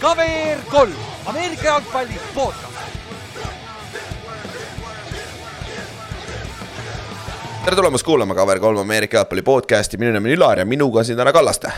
KVR 0.00 0.58
kolm, 0.70 0.92
Ameerika 1.26 1.64
jalgpalli 1.64 2.20
podcast. 2.34 2.78
tere 7.64 7.76
tulemast 7.76 8.04
kuulama 8.04 8.34
KVR3 8.34 8.80
Ameerika 8.80 9.16
jalgpalli 9.16 9.42
podcast'i, 9.42 9.98
minu 9.98 10.12
nimi 10.12 10.30
on 10.30 10.36
Ülar 10.36 10.58
ja 10.58 10.64
minuga 10.64 10.98
on 10.98 11.04
siin 11.04 11.18
täna 11.18 11.32
Kallaste. 11.32 11.72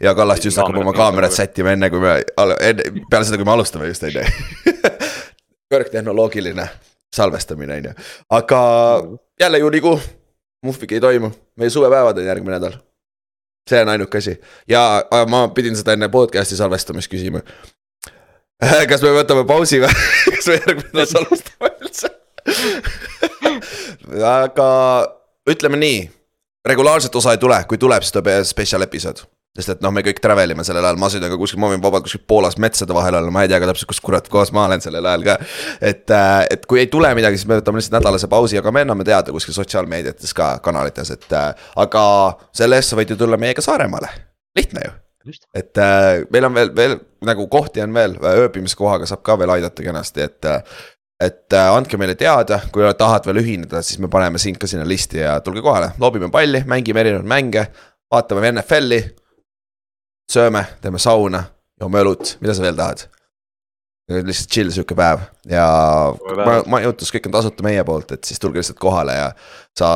ja 0.00 0.14
Kallaste 0.14 0.46
just 0.46 0.56
hakkab 0.56 0.76
oma 0.76 0.92
kaamerat 0.92 1.32
sättima 1.32 1.70
enne 1.70 1.90
kui 1.90 2.00
me, 2.00 2.12
enne, 2.60 2.82
peale 3.10 3.24
seda, 3.24 3.40
kui 3.40 3.44
me 3.44 3.52
alustame 3.56 3.88
just 3.88 4.02
on 4.02 4.12
ju. 4.14 4.22
kõrgtehnoloogiline 5.74 6.68
salvestamine 7.16 7.80
on 7.80 7.90
ju, 7.90 7.96
aga 8.30 8.60
jälle 9.40 9.58
juunikuu, 9.58 10.00
muhvigi 10.62 10.98
ei 10.98 11.00
toimu, 11.00 11.30
meie 11.56 11.70
suvepäevad 11.70 12.18
on 12.18 12.26
järgmine 12.26 12.56
nädal. 12.58 12.78
See 13.68 13.80
on 13.82 13.88
ainuke 13.88 14.18
asi. 14.18 14.40
Ja 14.68 15.04
ma 15.28 15.48
pidin 15.48 15.76
seda 15.76 15.92
enne 15.92 16.08
podcast'i 16.08 16.56
salvestamist 16.56 17.10
küsima. 17.12 17.42
kas 18.90 19.04
me 19.04 19.12
võtame 19.20 19.44
pausi 19.46 19.82
või? 19.82 19.92
Kas 20.34 20.48
me 20.48 20.60
järgmine 20.60 20.92
nädal 20.92 21.10
salvestame 21.12 21.72
üldse? 21.82 22.12
Aga 24.38 24.68
ütleme 25.50 25.80
nii, 25.80 26.04
regulaarset 26.66 27.14
osa 27.14 27.34
ei 27.36 27.42
tule, 27.42 27.58
kui 27.68 27.78
tuleb, 27.78 28.02
siis 28.04 28.14
tuleb 28.14 28.46
spetsial 28.48 28.86
episood 28.88 29.26
sest 29.56 29.72
et 29.74 29.80
noh, 29.82 29.92
me 29.94 30.04
kõik 30.06 30.20
travel 30.22 30.52
ime 30.54 30.64
sellel 30.66 30.86
ajal, 30.86 30.98
ma 31.00 31.08
sõidan 31.10 31.32
ka 31.32 31.38
kuskil, 31.40 31.60
ma 31.62 31.70
võin 31.72 31.82
vabalt 31.82 32.06
kuskil 32.06 32.22
Poolas 32.30 32.58
metsade 32.62 32.94
vahel 32.94 33.16
olla, 33.18 33.32
ma 33.34 33.42
ei 33.44 33.50
tea 33.50 33.58
ka 33.62 33.70
täpselt, 33.70 33.90
kus 33.90 34.00
kurat 34.04 34.28
kohas 34.30 34.52
ma 34.54 34.66
olen 34.68 34.82
sellel 34.84 35.06
ajal 35.10 35.24
ka. 35.26 35.36
et, 35.80 36.04
äh, 36.14 36.44
et 36.54 36.66
kui 36.70 36.82
ei 36.82 36.90
tule 36.92 37.10
midagi, 37.18 37.40
siis 37.40 37.50
me 37.50 37.58
võtame 37.58 37.80
lihtsalt 37.80 37.98
nädalase 37.98 38.30
pausi, 38.30 38.58
aga 38.60 38.72
me 38.74 38.84
anname 38.86 39.06
teada 39.08 39.34
kuskil 39.34 39.56
sotsiaalmeediates 39.56 40.34
ka 40.36 40.52
kanalites, 40.64 41.10
et 41.16 41.34
äh, 41.34 41.50
aga 41.84 42.04
selle 42.54 42.78
eest 42.78 42.94
sa 42.94 43.00
võid 43.00 43.14
ju 43.14 43.18
tulla 43.18 43.40
meiega 43.40 43.64
Saaremaale, 43.64 44.12
lihtne 44.58 44.86
ju. 44.86 44.94
Et 45.58 45.76
äh, 45.82 46.22
meil 46.32 46.46
on 46.46 46.54
veel, 46.54 46.70
veel 46.76 46.94
nagu 47.26 47.48
kohti 47.50 47.82
on 47.82 47.92
veel, 47.92 48.14
ööbimiskohaga 48.30 49.08
saab 49.10 49.24
ka 49.26 49.36
veel 49.40 49.58
aidata 49.58 49.84
kenasti, 49.84 50.28
et 50.28 50.52
et 51.18 51.50
andke 51.58 51.98
meile 51.98 52.14
teada, 52.14 52.60
kui 52.70 52.84
tahad 52.94 53.24
veel 53.26 53.40
ühineda, 53.40 53.80
siis 53.82 53.98
me 53.98 54.06
paneme 54.06 54.38
sind 54.38 54.54
ka 54.62 54.68
sinna 54.70 54.84
listi 54.86 55.18
ja 55.18 55.40
tulge 55.42 55.64
kohale, 55.66 55.88
loobime 55.98 56.28
palli, 56.30 56.60
mängime 56.62 57.02
erinevaid 57.02 57.26
mänge, 57.26 57.64
vaatame 58.06 58.52
NFL-i 58.52 59.00
sööme, 60.32 60.64
teeme 60.82 61.00
sauna, 61.02 61.44
joome 61.80 62.02
õlut, 62.04 62.36
mida 62.42 62.56
sa 62.56 62.66
veel 62.66 62.76
tahad? 62.78 63.08
lihtsalt 64.08 64.48
chill 64.48 64.72
sihuke 64.72 64.96
päev 64.96 65.20
ja 65.52 65.66
ma, 66.40 66.54
majutus, 66.78 67.10
kõik 67.12 67.26
on 67.28 67.34
tasuta 67.34 67.64
meie 67.66 67.82
poolt, 67.84 68.14
et 68.16 68.24
siis 68.24 68.40
tulge 68.40 68.62
lihtsalt 68.62 68.78
kohale 68.80 69.16
ja 69.18 69.26
sa 69.76 69.90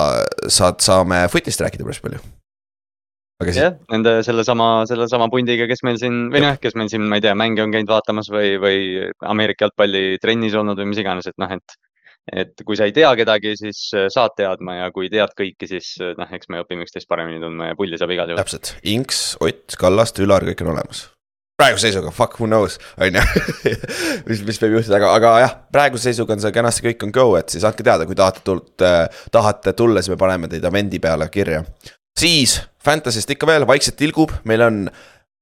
saad, 0.53 0.83
saame 0.84 1.22
footist 1.33 1.62
rääkida 1.64 1.86
päris 1.86 2.03
palju. 2.05 2.20
jah 3.42 3.56
yeah,, 3.56 3.78
nende 3.91 4.19
sellesama, 4.27 4.84
sellesama 4.91 5.30
pundiga, 5.33 5.64
kes 5.70 5.80
meil 5.88 5.97
siin 5.98 6.27
või 6.34 6.44
noh, 6.44 6.58
kes 6.60 6.77
meil 6.77 6.92
siin, 6.92 7.08
ma 7.08 7.19
ei 7.19 7.25
tea, 7.25 7.33
mänge 7.38 7.64
on 7.64 7.72
käinud 7.72 7.91
vaatamas 7.91 8.28
või, 8.30 8.53
või 8.60 9.08
Ameerika 9.33 9.66
jalgpalli 9.66 10.20
trennis 10.22 10.55
olnud 10.60 10.78
või 10.78 10.92
mis 10.92 11.00
iganes, 11.03 11.33
et 11.33 11.41
noh, 11.41 11.56
et 11.56 11.80
et 12.31 12.62
kui 12.67 12.77
sa 12.78 12.87
ei 12.87 12.92
tea 12.95 13.11
kedagi, 13.19 13.55
siis 13.59 13.81
äh, 13.98 14.06
saad 14.12 14.37
teadma 14.39 14.77
ja 14.78 14.91
kui 14.95 15.09
tead 15.12 15.33
kõiki, 15.39 15.67
siis 15.70 15.95
äh, 16.01 16.12
noh, 16.19 16.28
eks 16.31 16.51
me 16.53 16.61
õpime 16.62 16.87
üksteist 16.87 17.09
paremini 17.11 17.41
tundma 17.42 17.73
ja 17.73 17.78
pulli 17.78 17.98
saab 17.98 18.12
igal 18.15 18.31
juhul. 18.31 18.39
täpselt, 18.42 18.77
Inks, 18.92 19.25
Ott, 19.42 19.75
Kallaste, 19.81 20.23
Ülar, 20.23 20.47
kõik 20.47 20.62
on 20.62 20.73
olemas. 20.77 21.09
praeguse 21.59 21.89
seisuga, 21.91 22.11
fuck 22.15 22.39
who 22.41 22.47
knows, 22.47 22.78
on 22.98 23.19
ju, 23.19 23.23
mis, 24.28 24.41
mis 24.47 24.61
võib 24.62 24.78
juhtuda, 24.78 24.98
aga, 24.98 25.11
aga 25.19 25.33
jah, 25.45 25.56
praeguse 25.75 26.11
seisuga 26.11 26.34
on 26.34 26.43
see 26.43 26.55
kenasti 26.55 26.87
kõik 26.89 27.06
on 27.06 27.15
go, 27.15 27.27
et 27.39 27.55
siis 27.55 27.67
andke 27.69 27.84
teada, 27.87 28.06
kui 28.09 28.19
tahate 28.19 28.43
tult- 28.47 28.87
äh,, 28.87 29.25
tahate 29.34 29.75
tulla, 29.78 30.03
siis 30.03 30.15
me 30.15 30.19
paneme 30.20 30.50
teid 30.50 30.65
Avendi 30.67 30.98
peale 31.03 31.28
kirja. 31.31 31.62
siis 32.19 32.61
Fantasy'st 32.83 33.31
ikka 33.31 33.47
veel 33.47 33.67
vaikselt 33.67 33.98
tilgub, 34.00 34.33
meil 34.48 34.65
on 34.67 34.81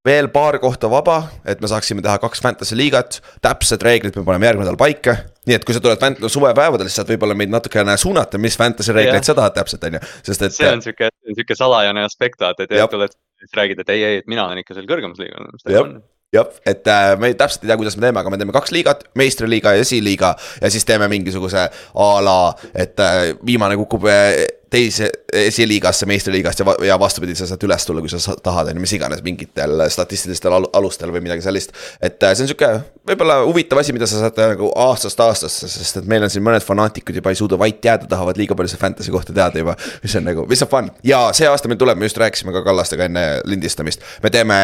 veel 0.04 0.28
paar 0.32 0.58
kohta 0.60 0.88
vaba, 0.90 1.22
et 1.44 1.60
me 1.60 1.68
saaksime 1.68 2.02
teha 2.04 2.18
kaks 2.20 2.40
fantasy 2.40 2.76
liigat, 2.76 3.20
täpsed 3.44 3.82
reeglid 3.84 4.16
me 4.16 4.24
paneme 4.24 4.48
järgmine 4.48 4.68
nädal 4.68 4.78
paika. 4.80 5.16
Nii 5.50 5.58
et 5.58 5.66
kui 5.66 5.76
sa 5.76 5.82
tuled 5.82 5.98
fant-, 6.00 6.22
suvepäevadel, 6.30 6.88
siis 6.90 7.00
saad 7.00 7.10
võib-olla 7.10 7.36
meid 7.38 7.50
natukene 7.52 7.96
suunata, 8.00 8.38
mis 8.42 8.58
fantasy 8.60 8.94
reegleid 8.96 9.26
sa 9.26 9.34
tahad 9.38 9.56
täpselt, 9.58 9.84
on 9.88 9.98
ju, 9.98 10.04
sest 10.30 10.46
et. 10.46 10.56
see 10.56 10.70
on 10.70 10.84
sihuke, 10.84 11.10
sihuke 11.34 11.58
salajane 11.58 12.06
aspekt, 12.06 12.40
vaata, 12.44 12.68
et 12.68 12.94
tuled, 12.94 13.18
siis 13.42 13.58
räägid, 13.58 13.82
et 13.82 13.92
ei, 13.96 14.06
ei, 14.06 14.22
et 14.22 14.30
mina 14.30 14.46
olen 14.46 14.62
ikka 14.62 14.78
seal 14.78 14.88
kõrgemas 14.90 15.20
liigas 15.20 16.00
jah, 16.34 16.46
et 16.66 16.86
äh, 16.86 17.16
me 17.18 17.32
täpselt 17.34 17.64
ei 17.64 17.72
tea, 17.72 17.78
kuidas 17.80 17.96
me 17.98 18.06
teeme, 18.06 18.22
aga 18.22 18.30
me 18.30 18.38
teeme 18.38 18.54
kaks 18.54 18.70
liigat, 18.74 19.04
meistriliiga 19.18 19.74
ja 19.74 19.84
esiliiga. 19.86 20.34
ja 20.62 20.70
siis 20.70 20.86
teeme 20.86 21.08
mingisuguse 21.10 21.66
a 21.66 22.08
la, 22.24 22.38
et 22.74 23.02
äh, 23.02 23.32
viimane 23.46 23.78
kukub 23.80 24.06
äh, 24.06 24.44
teise, 24.70 25.10
esiliigasse 25.32 26.06
meistriliigast 26.06 26.60
ja, 26.62 26.74
ja 26.86 26.98
vastupidi, 26.98 27.34
sa 27.34 27.46
saad 27.50 27.64
üles 27.66 27.86
tulla, 27.86 28.02
kui 28.04 28.10
sa 28.12 28.36
tahad, 28.42 28.70
on 28.70 28.78
ju, 28.78 28.84
mis 28.84 28.92
iganes, 28.94 29.22
mingitel 29.26 29.84
statistilistel 29.90 30.54
alustel 30.54 31.10
või 31.14 31.22
midagi 31.24 31.42
sellist. 31.42 31.74
et 32.00 32.22
äh, 32.22 32.34
see 32.34 32.46
on 32.46 32.50
sihuke 32.52 32.70
võib-olla 33.10 33.40
huvitav 33.42 33.80
asi, 33.82 33.94
mida 33.96 34.06
sa 34.10 34.22
saad 34.22 34.38
nagu 34.52 34.70
aastast 34.84 35.20
aastasse, 35.26 35.68
sest 35.70 36.00
et 36.02 36.10
meil 36.10 36.22
on 36.26 36.30
siin 36.30 36.44
mõned 36.46 36.64
fanaatikud 36.64 37.18
juba 37.18 37.34
ei 37.34 37.40
suuda 37.40 37.58
vait 37.58 37.84
jääda, 37.84 38.06
tahavad 38.10 38.38
liiga 38.38 38.54
palju 38.58 38.70
seda 38.70 38.84
fantasy 38.84 39.14
kohta 39.14 39.34
teada 39.34 39.58
juba. 39.58 39.74
mis 40.02 40.16
on 40.20 40.28
nagu, 40.30 40.46
mis 40.50 40.62
on 40.62 40.70
fun 40.70 40.90
ja 41.06 41.22
see 41.36 41.48
aasta 41.50 41.70
meil 41.70 41.80
tuleb, 41.80 41.98
me 41.98 42.06
just 42.06 42.20
rääkisime 42.22 42.54
ka 42.54 42.62
Kallastega 42.66 43.08
enne 43.10 43.24
lindistamist, 43.44 44.06
me 44.22 44.30
teeme 44.30 44.60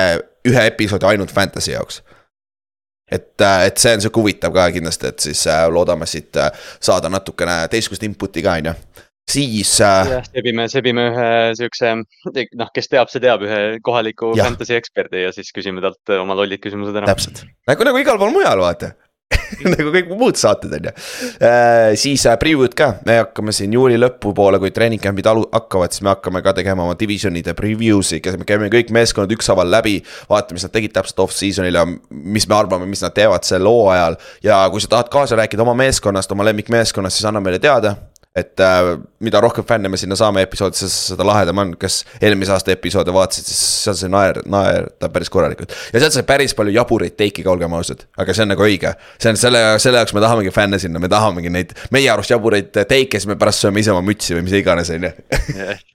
ühe 0.46 0.68
episoodi 0.70 1.10
ainult 1.10 1.34
fantasy 1.34 1.74
jaoks 1.74 2.02
et, 3.10 3.34
äh, 3.40 3.66
et 3.66 3.82
see 3.82 3.96
on 3.96 4.06
sihuke 4.06 4.22
huvitav 4.22 4.54
ka 4.54 4.70
kindlasti, 4.74 5.10
et 5.10 5.26
siis 5.30 5.42
äh, 5.50 5.66
loodame 5.70 6.06
siit 6.06 6.38
saada 6.78 7.10
natukene 7.10 7.64
teistsugust 7.74 8.06
input'i 8.06 8.46
ka, 8.46 8.54
on 8.60 8.70
ju 8.70 8.78
siis 9.30 9.72
äh.... 9.80 10.12
jah, 10.16 10.28
sebime, 10.30 10.68
sebime 10.72 11.08
ühe 11.10 11.30
siukse, 11.58 11.94
noh, 11.96 12.70
kes 12.74 12.92
teab, 12.92 13.10
see 13.12 13.22
teab, 13.24 13.42
ühe 13.46 13.62
kohaliku 13.86 14.34
fantasy 14.38 14.78
eksperdi 14.78 15.26
ja 15.26 15.32
siis 15.34 15.50
küsime 15.54 15.82
talt 15.84 16.16
oma 16.20 16.38
lollid 16.38 16.62
küsimused 16.62 16.96
ära. 16.96 17.10
täpselt, 17.10 17.44
nagu, 17.68 17.90
nagu 17.90 18.04
igal 18.04 18.20
pool 18.22 18.34
mujal, 18.34 18.62
vaata 18.62 18.94
nagu 19.72 19.90
kõik 19.90 20.10
muud 20.14 20.38
saated 20.38 20.70
on 20.76 20.84
ju 20.86 20.90
äh,. 21.42 21.96
siis 21.98 22.22
äh, 22.30 22.36
preview'd 22.38 22.76
ka, 22.78 22.92
me 23.08 23.18
hakkame 23.18 23.54
siin 23.56 23.74
juuli 23.74 23.98
lõpupoole, 23.98 24.60
kui 24.62 24.70
treening 24.74 25.02
camp'id 25.02 25.26
hakkavad, 25.26 25.94
siis 25.94 26.04
me 26.06 26.12
hakkame 26.12 26.44
ka 26.46 26.54
tegema 26.54 26.86
oma 26.86 26.94
divisionide 26.98 27.56
preview 27.58 27.98
sid, 28.06 28.28
me 28.38 28.46
käime 28.46 28.70
kõik 28.72 28.92
meeskonnad 28.94 29.34
ükshaaval 29.34 29.70
läbi. 29.74 29.98
vaatame, 30.30 30.60
mis 30.60 30.66
nad 30.68 30.74
tegid 30.78 30.94
täpselt 30.94 31.24
off-season'il 31.26 31.80
ja 31.80 31.82
mis 32.10 32.46
me 32.46 32.58
arvame, 32.58 32.86
mis 32.86 33.02
nad 33.02 33.16
teevad 33.18 33.46
sel 33.48 33.66
hooajal. 33.66 34.20
ja 34.46 34.62
kui 34.70 34.84
sa 34.84 34.94
tahad 34.94 35.10
kaasa 35.10 35.42
rääkida 35.42 35.66
oma 35.66 35.74
meeskonnast, 35.74 36.32
oma 36.32 36.46
lemmikmeeskonnast, 36.46 37.18
siis 37.18 37.26
anna 37.26 37.42
meile 37.42 37.58
teada 37.58 37.96
et 38.36 38.60
äh, 38.60 38.98
mida 39.24 39.40
rohkem 39.40 39.64
fänne 39.64 39.88
me 39.88 39.96
sinna 39.96 40.16
saame 40.18 40.42
episoodidesse, 40.44 40.88
seda 41.12 41.24
lahedam 41.24 41.60
on, 41.62 41.70
kes 41.80 42.02
eelmise 42.20 42.52
aasta 42.52 42.74
episoode 42.74 43.14
vaatasid, 43.16 43.46
siis 43.48 43.60
seal 43.86 43.96
sai 43.96 44.10
naer, 44.12 44.42
naerda 44.52 45.08
päris 45.12 45.30
korralikult. 45.32 45.72
ja 45.92 46.02
sealt 46.02 46.12
sai 46.18 46.24
päris 46.28 46.52
palju 46.58 46.74
jaburaid 46.74 47.16
teiki 47.16 47.44
ka, 47.46 47.54
olgem 47.54 47.72
ausad, 47.78 48.04
aga 48.20 48.34
see 48.36 48.44
on 48.44 48.52
nagu 48.52 48.66
õige. 48.66 48.92
see 49.16 49.32
on 49.32 49.40
selle, 49.40 49.62
selle 49.82 50.02
jaoks 50.02 50.12
me 50.16 50.24
tahamegi 50.24 50.52
fänne 50.52 50.80
sinna, 50.82 51.00
me 51.00 51.08
tahamegi 51.12 51.52
neid 51.54 51.72
meie 51.96 52.10
arust 52.12 52.34
jaburaid 52.34 52.68
teike, 52.76 53.16
siis 53.16 53.30
me 53.30 53.38
pärast 53.40 53.64
sööme 53.64 53.80
ise 53.80 53.94
oma 53.94 54.04
mütsi 54.04 54.36
või 54.36 54.44
mis 54.50 54.58
iganes, 54.60 54.92
on 54.92 55.08
ju. 55.08 55.14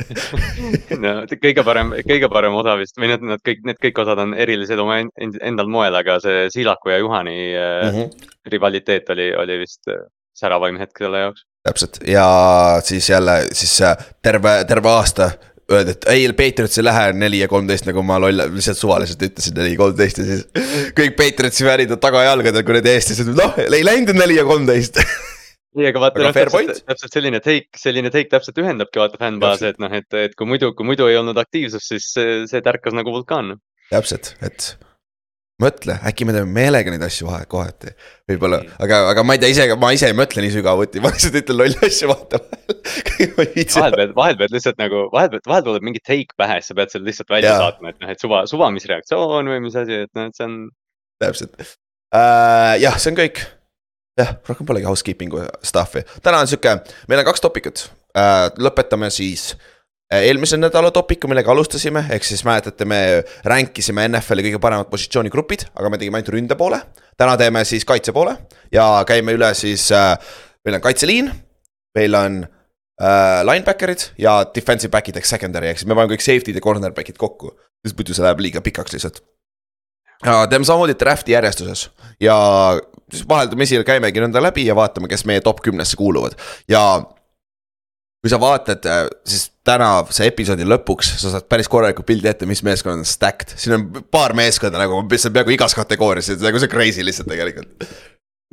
no 1.04 1.14
kõige 1.36 1.66
parem, 1.68 1.94
kõige 2.10 2.32
parem 2.34 2.58
osa 2.58 2.74
vist 2.82 2.98
või 2.98 3.14
need, 3.14 3.28
need 3.36 3.46
kõik, 3.46 3.62
need 3.70 3.82
kõik 3.86 4.02
osad 4.02 4.24
on 4.26 4.34
erilised 4.34 4.82
oma 4.82 4.98
endal 5.22 5.70
moel, 5.70 5.94
aga 6.02 6.18
see 6.26 6.50
Siilaku 6.58 6.96
ja 6.96 6.98
Juhani 7.04 7.38
mm 7.54 7.94
-hmm. 7.94 8.34
rivaliteet 8.50 9.14
oli, 9.14 9.30
oli 9.38 9.62
vist 9.62 9.94
äh, 9.94 10.02
säravaim 10.34 10.82
hetk 10.82 10.98
selle 10.98 11.26
jaoks 11.28 11.46
täpselt. 11.68 12.02
Ja 12.08 12.26
siis 12.84 13.10
jälle 13.10 13.46
siis 13.52 13.78
terve, 14.24 14.62
terve 14.68 14.90
aasta 14.90 15.32
öeldi, 15.72 15.96
et 15.96 16.08
ei, 16.12 16.28
Patriotsi 16.36 16.82
ei 16.82 16.86
lähe 16.88 17.12
neli 17.18 17.42
ja 17.42 17.48
kolmteist, 17.52 17.88
nagu 17.88 18.04
ma 18.06 18.20
loll, 18.22 18.44
lihtsalt 18.56 18.80
suvaliselt 18.80 19.24
ütlesin 19.28 19.58
neli 19.58 19.76
ja 19.76 19.80
kolmteist 19.80 20.22
ja 20.22 20.28
siis 20.28 20.46
kõik 20.98 21.16
Patriotsi 21.20 21.68
fännid 21.68 21.94
on 21.96 22.02
tagajalgadel, 22.04 22.66
kui 22.68 22.78
need 22.78 22.90
eestlased, 22.92 23.32
noh, 23.38 23.60
ei 23.64 23.86
läinud 23.86 24.18
neli 24.18 24.40
ja 24.40 24.48
kolmteist. 24.48 25.00
Ei, 25.78 25.86
aga 25.88 26.02
vaata 26.04 26.20
noh, 26.26 26.36
täpselt, 26.36 26.82
täpselt 26.84 27.14
selline 27.16 27.40
take, 27.40 27.80
selline 27.80 28.12
take 28.12 28.28
täpselt 28.34 28.58
ühendabki 28.60 29.00
vaata 29.00 29.20
fännbaasi, 29.22 29.70
et 29.72 29.80
noh, 29.80 29.94
et, 29.96 30.10
et 30.20 30.36
kui 30.36 30.50
muidu, 30.50 30.74
kui 30.76 30.88
muidu 30.88 31.08
ei 31.08 31.16
olnud 31.22 31.40
aktiivsust, 31.40 31.94
siis 31.94 32.10
see, 32.18 32.42
see 32.52 32.64
tärkas 32.66 32.98
nagu 32.98 33.14
vulkaan. 33.16 33.56
täpselt, 33.94 34.34
et 34.44 34.74
mõtle, 35.62 35.96
äkki 36.10 36.26
me 36.28 36.34
teeme 36.36 36.50
meelega 36.56 36.92
neid 36.94 37.04
asju 37.06 37.28
vahe, 37.28 37.46
kohati. 37.50 37.94
võib-olla, 38.30 38.62
aga, 38.82 39.02
aga 39.12 39.24
ma 39.28 39.36
ei 39.36 39.42
tea 39.44 39.52
ise, 39.54 39.68
ma 39.80 39.92
ise 39.96 40.10
ei 40.10 40.18
mõtle 40.18 40.44
nii 40.44 40.54
sügavuti, 40.56 41.02
ma 41.04 41.12
lihtsalt 41.14 41.38
ütlen 41.42 41.60
lolli 41.62 41.80
asju 41.88 42.10
vahetevahel 42.12 43.72
vahel 43.78 43.96
pead, 44.00 44.14
vahel 44.18 44.38
pead 44.42 44.56
lihtsalt 44.56 44.82
nagu, 44.82 45.06
vahel 45.14 45.32
pead, 45.34 45.46
vahel 45.50 45.66
tuleb 45.68 45.88
mingi 45.88 46.04
take 46.04 46.38
pähe, 46.40 46.60
siis 46.60 46.74
sa 46.74 46.78
pead 46.82 46.94
selle 46.94 47.10
lihtsalt 47.10 47.34
välja 47.34 47.56
ja. 47.56 47.64
saatma, 47.66 47.94
et 47.94 48.04
noh, 48.04 48.14
et 48.14 48.24
suva, 48.24 48.44
suva, 48.50 48.70
mis 48.76 48.88
reaktsioon 48.90 49.52
või 49.54 49.64
mis 49.66 49.78
asi, 49.80 50.04
et 50.08 50.14
noh, 50.18 50.30
et 50.32 50.38
see 50.38 50.48
on. 50.48 50.62
täpselt 51.22 51.58
uh,, 51.62 52.78
jah, 52.82 52.98
see 53.02 53.14
on 53.14 53.20
kõik. 53.22 53.44
jah, 54.22 54.34
rohkem 54.50 54.70
polegi 54.70 54.90
housekeeping'u 54.90 55.46
stuff'i, 55.66 56.06
täna 56.26 56.44
on 56.44 56.52
sihuke, 56.52 56.80
meil 57.12 57.24
on 57.24 57.30
kaks 57.32 57.46
topikut 57.46 57.86
uh,, 57.88 58.50
lõpetame 58.62 59.12
siis 59.14 59.54
uh, 59.56 59.70
eelmise 60.12 60.58
nädala 60.60 60.92
topiku, 60.92 61.30
millega 61.32 61.52
alustasime, 61.54 62.04
ehk 62.12 62.26
siis 62.28 62.44
mäletate, 62.48 62.86
me 62.90 63.00
rank 63.48 63.78
isime 63.80 64.04
NFL-i 64.10 64.50
kõige 64.50 64.60
paremad 64.64 64.90
positsioonigrupid, 64.92 65.70
aga 65.80 65.92
me 65.92 66.00
tegime 66.02 66.20
ainult 66.20 66.34
ründe 66.36 66.58
poole. 66.60 66.82
täna 67.18 67.38
teeme 67.38 67.64
siis 67.66 67.86
kaitse 67.86 68.12
poole 68.12 68.36
ja 68.72 69.04
käime 69.08 69.36
üle 69.38 69.54
siis 69.54 69.92
äh,, 69.92 70.18
meil 70.66 70.76
on 70.80 70.82
kaitseliin, 70.82 71.32
meil 71.96 72.16
on 72.18 72.40
äh, 72.44 73.44
linebacker'id 73.48 74.08
ja 74.18 74.42
defensive 74.56 74.92
back'id 74.92 75.18
ehk 75.18 75.30
secondary 75.30 75.72
ehk 75.72 75.80
siis 75.80 75.88
me 75.88 75.96
paneme 75.96 76.16
kõik 76.16 76.26
safety'd 76.26 76.58
ja 76.58 76.66
cornerback'id 76.66 77.20
kokku. 77.20 77.54
sest 77.86 77.98
muidu 77.98 78.14
see 78.14 78.26
läheb 78.26 78.42
liiga 78.44 78.62
pikaks 78.62 78.98
lihtsalt. 78.98 79.22
ja 80.26 80.48
teeme 80.48 80.66
samamoodi 80.66 80.98
draft'i 81.00 81.38
järjestuses 81.38 81.90
ja 82.20 82.36
siis 83.12 83.24
vaheldumisi 83.30 83.84
käimegi 83.88 84.24
nõnda 84.24 84.44
läbi 84.44 84.66
ja 84.66 84.76
vaatame, 84.76 85.08
kes 85.08 85.26
meie 85.26 85.42
top 85.42 85.62
kümnesse 85.64 85.96
kuuluvad 85.96 86.36
ja 86.68 86.84
kui 88.22 88.30
sa 88.30 88.38
vaatad, 88.42 88.86
äh, 88.86 89.04
siis 89.26 89.48
tänase 89.66 90.28
episoodi 90.30 90.66
lõpuks 90.68 91.16
sa 91.22 91.34
saad 91.36 91.48
päris 91.50 91.70
korraliku 91.72 92.06
pildi 92.06 92.30
ette, 92.30 92.50
mis 92.50 92.62
meeskond 92.66 93.02
on 93.02 93.08
stacked, 93.08 93.56
siin 93.58 93.78
on 93.78 93.88
paar 94.14 94.36
meeskonda 94.38 94.82
nagu, 94.82 95.02
mis 95.10 95.26
on 95.26 95.34
peaaegu 95.36 95.56
igas 95.58 95.78
kategoorias, 95.78 96.30
nagu 96.42 96.62
see 96.62 96.72
crazy 96.72 97.06
lihtsalt 97.06 97.30
tegelikult 97.32 97.90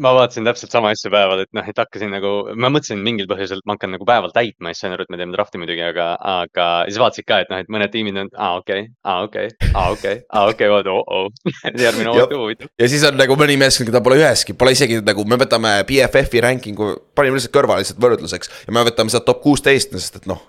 ma 0.02 0.12
vaatasin 0.14 0.46
täpselt 0.46 0.74
sama 0.74 0.92
asja 0.94 1.10
päeval, 1.12 1.42
et 1.44 1.50
noh, 1.56 1.66
et 1.68 1.80
hakkasin 1.80 2.12
nagu, 2.14 2.32
ma 2.54 2.70
mõtlesin 2.72 3.00
mingil 3.04 3.28
põhjusel, 3.30 3.62
et 3.62 3.68
ma 3.68 3.76
hakkan 3.76 3.92
nagu 3.96 4.06
päeval 4.08 4.32
täitma 4.34 4.70
ja 4.70 4.76
siis 4.76 4.84
sain 4.86 4.94
aru, 4.94 5.06
et 5.06 5.12
me 5.12 5.20
teeme 5.20 5.34
draft'i 5.34 5.60
muidugi, 5.60 5.82
aga, 5.84 6.08
aga 6.34 6.66
siis 6.88 7.00
vaatasid 7.02 7.28
ka, 7.28 7.40
et 7.44 7.52
noh, 7.52 7.62
et 7.62 7.72
mõned 7.72 7.92
tiimid 7.94 8.20
on, 8.22 8.30
aa 8.36 8.60
okei 8.60 8.84
okay,, 8.86 8.92
aa 9.04 9.24
okei 9.26 9.48
okay,, 9.50 9.70
aa 9.72 9.86
okei 9.94 10.18
okay,, 10.18 10.26
aa 10.28 10.44
okei 10.52 10.68
okay,, 10.68 10.74
vaata 10.74 10.94
oh-oh 10.94 11.82
järgmine 11.84 12.12
hooaeg 12.12 12.36
huvitav. 12.38 12.72
ja 12.78 12.90
siis 12.90 13.06
on 13.08 13.18
nagu 13.18 13.38
mõni 13.40 13.58
meeskond, 13.60 13.90
keda 13.90 14.04
pole 14.04 14.20
üheski, 14.20 14.56
pole 14.58 14.76
isegi 14.76 15.00
nagu, 15.06 15.26
me 15.28 15.40
võtame 15.40 15.74
BFF-i 15.88 16.44
ranking'u, 16.46 16.92
panime 17.18 17.40
lihtsalt 17.40 17.56
kõrvale 17.58 17.84
lihtsalt 17.84 18.02
võrdluseks 18.02 18.54
ja 18.68 18.76
me 18.76 18.86
võtame 18.86 19.12
sealt 19.14 19.26
top 19.28 19.42
kuusteist, 19.44 19.98
sest 19.98 20.22
et 20.22 20.30
noh 20.30 20.46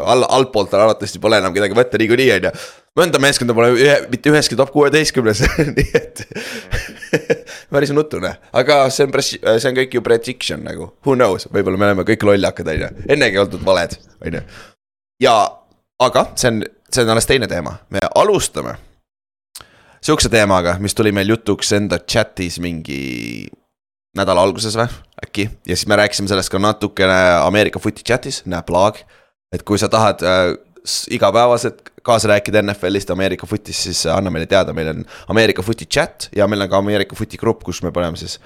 all, 0.00 0.24
altpoolt 0.28 0.74
arvatavasti 0.74 1.20
pole 1.22 1.38
enam 1.42 1.54
kedagi 1.54 1.76
võtta 1.76 2.00
niikuinii, 2.00 2.30
on 2.38 2.48
ju. 2.48 2.52
Mõnda 2.98 3.20
meeskonda 3.22 3.54
pole 3.56 3.70
ühe, 3.76 3.94
mitte 4.12 4.32
üheski 4.32 4.56
top 4.58 4.72
kuueteistkümnes 4.74 5.42
nii 5.76 5.88
et 5.96 6.24
päris 7.72 7.92
nutune, 7.94 8.34
aga 8.52 8.82
see 8.92 9.06
on, 9.06 9.16
see 9.24 9.70
on 9.70 9.78
kõik 9.78 9.96
ju 9.96 10.04
prediction 10.04 10.64
nagu, 10.66 10.92
who 11.06 11.16
knows, 11.16 11.48
võib-olla 11.52 11.80
me 11.80 11.90
oleme 11.90 12.06
kõik 12.08 12.26
lollakad, 12.28 12.68
on 12.68 12.84
ju, 12.84 12.92
ennegi 13.16 13.40
oldud 13.40 13.64
valed, 13.66 13.96
on 14.26 14.38
ju. 14.38 14.44
ja, 15.24 15.36
aga 16.04 16.26
see 16.36 16.52
on, 16.52 16.62
see 16.92 17.06
on 17.06 17.14
alles 17.14 17.30
teine 17.30 17.48
teema, 17.50 17.78
me 17.94 18.04
alustame 18.20 18.76
sihukese 20.02 20.32
teemaga, 20.32 20.76
mis 20.82 20.96
tuli 20.98 21.14
meil 21.14 21.32
jutuks 21.32 21.72
enda 21.78 22.00
chat'is 22.02 22.58
mingi 22.62 23.48
nädala 24.18 24.44
alguses 24.44 24.76
või, 24.76 24.92
äkki. 25.24 25.48
ja 25.64 25.76
siis 25.76 25.88
me 25.88 25.96
rääkisime 25.96 26.28
sellest 26.28 26.52
ka 26.52 26.60
natukene 26.60 27.20
Ameerika 27.40 27.80
footi 27.80 28.04
chat'is, 28.04 28.42
näeb 28.44 28.68
laag 28.74 29.00
et 29.52 29.64
kui 29.68 29.80
sa 29.80 29.88
tahad 29.92 30.24
äh, 30.24 30.54
igapäevaselt 31.10 31.92
kaasa 32.02 32.28
rääkida 32.28 32.62
NFL-ist, 32.62 33.10
Ameerika 33.10 33.46
footist, 33.46 33.86
siis 33.86 34.06
anna 34.10 34.30
meile 34.30 34.48
teada, 34.50 34.74
meil 34.74 34.90
on 34.94 35.04
Ameerika 35.30 35.62
footi 35.62 35.86
chat 35.86 36.28
ja 36.36 36.48
meil 36.50 36.64
on 36.64 36.70
ka 36.72 36.82
Ameerika 36.82 37.16
footi 37.18 37.38
grupp, 37.38 37.62
kus 37.66 37.82
me 37.82 37.92
paneme 37.94 38.18
siis 38.18 38.40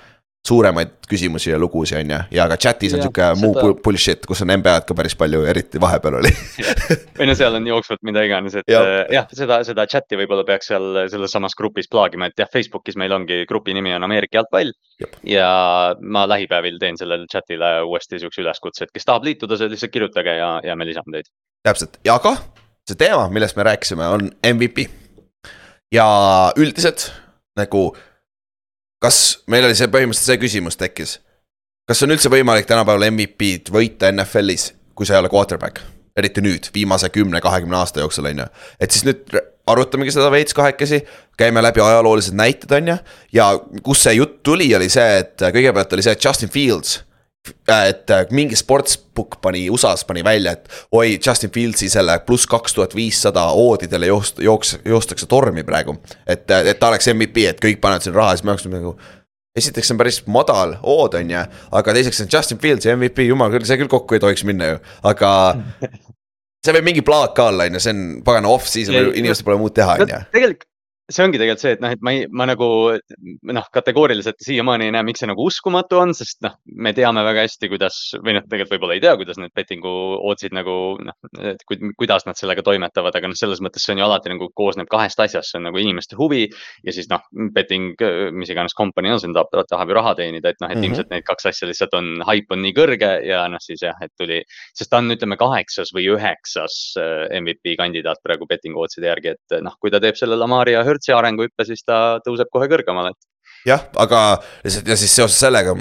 suuremaid 0.46 0.92
küsimusi 1.10 1.50
ja 1.50 1.58
lugusid, 1.58 1.98
on 1.98 2.12
ju, 2.12 2.18
ja 2.38 2.46
ka 2.50 2.58
chat'is 2.60 2.94
on 2.94 3.02
sihuke 3.02 3.28
muu 3.40 3.72
bullshit, 3.82 4.26
kus 4.28 4.42
on 4.44 4.52
NBA-d 4.54 4.86
ka 4.88 4.96
päris 4.98 5.16
palju, 5.18 5.42
eriti 5.50 5.80
vahepeal 5.82 6.18
oli 6.20 6.30
või 7.18 7.28
no 7.30 7.34
seal 7.38 7.56
on 7.58 7.66
jooksvalt 7.66 8.04
mida 8.06 8.22
iganes, 8.26 8.58
et 8.60 8.70
ja. 8.70 8.82
äh, 8.84 9.00
jah, 9.16 9.26
seda, 9.34 9.58
seda 9.66 9.86
chat'i 9.90 10.18
võib-olla 10.20 10.46
peaks 10.46 10.70
seal 10.70 11.02
selles 11.12 11.34
samas 11.34 11.56
grupis 11.58 11.90
plaagima, 11.92 12.30
et 12.30 12.44
jah, 12.44 12.50
Facebookis 12.52 12.98
meil 13.00 13.14
ongi, 13.16 13.42
grupi 13.50 13.74
nimi 13.76 13.94
on 13.96 14.06
Ameerika 14.06 14.40
jalgpall. 14.42 14.74
ja 15.26 15.48
ma 16.00 16.26
lähipäevil 16.30 16.78
teen 16.82 16.98
sellele 17.00 17.26
chat'ile 17.32 17.80
uuesti 17.88 18.22
siukse 18.22 18.44
üleskutse, 18.44 18.86
et 18.86 18.94
kes 18.94 19.08
tahab 19.08 19.26
liituda, 19.26 19.58
see 19.58 19.72
lihtsalt 19.72 19.94
kirjutage 19.94 20.38
ja, 20.38 20.56
ja 20.64 20.78
me 20.78 20.86
lisame 20.88 21.18
teid. 21.18 21.32
Täpselt, 21.66 21.98
aga 22.12 22.36
see 22.86 22.98
teema, 22.98 23.26
millest 23.34 23.58
me 23.58 23.66
rääkisime, 23.66 24.08
on 24.14 24.30
MVP. 24.46 24.86
ja 25.92 26.06
üldiselt 26.56 27.10
nagu 27.58 27.90
kas 29.02 29.42
meil 29.50 29.66
oli 29.66 29.76
see 29.78 29.90
põhimõtteliselt 29.92 30.32
see 30.32 30.42
küsimus 30.42 30.78
tekkis. 30.80 31.18
kas 31.86 32.02
on 32.02 32.14
üldse 32.14 32.30
võimalik 32.32 32.66
tänapäeval 32.68 33.10
MVP-d 33.10 33.72
võita 33.74 34.10
NFL-is, 34.12 34.72
kui 34.94 35.06
sa 35.06 35.16
ei 35.16 35.24
ole 35.24 35.32
quarterback? 35.32 35.82
eriti 36.16 36.40
nüüd, 36.40 36.70
viimase 36.72 37.10
kümne, 37.12 37.42
kahekümne 37.44 37.76
aasta 37.76 38.00
jooksul, 38.00 38.30
on 38.30 38.44
ju. 38.44 38.46
et 38.80 38.90
siis 38.90 39.04
nüüd 39.04 39.36
arutamegi 39.66 40.14
seda 40.14 40.30
veits 40.32 40.54
kahekesi, 40.56 41.02
käime 41.36 41.62
läbi 41.62 41.82
ajaloolised 41.84 42.36
näited, 42.38 42.72
on 42.72 42.94
ju. 42.94 42.96
ja 43.36 43.50
kus 43.84 44.06
see 44.06 44.16
jutt 44.16 44.40
tuli, 44.46 44.70
oli 44.76 44.88
see, 44.92 45.20
et 45.20 45.42
kõigepealt 45.42 45.92
oli 45.92 46.06
see, 46.06 46.16
et 46.16 46.24
Justin 46.24 46.52
Fields 46.52 47.00
et 47.68 48.10
äh, 48.10 48.24
mingi 48.30 48.56
sportsbook 48.56 49.38
pani 49.42 49.66
USA-s 49.70 50.04
pani 50.04 50.24
välja, 50.24 50.52
et 50.56 50.68
oi, 50.92 51.18
Justin 51.26 51.50
Fieldsi 51.50 51.88
selle 51.92 52.18
pluss 52.26 52.46
kaks 52.50 52.74
tuhat 52.74 52.94
viissada 52.94 53.46
oodidele 53.56 54.10
joost-, 54.10 54.42
jooks-, 54.42 54.78
joostakse 54.84 55.26
tormi 55.26 55.64
praegu. 55.64 55.96
et, 56.26 56.50
äh, 56.50 56.66
et 56.66 56.78
ta 56.78 56.88
oleks 56.88 57.08
MVP, 57.14 57.46
et 57.50 57.62
kõik 57.62 57.80
panevad 57.80 58.06
siin 58.06 58.16
raha, 58.16 58.36
siis 58.36 58.44
me 58.44 58.54
oleksime 58.54 58.80
nagu. 58.80 58.96
esiteks 59.56 59.90
on 59.90 59.98
päris 59.98 60.20
madal 60.26 60.76
ood, 60.82 61.14
on 61.16 61.30
ju, 61.30 61.44
aga 61.72 61.96
teiseks 61.96 62.20
on 62.20 62.28
Justin 62.32 62.58
Fields 62.58 62.86
ja 62.86 62.96
MVP, 62.96 63.24
jumal 63.30 63.50
küll, 63.54 63.64
see 63.64 63.78
küll 63.80 63.92
kokku 63.92 64.16
ei 64.16 64.20
tohiks 64.20 64.44
minna 64.44 64.74
ju, 64.74 64.78
aga 65.02 65.30
see 66.66 66.76
võib 66.76 66.90
mingi 66.90 67.04
plaat 67.06 67.34
ka 67.36 67.50
olla, 67.52 67.68
on 67.68 67.78
ju, 67.78 67.84
see 67.84 67.96
on 67.96 68.06
pagana 68.26 68.52
off-season, 68.52 69.12
inimestel 69.14 69.48
pole 69.48 69.60
muud 69.62 69.76
teha, 69.76 69.96
on 69.96 70.12
ju. 70.12 70.24
tegelikult 70.34 70.72
see 71.06 71.22
ongi 71.22 71.38
tegelikult 71.38 71.62
see, 71.62 71.74
et 71.76 71.82
noh, 71.82 71.92
et 71.94 72.00
ma 72.02 72.12
ei, 72.14 72.24
ma 72.34 72.48
nagu 72.50 72.68
noh, 73.54 73.66
kategooriliselt 73.74 74.40
siiamaani 74.42 74.88
ei 74.88 74.94
näe, 74.94 75.04
miks 75.06 75.22
see 75.22 75.28
nagu 75.30 75.44
uskumatu 75.46 76.00
on, 76.02 76.14
sest 76.18 76.40
noh, 76.42 76.56
me 76.82 76.90
teame 76.96 77.22
väga 77.26 77.44
hästi, 77.44 77.70
kuidas 77.70 77.98
või 78.18 78.34
noh, 78.34 78.42
tegelikult 78.46 78.74
võib-olla 78.74 78.96
ei 78.96 79.02
tea, 79.04 79.12
kuidas 79.20 79.38
need 79.38 79.54
betting'u 79.54 79.92
ootsid 80.26 80.56
nagu 80.56 80.74
noh, 81.06 81.16
kuidas 82.00 82.26
nad 82.26 82.38
sellega 82.38 82.64
toimetavad, 82.66 83.14
aga 83.14 83.30
noh, 83.30 83.38
selles 83.38 83.62
mõttes 83.62 83.86
see 83.86 83.94
on 83.94 84.02
ju 84.02 84.06
alati 84.08 84.32
nagu 84.32 84.48
koosneb 84.58 84.90
kahest 84.90 85.22
asjast, 85.22 85.52
see 85.52 85.60
on 85.60 85.68
nagu 85.68 85.78
inimeste 85.82 86.18
huvi 86.18 86.48
ja 86.48 86.94
siis 86.96 87.06
noh, 87.12 87.22
betting, 87.54 87.94
mis 88.34 88.50
iganes 88.50 88.74
kompanii 88.74 89.14
on, 89.14 89.22
see 89.22 89.30
tahab, 89.36 89.54
tahab 89.70 89.94
ju 89.94 89.98
raha 90.00 90.16
teenida, 90.18 90.50
et 90.50 90.58
noh, 90.64 90.72
et 90.72 90.74
mm 90.74 90.82
-hmm. 90.82 90.90
ilmselt 90.90 91.14
need 91.14 91.28
kaks 91.30 91.50
asja 91.52 91.70
lihtsalt 91.70 91.94
on, 91.94 92.10
haip 92.26 92.50
on 92.50 92.62
nii 92.66 92.74
kõrge 92.74 93.12
ja 93.30 93.44
noh, 93.52 93.62
siis 93.62 93.86
jah, 93.86 93.94
et 94.02 94.10
tuli, 94.18 94.42
sest 94.74 94.90
ta 94.90 94.98
on, 94.98 95.14
ütleme 95.14 95.38
kaheksas 95.38 95.94
või 95.94 96.10
üheksas 96.16 96.98
äh, 96.98 97.30
MVP 97.38 97.78
kandidaat 97.78 98.18
praegu 98.26 98.50
betting'u 98.50 98.82
ootside 98.82 99.06
järgi, 99.06 99.36
et 99.38 99.58
noh, 99.62 99.78
kui 99.78 99.94
ta 99.94 100.02
teeb 100.02 100.18
selle 100.18 100.34
Lamari 100.36 100.74
ja 100.74 100.82
Hertzi 100.96 101.14
arenguhüppe, 101.16 101.68
siis 101.68 101.84
ta 101.86 102.18
tõuseb 102.26 102.50
kohe 102.52 102.70
kõrgemale. 102.72 103.12
jah, 103.68 103.86
aga 104.00 104.40
lihtsalt 104.64 104.88
ja 104.88 104.96
siis 104.98 105.14
seoses 105.16 105.38
sellega 105.40 105.76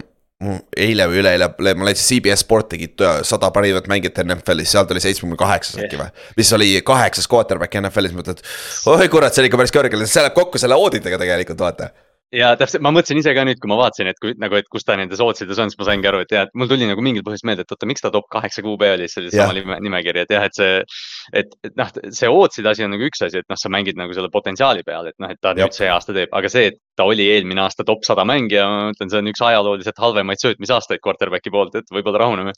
eile 0.76 1.06
või 1.08 1.22
üleeile 1.22 1.48
ma 1.80 1.88
leidsin 1.88 2.20
CBS 2.20 2.44
Sport 2.44 2.74
tegid 2.74 3.02
sada 3.26 3.50
parimat 3.56 3.88
mängijat 3.88 4.20
NFL-is, 4.26 4.74
sealt 4.74 4.92
oli 4.92 5.04
seitsmekümne 5.04 5.40
kaheksas 5.40 5.80
äkki 5.80 6.00
või. 6.00 6.10
mis 6.38 6.52
oli 6.58 6.68
kaheksas 6.86 7.30
quarterback 7.32 7.80
NFL-is, 7.80 8.16
mõtled, 8.18 8.44
oi 8.92 9.08
kurat, 9.10 9.34
see 9.34 9.44
oli 9.44 9.52
ikka 9.52 9.62
päris 9.62 9.76
kõrgel, 9.78 10.04
see 10.10 10.26
läheb 10.26 10.36
kokku 10.36 10.60
selle 10.62 10.76
auditiga 10.76 11.20
tegelikult 11.22 11.64
vaata 11.64 11.90
ja 12.34 12.52
täpselt, 12.58 12.82
ma 12.84 12.92
mõtlesin 12.94 13.20
ise 13.20 13.34
ka 13.38 13.44
nüüd, 13.48 13.60
kui 13.62 13.70
ma 13.70 13.78
vaatasin, 13.80 14.10
et 14.10 14.20
kui 14.22 14.34
nagu, 14.42 14.58
et 14.58 14.68
kus 14.72 14.86
ta 14.88 14.96
nendes 14.98 15.22
ootsides 15.22 15.60
on, 15.62 15.70
siis 15.72 15.80
ma 15.80 15.88
saingi 15.90 16.10
aru, 16.10 16.24
et 16.26 16.34
jah, 16.34 16.48
et 16.48 16.58
mul 16.58 16.70
tuli 16.72 16.88
nagu 16.90 17.04
mingil 17.06 17.24
põhjusel 17.26 17.50
meelde, 17.52 17.66
et 17.66 17.76
oota, 17.76 17.90
miks 17.90 18.04
ta 18.04 18.12
top 18.14 18.28
kaheksa 18.34 18.64
QB 18.66 18.90
oli, 18.96 19.10
siis 19.12 19.22
oli 19.22 19.34
sama 19.34 19.56
nime, 19.58 19.78
nimekiri, 19.86 20.26
et 20.26 20.34
jah, 20.34 20.48
et 20.50 20.58
see. 20.58 20.82
et, 21.42 21.56
et 21.68 21.78
noh, 21.78 21.94
see 22.18 22.32
ootside 22.32 22.72
asi 22.72 22.86
on 22.88 22.94
nagu 22.96 23.08
üks 23.08 23.24
asi, 23.28 23.44
et 23.44 23.50
noh, 23.52 23.60
sa 23.60 23.72
mängid 23.74 24.00
nagu 24.00 24.18
selle 24.18 24.32
potentsiaali 24.34 24.86
peal, 24.88 25.12
et 25.12 25.18
noh, 25.22 25.32
et 25.32 25.42
ta 25.42 25.54
Jop. 25.54 25.62
nüüd 25.62 25.78
see 25.78 25.90
aasta 25.92 26.18
teeb, 26.18 26.34
aga 26.36 26.52
see, 26.52 26.74
et 26.74 26.82
ta 26.98 27.08
oli 27.08 27.30
eelmine 27.36 27.66
aasta 27.66 27.86
top 27.88 28.06
sada 28.08 28.26
mängija, 28.28 28.68
ma 28.72 28.92
ütlen, 28.96 29.14
see 29.14 29.22
on 29.22 29.32
üks 29.32 29.46
ajalooliselt 29.46 30.02
halvemaid 30.02 30.42
söötmisaastaid 30.42 31.04
quarterback'i 31.06 31.54
poolt, 31.54 31.78
et 31.78 31.94
võib-olla 31.94 32.26
rahuneme. 32.26 32.56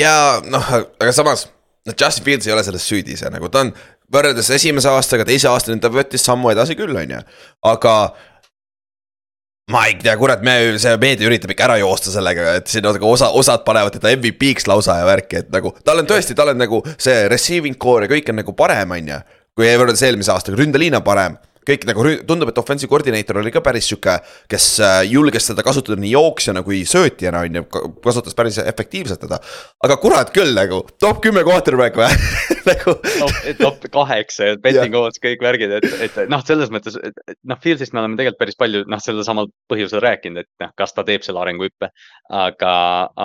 ja 0.00 0.16
noh, 0.44 0.72
aga 1.00 1.12
samas 1.16 1.48
noh, 1.86 1.94
Justin 1.94 2.26
Fields 2.26 2.48
ei 2.48 2.54
ole 2.54 2.64
selles 2.66 2.86
süüdi 2.86 3.14
ise 3.16 3.30
nagu 3.32 3.48
ta 3.52 3.64
on 3.64 3.72
võrreldes 4.12 4.50
esimese 4.54 4.90
aastaga, 4.90 5.26
teise 5.26 5.50
aastani 5.50 5.82
ta 5.82 5.90
võttis 5.92 6.24
sammu 6.26 6.52
edasi 6.52 6.76
küll, 6.78 6.94
on 6.94 7.16
ju, 7.16 7.22
aga 7.66 7.94
ma 9.70 9.82
ei 9.88 9.96
tea, 9.98 10.14
kurat, 10.14 10.42
me, 10.46 10.76
see 10.78 10.92
meedia 11.02 11.26
üritab 11.26 11.50
ikka 11.50 11.64
ära 11.66 11.76
joosta 11.80 12.12
sellega, 12.14 12.52
et 12.60 12.70
siin 12.70 12.84
nagu 12.86 13.08
osa, 13.10 13.32
osad 13.34 13.64
panevad 13.66 13.96
teda 13.96 14.12
MVP-ks 14.14 14.68
lausa 14.70 15.00
ja 15.00 15.08
värki, 15.08 15.40
et 15.42 15.48
nagu. 15.50 15.72
tal 15.86 16.02
on 16.02 16.06
tõesti, 16.06 16.36
tal 16.38 16.52
on 16.52 16.60
nagu 16.62 16.78
see 16.94 17.24
receiving 17.32 17.74
core 17.82 18.06
ja 18.06 18.12
kõik 18.12 18.30
on 18.30 18.38
nagu 18.44 18.54
parem, 18.54 18.94
on 18.94 19.10
ju. 19.10 19.18
kui 19.58 19.72
võrreldes 19.72 20.04
eelmise 20.06 20.30
aastaga, 20.30 20.60
ründeliin 20.60 20.94
on 20.98 21.02
parem 21.02 21.34
kõik 21.66 21.86
nagu 21.88 22.04
tundub, 22.28 22.50
et 22.50 22.60
offensive 22.60 22.90
koordineeter 22.90 23.40
oli 23.40 23.52
ka 23.54 23.62
päris 23.64 23.88
sihuke, 23.90 24.18
kes 24.50 24.68
äh, 24.84 24.98
julges 25.10 25.48
seda 25.50 25.64
kasutada 25.66 25.98
nii 26.00 26.12
jooksjana 26.14 26.62
kui 26.66 26.82
söötjana 26.88 27.42
on 27.46 27.60
ju, 27.60 27.64
kasutas 28.04 28.36
päris 28.38 28.58
efektiivselt 28.62 29.22
teda. 29.24 29.40
aga 29.84 29.98
kurat 30.02 30.32
küll 30.34 30.54
nagu, 30.56 30.82
top 31.00 31.22
kümme 31.24 31.44
quarterback 31.46 31.98
või 31.98 32.10
nagu 32.70 32.96
top, 33.18 33.58
top 33.60 33.88
kaheksa 33.98 34.52
ja 34.52 34.58
betting 34.62 34.96
odds 34.98 35.22
kõik 35.22 35.42
värgid, 35.44 35.76
et, 35.78 35.88
et 36.08 36.20
noh, 36.32 36.42
selles 36.46 36.72
mõttes, 36.74 36.98
et 37.00 37.38
noh, 37.46 37.58
Fieldsist 37.62 37.94
me 37.94 38.02
oleme 38.02 38.18
tegelikult 38.18 38.42
päris 38.44 38.58
palju 38.60 38.84
noh, 38.90 39.02
sellel 39.02 39.26
samal 39.26 39.50
põhjusel 39.70 40.02
rääkinud, 40.04 40.44
et 40.44 40.64
noh, 40.64 40.72
kas 40.78 40.94
ta 40.96 41.04
teeb 41.06 41.24
selle 41.26 41.42
arenguhüppe. 41.42 41.90
aga, 42.36 42.74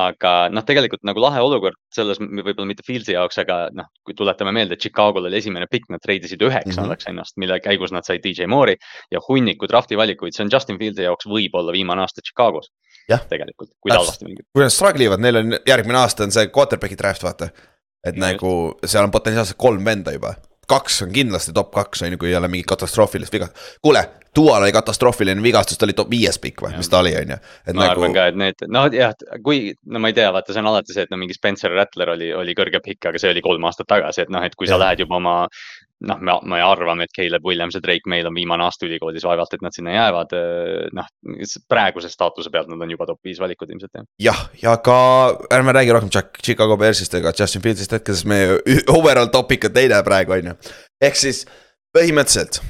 aga 0.08 0.34
noh, 0.54 0.66
tegelikult 0.66 1.06
nagu 1.08 1.22
lahe 1.24 1.42
olukord 1.42 1.78
selles 1.96 2.20
võib-olla 2.22 2.68
mitte 2.70 2.86
Fieldsi 2.88 3.16
jaoks, 3.16 3.40
aga 3.44 3.58
noh, 3.76 3.88
kui 4.06 4.16
tuletame 4.18 4.54
meelde, 4.56 4.78
Chicago'l 4.80 5.28
oli 5.30 5.40
esimene 5.40 5.68
pikk, 5.72 5.90
nad 5.94 6.04
treidisid 6.04 6.42
üheksandaks 6.42 7.06
mm 7.06 7.10
-hmm. 7.10 7.16
ennast, 7.16 7.38
mille 7.42 7.60
käigus 7.64 7.92
nad 7.96 8.08
said 8.08 8.24
DJ 8.24 8.48
Moore'i 8.52 8.78
ja 9.12 9.22
hunniku 9.28 9.68
drafti 9.68 9.98
valikuid, 9.98 10.36
see 10.36 10.46
on 10.46 10.52
Justin 10.54 10.80
Fieldi 10.80 11.08
jaoks 11.08 11.28
võib-olla 11.28 11.72
viimane 11.72 12.02
aasta 12.02 12.22
Chicagos. 12.22 12.72
tegelikult, 13.30 13.70
kui 13.80 13.92
halvasti 13.92 14.26
mängib. 14.26 14.46
kui 14.54 14.64
nad 14.64 14.72
struggle 14.72 15.04
ivad, 15.04 15.20
neil 15.20 15.36
on 15.36 15.58
järgmine 15.68 15.98
aasta 15.98 16.24
on 16.24 16.32
see 16.32 16.48
quarterback'i 16.48 16.98
draft, 16.98 17.24
vaata. 17.24 17.50
et 18.08 18.16
ja 18.16 18.22
nagu 18.22 18.80
seal 18.86 19.04
on 19.04 19.12
potentsiaalselt 19.12 19.58
kolm 19.58 19.86
venda 19.86 20.12
juba, 20.12 20.36
kaks 20.68 21.02
on 21.06 21.14
kindlasti 21.14 21.54
top 21.54 21.72
kaks 21.76 22.04
on 22.06 22.14
ju, 22.14 22.18
kui 22.22 22.32
ei 22.32 22.36
ole 22.36 22.48
mingit 22.52 22.70
katastroofilist 22.70 23.34
viga. 23.34 23.48
kuule, 23.82 24.04
Dual 24.36 24.64
oli 24.64 24.72
katastroofiline 24.72 25.44
vigastus, 25.44 25.78
ta 25.78 25.86
oli 25.86 25.94
top 25.94 26.10
viies 26.10 26.38
pikk 26.40 26.62
või, 26.64 26.78
mis 26.80 26.90
ta 26.90 27.02
oli, 27.04 27.12
on 27.20 27.34
ju. 27.34 27.38
ma 27.74 27.74
nagu... 27.82 27.90
arvan 27.90 28.14
ka, 28.16 28.28
et 28.32 28.38
need, 28.40 28.64
noh 28.72 28.88
jah, 28.96 29.12
kui, 29.44 29.74
no 29.92 30.00
ma 30.00 30.12
ei 30.12 30.16
tea, 30.16 30.30
vaata, 30.32 30.56
see 30.56 30.64
on 30.64 30.70
alati 30.72 30.96
see, 30.96 31.04
et 31.04 31.12
no 31.12 31.20
mingi 31.20 31.36
Spencer 31.36 31.74
Rattler 31.76 32.14
oli, 32.14 32.30
oli 32.38 32.56
kõrge 32.56 32.80
pikk, 32.86 33.10
aga 33.12 33.20
see 33.20 33.34
oli 33.34 33.44
kolm 33.44 33.68
aastat 33.68 33.90
tagasi, 33.92 34.24
et 34.24 34.32
noh, 34.32 34.46
et 34.48 34.56
kui 34.56 34.70
ja. 34.70 34.76
sa 34.76 34.80
lähed 34.86 35.04
juba 35.04 35.20
oma. 35.20 35.36
Noh, 36.08 36.20
me, 36.22 36.36
me 36.50 36.60
arvame, 36.66 37.06
et 37.06 37.14
Caleb 37.16 37.46
Williams 37.46 37.78
ja 37.78 37.82
Drake 37.84 38.10
Mail 38.10 38.28
on 38.30 38.36
viimane 38.36 38.66
aasta 38.66 38.88
ülikoolis, 38.88 39.26
vaevalt, 39.28 39.54
et 39.56 39.64
nad 39.66 39.76
sinna 39.76 39.94
jäävad. 39.96 40.36
noh, 40.98 41.10
praeguse 41.70 42.10
staatuse 42.12 42.52
pealt 42.54 42.70
nad 42.72 42.82
on 42.82 42.94
juba 42.94 43.08
top 43.10 43.22
viis 43.26 43.40
valikud 43.42 43.70
ilmselt 43.72 44.00
jah. 44.00 44.08
jah, 44.28 44.44
ja 44.64 44.76
ka 44.84 44.98
ärme 45.54 45.76
räägi 45.78 45.96
rohkem 45.96 46.12
Chicago 46.42 46.78
Bearsist 46.78 47.14
ega 47.20 47.34
Justin 47.38 47.64
Fieldsist 47.64 47.98
hetkel, 47.98 48.18
sest 48.18 48.30
meie 48.30 48.60
overall 48.98 49.32
topic 49.34 49.70
on 49.70 49.76
teine 49.76 50.02
praegu, 50.06 50.38
on 50.38 50.54
ju. 50.54 50.56
ehk 51.02 51.20
siis 51.20 51.44
põhimõtteliselt 51.96 52.62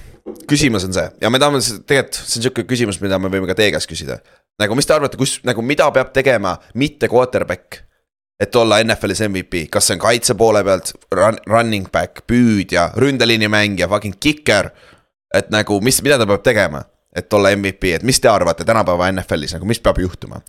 küsimus 0.50 0.86
on 0.88 0.96
see 0.96 1.08
ja 1.22 1.32
me 1.34 1.40
tahame 1.42 1.62
tegelikult, 1.62 2.20
see 2.20 2.40
on 2.40 2.48
sihuke 2.48 2.66
küsimus, 2.70 3.00
mida 3.04 3.20
me 3.22 3.32
võime 3.32 3.50
ka 3.50 3.58
teie 3.58 3.72
käest 3.74 3.90
küsida. 3.90 4.20
nagu, 4.62 4.76
mis 4.78 4.88
te 4.88 4.98
arvate, 4.98 5.20
kus, 5.20 5.40
nagu 5.48 5.64
mida 5.66 5.88
peab 5.94 6.12
tegema 6.16 6.58
mitte 6.76 7.10
quarterback? 7.12 7.86
Et 8.42 8.56
olla 8.56 8.80
NFL-is 8.84 9.22
MVP, 9.28 9.68
kas 9.70 9.88
see 9.88 9.98
on 9.98 10.02
kaitse 10.02 10.36
poole 10.38 10.64
pealt 10.66 10.94
run,, 11.14 11.38
running 11.50 11.86
back, 11.94 12.24
püüdja, 12.28 12.90
ründeliini 12.98 13.50
mängija, 13.52 13.90
fucking 13.92 14.18
kicker. 14.20 14.72
et 15.34 15.48
nagu, 15.54 15.78
mis, 15.80 16.02
mida 16.04 16.18
ta 16.20 16.26
peab 16.28 16.42
tegema, 16.44 16.82
et 17.16 17.34
olla 17.34 17.54
MVP, 17.56 17.94
et 17.96 18.04
mis 18.04 18.20
te 18.20 18.28
arvate 18.28 18.66
tänapäeva 18.68 19.08
NFL-is 19.14 19.54
nagu, 19.56 19.70
mis 19.70 19.80
peab 19.80 20.02
juhtuma? 20.02 20.42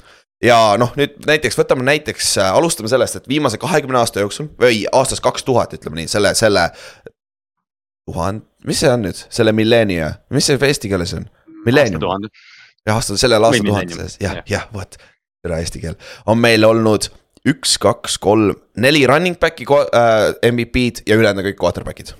ja 0.42 0.56
noh, 0.80 0.94
nüüd 0.98 1.20
näiteks 1.28 1.58
võtame 1.58 1.84
näiteks 1.86 2.32
äh,, 2.40 2.54
alustame 2.56 2.90
sellest, 2.90 3.20
et 3.20 3.28
viimase 3.28 3.60
kahekümne 3.62 4.00
aasta 4.00 4.24
jooksul 4.24 4.48
või 4.60 4.86
aastast 4.92 5.22
kaks 5.22 5.44
tuhat, 5.46 5.76
ütleme 5.76 6.00
nii, 6.00 6.08
selle, 6.10 6.34
selle 6.38 6.70
tuhand-, 8.08 8.48
mis 8.66 8.80
see 8.82 8.90
on 8.90 9.04
nüüd, 9.06 9.20
selle 9.30 9.54
milleenia, 9.54 10.14
mis 10.34 10.48
see 10.48 10.58
eesti 10.58 10.90
keeles 10.90 11.14
on? 11.18 11.28
Millennium. 11.66 12.26
jah, 12.86 12.96
aasta, 12.96 13.20
sellel 13.20 13.44
aastatuhandes, 13.46 14.16
jah, 14.22 14.40
jah, 14.50 14.64
vot, 14.74 14.96
tere 15.44 15.60
eesti 15.62 15.84
keel, 15.84 16.00
on 16.26 16.40
meil 16.42 16.64
olnud 16.66 17.12
üks, 17.48 17.76
kaks, 17.82 18.18
kolm, 18.22 18.54
neli 18.76 19.06
running 19.06 19.38
back'i 19.40 19.66
äh, 19.66 20.52
MVP-d 20.52 21.06
ja 21.06 21.16
ülejäänud 21.18 21.42
on 21.42 21.50
kõik 21.50 21.62
quarterback'id. 21.62 22.14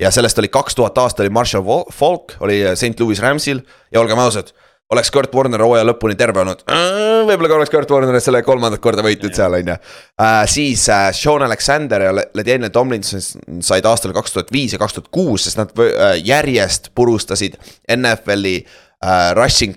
ja 0.00 0.10
sellest 0.10 0.38
oli 0.38 0.48
kaks 0.48 0.74
tuhat 0.74 0.98
aasta 0.98 1.22
oli 1.22 1.32
Marshall 1.32 1.84
Falk, 1.92 2.36
oli 2.40 2.62
St 2.74 3.00
Louis 3.00 3.20
Ramsil 3.20 3.60
ja 3.92 4.00
olgem 4.00 4.18
ausad 4.18 4.52
oleks 4.90 5.10
Kurt 5.10 5.34
Warner 5.34 5.62
hooaja 5.64 5.84
lõpuni 5.86 6.14
terve 6.18 6.42
olnud, 6.42 6.62
äh, 6.70 7.24
võib-olla 7.26 7.50
ka 7.50 7.58
oleks 7.58 7.72
Kurt 7.72 7.90
Warner 7.90 8.20
selle 8.22 8.42
kolmandat 8.46 8.82
korda 8.82 9.02
võitnud 9.06 9.34
seal, 9.34 9.56
on 9.58 9.72
ju. 9.72 9.76
Äh, 10.22 10.42
siis 10.50 10.86
äh, 10.92 11.08
Sean 11.16 11.42
Alexander 11.46 12.06
ja 12.06 12.12
Ledeniel 12.14 12.70
Tomlinson 12.74 13.24
said 13.66 13.88
aastal 13.88 14.14
kaks 14.16 14.36
tuhat 14.36 14.52
viis 14.54 14.76
ja 14.76 14.80
kaks 14.82 14.98
tuhat 14.98 15.10
kuus, 15.14 15.46
sest 15.46 15.60
nad 15.60 15.74
järjest 16.22 16.92
purustasid 16.94 17.58
NFL-i 17.96 18.60
rushing 19.36 19.76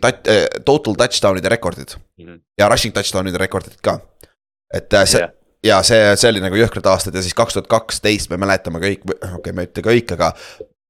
total 0.66 0.96
touchdown'ide 0.98 1.50
rekordid. 1.52 1.92
-hmm. 2.22 2.40
ja 2.58 2.70
rushing 2.70 2.94
touchdown'ide 2.96 3.38
rekordid 3.38 3.82
ka. 3.82 4.00
Et 4.74 4.98
see 5.06 5.20
yeah 5.20 5.36
ja 5.64 5.82
see, 5.84 6.00
see 6.16 6.30
oli 6.32 6.40
nagu 6.44 6.56
jõhkrad 6.56 6.86
aastad 6.88 7.16
ja 7.16 7.24
siis 7.24 7.36
kaks 7.36 7.58
tuhat 7.58 7.68
kaksteist 7.68 8.32
me 8.32 8.38
mäletame 8.40 8.80
kõik, 8.80 9.02
okei 9.04 9.34
okay,, 9.40 9.56
ma 9.56 9.66
ei 9.66 9.68
ütle 9.68 9.84
kõik, 9.84 10.14
aga 10.16 10.30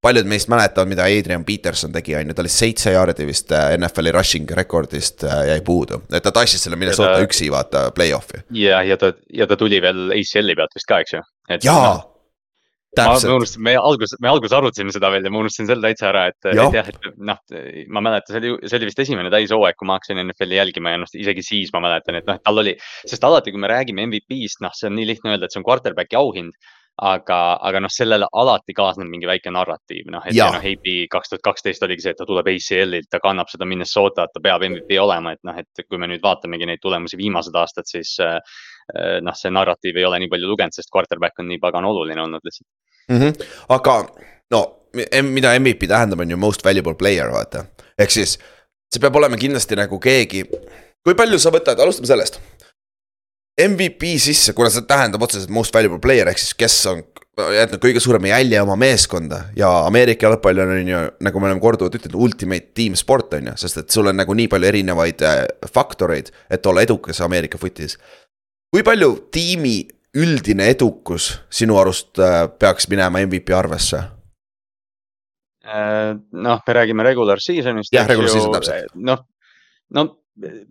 paljud 0.01 0.29
meist 0.31 0.49
mäletavad, 0.51 0.87
mida 0.91 1.07
Adrian 1.11 1.43
Peterson 1.45 1.91
tegi, 1.91 2.15
on 2.15 2.29
ju, 2.29 2.35
ta 2.35 2.43
oli 2.43 2.51
seitse 2.53 2.93
jaardi 2.93 3.25
vist 3.27 3.51
äh, 3.55 3.73
NFL-i 3.77 4.13
rushing 4.15 4.51
rekordist 4.59 5.25
äh, 5.27 5.41
jäi 5.51 5.59
puudu. 5.65 6.01
et 6.13 6.23
ta 6.23 6.31
tassis 6.35 6.63
selle 6.63 6.79
Minnesota 6.79 7.17
ta... 7.17 7.25
üksi 7.25 7.49
vaata 7.51 7.89
play-off'i. 7.95 8.45
ja, 8.55 8.83
ja 8.85 8.97
ta, 8.97 9.11
ja 9.33 9.47
ta 9.49 9.57
tuli 9.59 9.81
veel 9.83 10.13
ACL-i 10.15 10.55
pealt 10.59 10.77
vist 10.77 10.89
ka, 10.89 11.01
eks 11.03 11.17
ju. 11.17 11.25
jaa 11.65 11.81
no, 11.89 12.05
ma, 12.97 13.35
unustasin, 13.35 13.63
me 13.65 13.75
alguses, 13.77 14.15
me 14.23 14.31
alguses 14.31 14.55
arutasime 14.57 14.93
seda 14.95 15.11
veel 15.13 15.27
ja 15.27 15.31
ma 15.33 15.43
unustasin 15.43 15.69
selle 15.69 15.85
täitsa 15.85 16.09
ära, 16.09 16.25
et, 16.31 16.49
et 16.49 16.75
jah, 16.77 16.89
et 16.89 17.07
noh, 17.29 17.39
ma 17.93 18.03
mäletan, 18.05 18.33
see 18.33 18.41
oli, 18.41 18.55
see 18.65 18.79
oli 18.79 18.89
vist 18.89 19.03
esimene 19.05 19.33
täishooaeg, 19.33 19.77
kui 19.77 19.89
ma 19.89 19.99
hakkasin 19.99 20.23
NFL-i 20.25 20.59
jälgima 20.59 20.95
ja 20.95 21.03
noh, 21.03 21.13
isegi 21.21 21.45
siis 21.45 21.73
ma 21.75 21.83
mäletan, 21.85 22.17
et 22.19 22.27
noh, 22.29 22.41
tal 22.43 22.63
oli. 22.63 22.75
sest 23.05 23.29
alati, 23.29 23.53
kui 23.53 23.61
me 23.61 23.71
räägime 23.71 24.07
MVP-st, 24.09 24.63
noh, 24.65 24.73
see 24.75 24.89
on 24.89 24.97
nii 24.97 25.09
lihtne 25.11 25.35
öelda, 25.35 25.49
et 25.49 25.55
see 25.55 25.61
on 25.61 25.69
quarterback'i 25.69 26.19
auhind 26.19 26.57
aga, 26.99 27.39
aga 27.63 27.79
noh, 27.83 27.91
sellele 27.91 28.27
alati 28.41 28.75
kaasneb 28.75 29.07
mingi 29.09 29.27
väike 29.29 29.51
narratiiv, 29.55 30.09
noh, 30.11 30.25
et 30.27 30.35
ja. 30.35 30.49
noh, 30.53 30.63
AB 30.71 30.87
kaks 31.11 31.31
tuhat 31.31 31.43
kaksteist 31.45 31.83
oligi 31.87 32.03
see, 32.03 32.13
et 32.15 32.19
ta 32.19 32.27
tuleb 32.27 32.49
ACL-ilt, 32.51 33.07
ta 33.11 33.21
kannab 33.23 33.51
seda 33.51 33.67
Minnesotat, 33.69 34.33
ta 34.33 34.43
peab 34.43 34.65
MVP 34.67 34.99
olema, 35.01 35.33
et 35.35 35.43
noh, 35.47 35.55
et 35.59 35.85
kui 35.85 36.01
me 36.01 36.09
nüüd 36.11 36.23
vaatamegi 36.25 36.67
neid 36.67 36.83
tulemusi 36.83 37.19
viimased 37.19 37.55
aastad, 37.55 37.87
siis 37.89 38.17
äh, 38.23 38.39
noh, 39.25 39.35
see 39.37 39.51
narratiiv 39.53 39.97
ei 39.99 40.05
ole 40.07 40.19
nii 40.23 40.31
palju 40.31 40.49
lugenud, 40.49 40.75
sest 40.75 40.91
quarterback 40.93 41.39
on 41.39 41.49
nii 41.51 41.61
pagan 41.61 41.85
oluline 41.85 42.21
olnud 42.21 42.45
lihtsalt 42.45 42.67
mm. 43.09 43.17
-hmm. 43.17 43.49
aga 43.75 43.97
no, 44.51 44.61
mida 45.23 45.53
MVP 45.59 45.87
tähendab, 45.87 46.19
on 46.19 46.31
ju 46.31 46.37
most 46.37 46.65
valuable 46.65 46.95
player, 46.95 47.31
vaata, 47.31 47.65
ehk 47.97 48.11
siis 48.11 48.37
see 48.89 49.01
peab 49.01 49.15
olema 49.15 49.37
kindlasti 49.37 49.77
nagu 49.77 49.99
keegi. 49.99 50.45
kui 51.05 51.15
palju 51.15 51.39
sa 51.39 51.51
võtad, 51.53 51.79
alustame 51.79 52.07
sellest 52.07 52.41
MVP 53.59 54.15
sisse, 54.19 54.53
kuna 54.55 54.69
see 54.71 54.87
tähendab 54.87 55.21
otseselt 55.21 55.51
most 55.51 55.73
valuable 55.75 55.99
player 55.99 56.27
ehk 56.31 56.39
siis 56.39 56.55
kes 56.57 56.77
on 56.91 57.03
jätnud 57.39 57.81
kõige 57.83 58.01
suurema 58.03 58.31
jälje 58.31 58.61
oma 58.61 58.75
meeskonda 58.79 59.41
ja 59.55 59.69
Ameerika 59.87 60.27
jalgpall 60.27 60.59
on 60.63 60.87
ju, 60.87 61.01
nagu 61.23 61.39
me 61.39 61.49
oleme 61.49 61.63
korduvalt 61.63 61.95
ütelnud, 61.95 62.17
ultimate 62.19 62.73
team 62.75 62.95
sport 62.99 63.33
on 63.37 63.51
ju, 63.51 63.55
sest 63.63 63.83
et 63.83 63.95
sul 63.95 64.11
on 64.11 64.19
nagu 64.19 64.35
nii 64.35 64.49
palju 64.51 64.69
erinevaid 64.71 65.23
äh, 65.27 65.43
faktoreid, 65.73 66.31
et 66.51 66.65
olla 66.69 66.83
edukas 66.83 67.21
Ameerika 67.25 67.59
footis. 67.61 67.97
Kui 68.73 68.85
palju 68.85 69.15
tiimi 69.33 69.77
üldine 70.19 70.69
edukus 70.73 71.31
sinu 71.53 71.77
arust 71.81 72.19
äh, 72.21 72.45
peaks 72.59 72.89
minema 72.89 73.21
MVP 73.25 73.53
arvesse? 73.55 74.03
Äh, 75.69 76.15
noh, 76.17 76.61
me 76.65 76.73
räägime 76.73 77.05
regular 77.05 77.41
season'ist. 77.41 77.93
jah, 77.93 78.07
regular 78.09 78.31
season 78.33 78.53
täpselt. 78.53 78.95
noh, 78.95 79.25
no 79.93 80.05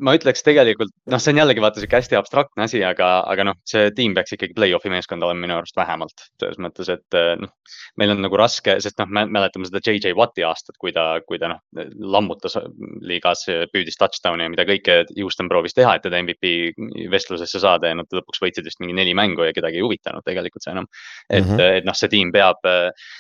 ma 0.01 0.15
ütleks 0.17 0.45
tegelikult, 0.47 0.93
noh, 1.11 1.21
see 1.21 1.33
on 1.35 1.41
jällegi 1.43 1.63
vaata 1.63 1.83
sihuke 1.83 1.99
hästi 1.99 2.17
abstraktne 2.19 2.65
asi, 2.65 2.81
aga, 2.87 3.09
aga 3.29 3.49
noh, 3.51 3.57
see 3.69 3.91
tiim 3.97 4.15
peaks 4.17 4.35
ikkagi 4.35 4.57
play-off'i 4.57 4.91
meeskond 4.93 5.25
olema 5.25 5.45
minu 5.45 5.57
arust 5.59 5.77
vähemalt. 5.77 6.25
selles 6.41 6.61
mõttes, 6.63 6.89
et 6.93 7.17
eh, 7.19 7.35
noh, 7.41 7.53
meil 8.01 8.15
on 8.15 8.23
nagu 8.25 8.39
raske, 8.41 8.79
sest 8.85 8.99
noh, 9.03 9.11
me 9.13 9.27
mäletame 9.29 9.69
seda 9.69 9.83
JJ 9.85 10.15
Watti 10.19 10.45
aastat, 10.47 10.79
kui 10.81 10.95
ta, 10.97 11.21
kui 11.29 11.41
ta 11.43 11.53
noh, 11.53 11.61
lammutas 12.17 12.57
liigas, 13.05 13.45
püüdis 13.73 13.99
touchdown'i 14.01 14.47
ja 14.47 14.53
mida 14.53 14.67
kõike 14.69 15.01
Houston 15.19 15.51
proovis 15.53 15.77
teha, 15.77 15.97
et 15.99 16.07
teda 16.07 16.23
MVP 16.23 17.09
vestlusesse 17.13 17.61
saada 17.63 17.93
ja 17.93 17.99
nad 18.01 18.19
lõpuks 18.19 18.43
võitsid 18.45 18.67
vist 18.69 18.81
mingi 18.83 18.97
neli 18.97 19.15
mängu 19.19 19.47
ja 19.49 19.57
kedagi 19.57 19.81
ei 19.81 19.85
huvitanud 19.85 20.25
tegelikult 20.27 20.65
see 20.65 20.75
enam. 20.75 20.89
et 21.29 21.45
mm, 21.45 21.51
-hmm. 21.57 21.79
et 21.83 21.89
noh, 21.89 21.97
see 21.99 22.09
tiim 22.13 22.33
peab, 22.33 22.65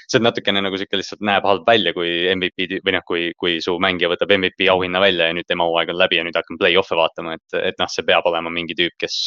see 0.08 0.18
on 0.20 0.28
natukene 0.30 0.62
nagu 0.64 0.78
sihuke 0.80 1.00
lihtsalt 1.00 1.20
näeb 1.24 1.44
halb 1.44 1.66
välja, 1.66 1.92
kui 1.92 2.08
MVP 2.34 2.80
või 2.86 2.96
noh, 2.96 3.04
kui, 3.06 3.32
kui 3.36 3.60
su 3.64 3.76
mängija 3.78 4.10
võtab 4.12 4.32
MVP 4.38 4.70
auhinna 4.72 5.00
välja 5.00 5.28
ja 5.28 5.36
nüüd 5.36 5.48
tema 5.48 5.66
hooaeg 5.68 5.92
on 5.92 6.00
läbi 6.00 6.20
ja 6.20 6.24
nüüd 6.24 6.37
hakkame 6.40 6.60
play-off'e 6.62 6.96
vaatama, 6.98 7.36
et, 7.38 7.58
et 7.60 7.78
noh, 7.80 7.90
see 7.92 8.06
peab 8.08 8.26
olema 8.30 8.52
mingi 8.54 8.76
tüüp, 8.78 8.96
kes 9.00 9.18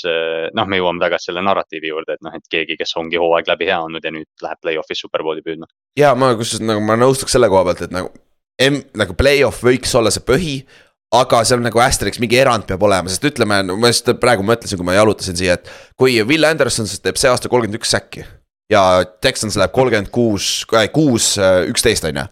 noh, 0.58 0.68
me 0.70 0.82
jõuame 0.82 1.04
tagasi 1.04 1.30
selle 1.30 1.44
narratiivi 1.46 1.92
juurde, 1.92 2.18
et 2.18 2.26
noh, 2.26 2.36
et 2.38 2.52
keegi, 2.52 2.80
kes 2.80 2.96
ongi 3.02 3.20
hooaeg 3.22 3.50
läbi 3.52 3.70
hea 3.70 3.80
olnud 3.84 4.06
ja 4.06 4.14
nüüd 4.16 4.46
läheb 4.46 4.62
play-off'is 4.64 5.06
superbowli 5.06 5.46
püüdma. 5.46 5.70
ja 6.00 6.14
ma 6.16 6.34
kusjuures 6.40 6.66
nagu 6.66 6.84
ma 6.86 7.00
nõustuks 7.00 7.38
selle 7.38 7.52
koha 7.52 7.70
pealt, 7.70 7.88
et 7.88 7.96
nagu 7.96 8.14
M 8.62 8.78
nagu 9.00 9.16
play-off 9.18 9.64
võiks 9.66 9.94
olla 9.98 10.12
see 10.14 10.24
põhi 10.26 10.56
aga 11.12 11.42
seal 11.48 11.64
nagu 11.64 11.82
asteriks 11.84 12.22
mingi 12.24 12.40
erand 12.40 12.66
peab 12.68 12.84
olema, 12.88 13.12
sest 13.12 13.26
ütleme, 13.28 13.60
ma 13.68 13.92
just 13.92 14.08
praegu 14.22 14.46
mõtlesin, 14.48 14.80
kui 14.80 14.88
ma 14.88 14.96
jalutasin 14.96 15.38
siia, 15.38 15.58
et 15.60 15.72
kui 16.00 16.16
Will 16.24 16.48
Anderson 16.48 16.88
teeb 17.04 17.20
see 17.20 17.32
aasta 17.32 17.52
kolmkümmend 17.52 17.82
üks 17.82 17.92
säkki 17.92 18.24
ja 18.72 19.04
Texans 19.24 19.58
läheb 19.60 19.74
kolmkümmend 19.76 20.12
kuus, 20.16 20.62
kuus, 20.96 21.34
üksteist 21.68 22.08
on 22.08 22.22
ju. 22.22 22.26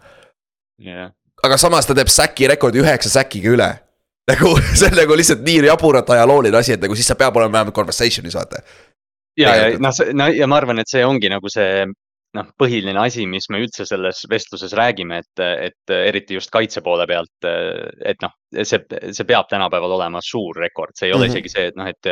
aga 1.44 1.60
samas 1.60 1.88
ta 1.88 1.96
teeb 1.96 2.08
säki 2.12 2.48
rekordi 2.48 2.80
üheksa 2.80 3.12
säkiga 3.12 3.52
üle 3.52 3.70
nagu 4.28 4.52
see 4.78 4.90
on 4.90 4.96
nagu 5.00 5.16
lihtsalt 5.16 5.42
nii 5.46 5.64
jaburalt 5.66 6.10
ajalooline 6.16 6.60
asi, 6.60 6.76
et 6.76 6.84
nagu 6.84 6.96
siis 6.98 7.08
sa 7.10 7.18
peab 7.18 7.36
olema 7.36 7.58
vähemalt 7.58 7.76
conversation'is 7.76 8.36
vaata. 8.36 8.62
ja, 9.38 9.56
ja 9.56 9.78
noh, 9.78 10.04
no 10.14 10.28
ja 10.34 10.46
ma 10.50 10.60
arvan, 10.60 10.82
et 10.82 10.90
see 10.90 11.04
ongi 11.06 11.30
nagu 11.32 11.52
see 11.52 11.86
noh, 12.36 12.50
põhiline 12.58 12.98
asi, 13.00 13.24
mis 13.26 13.48
me 13.50 13.60
üldse 13.64 13.84
selles 13.88 14.22
vestluses 14.30 14.74
räägime, 14.78 15.20
et, 15.24 15.42
et 15.70 15.94
eriti 15.94 16.36
just 16.36 16.52
kaitse 16.54 16.82
poole 16.84 17.06
pealt, 17.10 17.48
et 18.06 18.22
noh, 18.22 18.34
see, 18.54 18.78
see 19.10 19.26
peab 19.28 19.48
tänapäeval 19.50 19.96
olema 19.96 20.22
suur 20.24 20.60
rekord, 20.62 20.94
see 20.98 21.08
ei 21.08 21.14
ole 21.16 21.26
mm 21.26 21.32
-hmm. 21.32 21.40
isegi 21.40 21.52
see, 21.54 21.66
et 21.72 21.80
noh, 21.80 21.90
et 21.90 22.10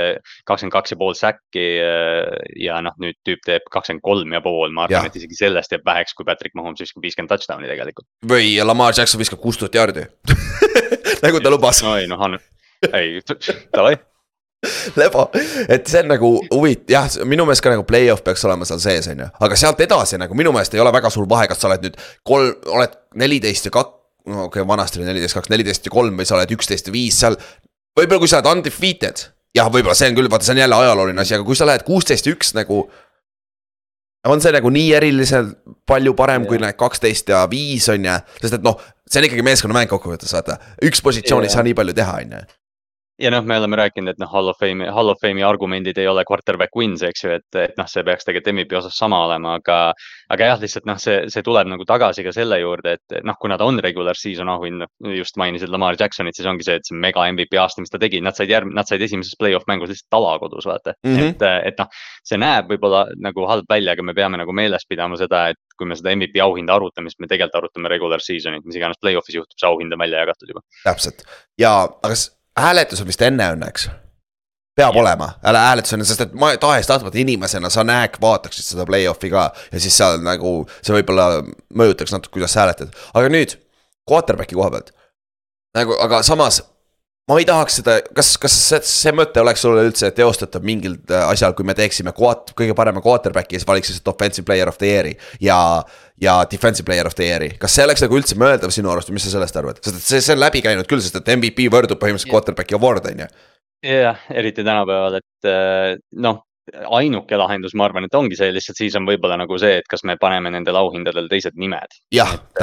kakskümmend 0.48 0.74
kaks 0.74 0.94
ja 0.94 0.98
pool 1.00 1.14
säkki 1.18 1.66
ja 2.64 2.80
noh, 2.82 2.98
nüüd 2.98 3.18
tüüp 3.26 3.46
teeb 3.46 3.70
kakskümmend 3.70 4.02
kolm 4.02 4.34
ja 4.34 4.42
pool, 4.44 4.74
ma 4.74 4.88
arvan, 4.88 5.06
et 5.06 5.22
isegi 5.22 5.38
sellest 5.38 5.72
jääb 5.72 5.86
väheks, 5.86 6.14
kui 6.18 6.26
Patrick 6.26 6.54
Mahomes 6.58 6.82
viskab 6.82 7.02
viiskümmend 7.02 7.30
touchdown'i 7.34 7.70
tegelikult. 7.70 8.08
või 8.26 8.58
Lamar 8.64 8.94
Jackson 8.96 9.22
viskab 9.22 9.40
kuus 9.40 9.58
tuhat 9.58 9.74
jaardi 9.74 10.06
nagu 11.24 11.40
ta 11.40 11.50
lubas. 11.50 11.82
oi 11.82 12.06
noh, 12.10 12.38
ei, 12.92 13.20
davai 13.76 13.98
lebo, 15.00 15.28
et 15.70 15.86
see 15.86 16.00
on 16.02 16.08
nagu 16.10 16.28
huvitav, 16.50 16.90
jah, 16.90 17.06
minu 17.30 17.46
meelest 17.46 17.62
ka 17.62 17.70
nagu 17.70 17.84
play-off 17.86 18.24
peaks 18.26 18.42
olema 18.48 18.66
seal 18.66 18.80
sees, 18.82 19.06
on 19.12 19.22
ju, 19.22 19.28
aga 19.46 19.58
sealt 19.60 19.80
edasi 19.84 20.18
nagu 20.18 20.34
minu 20.38 20.50
meelest 20.54 20.74
ei 20.74 20.82
ole 20.82 20.90
väga 20.94 21.12
suur 21.14 21.28
vahe, 21.30 21.46
kas 21.50 21.62
sa 21.62 21.70
oled 21.70 21.86
nüüd 21.86 21.98
kolm, 22.26 22.56
oled 22.74 22.96
neliteist 23.22 23.70
ja 23.70 23.74
kak-, 23.74 23.94
no 24.26 24.48
okei 24.48 24.64
okay,, 24.64 24.68
vanasti 24.68 24.98
oli 24.98 25.06
neliteist, 25.06 25.38
kaks, 25.38 25.52
neliteist 25.54 25.86
ja 25.86 25.94
kolm 25.94 26.18
või 26.18 26.26
sa 26.26 26.34
oled 26.40 26.54
üksteist 26.58 26.90
ja 26.90 26.94
viis 26.94 27.20
seal. 27.22 27.38
võib-olla 27.98 28.24
kui 28.24 28.32
sa 28.32 28.40
oled 28.40 28.50
undefeated, 28.56 29.24
jah, 29.54 29.70
võib-olla 29.70 29.94
see 29.98 30.10
on 30.10 30.18
küll, 30.18 30.32
vaata, 30.32 30.48
see 30.48 30.58
on 30.58 30.64
jälle 30.64 30.82
ajalooline 30.82 31.22
asi, 31.22 31.38
aga 31.38 31.46
kui 31.46 31.58
sa 31.58 31.68
lähed 31.68 31.86
kuusteist 31.86 32.26
ja 32.26 32.34
üks 32.34 32.54
nagu. 32.58 32.82
on 34.26 34.42
see 34.42 34.50
nagu 34.52 34.74
nii 34.74 34.92
eriliselt 34.98 35.54
palju 35.86 36.18
parem 36.18 36.42
yeah. 36.42 36.50
kui 36.50 36.58
need 36.58 36.76
kaksteist 36.76 37.30
ja 37.30 37.46
viis 37.50 37.86
on 37.94 38.10
ju, 38.10 38.20
sest 38.42 38.58
et 38.58 38.66
noh, 38.66 38.82
see 39.06 39.22
on 39.22 39.30
ikkagi 39.30 39.46
meeskonnamäng 39.46 39.88
kokkuvõttes 39.88 40.34
vaata, 40.34 40.58
üks 40.82 40.98
positsioon 41.06 41.46
yeah. 41.46 41.52
ei 41.52 41.54
saa 41.54 41.62
nii 41.62 41.78
palju 41.78 41.94
teha, 41.96 42.22
on 42.26 42.40
ju 42.40 42.57
ja 43.18 43.30
noh, 43.34 43.44
me 43.44 43.56
oleme 43.58 43.76
rääkinud, 43.76 44.12
et 44.12 44.20
noh, 44.20 44.30
Hall 44.30 44.50
of 44.52 44.58
Fame'i, 44.60 44.86
Hall 44.94 45.10
of 45.10 45.18
Fame'i 45.22 45.42
argumendid 45.46 45.98
ei 45.98 46.06
ole 46.06 46.22
quarterback 46.28 46.76
wins, 46.78 47.02
eks 47.02 47.24
ju, 47.24 47.32
et, 47.34 47.46
et 47.58 47.74
noh, 47.78 47.88
see 47.90 48.04
peaks 48.06 48.28
tegelikult 48.28 48.52
MVP 48.54 48.76
osas 48.78 48.98
sama 48.98 49.20
olema, 49.26 49.56
aga. 49.58 49.78
aga 50.28 50.50
jah, 50.50 50.60
lihtsalt 50.60 50.86
noh, 50.88 50.98
see, 51.00 51.16
see 51.32 51.42
tuleb 51.44 51.70
nagu 51.70 51.86
tagasi 51.88 52.22
ka 52.26 52.32
selle 52.36 52.60
juurde, 52.60 52.94
et 52.98 53.18
noh, 53.26 53.36
kuna 53.40 53.56
ta 53.58 53.66
on 53.66 53.80
regular 53.82 54.18
season 54.18 54.50
auhind, 54.52 54.86
just 55.16 55.38
mainisid 55.40 55.72
Lamar 55.72 55.96
Jacksonit, 55.98 56.36
siis 56.36 56.46
ongi 56.50 56.66
see, 56.66 56.78
et 56.78 56.88
see 56.88 56.98
mega 57.00 57.24
MVP 57.32 57.58
aasta, 57.58 57.82
mis 57.82 57.92
ta 57.92 58.00
tegi, 58.02 58.20
nad 58.24 58.36
said 58.38 58.52
järg-, 58.52 58.70
nad 58.76 58.88
said 58.88 59.02
esimeses 59.02 59.34
play-off 59.40 59.66
mängus 59.70 59.90
lihtsalt 59.92 60.10
tala 60.14 60.36
kodus, 60.42 60.68
vaata 60.68 60.94
mm. 61.02 61.16
-hmm. 61.16 61.34
et, 61.34 61.46
et 61.72 61.82
noh, 61.82 61.90
see 62.28 62.38
näeb 62.38 62.70
võib-olla 62.70 63.06
nagu 63.24 63.48
halb 63.50 63.66
välja, 63.70 63.96
aga 63.96 64.04
me 64.04 64.14
peame 64.14 64.38
nagu 64.38 64.54
meeles 64.54 64.86
pidama 64.88 65.18
seda, 65.18 65.48
et 65.54 65.78
kui 65.78 65.88
me 65.88 65.96
seda 65.98 66.14
MVP 66.14 66.42
auhinda 66.44 66.76
arutame, 66.76 67.10
siis 67.10 67.22
me 67.24 67.30
tegelikult 67.30 67.62
arutame 67.62 67.90
regular 67.90 68.22
season'it, 68.22 68.66
mis 68.66 68.78
iganes 68.78 69.00
play-off'is 69.00 69.40
juhtub, 69.40 69.56
see 69.58 69.70
auhind 69.70 69.94
on 69.96 70.04
välja 70.04 70.26
jagatud 70.26 70.54
juba. 70.54 70.66
täpselt 70.84 71.24
ja, 71.58 71.72
aga 72.02 72.14
hääletus 72.62 73.00
on 73.02 73.10
vist 73.10 73.22
enne 73.22 73.52
õnneks 73.54 73.88
peab 74.78 74.94
ja. 74.94 75.02
olema, 75.02 75.32
ära 75.42 75.64
hääletusena, 75.68 76.06
sest 76.06 76.22
et 76.28 76.34
ma 76.38 76.52
tahes-tahtmata 76.60 77.18
inimesena 77.18 77.70
sa 77.72 77.84
näed, 77.86 78.18
vaataksid 78.22 78.70
seda 78.70 78.86
play-off'i 78.88 79.30
ka 79.32 79.48
ja 79.72 79.82
siis 79.82 79.96
seal 79.98 80.20
nagu 80.22 80.60
see 80.78 80.94
võib-olla 81.00 81.42
mõjutaks 81.74 82.14
natuke, 82.14 82.36
kuidas 82.38 82.54
sa 82.54 82.62
hääletad, 82.62 82.94
aga 83.18 83.32
nüüd 83.32 83.56
quarterback'i 84.08 84.58
koha 84.58 84.70
pealt. 84.74 84.92
nagu, 85.76 85.96
aga 86.04 86.22
samas 86.26 86.62
ma 87.28 87.36
ei 87.40 87.46
tahaks 87.48 87.80
seda, 87.80 87.98
kas, 88.16 88.32
kas 88.40 88.54
see, 88.70 88.80
see 88.88 89.12
mõte 89.16 89.42
oleks 89.42 89.62
sulle 89.64 89.84
üldse 89.88 90.10
teostatav 90.16 90.64
mingil 90.64 90.96
äh, 91.10 91.26
asjal, 91.28 91.54
kui 91.56 91.66
me 91.68 91.76
teeksime 91.76 92.14
quad, 92.16 92.54
kõige 92.58 92.76
parema 92.78 93.02
quarterback'i 93.04 93.58
ja 93.58 93.62
siis 93.62 93.68
valiks 93.68 93.92
lihtsalt 93.92 94.14
offensive 94.14 94.46
player 94.48 94.70
of 94.70 94.78
the 94.80 94.92
year'i 94.94 95.16
ja. 95.44 95.58
Ja 96.20 96.40
defensive 96.50 96.86
player 96.86 97.06
of 97.06 97.14
the 97.18 97.28
year'i, 97.28 97.52
kas 97.60 97.76
see 97.76 97.86
oleks 97.86 98.02
nagu 98.04 98.18
üldse 98.18 98.38
mõeldav 98.38 98.72
sinu 98.74 98.90
arust 98.92 99.10
või 99.10 99.18
mis 99.18 99.28
sa 99.28 99.36
sellest 99.36 99.58
arvad, 99.60 99.78
sest 99.82 100.00
et 100.00 100.06
see, 100.06 100.24
see 100.24 100.34
on 100.34 100.42
läbi 100.42 100.62
käinud 100.64 100.88
küll, 100.90 101.02
sest 101.04 101.20
et 101.20 101.30
MVP 101.36 101.68
võrdub 101.72 102.00
põhimõtteliselt 102.00 102.32
quarterback'i 102.34 102.78
award 102.78 103.10
on 103.12 103.24
ju. 103.24 103.30
jah, 103.86 104.26
eriti 104.34 104.64
tänapäeval, 104.66 105.20
et 105.20 105.50
äh, 105.50 105.94
noh, 106.18 106.42
ainuke 106.98 107.38
lahendus, 107.38 107.74
ma 107.78 107.86
arvan, 107.88 108.06
et 108.08 108.14
ongi 108.14 108.36
see 108.38 108.50
lihtsalt 108.54 108.78
siis 108.80 108.96
on 108.98 109.06
võib-olla 109.08 109.38
nagu 109.40 109.58
see, 109.60 109.78
et 109.80 109.88
kas 109.90 110.04
me 110.08 110.16
paneme 110.20 110.52
nendele 110.54 110.80
auhindadele 110.80 111.30
teised 111.30 111.58
nimed. 111.60 111.98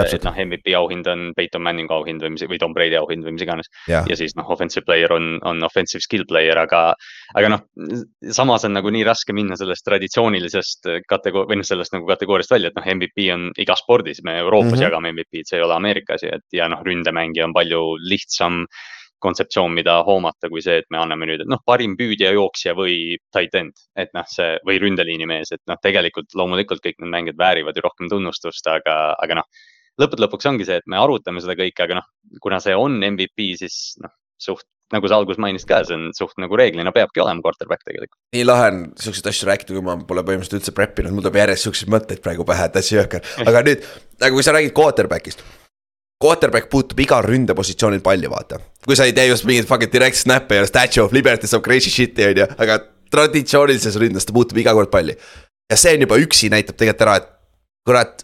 et, 0.06 0.14
et 0.18 0.28
noh, 0.28 0.40
MVP 0.46 0.76
auhind 0.78 1.08
on 1.12 1.28
Peyton 1.38 1.64
Manningu 1.66 1.96
auhind 1.96 2.24
või 2.24 2.36
mis 2.36 2.46
või 2.50 2.60
Tom 2.62 2.76
Brady 2.76 2.98
auhind 3.00 3.26
või 3.28 3.36
mis 3.38 3.46
iganes. 3.46 3.72
ja 4.10 4.18
siis 4.18 4.36
noh, 4.40 4.50
offensive 4.52 4.86
player 4.88 5.14
on, 5.16 5.36
on 5.44 5.64
offensive 5.68 6.04
skill 6.06 6.26
player, 6.30 6.58
aga, 6.62 6.84
aga 7.36 7.54
noh, 7.56 7.66
samas 8.36 8.68
on 8.68 8.76
nagu 8.78 8.92
nii 8.94 9.06
raske 9.08 9.36
minna 9.36 9.58
sellest 9.60 9.86
traditsioonilisest 9.88 10.92
kategooria 11.10 11.54
või 11.54 11.62
noh, 11.62 11.70
sellest 11.70 11.96
nagu 11.96 12.10
kategooriast 12.10 12.56
välja, 12.56 12.72
et 12.72 12.80
noh, 12.80 12.90
MVP 12.96 13.30
on 13.36 13.50
igas 13.62 13.84
spordis, 13.86 14.24
me 14.24 14.40
Euroopas 14.42 14.72
mm 14.72 14.78
-hmm. 14.78 14.88
jagame 14.88 15.14
MVP-d, 15.16 15.48
see 15.50 15.60
ei 15.60 15.66
ole 15.66 15.78
Ameerika 15.78 16.20
asi, 16.20 16.32
et 16.32 16.46
ja 16.54 16.70
noh, 16.72 16.84
ründemängija 16.86 17.46
on 17.46 17.54
palju 17.54 17.82
lihtsam 18.10 18.66
kontseptsioon, 19.24 19.74
mida 19.76 19.98
hoomata, 20.08 20.50
kui 20.52 20.64
see, 20.66 20.80
et 20.82 20.90
me 20.94 21.00
anname 21.02 21.30
nüüd, 21.30 21.46
et 21.46 21.52
noh, 21.52 21.62
parim 21.66 21.96
püüdja, 22.00 22.34
jooksja 22.36 22.76
või 22.78 23.16
tight 23.34 23.56
end. 23.58 23.80
et 23.96 24.12
noh, 24.18 24.28
see 24.30 24.58
või 24.68 24.80
ründeliini 24.82 25.28
mees, 25.30 25.54
et 25.56 25.62
noh, 25.72 25.80
tegelikult 25.82 26.36
loomulikult 26.36 26.84
kõik 26.84 27.00
need 27.00 27.14
mängijad 27.14 27.40
väärivad 27.40 27.78
ju 27.78 27.86
rohkem 27.86 28.12
tunnustust, 28.12 28.68
aga, 28.72 29.16
aga 29.22 29.42
noh. 29.42 29.50
lõppude 30.02 30.26
lõpuks 30.26 30.52
ongi 30.52 30.68
see, 30.68 30.80
et 30.82 30.88
me 30.92 31.00
arutame 31.00 31.44
seda 31.44 31.58
kõike, 31.58 31.88
aga 31.88 32.02
noh, 32.02 32.08
kuna 32.44 32.62
see 32.64 32.76
on 32.78 33.00
MVP, 33.00 33.54
siis 33.62 33.96
noh, 34.04 34.14
suht 34.42 34.68
nagu 34.94 35.10
sa 35.10 35.18
alguses 35.18 35.42
mainisid 35.42 35.70
ka, 35.70 35.82
see 35.88 35.98
on 35.98 36.10
suht 36.14 36.38
nagu 36.42 36.58
reeglina 36.60 36.94
peabki 36.94 37.24
olema 37.24 37.42
quarterback 37.42 37.82
tegelikult. 37.88 38.20
nii 38.36 38.46
lahe 38.46 38.70
on 38.70 38.82
siukseid 39.02 39.32
asju 39.32 39.50
rääkida, 39.50 39.74
kui 39.74 39.86
ma 39.86 39.98
pole 40.06 40.22
põhimõtteliselt 40.28 40.62
üldse 40.62 40.76
prep 40.78 41.02
inud, 41.02 41.16
mul 41.16 41.26
tuleb 41.26 41.42
järjest 41.42 41.70
siukseid 41.70 41.94
mõtteid 41.96 42.22
praegu 42.26 42.46
pähe, 42.48 42.70
et 42.70 42.82
hästi 42.82 43.00
jõhker. 43.00 43.30
aga 43.50 43.66
nüüd, 43.66 43.94
nagu 44.22 44.38
kui 44.38 44.46
sa 44.46 44.54
räägid 44.54 44.76
quarterback'ist 44.78 45.42
quarterback 46.22 46.70
puutub 46.72 47.00
igal 47.04 47.24
ründepositsioonil 47.26 48.02
palli, 48.04 48.30
vaata. 48.32 48.60
kui 48.86 48.96
sa 48.96 49.08
ei 49.08 49.14
tee 49.14 49.28
just 49.28 49.46
mingit 49.48 49.68
fucking 49.68 49.92
direct 49.92 50.20
snap'e 50.20 50.62
ja 50.62 50.68
statue 50.70 51.04
of 51.04 51.14
liberty 51.16 51.48
saab 51.50 51.64
crazy 51.66 51.92
shit'i 51.92 52.30
on 52.30 52.44
ju, 52.44 52.48
aga 52.58 52.80
traditsioonilises 53.12 53.98
ründes 54.02 54.28
ta 54.28 54.36
puutub 54.36 54.60
iga 54.62 54.74
kord 54.78 54.92
palli. 54.94 55.18
ja 55.72 55.78
see 55.80 55.96
on 55.98 56.06
juba 56.06 56.20
üksi 56.22 56.52
näitab 56.54 56.78
tegelikult 56.80 57.08
ära, 57.08 57.18
et 57.22 57.28
kurat, 57.88 58.24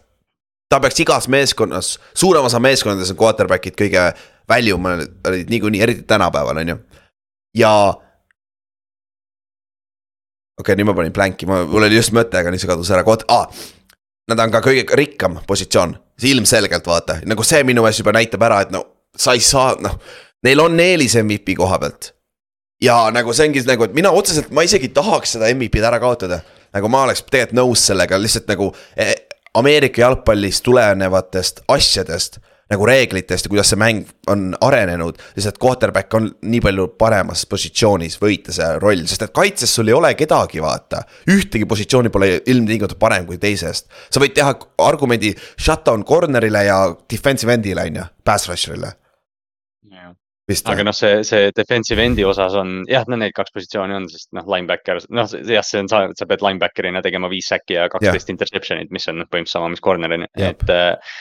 ta 0.71 0.79
peaks 0.83 1.01
igas 1.03 1.27
meeskonnas, 1.31 1.97
suurem 2.17 2.47
osa 2.47 2.61
meeskondades 2.63 3.11
on 3.13 3.19
quarterback'id 3.19 3.75
kõige 3.79 4.05
väljumad 4.49 5.03
niikuinii, 5.49 5.81
eriti 5.83 6.07
tänapäeval, 6.07 6.63
on 6.63 6.73
ju. 6.73 6.77
ja. 7.59 7.73
okei 10.61 10.63
okay,, 10.63 10.79
nüüd 10.79 10.89
ma 10.89 10.95
panin 10.97 11.15
blanki, 11.15 11.49
mul 11.49 11.83
oli 11.83 11.99
just 11.99 12.15
mõte, 12.15 12.39
aga 12.39 12.53
nüüd 12.53 12.63
see 12.63 12.71
kadus 12.71 12.91
ära, 12.93 13.03
ah, 13.35 13.63
nad 14.29 14.39
on 14.39 14.53
ka 14.53 14.61
kõige 14.63 14.85
rikkam 14.97 15.39
positsioon, 15.47 15.95
ilmselgelt 16.21 16.87
vaata, 16.87 17.19
nagu 17.25 17.43
see 17.47 17.63
minu 17.67 17.85
meelest 17.85 18.03
juba 18.03 18.13
näitab 18.15 18.43
ära, 18.45 18.61
et 18.65 18.73
no 18.73 18.83
sa 19.17 19.35
ei 19.35 19.43
saa, 19.43 19.75
noh. 19.81 19.97
Neil 20.45 20.61
on 20.63 20.79
eelis 20.81 21.13
MVP 21.19 21.55
koha 21.57 21.77
pealt. 21.81 22.13
ja 22.81 23.11
nagu 23.13 23.33
see 23.33 23.49
ongi 23.49 23.61
nagu, 23.67 23.85
et 23.85 23.93
mina 23.93 24.09
otseselt, 24.11 24.49
ma 24.49 24.63
isegi 24.65 24.89
tahaks 24.93 25.35
seda 25.35 25.49
MVP-d 25.53 25.85
ära 25.85 25.99
kaotada. 26.01 26.41
nagu 26.73 26.89
ma 26.89 27.03
oleks 27.07 27.25
tegelikult 27.27 27.57
nõus 27.57 27.85
sellega, 27.85 28.17
lihtsalt 28.17 28.47
nagu 28.49 28.71
eh, 28.95 29.13
Ameerika 29.53 30.01
jalgpallist 30.01 30.63
tulenevatest 30.63 31.65
asjadest 31.67 32.39
nagu 32.71 32.87
reeglitest 32.87 33.47
ja 33.47 33.51
kuidas 33.51 33.71
see 33.71 33.79
mäng 33.79 34.05
on 34.31 34.51
arenenud. 34.61 35.19
lihtsalt 35.35 35.59
quarterback 35.61 36.13
on 36.13 36.29
nii 36.41 36.61
palju 36.63 36.87
paremas 37.01 37.43
positsioonis 37.49 38.17
võita 38.21 38.55
see 38.55 38.69
roll, 38.79 39.03
sest 39.09 39.27
et 39.27 39.35
kaitses 39.35 39.75
sul 39.75 39.91
ei 39.91 39.97
ole 39.97 40.13
kedagi, 40.19 40.61
vaata. 40.63 41.03
ühtegi 41.31 41.67
positsiooni 41.67 42.13
pole 42.13 42.31
ilmtingimata 42.45 42.95
parem 42.99 43.27
kui 43.27 43.37
teisest. 43.41 43.89
sa 44.09 44.23
võid 44.23 44.35
teha 44.37 44.55
argumendi 44.87 45.35
shutdown 45.59 46.05
corner'ile 46.07 46.65
ja 46.67 46.81
defensive 47.11 47.53
end'ile 47.53 47.87
on 47.91 48.01
ju, 48.01 48.09
pass 48.23 48.49
rusher'ile 48.49 48.95
aga 50.71 50.85
noh, 50.85 50.95
see, 50.95 51.21
see 51.27 51.51
defensive 51.55 52.01
end'i 52.03 52.25
osas 52.27 52.55
on 52.59 52.81
jah, 52.89 53.05
no 53.11 53.17
need 53.19 53.33
kaks 53.37 53.53
positsiooni 53.55 53.95
on, 53.97 54.07
sest 54.11 54.29
noh, 54.37 54.45
linebacker, 54.49 55.01
noh 55.13 55.29
jah, 55.31 55.65
see 55.65 55.81
on, 55.83 55.89
sa, 55.91 56.03
sa 56.17 56.27
pead 56.29 56.43
linebacker'ina 56.45 57.03
tegema 57.05 57.29
viis 57.31 57.49
säki 57.51 57.77
ja 57.77 57.87
kaksteist 57.91 58.31
interception'it, 58.33 58.91
mis 58.95 59.07
on 59.11 59.21
noh, 59.21 59.29
põhimõtteliselt 59.31 59.59
sama, 59.59 59.71
mis 59.73 59.83
corner 59.83 60.15
on, 60.17 60.27
et 60.49 60.65
äh,. 60.75 61.15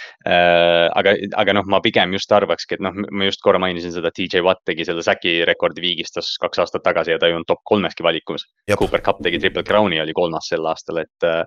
aga, 1.01 1.15
aga 1.43 1.57
noh, 1.57 1.69
ma 1.71 1.83
pigem 1.85 2.15
just 2.17 2.33
arvakski, 2.35 2.79
et 2.79 2.85
noh, 2.85 2.97
ma 3.11 3.29
just 3.29 3.43
korra 3.45 3.61
mainisin 3.63 3.95
seda, 3.95 4.13
DJ 4.17 4.45
Watt 4.47 4.65
tegi 4.69 4.87
selle 4.89 5.05
säki 5.07 5.41
rekordi 5.49 5.85
viigistas 5.85 6.35
kaks 6.43 6.65
aastat 6.65 6.85
tagasi 6.87 7.15
ja 7.15 7.21
ta 7.21 7.31
ei 7.31 7.37
olnud 7.37 7.49
top 7.49 7.63
kolmeski 7.69 8.05
valikus. 8.07 8.47
Cooper 8.71 9.03
Cup 9.05 9.23
tegi 9.25 9.41
triple 9.43 9.65
crown'i, 9.67 10.01
oli 10.03 10.15
kolmas 10.17 10.51
sel 10.51 10.67
aastal, 10.69 11.03
et 11.05 11.27
äh, 11.27 11.45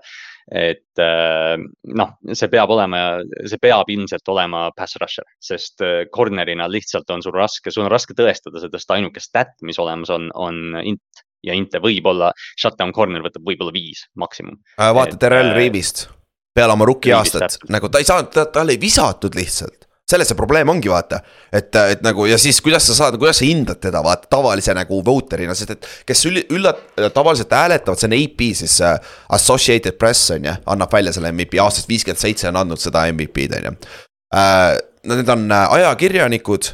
et 0.52 1.02
äh, 1.02 1.56
noh, 1.96 2.16
see 2.36 2.50
peab 2.52 2.72
olema, 2.76 3.04
see 3.48 3.62
peab 3.64 3.92
ilmselt 3.94 4.28
olema 4.34 4.66
pass 4.76 4.98
rusher, 5.02 5.28
sest 5.40 5.84
äh, 5.86 6.04
corner'ina 6.14 6.68
lihtsalt 6.72 7.10
on 7.16 7.24
sul 7.24 7.36
raske, 7.36 7.72
sul 7.72 7.86
on 7.86 7.94
raske 7.94 8.16
tõestada 8.18 8.64
seda, 8.64 8.82
sest 8.82 8.96
ainuke 8.96 9.24
stat, 9.24 9.56
mis 9.64 9.80
olemas 9.80 10.12
on, 10.14 10.30
on 10.36 10.82
int 10.84 11.24
ja 11.44 11.56
inte 11.58 11.82
võib-olla, 11.84 12.32
shutdown 12.60 12.94
corner 12.96 13.24
võtab 13.24 13.44
võib-olla 13.48 13.74
viis 13.76 14.06
maksimum. 14.20 14.60
Äh, 14.80 14.92
vaata 14.96 15.20
Terrel 15.20 15.54
Reevist 15.56 16.06
peale 16.54 16.76
oma 16.76 16.88
rookie 16.88 17.16
aastat, 17.16 17.58
nagu 17.74 17.90
ta 17.90 18.02
ei 18.04 18.08
saanud, 18.08 18.36
tal 18.54 18.72
ei 18.72 18.80
visatud 18.80 19.36
lihtsalt 19.36 19.83
selles 20.10 20.28
see 20.28 20.38
probleem 20.38 20.70
ongi, 20.70 20.90
vaata. 20.92 21.22
et, 21.52 21.76
et 21.96 22.02
nagu 22.04 22.26
ja 22.28 22.38
siis 22.42 22.60
kuidas 22.64 22.86
sa 22.90 22.96
saad, 22.98 23.18
kuidas 23.22 23.40
sa 23.40 23.48
hindad 23.48 23.80
teda, 23.84 24.04
vaata 24.04 24.28
tavalise 24.32 24.76
nagu 24.76 25.00
voter'ina, 25.06 25.56
sest 25.56 25.76
et 25.78 25.90
kes 26.10 26.26
üllat-, 26.28 26.84
tavaliselt 27.16 27.56
hääletavad, 27.56 28.00
see 28.00 28.12
on 28.12 28.18
AP 28.18 28.46
siis 28.60 28.78
uh, 28.84 28.98
Associated 29.38 30.00
Press 30.00 30.34
on 30.36 30.50
ju, 30.50 30.56
annab 30.76 30.94
välja 30.94 31.16
selle 31.16 31.32
MVP, 31.32 31.60
aastast 31.64 31.90
viiskümmend 31.92 32.22
seitse 32.22 32.52
on 32.52 32.60
andnud 32.64 32.84
seda 32.84 33.08
MVP-d 33.12 33.62
on 33.62 33.72
ju 33.72 33.78
uh,. 33.78 34.74
Need 35.04 35.28
on 35.28 35.42
uh, 35.52 35.74
ajakirjanikud 35.76 36.70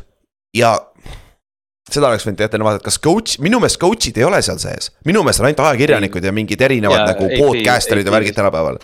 ja 0.54 0.76
seda 1.90 2.12
oleks 2.12 2.28
võinud 2.28 2.44
ette 2.46 2.60
vaadata, 2.62 2.86
kas 2.86 3.00
coach, 3.02 3.40
minu 3.42 3.58
meelest 3.62 3.80
coach'id 3.82 4.20
ei 4.20 4.26
ole 4.28 4.42
seal 4.46 4.60
sees. 4.62 4.92
minu 5.10 5.24
meelest 5.26 5.42
on 5.42 5.50
ainult 5.50 5.64
ajakirjanikud 5.66 6.26
ja 6.30 6.34
mingid 6.36 6.62
erinevad 6.62 7.02
ja, 7.02 7.08
nagu 7.14 7.30
podcaster'id 7.34 8.06
ja 8.06 8.14
värgid 8.14 8.38
tänapäeval 8.38 8.78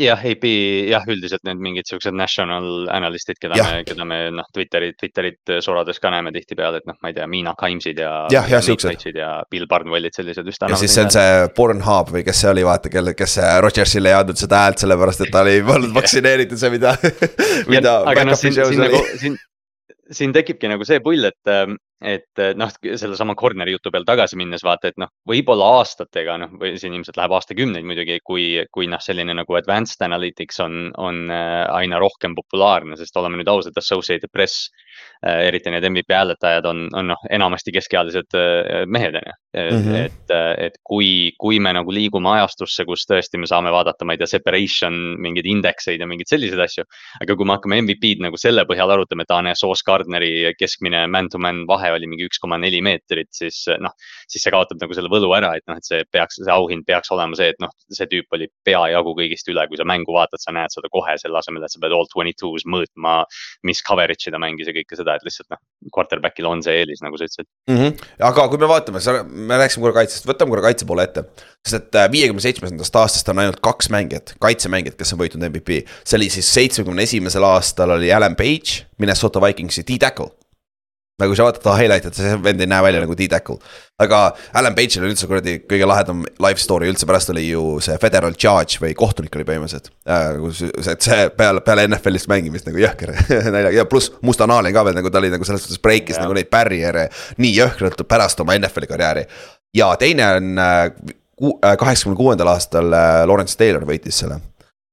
jah, 0.00 0.18
AP 0.18 0.44
jah, 0.90 1.04
üldiselt 1.10 1.44
need 1.46 1.60
mingid 1.62 1.86
siuksed 1.88 2.16
national 2.16 2.88
analyst'id, 2.92 3.38
keda 3.42 3.58
ja. 3.58 3.66
me, 3.68 3.84
keda 3.86 4.06
me 4.08 4.18
noh, 4.34 4.48
Twitteri, 4.54 4.90
Twitterit 4.98 5.54
sorades 5.64 6.00
ka 6.02 6.10
näeme 6.14 6.32
tihtipeale, 6.34 6.80
et 6.82 6.88
noh, 6.90 6.96
ma 7.02 7.12
ei 7.12 7.16
tea, 7.16 7.28
Miina 7.30 7.54
Kaimsid 7.58 8.00
ja. 8.02 8.12
jah, 8.32 8.48
jah, 8.50 8.64
siuksed. 8.64 9.06
ja 9.14 9.30
Bill 9.50 9.68
Barnwellid, 9.70 10.16
sellised 10.16 10.46
vist. 10.48 10.66
ja 10.66 10.80
siis 10.80 10.96
see 10.96 11.06
on 11.06 11.14
see 11.14 11.48
Pornhub 11.56 12.10
või 12.16 12.24
kes 12.26 12.42
see 12.42 12.50
oli, 12.50 12.66
vaata, 12.66 12.90
kelle, 12.92 13.14
kes 13.18 13.38
Rodgersile 13.62 14.10
ei 14.10 14.18
andnud 14.18 14.40
seda 14.40 14.64
häält, 14.64 14.82
sellepärast 14.82 15.26
et 15.26 15.34
ta 15.34 15.44
oli 15.46 15.60
olnud 15.76 15.94
vaktsineeritud, 15.94 16.60
see 16.60 16.74
mida 16.74 16.96
mida. 17.72 17.98
aga 18.10 18.26
noh, 18.30 18.38
siin, 18.38 18.56
siin 18.58 18.82
nagu, 18.82 19.02
siin, 19.20 19.38
siin 20.10 20.34
tekibki 20.34 20.70
nagu 20.70 20.86
see 20.88 20.98
pull, 21.04 21.30
et, 21.30 21.54
et 22.04 22.42
noh, 22.58 22.70
sellesama 22.84 23.36
corner'i 23.38 23.74
jutu 23.74 23.92
peale 23.94 24.06
tagasi 24.08 24.38
minnes 24.40 24.64
vaata, 24.66 24.90
et 24.90 24.98
noh, 25.00 25.10
võib-olla 25.28 25.70
aastatega 25.80 26.36
noh, 26.42 26.54
või 26.60 26.74
siin 26.80 26.96
ilmselt 26.96 27.18
läheb 27.20 27.34
aastakümneid 27.36 27.86
muidugi, 27.88 28.18
kui, 28.24 28.46
kui 28.74 28.88
noh, 28.90 29.02
selline 29.02 29.36
nagu 29.36 29.58
advanced 29.58 30.02
analytics 30.04 30.60
on, 30.64 30.90
on 31.00 31.24
äh, 31.32 31.62
aina 31.74 32.00
rohkem 32.02 32.36
populaarne, 32.38 32.98
sest 33.00 33.16
oleme 33.20 33.40
nüüd 33.40 33.50
ausad, 33.50 33.76
Associated 33.80 34.32
Press 34.32 34.68
äh,. 35.24 35.48
eriti 35.48 35.72
need 35.72 35.86
MVP 35.90 36.14
hääletajad 36.14 36.68
on, 36.70 36.86
on 36.94 37.12
noh, 37.14 37.26
enamasti 37.30 37.74
keskealised 37.74 38.38
mehed 38.86 39.18
on 39.18 39.32
ju 39.32 39.38
et, 39.54 40.30
äh, 40.30 40.66
et 40.66 40.78
kui, 40.82 41.32
kui 41.38 41.60
me 41.62 41.72
nagu 41.76 41.92
liigume 41.94 42.30
ajastusse, 42.34 42.84
kus 42.88 43.06
tõesti 43.08 43.38
me 43.38 43.48
saame 43.50 43.70
vaadata, 43.74 44.06
ma 44.06 44.14
ei 44.14 44.20
tea, 44.20 44.28
separation, 44.34 44.96
mingeid 45.22 45.46
indekseid 45.50 46.02
ja 46.02 46.08
mingeid 46.10 46.30
selliseid 46.30 46.62
asju. 46.64 46.86
aga 47.22 47.36
kui 47.36 47.46
me 47.46 47.56
hakkame 47.56 47.80
MVP-d 47.84 48.24
nagu 48.26 48.40
selle 48.40 48.64
põhjal 48.68 48.94
arutama, 48.96 49.24
et 49.24 49.34
aa, 49.34 49.42
näe, 49.46 49.58
Sauce 49.58 49.86
Gardneri 49.86 50.54
keskmine 50.58 51.06
man-to-man 51.10 51.64
vahe 51.70 51.93
oli 51.96 52.08
mingi 52.10 52.26
üks 52.28 52.40
koma 52.42 52.58
neli 52.60 52.80
meetrit, 52.84 53.30
siis 53.34 53.64
noh, 53.82 53.94
siis 54.30 54.44
see 54.44 54.52
kaotab 54.54 54.80
nagu 54.82 54.96
selle 54.96 55.10
võlu 55.12 55.30
ära, 55.36 55.54
et 55.58 55.66
noh, 55.70 55.78
et 55.80 55.86
see 55.86 56.02
peaks, 56.12 56.40
see 56.40 56.52
auhind 56.52 56.86
peaks 56.88 57.12
olema 57.14 57.38
see, 57.38 57.50
et 57.54 57.60
noh, 57.62 57.72
see 57.92 58.08
tüüp 58.10 58.36
oli 58.36 58.48
peajagu 58.66 59.14
kõigist 59.18 59.48
üle, 59.52 59.66
kui 59.70 59.80
sa 59.80 59.86
mängu 59.88 60.14
vaatad, 60.16 60.42
sa 60.42 60.54
näed 60.54 60.74
seda 60.74 60.90
kohe 60.92 61.16
selle 61.20 61.40
asemel, 61.40 61.64
et 61.64 61.74
sa 61.74 61.82
pead 61.82 61.94
all 61.96 62.08
twenty 62.12 62.34
two's 62.40 62.66
mõõtma, 62.68 63.22
mis 63.66 63.82
coverage'i 63.86 64.34
ta 64.34 64.40
mängis 64.42 64.70
ja 64.70 64.76
kõike 64.76 64.98
seda, 64.98 65.16
et 65.16 65.26
lihtsalt 65.26 65.50
noh, 65.54 65.62
quarterback'il 65.94 66.48
on 66.48 66.62
see 66.64 66.76
eelis, 66.82 67.02
nagu 67.04 67.18
sa 67.18 67.28
ütlesid 67.28 67.48
mm. 67.70 67.80
-hmm. 67.80 68.06
aga 68.30 68.46
kui 68.52 68.60
me 68.60 68.70
vaatame, 68.70 69.02
me 69.24 69.60
rääkisime 69.60 69.86
korra 69.86 70.00
kaitsest, 70.02 70.28
võtame 70.28 70.54
korra 70.54 70.68
kaitse 70.68 70.88
poole 70.88 71.06
ette. 71.08 71.24
sest 71.64 71.80
et 71.80 71.98
äh, 72.00 72.10
viiekümne 72.12 72.44
seitsmendast 72.44 72.96
aastast 73.00 73.28
on 73.32 73.42
ainult 73.42 73.60
kaks 73.64 73.90
mängijat, 73.94 74.34
kaitsemängijat, 74.42 74.98
kes 75.00 75.14
on 75.14 75.20
võitnud 75.22 75.48
MVP. 75.48 75.82
see 76.04 76.18
oli 76.18 76.30
siis 76.32 76.52
seitsmekümne 76.54 77.06
esimesel 77.08 77.44
aastal 77.48 77.96
oli 77.98 78.12
Alan 78.12 78.36
Page, 78.36 78.84
Minnesota 78.98 79.42
Vikingsi 79.42 79.84
D-tackle 79.86 80.43
nagu 81.22 81.34
sa 81.38 81.46
vaatad 81.46 81.66
highlight'e, 81.78 82.10
see 82.16 82.36
vend 82.42 82.62
ei 82.62 82.66
näe 82.66 82.82
välja 82.82 83.02
nagu 83.04 83.14
D-tackle. 83.14 83.58
aga 84.02 84.20
Alan 84.58 84.74
Page'il 84.74 85.04
on 85.04 85.12
üldse 85.12 85.28
kuradi 85.30 85.52
kõige 85.70 85.86
lahedam 85.86 86.24
life 86.42 86.58
story 86.58 86.88
üldse, 86.90 87.06
pärast 87.06 87.30
oli 87.30 87.44
ju 87.46 87.76
see 87.84 87.94
federal 88.02 88.34
judge 88.34 88.80
või 88.82 88.96
kohtunik 88.98 89.36
oli 89.38 89.46
põhimõtteliselt 89.46 89.92
äh,. 90.10 90.90
et 90.90 91.06
see 91.06 91.28
peale, 91.38 91.62
peale 91.66 91.84
NFL-ist 91.86 92.26
mängimist 92.30 92.66
nagu 92.66 92.82
jõhker 92.82 93.14
naljaga 93.54 93.76
ja 93.76 93.84
pluss 93.90 94.10
mustanaali 94.26 94.74
ka 94.74 94.82
veel 94.88 94.98
nagu 94.98 95.12
ta 95.12 95.22
oli 95.22 95.30
nagu 95.34 95.46
selles 95.46 95.62
suhtes 95.62 95.82
breikis 95.82 96.18
yeah. 96.18 96.26
nagu 96.26 96.34
neid 96.34 96.50
barriere 96.50 97.06
nii 97.38 97.52
jõhkralt 97.60 98.02
pärast 98.10 98.42
oma 98.42 98.58
NFL-i 98.58 98.90
karjääri. 98.90 99.28
ja 99.78 99.92
teine 100.00 100.32
on 100.40 100.58
äh, 100.58 100.82
äh, 100.90 101.76
kaheksakümne 101.78 102.18
kuuendal 102.18 102.50
aastal 102.56 102.90
äh, 102.90 103.22
Lawrence 103.30 103.54
Taylor 103.60 103.86
võitis 103.86 104.18
selle 104.24 104.42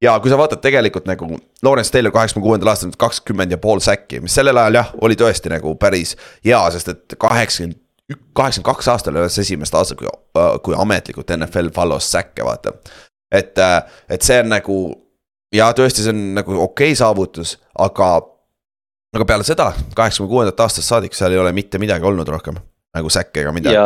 ja 0.02 0.16
kui 0.20 0.32
sa 0.32 0.38
vaatad 0.40 0.62
tegelikult 0.64 1.06
nagu 1.10 1.30
Lawrence 1.64 1.92
Taylor 1.92 2.14
kaheksakümne 2.14 2.46
kuuendal 2.46 2.74
aastal 2.74 2.96
kakskümmend 2.98 3.52
ja 3.52 3.60
pool 3.62 3.80
säkki, 3.84 4.22
mis 4.22 4.36
sellel 4.36 4.58
ajal 4.58 4.80
jah, 4.80 4.92
oli 5.02 5.18
tõesti 5.20 5.52
nagu 5.54 5.76
päris 5.80 6.16
hea, 6.46 6.62
sest 6.74 6.94
et 6.94 7.18
kaheksakümmend 7.18 7.80
kaheksakümmend 8.12 8.68
kaks 8.68 8.88
aastal 8.92 9.16
oli 9.16 9.30
see 9.32 9.46
esimest 9.46 9.76
aastat, 9.78 10.00
kui, 10.02 10.10
kui 10.66 10.76
ametlikult 10.78 11.32
NFL 11.38 11.72
follows 11.76 12.10
säkke, 12.12 12.44
vaata. 12.44 12.74
et, 13.32 13.56
et 14.10 14.22
see 14.22 14.42
on 14.44 14.52
nagu 14.52 14.78
ja 15.56 15.72
tõesti, 15.78 16.04
see 16.04 16.14
on 16.16 16.26
nagu 16.40 16.58
okei 16.58 16.92
okay 16.92 17.00
saavutus, 17.00 17.56
aga, 17.80 18.10
aga 19.16 19.28
peale 19.28 19.48
seda, 19.48 19.72
kaheksakümne 19.96 20.32
kuuendat 20.34 20.66
aastast 20.66 20.92
saadik, 20.92 21.16
seal 21.16 21.36
ei 21.36 21.42
ole 21.42 21.54
mitte 21.56 21.80
midagi 21.82 22.08
olnud 22.08 22.28
rohkem 22.28 22.60
nagu 22.96 23.10
säkke 23.10 23.46
ega 23.46 23.54
midagi. 23.56 23.76
ja, 23.76 23.86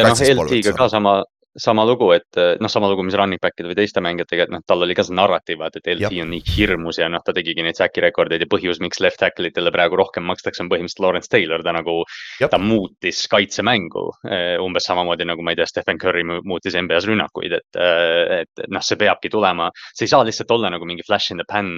ja 0.00 0.08
noh, 0.08 0.18
LT-ga 0.18 0.74
ka 0.78 0.88
sama, 0.90 1.20
sama 1.56 1.84
lugu, 1.84 2.08
et 2.16 2.38
eh, 2.40 2.54
noh, 2.60 2.70
sama 2.72 2.88
lugu, 2.88 3.04
mis 3.04 3.16
running 3.18 3.40
back'ide 3.42 3.68
või 3.68 3.76
teiste 3.76 4.00
mängijatega, 4.04 4.46
et 4.46 4.52
noh, 4.54 4.62
tal 4.66 4.84
oli 4.84 4.96
ka 4.96 5.04
see 5.04 5.16
narratiiv, 5.16 5.60
vaata, 5.60 5.82
et 5.82 5.90
LT 5.94 6.22
on 6.24 6.30
nii 6.32 6.42
hirmus 6.54 7.00
ja 7.00 7.08
noh, 7.12 7.20
ta 7.24 7.34
tegigi 7.36 7.64
neid 7.64 7.76
säki 7.78 8.04
rekordeid 8.04 8.44
ja 8.44 8.48
põhjus, 8.50 8.80
miks 8.84 9.02
left 9.04 9.20
tackle 9.20 9.50
itele 9.50 9.72
praegu 9.74 9.98
rohkem 10.00 10.24
makstakse, 10.28 10.64
on 10.64 10.70
põhimõtteliselt 10.72 11.04
Lawrence 11.04 11.32
Taylor, 11.32 11.64
ta 11.64 11.74
nagu, 11.76 11.98
ta 12.40 12.60
muutis 12.62 13.24
kaitsemängu 13.32 14.06
eh, 14.28 14.56
umbes 14.62 14.88
samamoodi 14.88 15.28
nagu 15.28 15.44
ma 15.44 15.52
ei 15.52 15.60
tea, 15.60 15.68
Stephen 15.68 16.00
Curry 16.00 16.24
muutis 16.24 16.76
NBA-s 16.78 17.08
rünnakuid, 17.10 17.58
et, 17.60 17.80
eh, 17.80 18.42
et 18.42 18.64
noh, 18.72 18.84
see 18.84 19.00
peabki 19.00 19.32
tulema. 19.32 19.68
see 19.92 20.06
ei 20.06 20.14
saa 20.14 20.24
lihtsalt 20.24 20.50
olla 20.56 20.72
nagu 20.72 20.88
mingi 20.88 21.04
flash 21.06 21.32
in 21.32 21.42
the 21.42 21.48
pan, 21.48 21.68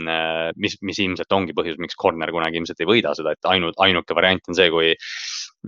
mis, 0.61 0.77
mis 0.83 1.01
ilmselt 1.03 1.33
ongi 1.35 1.55
põhjus, 1.57 1.81
miks 1.83 1.99
corner 1.99 2.31
kunagi 2.31 2.61
ilmselt 2.61 2.81
ei 2.81 2.89
võida 2.89 3.15
seda, 3.17 3.35
et 3.35 3.51
ainult, 3.51 3.79
ainuke 3.83 4.15
variant 4.15 4.49
on 4.49 4.57
see, 4.59 4.71
kui 4.71 4.95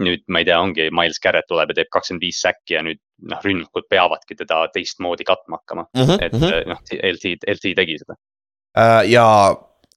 nüüd 0.01 0.25
ma 0.33 0.43
ei 0.43 0.49
tea, 0.49 0.59
ongi 0.61 0.89
Miles 0.95 1.21
Garrett 1.23 1.49
tuleb 1.51 1.73
ja 1.73 1.81
teeb 1.81 1.93
kakskümmend 1.93 2.25
viis 2.25 2.41
säkki 2.45 2.77
ja 2.77 2.83
nüüd 2.85 3.01
noh, 3.31 3.41
rünnakud 3.45 3.89
peavadki 3.91 4.37
teda 4.37 4.67
teistmoodi 4.75 5.25
katma 5.25 5.61
hakkama 5.61 5.87
mm, 5.87 6.03
-hmm, 6.03 6.27
et 6.27 6.33
mm 6.33 6.43
-hmm. 6.43 6.69
noh, 6.73 6.83
LT, 7.13 7.39
LT 7.57 7.73
tegi 7.81 7.99
seda 8.03 8.17
uh,. 8.17 9.03
ja 9.09 9.27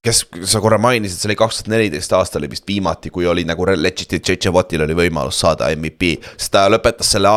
kes 0.03 0.23
sa 0.47 0.61
korra 0.63 0.77
mainisid, 0.79 1.19
see 1.19 1.27
oli 1.27 1.35
kaks 1.35 1.57
tuhat 1.57 1.73
neliteist 1.73 2.13
aasta 2.15 2.39
oli 2.39 2.49
vist 2.49 2.67
viimati, 2.67 3.09
kui 3.09 3.27
oli 3.27 3.43
nagu 3.43 3.65
legit, 3.75 4.13
et 4.13 4.29
JJ 4.29 4.53
Wattil 4.55 4.85
oli 4.85 4.95
võimalus 4.95 5.41
saada 5.43 5.67
MVP, 5.75 6.15
sest 6.37 6.53
ta 6.55 6.69
lõpetas 6.71 7.11
selle 7.15 7.33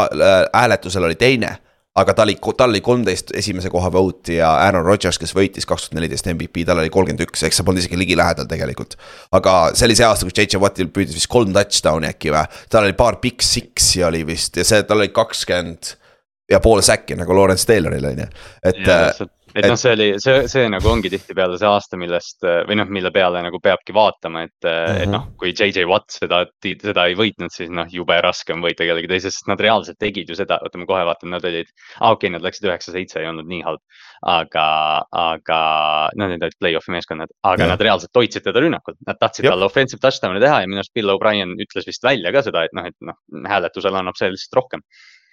hääletusel 0.54 1.08
oli 1.08 1.18
teine 1.18 1.56
aga 1.98 2.14
ta 2.16 2.24
oli, 2.24 2.36
tal 2.56 2.72
oli 2.72 2.80
kolmteist 2.84 3.34
esimese 3.36 3.70
koha 3.72 3.90
vote'i 3.92 4.38
ja 4.38 4.54
Aaron 4.64 4.86
Rodgers, 4.86 5.18
kes 5.20 5.34
võitis 5.36 5.68
kaks 5.68 5.86
tuhat 5.86 5.98
neliteist 5.98 6.28
MVP, 6.32 6.64
tal 6.68 6.80
oli 6.80 6.92
kolmkümmend 6.92 7.24
üks, 7.26 7.44
eks 7.44 7.60
see 7.60 7.66
polnud 7.66 7.82
isegi 7.82 7.98
ligilähedal 8.00 8.48
tegelikult. 8.48 8.96
aga 9.36 9.56
see 9.76 9.88
oli 9.90 9.98
see 9.98 10.06
aasta, 10.08 10.28
kus 10.28 10.38
JJ 10.38 10.60
Wattil 10.62 10.88
püüdis 10.94 11.18
vist 11.18 11.30
kolm 11.32 11.52
touchdown'i 11.56 12.08
äkki 12.08 12.32
või, 12.32 12.46
tal 12.72 12.88
oli 12.88 12.96
paar 12.96 13.20
big 13.20 13.44
six'i 13.44 14.04
oli 14.08 14.24
vist 14.28 14.56
ja 14.56 14.64
see, 14.64 14.86
tal 14.88 15.04
oli 15.04 15.12
kakskümmend 15.12 15.94
ja 16.52 16.60
pool 16.64 16.80
säkki 16.84 17.16
nagu 17.18 17.36
Lawrence 17.36 17.68
Tayloril 17.68 18.08
on 18.08 18.24
ju, 18.24 18.30
et 18.72 18.82
äh, 19.52 19.60
et 19.60 19.68
noh, 19.68 19.78
see 19.80 19.92
oli, 19.96 20.08
see, 20.22 20.46
see 20.50 20.68
nagu 20.72 20.88
ongi 20.88 21.10
tihtipeale 21.12 21.58
see 21.60 21.68
aasta, 21.68 21.98
millest 22.00 22.46
või 22.68 22.78
noh, 22.80 22.90
mille 22.92 23.12
peale 23.14 23.42
nagu 23.44 23.60
peabki 23.62 23.94
vaatama, 23.96 24.46
et 24.48 24.56
mm, 24.64 24.70
-hmm. 24.70 24.96
et 24.96 25.06
mhm. 25.06 25.14
noh, 25.14 25.26
kui 25.40 25.52
JJ 25.52 25.86
Watt 25.90 26.14
seda, 26.14 26.42
seda 26.64 27.06
ei 27.10 27.16
võitnud, 27.18 27.52
siis 27.54 27.70
noh, 27.70 27.88
jube 27.92 28.18
raske 28.24 28.54
on 28.54 28.64
võita 28.64 28.86
kellegi 28.88 29.10
teise, 29.10 29.30
sest 29.30 29.50
nad 29.50 29.60
reaalselt 29.60 30.00
tegid 30.00 30.30
ju 30.30 30.38
seda, 30.38 30.58
oota 30.62 30.80
ma 30.80 30.88
kohe 30.88 31.04
vaatan, 31.08 31.32
nad 31.36 31.44
olid. 31.48 31.70
aa 32.00 32.12
okei 32.12 32.28
okay,, 32.28 32.34
nad 32.36 32.46
läksid 32.46 32.68
üheksa-seitse, 32.68 33.20
ei 33.20 33.30
olnud 33.30 33.48
nii 33.50 33.62
halb. 33.66 33.82
aga, 34.22 34.66
aga 35.18 35.60
no 36.14 36.28
need 36.30 36.44
olid 36.46 36.58
play-off'i 36.60 36.92
meeskonnad, 36.94 37.32
aga 37.42 37.64
ja. 37.64 37.70
nad 37.72 37.80
reaalselt 37.82 38.14
hoidsid 38.14 38.44
teda 38.46 38.60
rünnakul, 38.62 38.94
nad 39.06 39.18
tahtsid 39.18 39.48
talle 39.48 39.66
offensive 39.66 39.98
touchdown'i 40.02 40.38
teha 40.42 40.60
ja 40.62 40.68
minu 40.70 40.78
arust 40.78 40.94
Bill 40.94 41.10
O'Brien 41.10 41.56
ütles 41.58 41.88
vist 41.88 42.06
välja 42.06 42.30
ka 42.30 42.44
seda, 42.46 42.62
et 42.68 42.76
noh, 42.76 42.86
et 42.86 42.96
noh, 43.02 43.18
hääletusel 43.50 43.98
annab 43.98 44.14
see 44.18 44.30
lihtsalt 44.30 44.60
rohkem 44.60 44.86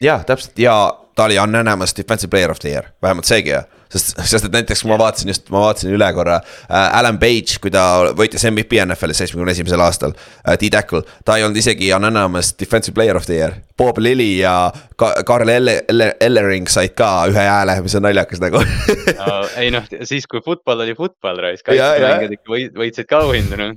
jah, 0.04 0.24
täpselt 0.26 0.60
ja 0.60 0.76
ta 1.16 1.26
oli 1.28 1.40
unanimous 1.40 1.98
defensive 1.98 2.30
player 2.30 2.52
of 2.52 2.60
the 2.60 2.70
year, 2.70 2.86
vähemalt 3.02 3.26
seegi 3.26 3.50
jah. 3.50 3.66
sest, 3.90 4.14
sest 4.24 4.46
et 4.46 4.54
näiteks 4.54 4.86
ma 4.86 4.96
vaatasin 5.02 5.32
just, 5.34 5.50
ma 5.52 5.64
vaatasin 5.66 5.92
üle 5.92 6.08
korra 6.14 6.38
äh,. 6.38 6.98
Alan 7.00 7.18
Page, 7.20 7.58
kui 7.62 7.72
ta 7.74 7.84
võitis 8.16 8.46
MVP 8.48 8.78
NFL-is 8.86 9.20
seitsmekümne 9.20 9.52
esimesel 9.52 9.82
aastal 9.84 10.14
äh,, 10.14 10.56
D-Tackle. 10.62 11.02
ta 11.26 11.36
ei 11.38 11.44
olnud 11.44 11.60
isegi 11.60 11.90
unanimous 11.96 12.54
defensive 12.60 12.96
player 12.96 13.18
of 13.18 13.26
the 13.28 13.40
year. 13.40 13.58
Bob 13.78 13.98
Lilly 13.98 14.38
ja 14.40 14.72
ka 14.96 15.12
Karl 15.28 15.50
Elle-, 15.50 15.82
Elle-, 15.90 16.14
Ellering 16.22 16.70
said 16.72 16.96
ka 16.96 17.26
ühe 17.32 17.48
hääle, 17.50 17.80
mis 17.84 17.98
on 18.00 18.08
naljakas 18.08 18.44
nagu 18.44 18.64
no, 18.64 19.34
ei 19.58 19.74
noh, 19.76 19.90
siis 20.04 20.30
kui 20.30 20.44
football 20.46 20.86
oli 20.86 20.96
football, 20.96 21.42
raisk, 21.44 21.66
kaitsemängijad 21.68 22.38
ikka 22.40 22.62
võitsid 22.80 23.10
ka 23.10 23.26
auhindu 23.26 23.60
noh. 23.60 23.76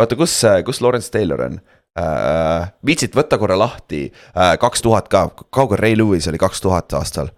oota, 0.00 0.18
kus, 0.18 0.40
kus 0.66 0.82
Lawrence 0.82 1.12
Taylor 1.14 1.46
on? 1.46 1.62
Äh,. 1.98 2.72
viitsid 2.86 3.16
võtta 3.16 3.38
korra 3.38 3.58
lahti 3.58 4.06
äh, 4.08 4.56
kaks 4.58 4.82
tuhat 4.82 5.08
ka, 5.12 5.28
kaugel 5.50 5.80
Ray 5.80 5.96
Lewis 5.98 6.28
oli 6.28 6.40
kaks 6.40 6.60
tuhat 6.64 6.92
aastal? 6.98 7.32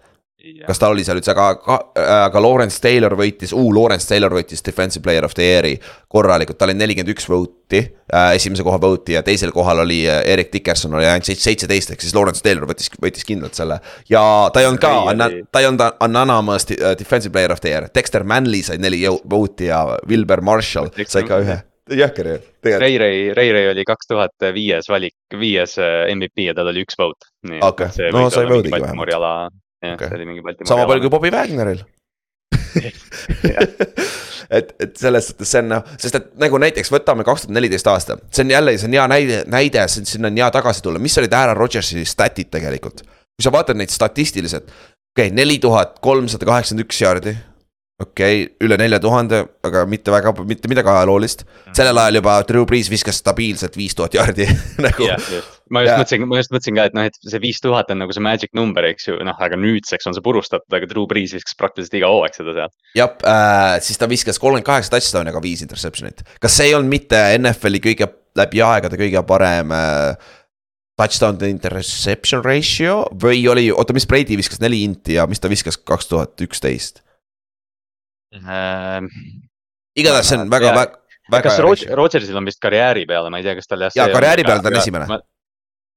kas 0.67 0.79
ta 0.79 0.89
oli 0.93 1.05
seal 1.05 1.19
üldse, 1.19 1.33
aga, 1.33 1.47
aga, 1.57 2.05
aga 2.27 2.41
Lawrence 2.43 2.81
Taylor 2.83 3.15
võitis 3.17 3.55
uh,, 3.57 3.69
Lawrence 3.75 4.09
Taylor 4.09 4.35
võitis 4.35 4.61
defensive 4.65 5.03
player 5.05 5.25
of 5.25 5.33
the 5.37 5.47
year'i 5.47 5.75
korralikult, 6.13 6.59
tal 6.61 6.69
oli 6.69 6.77
nelikümmend 6.79 7.15
üks 7.15 7.29
vote'i 7.31 7.81
äh,. 7.81 8.35
esimese 8.37 8.67
koha 8.67 8.79
vote'i 8.83 9.17
ja 9.17 9.25
teisel 9.25 9.55
kohal 9.57 9.81
oli 9.87 10.03
äh, 10.05 10.21
Erik 10.35 10.53
Dickerson 10.53 10.99
oli 10.99 11.09
ainult 11.09 11.31
seitseteist, 11.33 11.95
ehk 11.95 12.05
siis 12.05 12.17
Lawrence 12.17 12.45
Taylor 12.45 12.69
võttis, 12.69 12.93
võttis 13.01 13.25
kindlalt 13.29 13.57
selle. 13.57 13.81
ja 14.11 14.25
ta 14.53 14.63
ei 14.63 14.69
olnud 14.69 14.85
ka, 14.85 14.95
ta 15.51 15.65
ei 15.65 15.71
olnud 15.71 16.01
anonymous 16.09 16.69
äh, 16.77 16.93
defensive 17.01 17.33
player 17.33 17.55
of 17.55 17.65
the 17.65 17.73
year, 17.73 17.89
Dexter 17.95 18.27
Manley 18.29 18.65
sai 18.67 18.81
neli 18.83 19.05
vote'i 19.09 19.73
ja 19.73 19.85
Wilber 20.09 20.45
Marshall 20.45 20.93
sai 21.09 21.25
ka 21.29 21.41
ühe 21.45 21.63
jõhker 21.91 22.31
ju. 22.31 22.39
Ray 22.81 22.99
Ray, 23.01 23.27
Ray 23.37 23.53
Ray 23.53 23.71
oli 23.73 23.85
kaks 23.89 24.09
tuhat 24.09 24.47
viies 24.55 24.89
valik, 24.89 25.17
viies 25.41 25.77
äh, 25.83 26.07
MVP 26.15 26.49
ja 26.49 26.55
tal 26.57 26.71
oli 26.73 26.85
üks 26.87 26.97
vote. 27.01 27.29
okei, 27.61 28.11
no 28.15 28.31
sai 28.33 28.49
vote'igi 28.49 28.73
vähemalt. 28.81 29.11
jah 29.85 29.99
okay., 29.99 30.09
see 30.09 30.17
oli 30.17 30.31
mingi 30.31 30.45
Baltimori 30.45 30.71
sama 30.71 30.87
palju 30.89 31.05
kui 31.05 31.13
Bobby 31.13 31.31
Wagneril 31.35 31.83
et, 34.59 34.75
et 34.81 34.97
selles 34.97 35.29
suhtes 35.29 35.51
see 35.51 35.63
on 35.63 35.71
noh, 35.75 35.83
sest 36.01 36.19
et 36.19 36.31
nagu 36.41 36.59
näiteks 36.63 36.91
võtame 36.93 37.27
kaks 37.27 37.45
tuhat 37.45 37.57
neliteist 37.57 37.89
aasta, 37.91 38.17
see 38.35 38.47
on 38.47 38.55
jälle, 38.55 38.77
see 38.81 38.89
on 38.89 38.97
hea 38.99 39.07
näide, 39.11 39.41
näide, 39.51 39.85
sinna 39.95 40.31
on 40.31 40.41
hea 40.41 40.51
tagasi 40.55 40.85
tulla, 40.85 41.03
mis 41.03 41.17
olid 41.21 41.37
Aaron 41.37 41.59
Rodgersi 41.59 42.05
stat'id 42.09 42.51
tegelikult. 42.55 43.05
kui 43.05 43.45
sa 43.47 43.53
vaatad 43.55 43.79
neid 43.79 43.93
statistiliselt, 43.93 44.67
okei 44.69 45.29
okay,, 45.29 45.35
neli 45.35 45.59
tuhat 45.63 45.99
kolmsada 46.05 46.49
kaheksakümmend 46.49 46.87
üks 46.87 47.03
jaardi 47.03 47.37
okei 48.03 48.43
okay,, 48.43 48.57
üle 48.67 48.77
nelja 48.79 48.99
tuhande, 49.03 49.41
aga 49.65 49.85
mitte 49.87 50.11
väga, 50.11 50.33
mitte 50.49 50.71
midagi 50.71 50.91
ajaloolist. 50.91 51.45
sellel 51.77 52.01
ajal 52.03 52.19
juba 52.19 52.35
Drew 52.49 52.67
Brees 52.67 52.91
viskas 52.91 53.21
stabiilselt 53.23 53.77
viis 53.79 53.95
tuhat 53.95 54.17
jaardi 54.19 54.49
nagu. 54.87 55.07
ma 55.71 55.85
just 55.85 55.93
ja. 55.93 55.99
mõtlesin, 56.01 56.27
ma 56.27 56.41
just 56.41 56.55
mõtlesin 56.55 56.79
ka, 56.79 56.89
et 56.91 56.97
noh, 56.99 57.07
et 57.11 57.19
see 57.23 57.43
viis 57.43 57.63
tuhat 57.63 57.93
on 57.95 58.03
nagu 58.03 58.17
see 58.17 58.25
magic 58.25 58.51
number, 58.59 58.87
eks 58.91 59.09
ju, 59.09 59.19
noh, 59.27 59.39
aga 59.47 59.59
nüüdseks 59.61 60.11
on 60.11 60.17
see 60.17 60.25
purustatud, 60.27 60.67
aga 60.75 60.91
Drew 60.91 61.07
Brees 61.11 61.37
viskas 61.37 61.55
praktiliselt 61.61 62.01
iga 62.01 62.11
hooaeg 62.11 62.35
seda 62.35 62.57
seal. 62.59 62.75
jah 62.99 63.15
äh,, 63.31 63.77
siis 63.87 64.01
ta 64.01 64.11
viskas 64.11 64.43
kolmkümmend 64.43 64.67
kaheksa 64.67 64.97
touchdown'i, 64.97 65.31
aga 65.31 65.45
viis 65.45 65.63
interception'it. 65.63 66.27
kas 66.43 66.59
see 66.59 66.73
ei 66.73 66.79
olnud 66.79 66.91
mitte 66.91 67.23
NFL-i 67.39 67.83
kõige, 67.85 68.11
läbi 68.35 68.65
aegade 68.67 68.99
kõige 68.99 69.23
parem 69.29 69.71
äh, 69.71 70.35
touchdown 70.99 71.39
to 71.39 71.47
interception 71.47 72.43
ratio 72.43 73.05
või 73.23 73.47
oli, 73.51 73.71
oota, 73.71 73.95
mis 73.95 74.07
Brady 74.11 74.39
viskas 74.39 74.59
neli 74.63 74.83
inti 74.83 75.15
ja 75.15 75.31
mis 75.31 75.43
ta 75.43 75.51
viskas 75.51 75.79
kaks 75.79 76.11
tuhat 76.11 76.43
üksteist? 76.43 77.05
Ehm, 78.35 79.11
igatahes 79.97 80.33
see 80.33 80.41
on 80.41 80.51
väga, 80.51 80.73
väga, 80.75 80.99
väga. 81.31 81.45
kas 81.51 81.87
Rodgersil 81.95 82.41
on 82.41 82.51
vist 82.51 82.63
karjääri 82.63 83.07
peale, 83.07 83.31
ma 83.31 83.41
ei 83.41 83.47
tea, 83.47 83.55
kas 83.61 83.71
tal 83.71 83.87
jah. 83.87 83.95
jaa, 83.95 84.11
karjääri 84.15 84.47
peale 84.47 84.65
ta 84.65 84.73
on 84.73 84.83
esimene 84.83 85.23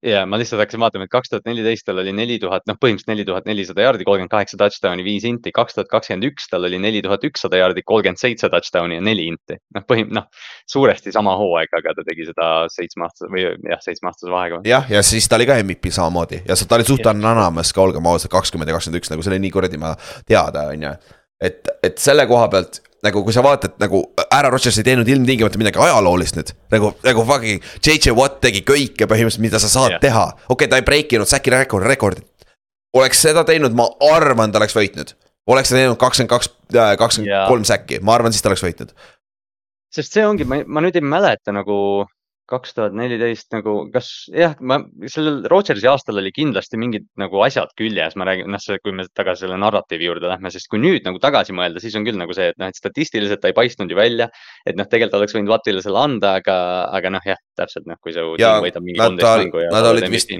ja 0.04 0.22
ma 0.26 0.38
lihtsalt 0.38 0.60
hakkasin 0.62 0.80
vaatama, 0.80 1.06
et 1.08 1.10
kaks 1.10 1.32
tuhat 1.32 1.46
neliteist 1.48 1.86
tal 1.86 1.98
oli 1.98 2.12
neli 2.14 2.36
tuhat, 2.38 2.62
noh, 2.70 2.76
põhimõtteliselt 2.78 3.10
neli 3.10 3.24
tuhat 3.26 3.48
nelisada 3.50 3.82
jaardi, 3.82 4.06
kolmkümmend 4.06 4.30
kaheksa 4.30 4.58
touchdown'i, 4.60 5.04
viis 5.06 5.26
inti. 5.26 5.50
kaks 5.54 5.74
tuhat 5.74 5.90
kakskümmend 5.90 6.28
üks 6.30 6.46
tal 6.50 6.68
oli 6.68 6.78
neli 6.82 7.02
tuhat 7.02 7.24
ükssada 7.26 7.58
jaardi, 7.58 7.82
kolmkümmend 7.82 8.22
seitse 8.22 8.50
touchdown'i 8.52 9.00
ja 9.00 9.04
neli 9.04 9.26
inti. 9.32 9.58
noh, 9.74 9.86
põhim-, 9.90 10.12
noh, 10.14 10.28
suuresti 10.70 11.12
sama 11.14 11.34
hooaeg, 11.40 11.74
aga 11.80 11.96
ta 11.98 12.06
tegi 12.06 12.28
seda 12.30 12.50
seitsmeaastase 12.74 13.32
või 13.34 13.48
jah, 13.48 13.82
seitsmeaastase 13.82 14.32
vahega. 14.32 14.62
jah, 14.68 14.86
ja 14.90 15.02
siis 15.02 15.26
ta 15.28 15.38
oli 15.40 15.50
ka 15.50 15.58
MVP 15.64 15.90
samamoodi 15.94 16.44
ja 16.46 16.58
ta 16.62 16.78
oli 16.78 16.86
suht 16.86 17.06
ananamas 17.10 17.74
ka, 17.74 17.82
olgem 17.82 18.06
ausad, 18.06 18.30
kakskümmend 18.32 18.70
ja 18.70 18.78
kakskümmend 18.78 19.02
üks, 19.02 19.10
nagu 19.10 19.26
see 19.26 19.34
oli 19.34 19.42
nii 19.48 19.54
kuradi 19.54 19.82
ma 19.82 19.96
teada, 20.26 20.68
on 20.70 20.86
ju. 20.86 20.98
Et, 21.40 21.68
et 21.82 21.98
selle 22.02 22.26
koha 22.30 22.48
pealt 22.52 22.80
nagu 23.06 23.22
kui 23.22 23.34
sa 23.34 23.42
vaatad 23.46 23.76
nagu 23.78 24.00
Aaron 24.26 24.52
Rodgers 24.52 24.80
ei 24.80 24.86
teinud 24.86 25.08
ilmtingimata 25.08 25.60
midagi 25.60 25.78
ajaloolist 25.82 26.38
nüüd. 26.38 26.50
nagu, 26.74 26.90
nagu 27.04 27.24
fucking 27.28 27.68
JJ 27.84 28.14
Watt 28.18 28.40
tegi 28.42 28.64
kõike 28.66 29.06
põhimõtteliselt, 29.06 29.44
mida 29.44 29.60
sa 29.62 29.70
saad 29.70 29.94
yeah. 29.94 30.02
teha. 30.02 30.24
okei 30.48 30.54
okay,, 30.56 30.70
ta 30.72 30.80
ei 30.80 30.86
break 30.86 31.14
inud 31.14 31.30
Säki 31.30 31.54
rekord, 31.54 31.86
rekordit. 31.86 32.26
oleks 32.98 33.22
seda 33.22 33.44
teinud, 33.46 33.76
ma 33.78 33.86
arvan, 34.10 34.52
ta 34.52 34.58
oleks 34.62 34.74
võitnud. 34.76 35.14
oleks 35.46 35.70
ta 35.70 35.78
teinud 35.78 36.00
kakskümmend 36.00 36.34
kaks, 36.34 36.50
äh, 36.74 36.92
kakskümmend 36.98 37.48
kolm 37.52 37.66
säkki, 37.68 38.02
ma 38.02 38.18
arvan, 38.18 38.34
siis 38.34 38.42
ta 38.42 38.50
oleks 38.50 38.66
võitnud. 38.66 38.94
sest 39.94 40.18
see 40.18 40.26
ongi, 40.26 40.48
ma 40.48 40.82
nüüd 40.82 40.98
ei 40.98 41.06
mäleta 41.06 41.54
nagu 41.54 41.78
kaks 42.48 42.74
tuhat 42.76 42.94
neliteist 42.96 43.52
nagu, 43.52 43.74
kas 43.92 44.08
jah, 44.32 44.54
ma 44.64 44.80
sellel 45.10 45.42
Rodgersi 45.50 45.88
aastal 45.90 46.20
oli 46.20 46.32
kindlasti 46.34 46.80
mingid 46.80 47.06
nagu 47.20 47.42
asjad 47.44 47.72
küljes, 47.78 48.16
ma 48.18 48.28
räägin, 48.28 48.48
noh, 48.52 48.62
kui 48.84 48.94
me 48.96 49.04
tagasi 49.16 49.44
selle 49.44 49.58
narratiivi 49.60 50.08
juurde 50.08 50.30
lähme, 50.30 50.52
sest 50.54 50.70
kui 50.72 50.80
nüüd 50.82 51.04
nagu 51.06 51.20
tagasi 51.22 51.56
mõelda, 51.56 51.82
siis 51.82 51.96
on 51.98 52.06
küll 52.08 52.20
nagu 52.20 52.36
see, 52.36 52.50
et 52.52 52.60
noh, 52.60 52.70
et 52.72 52.78
statistiliselt 52.78 53.42
ta 53.42 53.50
ei 53.52 53.56
paistnud 53.56 53.92
ju 53.92 53.98
välja. 53.98 54.30
et 54.66 54.78
noh, 54.78 54.88
tegelikult 54.88 55.20
oleks 55.20 55.36
võinud 55.36 55.52
Wattile 55.52 55.82
selle 55.84 56.00
anda, 56.00 56.38
aga, 56.40 56.56
aga 56.96 57.12
noh, 57.18 57.26
jah, 57.26 57.40
täpselt 57.58 57.88
noh, 57.88 57.98
kui 58.00 58.16
su 58.16 58.30
tiim 58.38 58.64
võidab 58.64 58.86
mingi 58.86 59.02
kolmteist 59.02 59.44
mängu 59.44 59.64
ja. 59.64 59.72
Nad 59.74 59.88
olid 59.90 60.08
vist, 60.12 60.32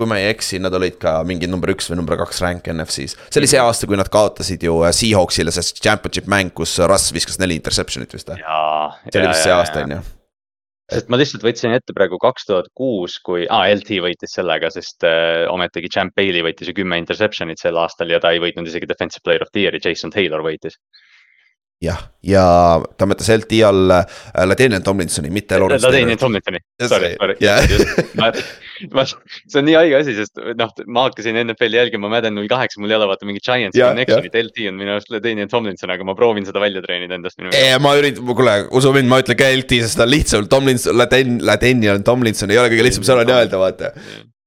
kui 0.00 0.08
ma 0.08 0.16
ei 0.20 0.30
eksi, 0.32 0.62
nad 0.64 0.72
olid 0.76 0.96
ka 1.02 1.18
mingi 1.28 1.48
number 1.50 1.74
üks 1.74 1.90
või 1.90 1.98
number 2.00 2.16
kaks 2.22 2.40
rank 2.40 2.70
NFC-s. 2.72 3.18
see 3.28 3.42
oli 3.42 3.50
see 3.50 3.60
aasta, 3.60 3.88
kui 3.90 4.00
nad 4.00 4.08
kaotasid 4.12 4.64
ju 4.64 4.78
äh, 4.86 4.94
Seahawksile 4.96 5.52
see 5.52 5.76
championship 5.82 6.30
mäng, 6.30 6.54
kus 6.56 6.78
Russ 6.80 7.12
viskas 7.12 7.36
neli 7.42 7.60
interception'it 7.60 8.16
vist 8.16 8.32
või? 8.32 8.40
see 8.40 9.20
oli 9.20 9.28
vist 9.28 9.44
see 9.44 9.54
aasta, 9.56 9.84
on 9.84 9.98
ju 9.98 10.00
sest 10.90 11.10
ma 11.12 11.18
lihtsalt 11.20 11.44
võtsin 11.46 11.74
ette 11.76 11.94
praegu 11.96 12.18
kaks 12.22 12.48
tuhat 12.48 12.70
kuus, 12.76 13.18
kui 13.24 13.46
ah,, 13.48 13.66
LT 13.70 14.00
võitis 14.04 14.34
sellega, 14.36 14.72
sest 14.74 15.06
äh, 15.08 15.44
ometigi 15.50 15.92
Champ 15.92 16.16
Bailey 16.18 16.44
võitis 16.46 16.70
ju 16.70 16.76
kümme 16.80 16.98
interception'it 17.00 17.62
sel 17.62 17.78
aastal 17.80 18.10
ja 18.12 18.20
ta 18.22 18.34
ei 18.34 18.42
võitnud 18.42 18.68
isegi 18.68 18.90
defensive 18.90 19.24
player 19.24 19.46
of 19.46 19.52
the 19.54 19.66
year'i, 19.66 19.82
Jason 19.84 20.12
Taylor 20.14 20.44
võitis 20.46 20.78
jah, 21.80 22.00
ja 22.26 22.44
ta 22.98 23.08
mõtles 23.08 23.30
LT 23.38 23.62
all 23.66 23.94
äh, 23.94 24.18
Ladenian 24.44 24.84
Tomlinsoni, 24.84 25.30
mitte. 25.32 25.58
Ladenian 25.60 26.20
Tomlinsoni, 26.20 26.60
sorry, 26.84 27.14
sorry 27.16 27.38
yeah. 27.40 27.64
ma, 28.96 29.04
see 29.06 29.60
on 29.60 29.66
nii 29.68 29.76
haige 29.78 29.98
asi, 30.00 30.14
sest 30.18 30.40
noh, 30.58 30.72
ma 30.86 31.06
hakkasin 31.08 31.38
NFL-i 31.42 31.80
jälgima 31.80 32.10
Madden 32.12 32.36
null 32.38 32.50
kaheksa, 32.50 32.80
mul 32.82 32.94
ei 32.94 32.98
ole 32.98 33.10
vaata 33.10 33.28
mingit 33.28 33.46
Giantsi 33.46 33.82
connection'it, 33.82 34.38
LT 34.44 34.70
on 34.70 34.80
minu 34.80 34.94
arust 34.96 35.12
Ladenian 35.14 35.50
Tomlinson, 35.52 35.92
aga 35.94 36.06
ma 36.06 36.16
proovin 36.18 36.48
seda 36.48 36.62
välja 36.62 36.82
treenida 36.84 37.18
endast. 37.18 37.40
ma 37.82 37.94
üritan, 37.98 38.24
kuule, 38.30 38.56
usu 38.80 38.94
mind, 38.96 39.12
ma 39.12 39.20
ütlen 39.24 39.38
ka 39.40 39.50
LT, 39.58 39.82
sest 39.84 40.00
ta 40.00 40.08
on 40.08 40.14
lihtsam, 40.14 40.48
Tomlinson, 40.50 40.98
Laden-, 40.98 41.38
Ladenian 41.46 42.06
Tomlinson 42.06 42.52
ei 42.52 42.60
ole 42.62 42.72
kõige 42.72 42.88
lihtsam 42.88 43.06
sõna 43.06 43.26
öelda, 43.28 43.60
vaata. 43.60 43.94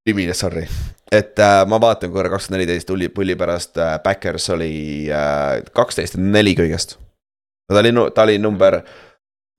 nimi, 0.08 0.28
sorry 0.36 0.68
et 1.14 1.38
äh, 1.40 1.62
ma 1.70 1.78
vaatan 1.78 2.10
korra 2.12 2.32
kaks 2.32 2.48
tuhat 2.48 2.58
neliteist 2.58 2.88
tuli 2.90 3.08
pulli 3.14 3.36
pärast 3.38 3.78
äh,, 3.78 4.00
Backers 4.04 4.50
oli 4.56 4.74
äh, 5.14 5.62
kaksteist 5.78 6.18
ja 6.18 6.24
neli 6.24 6.56
kõigest 6.58 6.98
ta 7.74 7.80
oli, 7.80 7.94
ta 8.16 8.24
oli 8.24 8.38
number, 8.38 8.80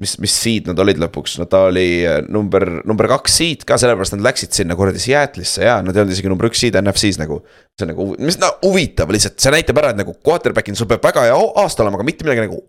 mis, 0.02 0.16
mis 0.22 0.34
seed 0.34 0.68
nad 0.70 0.80
olid 0.82 0.98
lõpuks, 0.98 1.36
no 1.38 1.46
ta 1.50 1.66
oli 1.68 1.86
äh, 2.02 2.20
number, 2.32 2.66
number 2.88 3.08
kaks 3.14 3.38
seed 3.40 3.64
ka, 3.68 3.78
sellepärast 3.80 4.16
nad 4.16 4.24
läksid 4.26 4.54
sinna 4.56 4.76
kuradi 4.78 5.02
Seattle'isse 5.02 5.62
ja 5.68 5.78
nad 5.84 5.94
ei 5.94 6.02
olnud 6.02 6.16
isegi 6.16 6.30
number 6.32 6.50
üks 6.50 6.64
seed 6.64 6.78
NFC-s 6.80 7.20
nagu. 7.20 7.40
see 7.78 7.86
on 7.86 7.92
nagu, 7.94 8.08
mis 8.18 8.38
no 8.42 8.50
huvitav 8.64 9.10
lihtsalt, 9.14 9.38
see 9.42 9.54
näitab 9.54 9.78
ära, 9.82 9.94
et 9.94 10.00
nagu 10.02 10.16
quarterback'il 10.26 10.78
sul 10.78 10.90
peab 10.90 11.04
väga 11.04 11.28
hea 11.28 11.38
aasta 11.62 11.84
olema, 11.84 12.00
aga 12.00 12.08
mitte 12.10 12.26
midagi 12.26 12.48
nagu 12.48 12.60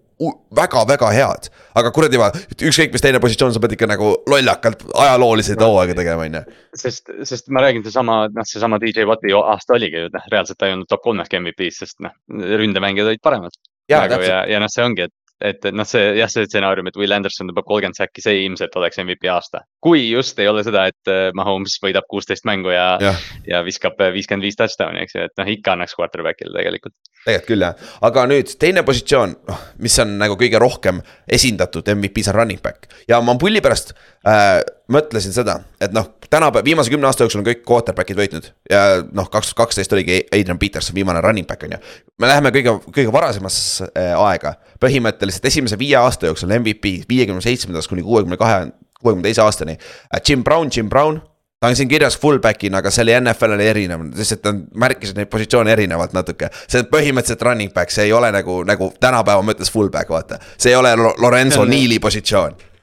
väga-väga 0.55 1.09
head. 1.11 1.49
aga 1.75 1.91
kuradi 1.91 2.21
ükskõik 2.69 2.93
mis 2.93 3.03
teine 3.03 3.19
positsioon, 3.19 3.51
sa 3.53 3.59
pead 3.59 3.75
ikka 3.75 3.89
nagu 3.89 4.13
lollakalt 4.31 4.85
ajaloolisi 4.93 5.57
hooaega 5.59 5.97
tegema, 5.97 6.29
on 6.29 6.39
ju. 6.39 6.43
sest, 6.77 7.11
sest 7.27 7.49
ma 7.49 7.65
räägin, 7.65 7.83
seesama, 7.83 8.21
noh, 8.31 8.47
seesama 8.47 8.79
DJ 8.79 9.09
Watti 9.09 9.33
aasta 9.35 9.75
oligi 9.75 10.05
ju, 10.05 10.13
noh, 10.13 10.29
reaalselt 10.31 10.61
ta 10.61 10.69
ei 10.69 10.77
olnud 10.77 10.87
top 10.87 11.03
kolmeski 11.03 11.41
MVP-s, 11.41 11.83
sest 11.83 11.99
noh, 12.05 12.15
ründemängijad 12.31 13.11
olid 13.11 13.23
paremad. 13.23 13.59
ja, 13.91 14.05
ja, 14.07 14.45
ja 14.47 14.61
noh, 14.63 14.71
see 14.71 14.85
ongi, 14.85 15.09
et 15.09 15.13
et, 15.43 15.65
noh, 15.75 15.87
see 15.87 16.03
jah, 16.19 16.29
see 16.31 16.45
stsenaarium, 16.47 16.87
et 16.89 16.97
Will 16.99 17.13
Anderson 17.15 17.49
tõmbab 17.49 17.67
kolmkümmend 17.67 17.97
säkki, 17.97 18.23
see 18.23 18.43
ilmselt 18.45 18.75
oleks 18.79 18.99
MVP 19.01 19.27
aasta. 19.31 19.65
kui 19.83 20.07
just 20.09 20.39
ei 20.39 20.47
ole 20.49 20.63
seda, 20.65 20.87
et 20.89 21.11
äh, 21.11 21.27
Mahomes 21.37 21.75
võidab 21.83 22.07
kuusteist 22.09 22.47
mängu 22.47 22.71
ja, 22.73 22.95
ja., 23.01 23.13
ja 23.47 23.61
viskab 23.65 23.99
äh, 24.01 24.13
viiskümmend 24.15 24.47
viis 24.47 24.57
touchdown'i, 24.59 25.03
eks 25.03 25.17
ju, 25.17 25.27
et 25.27 25.35
noh, 25.41 25.51
ikka 25.57 25.75
annaks 25.75 25.97
quarterback'ile 25.99 26.55
tegelikult. 26.55 26.95
tegelikult 27.25 27.49
küll 27.49 27.67
jah, 27.67 27.75
aga 28.07 28.25
nüüd 28.31 28.55
teine 28.61 28.85
positsioon, 28.87 29.35
noh, 29.49 29.67
mis 29.83 29.99
on 30.03 30.15
nagu 30.21 30.39
kõige 30.39 30.61
rohkem 30.61 31.03
esindatud 31.27 31.91
MVP-s 31.95 32.31
on 32.31 32.39
running 32.39 32.63
back 32.63 32.89
ja 33.09 33.19
ma 33.21 33.35
pulli 33.41 33.61
pärast 33.65 33.93
äh, 34.25 34.61
mõtlesin 34.91 35.33
seda, 35.33 35.57
et 35.81 35.93
noh, 35.95 36.11
tänapäeval, 36.29 36.65
viimase 36.65 36.91
kümne 36.93 37.07
aasta 37.09 37.25
jooksul 37.25 37.41
on 37.41 37.47
kõik 37.47 37.63
quarterback'id 37.65 38.17
võitnud 38.19 38.49
ja 38.69 38.81
noh, 39.17 39.29
kaks 39.33 39.53
kaksteist 39.57 39.93
oligi 39.95 40.19
Adrian 40.29 40.59
Peterson 40.61 40.95
viimane 40.95 41.21
running 41.25 41.47
back 41.47 41.63
on 41.65 41.75
ju. 41.75 41.79
me 42.21 42.29
läheme 42.29 42.51
kõige, 42.53 42.75
kõige 42.89 43.13
varasemasse 43.13 43.89
äh, 43.89 44.11
aega, 44.13 44.55
põhimõtteliselt 44.83 45.47
esimese 45.49 45.79
viie 45.81 45.97
aasta 45.97 46.29
jooksul 46.29 46.53
MVP 46.59 47.07
viiekümne 47.09 47.41
seitsmendast 47.41 47.89
kuni 47.89 48.05
kuuekümne 48.05 48.37
kahe, 48.37 48.67
kuuekümne 49.01 49.25
teise 49.25 49.41
aastani. 49.41 49.77
Äh, 50.13 50.21
Jim 50.29 50.43
Brown, 50.43 50.69
Jim 50.75 50.89
Brown, 50.89 51.17
ta 51.59 51.71
on 51.71 51.79
siin 51.79 51.89
kirjas 51.89 52.19
fullback'ina, 52.21 52.83
aga 52.83 52.93
see 52.93 53.07
oli 53.07 53.17
NFL 53.23 53.57
oli 53.57 53.67
erinev, 53.71 54.05
lihtsalt 54.13 54.45
ta 54.45 54.53
märkis 54.53 55.15
neid 55.17 55.33
positsioone 55.33 55.73
erinevalt 55.73 56.13
natuke. 56.13 56.51
see 56.67 56.83
on 56.83 56.91
põhimõtteliselt 56.93 57.41
running 57.49 57.73
back, 57.73 57.89
see 57.89 58.05
ei 58.05 58.13
ole 58.13 58.29
nagu, 58.35 58.61
nagu 58.69 58.93
tänapäeva 59.01 59.41
mõttes 59.41 59.73
fullback, 59.73 60.13
vaata. 60.13 60.39
see 60.57 60.75
ei 60.75 60.79
ole 60.79 60.93
Lorenzo 61.17 61.65
Neali 61.65 61.99
positsioon 61.99 62.74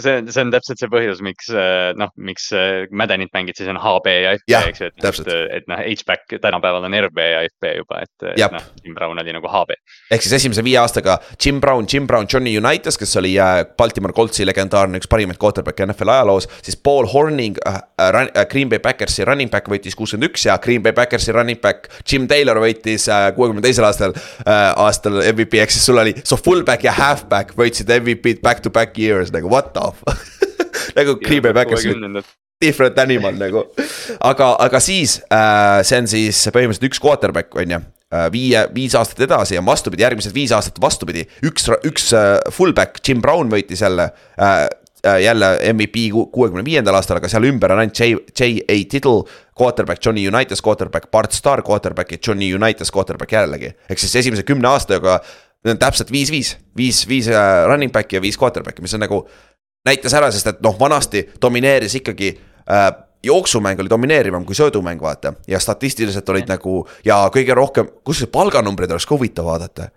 see 0.00 0.14
on, 0.18 0.28
see 0.32 0.42
on 0.44 0.52
täpselt 0.52 0.80
see 0.80 0.90
põhjus, 0.92 1.20
miks 1.24 1.50
äh, 1.52 1.92
noh, 1.98 2.12
miks 2.16 2.48
äh, 2.56 2.86
Maddenit 2.96 3.32
mängid, 3.36 3.58
siis 3.58 3.68
on 3.70 3.78
HB 3.80 4.14
ja 4.14 4.34
FB, 4.38 4.60
eks 4.70 4.82
ju, 4.82 4.90
et, 4.92 5.06
et, 5.08 5.30
et 5.58 5.68
noh, 5.70 5.82
H-back 5.82 6.36
tänapäeval 6.42 6.86
on 6.88 6.96
RB 7.02 7.20
ja 7.26 7.42
FB 7.50 7.74
juba, 7.82 8.02
et, 8.06 8.26
et 8.32 8.54
noh, 8.54 8.68
Jim 8.84 8.96
Brown 8.96 9.20
oli 9.20 9.34
nagu 9.36 9.50
HB. 9.52 9.76
ehk 10.14 10.24
siis 10.24 10.38
esimese 10.40 10.64
viie 10.64 10.78
aastaga 10.80 11.18
Jim 11.36 11.60
Brown, 11.60 11.86
Jim 11.92 12.06
Brown, 12.08 12.28
Johnny 12.32 12.54
Unitas, 12.58 12.98
kes 13.00 13.16
oli 13.20 13.34
äh, 13.40 13.64
Baltimore 13.78 14.16
Coltsi 14.16 14.46
legendaarne, 14.48 15.00
üks 15.02 15.10
parimaid 15.10 15.40
quarterback'e 15.42 15.86
NFL 15.88 16.14
ajaloos, 16.14 16.48
siis 16.64 16.78
Paul 16.80 17.10
Horning 17.12 17.60
äh, 17.68 17.80
äh, 18.00 18.46
Green 18.50 18.72
Bay 18.72 18.80
Packersi 18.82 19.26
running 19.28 19.52
back 19.52 19.68
võitis 19.72 19.98
kuuskümmend 19.98 20.30
üks 20.30 20.46
ja 20.48 20.56
Green 20.62 20.84
Bay 20.84 20.96
Packersi 20.96 21.34
running 21.36 21.60
back 21.60 21.90
Jim 22.08 22.28
Taylor 22.30 22.62
võitis 22.62 23.08
kuuekümne 23.36 23.64
teisel 23.64 23.86
aastal 23.88 24.16
äh,, 24.16 24.72
aastal 24.80 25.20
MVP, 25.32 25.60
ehk 25.62 25.74
siis 25.74 25.84
sul 25.88 26.00
oli, 26.00 26.14
so 26.24 26.38
fullback 26.40 26.84
ja 26.86 26.94
halfback 26.96 27.56
võitsid 27.58 27.90
MVP-d 28.00 28.40
back 28.44 28.64
to 28.64 28.72
back 28.72 28.96
years 28.98 29.32
nagu 29.34 29.50
what 29.52 29.72
the 29.76 29.81
off 29.82 30.06
nagu 30.98 31.18
Green 31.22 31.42
Bay 31.44 31.56
Packers 31.56 31.86
different 32.62 32.98
animal 32.98 33.34
nagu. 33.38 33.64
aga, 34.20 34.52
aga 34.62 34.80
siis 34.82 35.18
äh, 35.32 35.80
see 35.86 36.02
on 36.02 36.10
siis 36.10 36.44
põhimõtteliselt 36.54 36.88
üks 36.90 37.02
quarterback 37.02 37.56
on 37.58 37.74
ju 37.76 37.80
äh,. 37.80 38.28
viie, 38.34 38.66
viis 38.74 38.94
aastat 38.98 39.24
edasi 39.26 39.58
ja 39.58 39.64
vastupidi, 39.66 40.06
järgmised 40.06 40.34
viis 40.36 40.54
aastat 40.54 40.78
vastupidi, 40.82 41.26
üks, 41.48 41.68
üks 41.88 42.12
äh, 42.16 42.36
fullback, 42.54 43.02
Jim 43.06 43.22
Brown 43.24 43.50
võitis 43.52 43.82
jälle 43.84 44.12
äh, 44.38 44.54
äh 45.02 45.18
jälle 45.24 45.56
MVP 45.72 46.10
kuuekümne 46.14 46.62
viiendal 46.64 46.94
aastal, 46.94 47.18
aga 47.18 47.30
seal 47.30 47.48
ümber 47.48 47.72
on 47.74 47.80
ainult 47.82 47.98
J, 47.98 48.20
J.A. 48.38 48.76
Tiddle, 48.86 49.24
quarterback 49.58 49.98
Johnny 50.04 50.28
Unitas, 50.30 50.62
quarterback 50.62 51.10
Bart 51.10 51.34
Starr, 51.34 51.64
quarterback 51.66 52.14
ja 52.14 52.20
Johnny 52.22 52.52
Unitas, 52.54 52.92
quarterback 52.94 53.34
jällegi. 53.34 53.74
ehk 53.90 53.98
siis 53.98 54.14
esimese 54.22 54.46
kümne 54.46 54.70
aastaga 54.70 55.18
need 55.62 55.76
on 55.76 55.78
täpselt 55.78 56.10
viis-viis, 56.10 56.56
viis, 56.76 57.02
viis, 57.06 57.08
viis 57.08 57.28
äh, 57.34 57.64
running 57.70 57.92
back'i 57.94 58.18
ja 58.18 58.22
viis 58.22 58.38
quarterback'i, 58.38 58.82
mis 58.82 58.94
on 58.94 59.02
nagu 59.04 59.22
näitas 59.86 60.14
ära, 60.14 60.30
sest 60.32 60.46
et 60.46 60.60
noh, 60.64 60.76
vanasti 60.78 61.24
domineeris 61.42 61.94
ikkagi 62.00 62.32
äh, 62.70 62.90
jooksumäng 63.22 63.80
oli 63.80 63.90
domineerivam 63.90 64.44
kui 64.44 64.54
söödumäng, 64.54 65.00
vaata. 65.02 65.34
ja 65.48 65.58
statistiliselt 65.58 66.28
olid 66.28 66.48
nagu 66.50 66.82
ja 67.04 67.24
kõige 67.34 67.54
rohkem, 67.54 67.90
kus 68.04 68.22
see 68.22 68.30
palganumbrid 68.32 68.90
oleks 68.90 69.06
ka 69.06 69.14
huvitav 69.14 69.46
vaadata. 69.46 69.88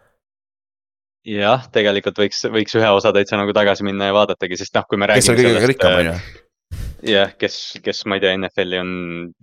jah, 1.25 1.67
tegelikult 1.71 2.19
võiks, 2.21 2.43
võiks 2.51 2.77
ühe 2.77 2.89
osa 2.89 3.13
täitsa 3.13 3.37
nagu 3.37 3.53
tagasi 3.53 3.83
minna 3.83 4.11
ja 4.11 4.13
vaadatagi, 4.13 4.57
sest 4.57 4.75
noh, 4.75 4.85
kui 4.89 4.97
me 4.97 5.09
räägime. 5.09 5.25
kes 5.25 5.33
oli 5.33 5.47
kõige 5.49 5.71
rikkam, 5.73 5.99
on 5.99 6.11
ju? 6.11 6.17
Jah, 7.05 7.31
kes, 7.39 7.55
kes 7.83 8.03
ma 8.09 8.17
ei 8.17 8.23
tea, 8.23 8.33
NFL-i 8.37 8.79
on 8.81 8.91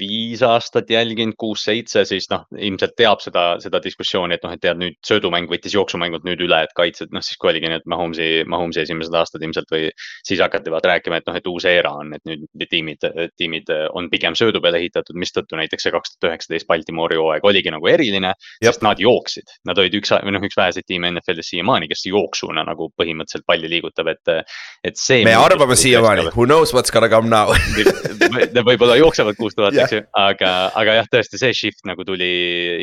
viis 0.00 0.42
aastat 0.46 0.90
jälginud, 0.90 1.36
kuus-seitse, 1.40 2.04
siis 2.08 2.26
noh, 2.32 2.44
ilmselt 2.58 2.94
teab 2.98 3.22
seda, 3.22 3.44
seda 3.62 3.80
diskussiooni, 3.82 4.36
et 4.36 4.46
noh, 4.46 4.54
et 4.54 4.62
tead 4.62 4.80
nüüd 4.80 4.98
söödumäng 5.06 5.50
võttis 5.50 5.76
jooksumängult 5.76 6.26
nüüd 6.26 6.42
üle, 6.46 6.62
et 6.66 6.74
kaitsed, 6.76 7.12
noh 7.14 7.24
siis 7.24 7.38
kui 7.40 7.52
oligi 7.52 7.70
need 7.70 7.86
Mahomes'i, 7.90 8.42
Mahomes'i 8.50 8.82
esimesed 8.84 9.14
aastad 9.18 9.44
ilmselt 9.44 9.70
või. 9.72 9.90
siis 10.26 10.40
hakati 10.42 10.72
vaata 10.72 10.92
rääkima, 10.92 11.20
et 11.20 11.28
noh, 11.28 11.38
et 11.38 11.46
uus 11.50 11.66
era 11.68 11.92
on, 12.02 12.14
et 12.16 12.24
nüüd 12.28 12.66
tiimid, 12.70 13.06
tiimid 13.38 13.70
on 13.92 14.08
pigem 14.12 14.36
söödu 14.38 14.62
peale 14.64 14.80
ehitatud, 14.82 15.18
mistõttu 15.18 15.58
näiteks 15.58 15.86
see 15.86 15.94
kaks 15.94 16.16
tuhat 16.16 16.32
üheksateist 16.32 16.68
Baltimoori 16.70 17.18
hooaeg 17.20 17.46
oligi 17.46 17.72
nagu 17.74 17.88
eriline. 17.90 18.34
sest 18.62 18.82
nad 18.82 19.00
jooksid, 19.00 19.58
nad 19.68 19.78
olid 19.78 19.94
üks 19.98 20.12
või 20.14 20.34
noh, 20.34 20.44
üks 20.46 20.58
väheseid 20.58 20.86
tiime 20.88 21.10
NFL-is 21.12 21.52
siiamaani, 21.52 21.88
kes 21.90 22.06
jooksuna 22.08 22.64
nagu 22.66 22.90
põhimõtteliselt 22.98 23.46
palli 23.46 23.70
liigutab, 23.70 24.08
et, 24.12 24.52
et 24.84 24.98
see. 24.98 25.22
me 25.26 25.34
arvame 25.36 25.76
siiamaani, 25.78 26.30
who 26.36 26.46
knows 26.46 26.72
what's 26.74 26.90
gonna 26.90 27.10
come 27.12 27.28
now 27.28 27.51
võib-olla 28.68 28.96
jooksevad 28.98 29.36
kuus 29.38 29.56
tuhat, 29.56 29.76
eks 29.76 29.94
ju, 29.96 30.02
aga, 30.18 30.50
aga 30.78 30.96
jah, 30.98 31.08
tõesti 31.12 31.40
see 31.40 31.56
shift 31.56 31.86
nagu 31.88 32.04
tuli 32.08 32.28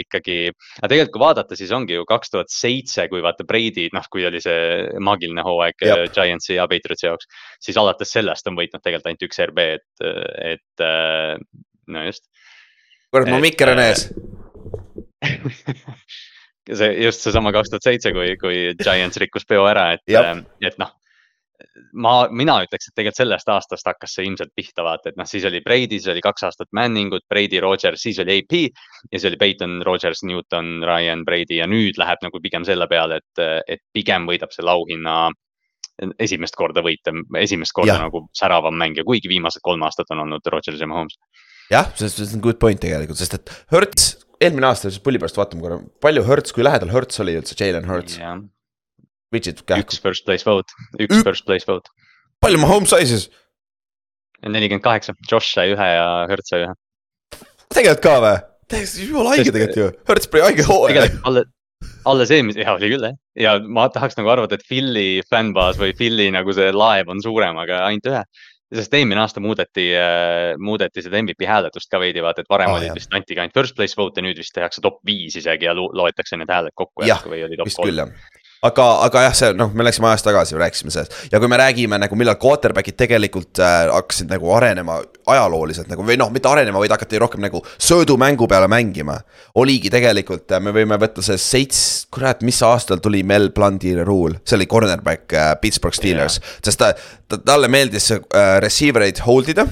ikkagi. 0.03 0.38
aga 0.79 0.91
tegelikult, 0.91 1.13
kui 1.15 1.23
vaadata, 1.23 1.58
siis 1.60 1.73
ongi 1.75 1.97
ju 1.97 2.05
kaks 2.10 2.34
tuhat 2.34 2.53
seitse, 2.53 3.08
kui 3.12 3.23
vaata 3.25 3.45
Brady, 3.47 3.88
noh, 3.95 4.05
kui 4.12 4.25
oli 4.29 4.41
see 4.43 4.60
maagiline 5.03 5.45
hooaeg 5.45 5.86
Jab. 5.86 6.03
Äh, 6.05 6.12
Giantsi 6.15 6.58
ja 6.58 6.67
Patriotsi 6.71 7.08
jaoks. 7.08 7.29
siis 7.63 7.79
alates 7.79 8.13
sellest 8.15 8.47
on 8.51 8.58
võitnud 8.60 8.84
tegelikult 8.84 9.12
ainult 9.12 9.27
üks 9.29 9.43
RB, 9.47 9.65
et, 9.79 10.05
et 10.55 10.86
äh, 10.86 11.36
no 11.89 12.05
just. 12.08 12.27
kurat, 13.13 13.32
mu 13.32 13.41
mikker 13.43 13.73
on 13.73 13.84
ees 13.84 14.08
see 16.79 16.93
just 17.03 17.25
seesama 17.25 17.51
kaks 17.55 17.71
tuhat 17.73 17.86
seitse, 17.89 18.13
kui, 18.15 18.36
kui 18.41 18.63
Giants 18.79 19.17
rikkus 19.21 19.47
peo 19.49 19.65
ära, 19.69 19.91
et, 19.97 20.05
et 20.63 20.82
noh 20.82 20.93
ma, 21.93 22.13
mina 22.32 22.60
ütleks, 22.63 22.89
et 22.89 22.95
tegelikult 22.95 23.19
sellest 23.19 23.52
aastast 23.52 23.88
hakkas 23.89 24.13
see 24.15 24.28
ilmselt 24.28 24.54
pihta 24.56 24.86
vaata, 24.86 25.12
et 25.12 25.19
noh, 25.19 25.28
siis 25.30 25.45
oli 25.50 25.62
Brady, 25.65 26.00
siis 26.00 26.13
oli 26.13 26.24
kaks 26.24 26.45
aastat 26.48 26.72
Manningut, 26.76 27.26
Brady, 27.32 27.60
Rodgers, 27.63 28.04
siis 28.06 28.19
oli 28.24 28.39
AP. 28.39 28.56
ja 29.10 29.17
siis 29.17 29.28
oli 29.32 29.39
Peyton, 29.41 29.80
Rodgers, 29.86 30.24
Newton, 30.28 30.80
Ryan, 30.88 31.26
Brady 31.28 31.60
ja 31.60 31.67
nüüd 31.69 32.00
läheb 32.00 32.24
nagu 32.26 32.41
pigem 32.43 32.67
selle 32.67 32.88
peale, 32.91 33.19
et, 33.24 33.43
et 33.67 33.84
pigem 33.93 34.28
võidab 34.30 34.54
selle 34.56 34.76
auhinna 34.76 35.30
esimest 36.19 36.56
korda 36.56 36.84
võita, 36.86 37.12
esimest 37.41 37.76
korda 37.76 37.98
ja. 37.98 38.04
nagu 38.06 38.24
säravam 38.38 38.78
mängija, 38.80 39.04
kuigi 39.08 39.32
viimased 39.32 39.63
kolm 39.65 39.84
aastat 39.88 40.12
on 40.15 40.24
olnud 40.24 40.48
Rodgers 40.54 40.80
ja 40.80 40.88
Mahomes. 40.88 41.17
jah, 41.72 41.89
see 42.00 42.30
on 42.30 42.43
good 42.43 42.60
point 42.62 42.80
tegelikult, 42.82 43.19
sest 43.19 43.36
et 43.36 43.52
Hertz, 43.74 44.13
eelmine 44.39 44.69
aasta, 44.69 44.91
pulli 45.04 45.19
pärast 45.22 45.39
vaatame 45.39 45.65
korra, 45.65 45.82
palju 46.02 46.24
Hertz, 46.30 46.56
kui 46.56 46.63
lähedal 46.63 46.93
Hertz 46.93 47.19
oli 47.24 47.36
üldse, 47.39 47.58
Jalen 47.60 47.89
Hertz? 47.89 48.19
Widget 49.33 49.61
kähku. 49.61 49.85
üks 49.85 50.01
first 50.01 50.25
place 50.25 50.47
vote, 50.47 50.73
üks 50.97 51.19
Ü 51.19 51.23
first 51.25 51.45
place 51.45 51.67
vote. 51.69 51.91
palju 52.41 52.61
Mahomes 52.61 52.89
sai 52.93 53.05
siis? 53.09 53.29
nelikümmend 54.41 54.83
kaheksa, 54.85 55.13
Josh 55.29 55.53
sai 55.53 55.73
ühe 55.75 55.89
ja 55.93 56.09
Hertz 56.31 56.49
sai 56.53 56.63
ühe. 56.65 56.73
tegelikult 57.69 58.03
ka 58.05 58.17
või? 58.23 58.35
täiesti 58.73 59.07
jumala 59.09 59.35
haige 59.35 59.53
tegelikult 59.53 59.81
ju, 59.81 59.89
Hertz 60.09 60.29
pani 60.31 60.45
haige 60.47 60.65
hooaja. 60.65 61.07
alles, 62.09 62.31
eelmise, 62.33 62.63
jaa 62.63 62.75
oli 62.75 62.91
küll 62.91 63.05
jah, 63.05 63.17
ja 63.37 63.57
ma 63.61 63.89
tahaks 63.93 64.17
nagu 64.17 64.31
arvata, 64.33 64.57
et 64.57 64.65
Philly 64.67 65.21
fännbaas 65.29 65.77
või 65.79 65.93
Philly 65.97 66.29
nagu 66.33 66.55
see 66.55 66.71
laev 66.73 67.11
on 67.13 67.21
suurem, 67.23 67.59
aga 67.61 67.83
ainult 67.89 68.09
ühe 68.09 68.23
sest 68.69 68.93
eelmine 68.93 69.21
aasta 69.23 69.41
muudeti 69.41 69.87
äh,, 69.97 70.55
muudeti 70.61 71.01
seda 71.01 71.21
MVP 71.21 71.47
hääletust 71.49 71.89
ka 71.89 72.01
veidi, 72.01 72.21
vaata, 72.21 72.43
et 72.45 72.51
varem 72.51 72.69
oh, 72.69 72.77
olid 72.77 72.93
vist 72.97 73.13
antigi 73.17 73.41
ainult 73.41 73.57
first 73.57 73.77
place 73.77 73.97
vote 73.97 74.21
ja 74.21 74.25
nüüd 74.25 74.37
vist 74.41 74.53
tehakse 74.53 74.81
top 74.85 74.99
viis 75.05 75.37
isegi 75.41 75.65
ja 75.65 75.73
loetakse 75.77 76.37
need 76.37 76.49
hääled 76.53 76.73
kokku. 76.77 77.05
jah, 77.09 77.23
vist 77.65 77.81
küll 77.81 78.01
jah 78.01 78.13
aga, 78.65 78.86
aga 79.06 79.24
jah, 79.28 79.36
see 79.38 79.52
noh, 79.58 79.72
me 79.76 79.86
läksime 79.88 80.10
ajas 80.10 80.26
tagasi, 80.26 80.58
rääkisime 80.60 80.91
sellest 80.93 81.32
ja 81.32 81.39
kui 81.39 81.50
me 81.52 81.60
räägime 81.60 82.00
nagu 82.02 82.17
millal 82.19 82.38
quarterback'id 82.41 82.98
tegelikult 83.00 83.62
äh, 83.63 83.88
hakkasid 83.93 84.32
nagu 84.32 84.52
arenema 84.56 85.00
ajalooliselt 85.30 85.89
nagu 85.91 86.04
või 86.06 86.17
noh, 86.19 86.32
mitte 86.34 86.52
arenema, 86.52 86.82
vaid 86.82 86.93
hakati 86.93 87.22
rohkem 87.22 87.43
nagu 87.45 87.62
söödumängu 87.78 88.48
peale 88.52 88.67
mängima. 88.72 89.19
oligi 89.56 89.89
tegelikult, 89.89 90.52
äh, 90.52 90.63
me 90.63 90.76
võime 90.76 91.00
võtta 91.00 91.24
see 91.26 91.39
seits, 91.39 92.08
kurat, 92.12 92.43
mis 92.43 92.62
aastal 92.65 93.00
tuli 93.04 93.24
Mel 93.24 93.50
Blundi 93.56 93.95
rule, 94.04 94.41
see 94.43 94.60
oli 94.60 94.67
cornerback 94.67 95.34
äh, 95.34 95.54
Pittsburgh 95.62 95.95
Steelers 95.95 96.39
yeah., 96.39 96.58
sest 96.65 96.80
ta, 96.84 96.93
ta, 97.28 97.39
talle 97.54 97.72
meeldis 97.72 98.12
äh, 98.12 98.58
receiver 98.63 99.08
eid 99.08 99.24
hold 99.26 99.56
ida 99.56 99.67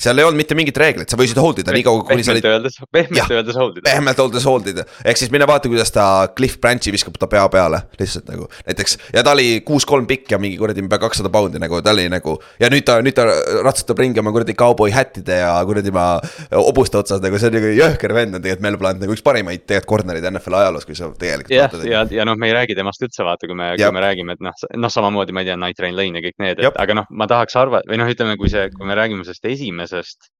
seal 0.00 0.20
ei 0.20 0.26
olnud 0.26 0.40
mitte 0.40 0.56
mingit 0.58 0.78
reeglit, 0.80 1.10
sa 1.10 1.18
võisid 1.20 1.40
hold 1.40 1.60
ida 1.62 1.74
nii 1.74 1.84
kaua, 1.86 2.04
kuni 2.08 2.24
sa 2.24 2.34
olid. 2.34 2.46
pehmelt 2.92 3.34
öeldes 3.36 3.58
hold 3.60 3.78
ida. 3.78 3.84
pehmelt 3.88 4.22
öeldes 4.24 4.46
hold 4.48 4.70
ida, 4.72 4.86
ehk 5.04 5.20
siis 5.20 5.32
mine 5.34 5.48
vaata, 5.48 5.70
kuidas 5.72 5.92
ta 5.94 6.06
Cliff 6.36 6.60
Branchi 6.62 6.92
viskab 6.94 7.18
ta 7.20 7.28
pea 7.30 7.44
peale, 7.52 7.82
lihtsalt 8.00 8.30
nagu 8.30 8.48
näiteks. 8.66 8.96
ja 9.14 9.24
ta 9.26 9.34
oli 9.36 9.60
kuus-kolm 9.66 10.08
pikk 10.10 10.34
ja 10.34 10.40
mingi 10.42 10.58
kuradi 10.60 10.84
pea 10.88 11.02
kakssada 11.02 11.32
poundi 11.32 11.60
nagu, 11.62 11.82
ta 11.84 11.94
oli 11.94 12.08
nagu 12.12 12.38
ja 12.62 12.70
nüüd 12.72 12.86
ta, 12.88 13.00
nüüd 13.04 13.16
ta 13.16 13.26
ratsutab 13.66 14.00
ringi 14.00 14.22
oma 14.22 14.32
kuradi 14.34 14.56
kauboi 14.58 14.90
hättide 14.94 15.42
ja 15.42 15.52
kuradi 15.68 15.92
ma 15.94 16.06
hobuste 16.54 17.00
otsas 17.00 17.22
nagu 17.24 17.40
see 17.40 17.52
on 17.52 17.58
nagu 17.58 17.74
jõhker 17.76 18.16
vend 18.16 18.38
on 18.38 18.44
tegelikult 18.44 18.66
Mel 18.66 18.80
Blunt 18.80 19.04
nagu 19.04 19.16
üks 19.16 19.24
parimaid 19.26 19.66
tegelikult 19.66 19.90
corner'id 19.90 20.26
NFL 20.30 20.58
ajaloos, 20.60 20.86
kui 20.88 20.96
sa 20.96 21.10
tegelikult. 21.12 21.52
jah, 21.52 21.76
ja, 21.84 21.90
ja, 21.90 22.02
ja 22.20 22.26
noh, 22.28 22.38
me 22.40 22.48
ei 22.50 22.56
räägi 22.56 22.76
temast 22.78 23.02
üldse 23.04 23.26
vaata, 23.26 23.48
kui 23.50 23.58
me, 23.58 23.72
kui 23.76 23.92
me 23.94 24.04
räägime, 24.04 24.36
et 24.36 24.44
noh, 24.44 24.56
noh, 24.80 24.92
samamoodi 24.92 25.34
ma 25.36 25.44
ei 25.44 25.50
tea, 25.50 25.58
Night 25.60 25.80
Train 25.80 25.96
Lane 25.98 26.20
ja 26.20 26.24
kõik 26.24 26.38
need, 26.42 26.62
et 26.62 26.80
aga 26.84 26.96
noh, 27.00 27.08
ma 27.10 27.28
tahaks 27.30 27.58
arvata 27.60 27.90
või 27.90 28.00
noh, 28.00 28.10
ütleme, 28.10 28.36
kui 28.40 28.52
see, 28.52 28.68
kui 28.74 28.88
me 28.88 28.96
räägime 28.98 29.26
sellest 29.26 29.50
esimesest 29.50 29.89
esimesest. 29.90 30.30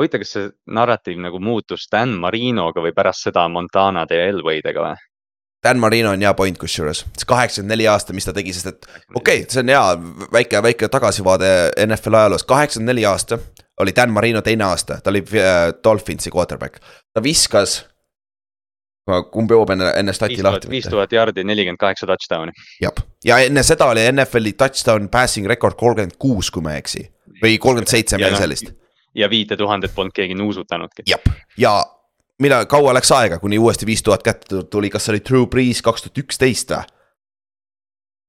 huvitav, 0.00 0.22
kas 0.22 0.30
see 0.32 0.50
narratiiv 0.72 1.18
nagu 1.20 1.38
muutus 1.40 1.88
Dan 1.92 2.14
Marinoga 2.20 2.80
või 2.80 2.94
pärast 2.96 3.28
seda 3.28 3.44
Montanade 3.48 4.16
ja 4.16 4.28
Elwaydega 4.32 4.84
või? 4.86 4.94
Dan 5.62 5.78
Marino 5.78 6.10
on 6.10 6.22
hea 6.24 6.32
point 6.34 6.58
kusjuures, 6.58 7.04
see 7.14 7.28
kaheksakümmend 7.28 7.70
neli 7.70 7.84
aasta, 7.86 8.12
mis 8.16 8.24
ta 8.26 8.32
tegi, 8.34 8.54
sest 8.56 8.66
et 8.72 8.88
okei 9.14 9.44
okay,, 9.44 9.50
see 9.52 9.62
on 9.62 9.70
hea 9.70 9.82
väike, 10.32 10.62
väike 10.64 10.88
tagasivaade 10.90 11.52
NFL 11.84 12.18
ajaloos, 12.18 12.46
kaheksakümmend 12.48 12.90
neli 12.90 13.04
aasta 13.06 13.38
oli 13.80 13.94
Dan 13.94 14.10
Marino 14.10 14.42
teine 14.42 14.64
aasta, 14.64 14.98
ta 15.00 15.10
oli 15.10 15.22
äh, 15.38 15.70
Dolphinsi 15.84 16.32
quarterback, 16.34 16.82
ta 17.14 17.22
viskas 17.22 17.82
kumb 19.06 19.50
jõuab 19.50 19.72
enne, 19.74 19.92
enne 19.98 20.12
stati 20.14 20.42
lahti. 20.42 20.70
viis 20.70 20.86
tuhat 20.90 21.12
jaardi, 21.12 21.44
nelikümmend 21.44 21.78
kaheksa 21.78 22.06
touchdown'i. 22.10 22.54
jah, 22.82 23.04
ja 23.26 23.38
enne 23.46 23.62
seda 23.66 23.90
oli 23.92 24.04
NFL-i 24.12 24.56
touchdown 24.58 25.08
passing 25.12 25.46
rekord 25.50 25.78
kolmkümmend 25.78 26.18
kuus, 26.18 26.50
kui 26.50 26.62
ma 26.62 26.74
ei 26.74 26.82
eksi 26.82 27.06
või 27.42 27.58
kolmkümmend 27.58 27.90
seitse, 27.90 28.18
midagi 28.20 28.36
no, 28.36 28.42
sellist. 28.44 28.72
ja 29.14 29.28
viite 29.30 29.56
tuhandet 29.56 29.94
polnud 29.94 30.14
keegi 30.16 30.36
nuusutanudki. 30.38 31.06
jah, 31.10 31.20
ja 31.58 31.74
millal, 32.42 32.66
kaua 32.70 32.94
läks 32.96 33.12
aega, 33.16 33.38
kuni 33.42 33.58
uuesti 33.58 33.86
viis 33.86 34.02
tuhat 34.02 34.24
kätte 34.26 34.64
tuli, 34.70 34.90
kas 34.90 35.06
see 35.06 35.16
oli 35.16 35.24
Drew 35.28 35.46
Brees 35.46 35.82
kaks 35.82 36.06
tuhat 36.06 36.24
üksteist 36.24 36.74
või? 36.74 36.84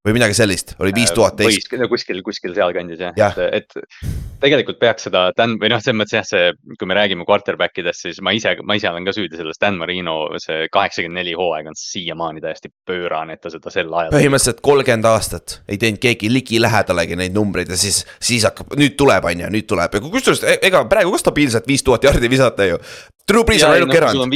Või 0.04 0.18
midagi 0.18 0.36
sellist, 0.36 0.74
oli 0.84 0.92
viis 0.96 1.12
tuhat 1.16 1.38
teist. 1.39 1.70
kuskil, 1.89 2.20
kuskil 2.26 2.54
sealkandis 2.56 3.00
jah 3.00 3.16
ja., 3.16 3.30
et, 3.56 3.72
et 3.72 4.42
tegelikult 4.44 4.80
peaks 4.82 5.08
seda 5.08 5.30
Dan 5.38 5.56
või 5.62 5.70
noh, 5.72 5.80
selles 5.80 5.98
mõttes 6.02 6.18
jah, 6.18 6.26
see, 6.28 6.50
kui 6.80 6.89
me 6.89 6.98
räägime 6.98 7.24
quarterback 7.28 7.80
idest, 7.80 8.04
siis 8.04 8.20
ma 8.26 8.34
ise, 8.36 8.58
ma 8.68 8.76
ise 8.76 8.89
olen 8.92 9.08
ka 9.08 9.13
süüdi 9.16 9.39
selles, 9.39 9.60
Dan 9.62 9.80
Marino 9.80 10.18
see 10.44 10.68
kaheksakümmend 10.74 11.22
neli 11.22 11.36
hooaeg 11.39 11.70
on 11.72 11.80
siiamaani 11.80 12.44
täiesti 12.44 12.74
pöörane, 12.88 13.38
et 13.38 13.44
ta 13.46 13.54
seda 13.54 13.72
sel 13.72 13.88
ajal. 13.88 14.12
põhimõtteliselt 14.16 14.60
kolmkümmend 14.66 15.08
aastat 15.13 15.58
ei 15.72 15.80
teinud 15.80 16.04
keegi 16.04 16.32
ligilähedalegi 16.34 17.20
neid 17.24 17.38
numbreid 17.38 17.72
ja 17.72 17.80
siis, 17.80 18.04
siis 18.20 18.44
hakkab, 18.50 18.76
nüüd 18.80 19.00
tuleb, 19.00 19.30
on 19.32 19.46
ju, 19.46 19.54
nüüd 19.56 19.70
tuleb 19.72 19.96
ja 19.96 20.04
kusjuures 20.04 20.44
e-, 20.44 20.60
ega 20.68 20.84
praegu 20.92 21.16
ka 21.16 21.24
stabiilselt 21.24 21.70
viis 21.70 21.86
tuhat 21.86 22.04
jardi 22.04 22.32
visata 22.32 22.68
ju. 22.68 22.84
Drew 23.24 23.48
Brees 23.48 23.63
on 23.63 23.78
ainuke 23.78 24.02
erand 24.02 24.36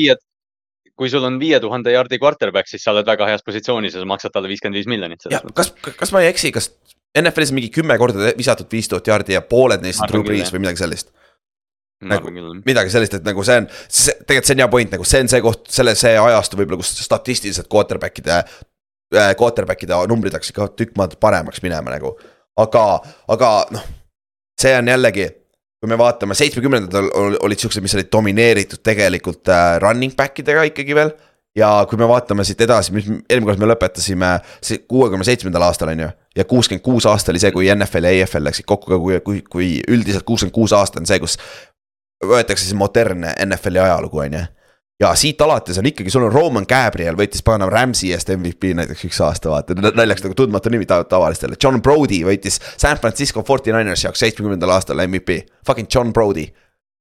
kui 0.98 1.12
sul 1.14 1.26
on 1.28 1.38
viie 1.42 1.60
tuhande 1.62 1.94
jaardi 1.94 2.20
quarterback, 2.22 2.70
siis 2.70 2.84
sa 2.84 2.94
oled 2.94 3.08
väga 3.08 3.30
heas 3.30 3.46
positsioonis 3.46 3.96
ja 3.96 4.02
sa 4.02 4.10
maksad 4.10 4.34
talle 4.34 4.50
viiskümmend 4.52 4.80
viis 4.80 4.90
miljonit. 4.90 5.28
kas, 5.56 5.74
kas 5.86 6.14
ma 6.16 6.24
ei 6.24 6.32
eksi, 6.32 6.52
kas 6.56 6.72
NFL-is 7.18 7.54
mingi 7.56 7.70
kümme 7.74 7.98
korda 8.02 8.34
visatud 8.38 8.70
viis 8.72 8.90
tuhat 8.90 9.08
jaardi 9.08 9.38
ja 9.38 9.44
pooled 9.46 9.86
neist 9.86 10.04
on 10.04 10.12
Drew 10.12 10.26
Brees 10.26 10.54
või 10.54 10.66
midagi 10.66 10.84
sellist? 10.84 11.14
nagu 12.06 12.30
midagi 12.30 12.92
sellist, 12.94 13.16
et 13.18 13.26
nagu 13.26 13.42
see 13.46 13.58
on, 13.64 13.68
see 13.90 14.14
tegelikult 14.20 14.50
see 14.50 14.54
on 14.54 14.62
hea 14.62 14.70
point, 14.70 14.92
nagu 14.94 15.06
see 15.08 15.22
on 15.24 15.32
see 15.32 15.42
koht, 15.42 15.64
selle, 15.74 15.96
see 15.98 16.14
ajastu 16.22 16.60
võib-olla, 16.60 16.78
kus 16.84 16.94
statistiliselt 17.02 17.70
quarterback'ide 17.74 18.36
äh,. 18.38 19.32
Quarterback'ide 19.40 19.98
numbrid 20.12 20.36
hakkasid 20.36 20.54
ka 20.58 20.68
tükk 20.78 20.94
maad 21.00 21.16
paremaks 21.24 21.64
minema 21.66 21.96
nagu, 21.96 22.14
aga, 22.60 22.84
aga 23.34 23.52
noh, 23.74 23.88
see 24.62 24.76
on 24.78 24.92
jällegi 24.94 25.26
kui 25.82 25.90
me 25.92 25.98
vaatame, 26.00 26.36
seitsmekümnendatel 26.38 27.10
olid 27.46 27.62
siuksed, 27.62 27.84
mis 27.86 27.96
olid 27.98 28.10
domineeritud 28.14 28.82
tegelikult 28.86 29.50
äh, 29.54 29.78
running 29.84 30.16
back 30.18 30.40
idega 30.42 30.66
ikkagi 30.72 30.96
veel. 30.98 31.14
ja 31.58 31.70
kui 31.90 31.98
me 31.98 32.06
vaatame 32.10 32.44
siit 32.46 32.60
edasi, 32.62 32.94
mis 32.94 33.08
eelmine 33.10 33.48
kord 33.50 33.62
me 33.62 33.70
lõpetasime 33.72 34.28
kuuekümne 34.90 35.26
seitsmendal 35.26 35.66
aastal 35.70 35.94
on 35.94 36.04
ju. 36.06 36.10
ja 36.38 36.46
kuuskümmend 36.46 36.86
kuus 36.86 37.06
aasta 37.06 37.34
oli 37.34 37.42
see, 37.42 37.54
kui 37.54 37.70
NFL 37.74 38.10
ja 38.10 38.26
EFL 38.26 38.50
läksid 38.50 38.66
kokku, 38.70 38.94
aga 38.94 39.02
kui, 39.02 39.22
kui, 39.26 39.42
kui 39.50 39.72
üldiselt 39.88 40.26
kuuskümmend 40.26 40.56
kuus 40.56 40.74
aasta 40.74 41.02
on 41.02 41.10
see, 41.10 41.20
kus. 41.22 41.38
võetakse 42.26 42.66
siis 42.66 42.78
modernne 42.78 43.36
NFL-i 43.46 43.86
ajalugu 43.86 44.26
on 44.26 44.40
ju 44.40 44.46
ja 45.00 45.14
siit 45.16 45.42
alates 45.42 45.78
on 45.78 45.86
ikkagi, 45.86 46.12
sul 46.14 46.26
on 46.26 46.34
Roman 46.34 46.66
Gabriel 46.70 47.18
võitis 47.18 47.44
paganama 47.46 47.74
Rams'i 47.74 48.12
eest 48.16 48.32
MVP 48.34 48.74
näiteks 48.78 49.06
üks 49.10 49.20
aasta, 49.24 49.52
vaata, 49.54 49.76
naljaks 49.78 50.26
nagu 50.26 50.38
tundmatu 50.38 50.72
nimi 50.74 50.88
ta, 50.90 51.04
tavalistele. 51.08 51.58
John 51.64 51.82
Brody 51.86 52.24
võitis 52.26 52.60
San 52.76 52.98
Francisco 53.02 53.44
49ersi 53.46 54.08
jaoks 54.08 54.24
seitsmekümnendal 54.26 54.74
aastal 54.78 55.04
MVP, 55.06 55.44
fucking 55.68 55.92
John 55.94 56.14
Brody. 56.14 56.48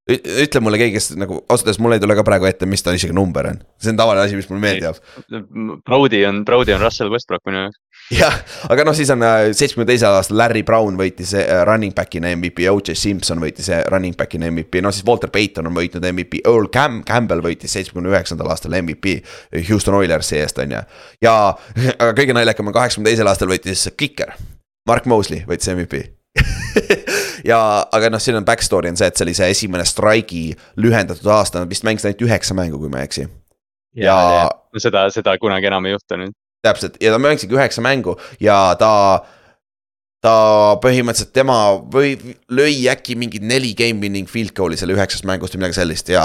ütle 0.06 0.60
mulle 0.62 0.78
keegi, 0.78 0.94
kes 0.94 1.16
nagu 1.18 1.40
ausalt 1.48 1.66
öeldes 1.66 1.80
mul 1.82 1.96
ei 1.96 2.02
tule 2.02 2.14
ka 2.14 2.22
praegu 2.26 2.46
ette, 2.46 2.66
mis 2.70 2.84
ta 2.84 2.92
isegi 2.94 3.16
number 3.16 3.48
on, 3.48 3.56
see 3.82 3.90
on 3.90 3.96
tavaline 3.98 4.22
asi, 4.22 4.36
mis 4.38 4.46
mulle 4.52 4.62
meelde 4.62 4.86
jääb. 4.86 5.00
Brody 5.88 6.20
on, 6.28 6.44
Brody 6.46 6.76
on 6.76 6.84
Russell 6.84 7.10
Westbrook 7.10 7.42
minu 7.48 7.64
jaoks. 7.64 7.80
jah, 8.20 8.34
aga 8.70 8.84
noh, 8.86 8.94
siis 8.94 9.10
on 9.10 9.22
äh, 9.26 9.48
seitsmekümne 9.50 9.88
teisel 9.88 10.14
aastal 10.14 10.38
Larry 10.38 10.62
Brown 10.66 10.98
võitis 10.98 11.32
äh, 11.34 11.48
running 11.66 11.94
back'ina 11.94 12.30
MVP, 12.36 12.68
OJ 12.70 12.94
Simpson 12.98 13.40
võitis 13.42 13.70
äh, 13.72 13.82
running 13.90 14.14
back'ina 14.18 14.46
MVP, 14.52 14.78
no 14.84 14.92
siis 14.94 15.06
Walter 15.06 15.32
Payton 15.34 15.66
on 15.66 15.74
võitnud 15.74 16.06
MVP, 16.12 16.44
Earl 16.46 16.70
Cam-, 16.74 17.02
Campbell 17.06 17.42
võitis 17.42 17.74
seitsmekümne 17.74 18.12
üheksandal 18.14 18.52
aastal 18.54 18.76
MVP 18.78 19.18
Houston 19.70 19.98
Oilersi 19.98 20.38
eest, 20.38 20.60
on 20.62 20.76
ju. 20.76 20.84
ja, 21.26 21.34
aga 22.00 22.12
kõige 22.14 22.36
naljakam 22.36 22.70
on 22.70 22.78
kaheksakümne 22.78 23.10
teisel 23.10 23.32
aastal 23.32 23.50
võitis 23.50 23.88
kiker, 23.98 24.36
Mark 24.86 25.10
Mosley 25.10 25.42
võitis 25.48 25.74
MVP 25.74 26.04
ja, 27.50 27.58
aga 27.90 28.10
noh, 28.12 28.22
siin 28.22 28.38
on 28.38 28.46
back 28.46 28.62
story 28.62 28.92
on 28.92 28.98
see, 29.00 29.10
et 29.10 29.18
see 29.18 29.26
oli 29.26 29.34
see 29.34 29.50
esimene 29.50 29.86
Strike'i 29.88 30.50
lühendatud 30.78 31.26
aasta, 31.32 31.64
nad 31.64 31.74
vist 31.74 31.86
mängisid 31.86 32.12
ainult 32.12 32.26
üheksa 32.28 32.54
mängu, 32.54 32.78
kui 32.78 32.92
ma 32.92 33.02
ei 33.02 33.10
eksi. 33.10 33.26
ja, 33.98 34.14
ja... 34.14 34.42
ja 34.46 34.82
seda, 34.86 35.08
seda 35.10 35.34
kunagi 35.42 35.72
enam 35.72 35.88
ei 35.88 35.96
juhtu 35.96 36.22
nüüd. 36.22 36.36
Täpselt. 36.64 37.00
Ja 37.02 37.12
ta 37.14 37.20
mängiski 37.22 37.52
üheksa 37.52 37.84
mängu 37.84 38.16
ja 38.40 38.76
ta 38.80 38.92
ta 40.24 40.34
põhimõtteliselt 40.82 41.34
tema 41.36 41.76
või 41.92 42.16
lõi 42.50 42.86
äkki 42.90 43.14
mingi 43.20 43.38
neli 43.44 43.74
game 43.78 44.00
winning 44.02 44.30
field 44.30 44.54
goal'i 44.56 44.78
selle 44.80 44.96
üheksast 44.96 45.26
mängust 45.28 45.54
või 45.54 45.62
midagi 45.62 45.78
sellist 45.78 46.10
ja 46.10 46.24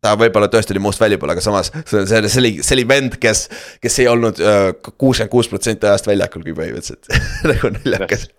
ta 0.00 0.14
võib-olla 0.16 0.48
tõesti 0.48 0.74
oli 0.74 0.82
most 0.84 1.02
valuable, 1.02 1.34
aga 1.34 1.44
samas 1.44 1.72
see, 1.74 2.04
see, 2.06 2.20
see 2.28 2.40
oli, 2.40 2.52
see 2.64 2.76
oli 2.78 2.86
vend, 2.88 3.18
kes, 3.20 3.46
kes 3.82 3.98
ei 4.00 4.08
olnud 4.08 4.40
äh, 4.40 4.70
kuuskümmend 4.90 5.32
kuus 5.32 5.50
protsenti 5.52 5.90
ajast 5.90 6.08
väljakul, 6.08 6.46
kui 6.46 6.56
põhimõtteliselt. 6.56 7.10
Nagu 7.50 7.74
naljakas 7.76 8.30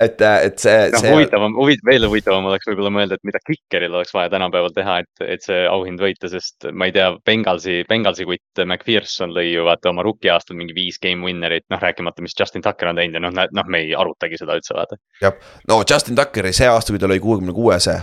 et, 0.00 0.20
äh, 0.20 0.44
et 0.44 0.58
see 0.58 0.90
no,. 0.90 1.00
huvitavam, 1.14 1.54
huvitav, 1.56 1.88
veel 1.88 2.06
huvitavam 2.08 2.48
oleks 2.50 2.66
võib-olla 2.68 2.90
mõelda, 2.94 3.18
et 3.18 3.26
mida 3.26 3.40
Kickeril 3.44 3.94
oleks 3.94 4.14
vaja 4.14 4.32
tänapäeval 4.32 4.74
teha, 4.74 4.98
et, 5.04 5.24
et 5.36 5.44
see 5.44 5.60
auhind 5.70 6.02
võita, 6.02 6.30
sest 6.32 6.68
ma 6.72 6.88
ei 6.88 6.94
tea, 6.96 7.12
Bengalsi, 7.26 7.80
Bengalsi 7.88 8.26
kutt 8.28 8.64
McPherson 8.64 9.34
lõi 9.34 9.52
ju 9.52 9.66
vaata 9.68 9.92
oma 9.92 10.04
rookie 10.06 10.32
aastal 10.34 10.58
mingi 10.58 10.76
viis 10.76 10.98
game 11.02 11.26
winner'it, 11.26 11.66
noh 11.72 11.82
rääkimata, 11.82 12.24
mis 12.24 12.36
Justin 12.38 12.64
Tucker 12.64 12.90
on 12.90 13.00
teinud 13.00 13.20
ja 13.20 13.24
noh, 13.26 13.34
noh, 13.34 13.70
me 13.70 13.84
ei 13.86 13.94
arutagi 13.98 14.40
seda 14.40 14.58
üldse 14.58 14.76
vaata. 14.76 14.98
jah, 15.22 15.38
no 15.70 15.82
Justin 15.86 16.18
Tuckeri 16.18 16.54
see 16.56 16.70
aasta, 16.70 16.94
kui 16.94 17.02
ta 17.02 17.10
lõi 17.10 17.22
kuuekümne 17.22 17.54
kuuese. 17.54 18.00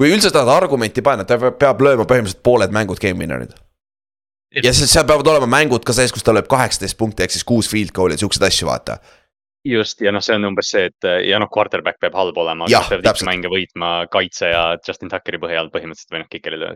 kui 0.00 0.10
üldse 0.10 0.32
tahad 0.34 0.50
argumenti 0.50 1.04
panna, 1.06 1.28
ta 1.28 1.38
peab 1.38 1.86
lööma 1.86 2.08
põhimõtteliselt 2.08 2.42
pooled 2.42 2.74
mängud 2.74 2.98
game 3.02 3.22
winner'id 3.22 3.54
ja 4.58 4.74
siis 4.74 4.90
seal 4.92 5.06
peavad 5.08 5.30
olema 5.30 5.46
mängud 5.48 5.86
ka 5.86 5.94
sees, 5.96 6.12
kus 6.12 6.26
ta 6.26 6.34
lööb 6.34 6.50
kaheksateist 6.50 6.98
punkti 6.98 7.24
ehk 7.24 7.32
siis 7.32 7.46
kuus 7.46 7.70
field 7.70 7.94
goal'i 7.94 8.18
ja 8.18 8.24
siukseid 8.26 8.50
asju, 8.50 8.66
vaata 8.68 8.98
just 9.64 10.00
ja 10.02 10.10
noh, 10.14 10.22
see 10.24 10.34
on 10.36 10.48
umbes 10.48 10.72
see, 10.74 10.88
et 10.90 11.08
ja 11.26 11.38
noh, 11.42 11.50
quarterback 11.52 12.00
peab 12.02 12.16
halb 12.18 12.38
olema, 12.42 12.66
kes 12.70 12.90
peab 12.90 13.04
tihti 13.06 13.26
mänge 13.28 13.50
võitma 13.52 13.92
kaitse 14.12 14.50
ja 14.50 14.62
Justin 14.82 15.10
Tuckeri 15.12 15.38
põhjal 15.42 15.70
põhimõtteliselt 15.74 16.14
või 16.14 16.22
noh, 16.24 16.28
Kikerile, 16.32 16.70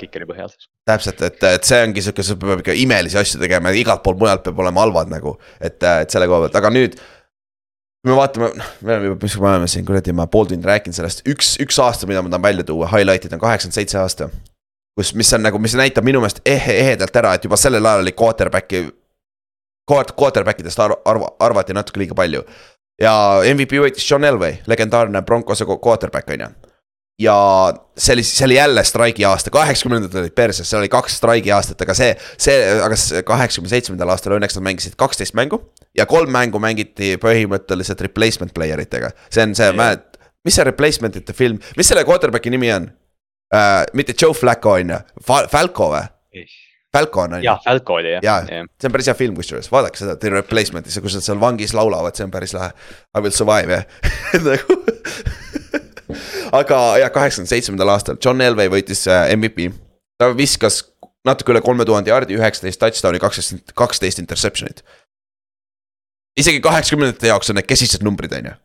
Kikeri 0.00 0.28
põhjal 0.28 0.52
siis. 0.52 0.68
täpselt, 0.88 1.22
et, 1.28 1.40
et 1.50 1.68
see 1.68 1.80
ongi 1.84 2.04
sihuke, 2.04 2.24
sa 2.24 2.36
pead 2.40 2.64
ikka 2.64 2.76
imelisi 2.80 3.20
asju 3.20 3.40
tegema 3.42 3.72
ja 3.72 3.82
igalt 3.82 4.04
poolt 4.06 4.20
mujalt 4.22 4.44
peab 4.46 4.62
olema 4.64 4.84
halvad 4.86 5.12
nagu, 5.12 5.36
et, 5.60 5.76
et 5.76 6.12
selle 6.12 6.28
koha 6.30 6.46
pealt, 6.46 6.60
aga 6.62 6.72
nüüd 6.72 6.96
kui 8.00 8.08
me 8.08 8.16
vaatame, 8.16 8.52
noh, 8.56 8.70
me 8.80 8.94
oleme 8.94 9.10
juba, 9.10 9.18
mis 9.26 9.36
me 9.36 9.50
oleme 9.50 9.66
siin 9.68 9.88
kuradi, 9.88 10.14
ma 10.16 10.24
pool 10.32 10.48
tundi 10.48 10.68
rääkinud 10.68 10.96
sellest, 10.96 11.20
üks, 11.28 11.58
üks 11.60 11.76
aasta, 11.84 12.08
mida 12.08 12.22
ma 12.24 12.32
tahan 12.32 12.46
välja 12.46 12.64
tuua, 12.70 12.88
highlight'id 12.94 13.36
on 13.36 13.42
kaheksakümmend 13.42 13.76
seitse 13.76 14.00
aasta. 14.00 14.30
kus, 14.96 15.12
mis 15.16 15.28
on 15.36 15.44
nagu, 15.44 15.60
mis 15.60 15.76
näitab 15.76 16.04
minu 16.04 16.20
meelest 16.20 16.40
ehe, 16.48 16.78
ehedalt 16.80 17.14
ära, 17.16 17.34
et 17.36 17.44
juba 17.44 17.56
sellel 17.60 17.86
ajal 17.86 18.02
oli 18.02 18.12
quarterback'i 18.16 18.80
quarterback 19.90 20.62
idest 20.62 20.80
arv-, 20.82 21.00
arv-, 21.08 21.28
arvati 21.42 21.76
natuke 21.76 22.02
liiga 22.02 22.16
palju. 22.18 22.44
ja 23.00 23.12
MVP 23.54 23.78
võitis 23.80 24.04
John 24.04 24.26
Elway, 24.28 24.60
legendaarne 24.68 25.22
Broncose 25.26 25.64
quarterback 25.70 26.28
on 26.34 26.44
ju. 26.44 26.50
ja 27.20 27.36
see 27.96 28.14
oli, 28.16 28.24
see 28.24 28.46
oli 28.48 28.56
jälle 28.56 28.84
strike'i 28.84 29.24
aasta, 29.28 29.52
kaheksakümnendad 29.52 30.14
olid 30.22 30.36
perses, 30.36 30.68
seal 30.70 30.80
oli 30.80 30.92
kaks 30.92 31.18
strike'i 31.20 31.52
aastat, 31.52 31.82
aga 31.84 31.96
see, 31.96 32.14
see, 32.40 32.56
aga 32.80 32.96
kaheksakümne 33.28 33.72
seitsmendal 33.72 34.14
aastal 34.14 34.36
õnneks 34.38 34.56
nad 34.56 34.68
mängisid 34.70 34.96
kaksteist 35.00 35.36
mängu. 35.38 35.60
ja 35.96 36.06
kolm 36.06 36.30
mängu 36.32 36.60
mängiti 36.62 37.16
põhimõtteliselt 37.20 38.00
replacement 38.06 38.54
player 38.54 38.80
itega, 38.80 39.12
see 39.28 39.44
on 39.48 39.54
see, 39.58 39.72
mäletad, 39.76 40.10
mis 40.44 40.56
see 40.56 40.64
replacement 40.64 41.16
ite 41.20 41.36
film, 41.36 41.60
mis 41.76 41.88
selle 41.90 42.06
quarterback'i 42.08 42.52
nimi 42.52 42.72
on 42.72 42.88
uh,? 42.88 43.84
mitte 43.92 44.16
Joe 44.16 44.34
Flacco 44.36 44.76
on 44.78 44.94
ju, 44.94 45.00
Falco 45.26 45.92
või? 45.94 46.04
Falcon 46.92 47.32
on 47.32 47.38
ju. 47.38 47.46
jah, 47.46 47.60
Falco 47.64 47.94
oli 48.00 48.10
jah 48.16 48.24
ja, 48.24 48.36
ja., 48.48 48.64
see 48.80 48.88
on 48.88 48.94
päris 48.94 49.10
hea 49.10 49.16
film 49.18 49.36
kusjuures, 49.38 49.70
vaadake 49.70 50.00
seda 50.00 50.16
The 50.18 50.32
Replacement'is, 50.34 50.98
kus 51.02 51.14
nad 51.18 51.26
seal 51.26 51.38
vangis 51.42 51.74
laulavad, 51.76 52.18
see 52.18 52.26
on 52.26 52.32
päris 52.34 52.54
lahe. 52.56 52.72
I 53.14 53.22
will 53.22 53.34
survive 53.34 53.76
jah 53.76 53.84
nagu 54.48 54.78
aga 56.60 56.80
jah, 56.98 57.12
kaheksakümne 57.14 57.50
seitsmendal 57.50 57.94
aastal 57.94 58.18
John 58.24 58.42
Elway 58.42 58.70
võitis 58.72 59.04
äh, 59.10 59.30
MVP. 59.36 59.70
ta 60.18 60.32
viskas 60.34 60.82
natuke 61.26 61.54
üle 61.54 61.62
kolme 61.62 61.86
tuhande 61.86 62.10
jaardi, 62.10 62.34
üheksateist 62.38 62.80
touchdown'i, 62.80 63.20
kaksteist, 63.22 63.74
kaksteist 63.78 64.22
interception'it. 64.22 64.82
isegi 66.40 66.62
kaheksakümnendate 66.64 67.30
jaoks 67.30 67.52
on 67.52 67.60
need 67.60 67.70
kesised 67.70 68.02
numbrid, 68.06 68.34
on 68.34 68.50
ju 68.50 68.56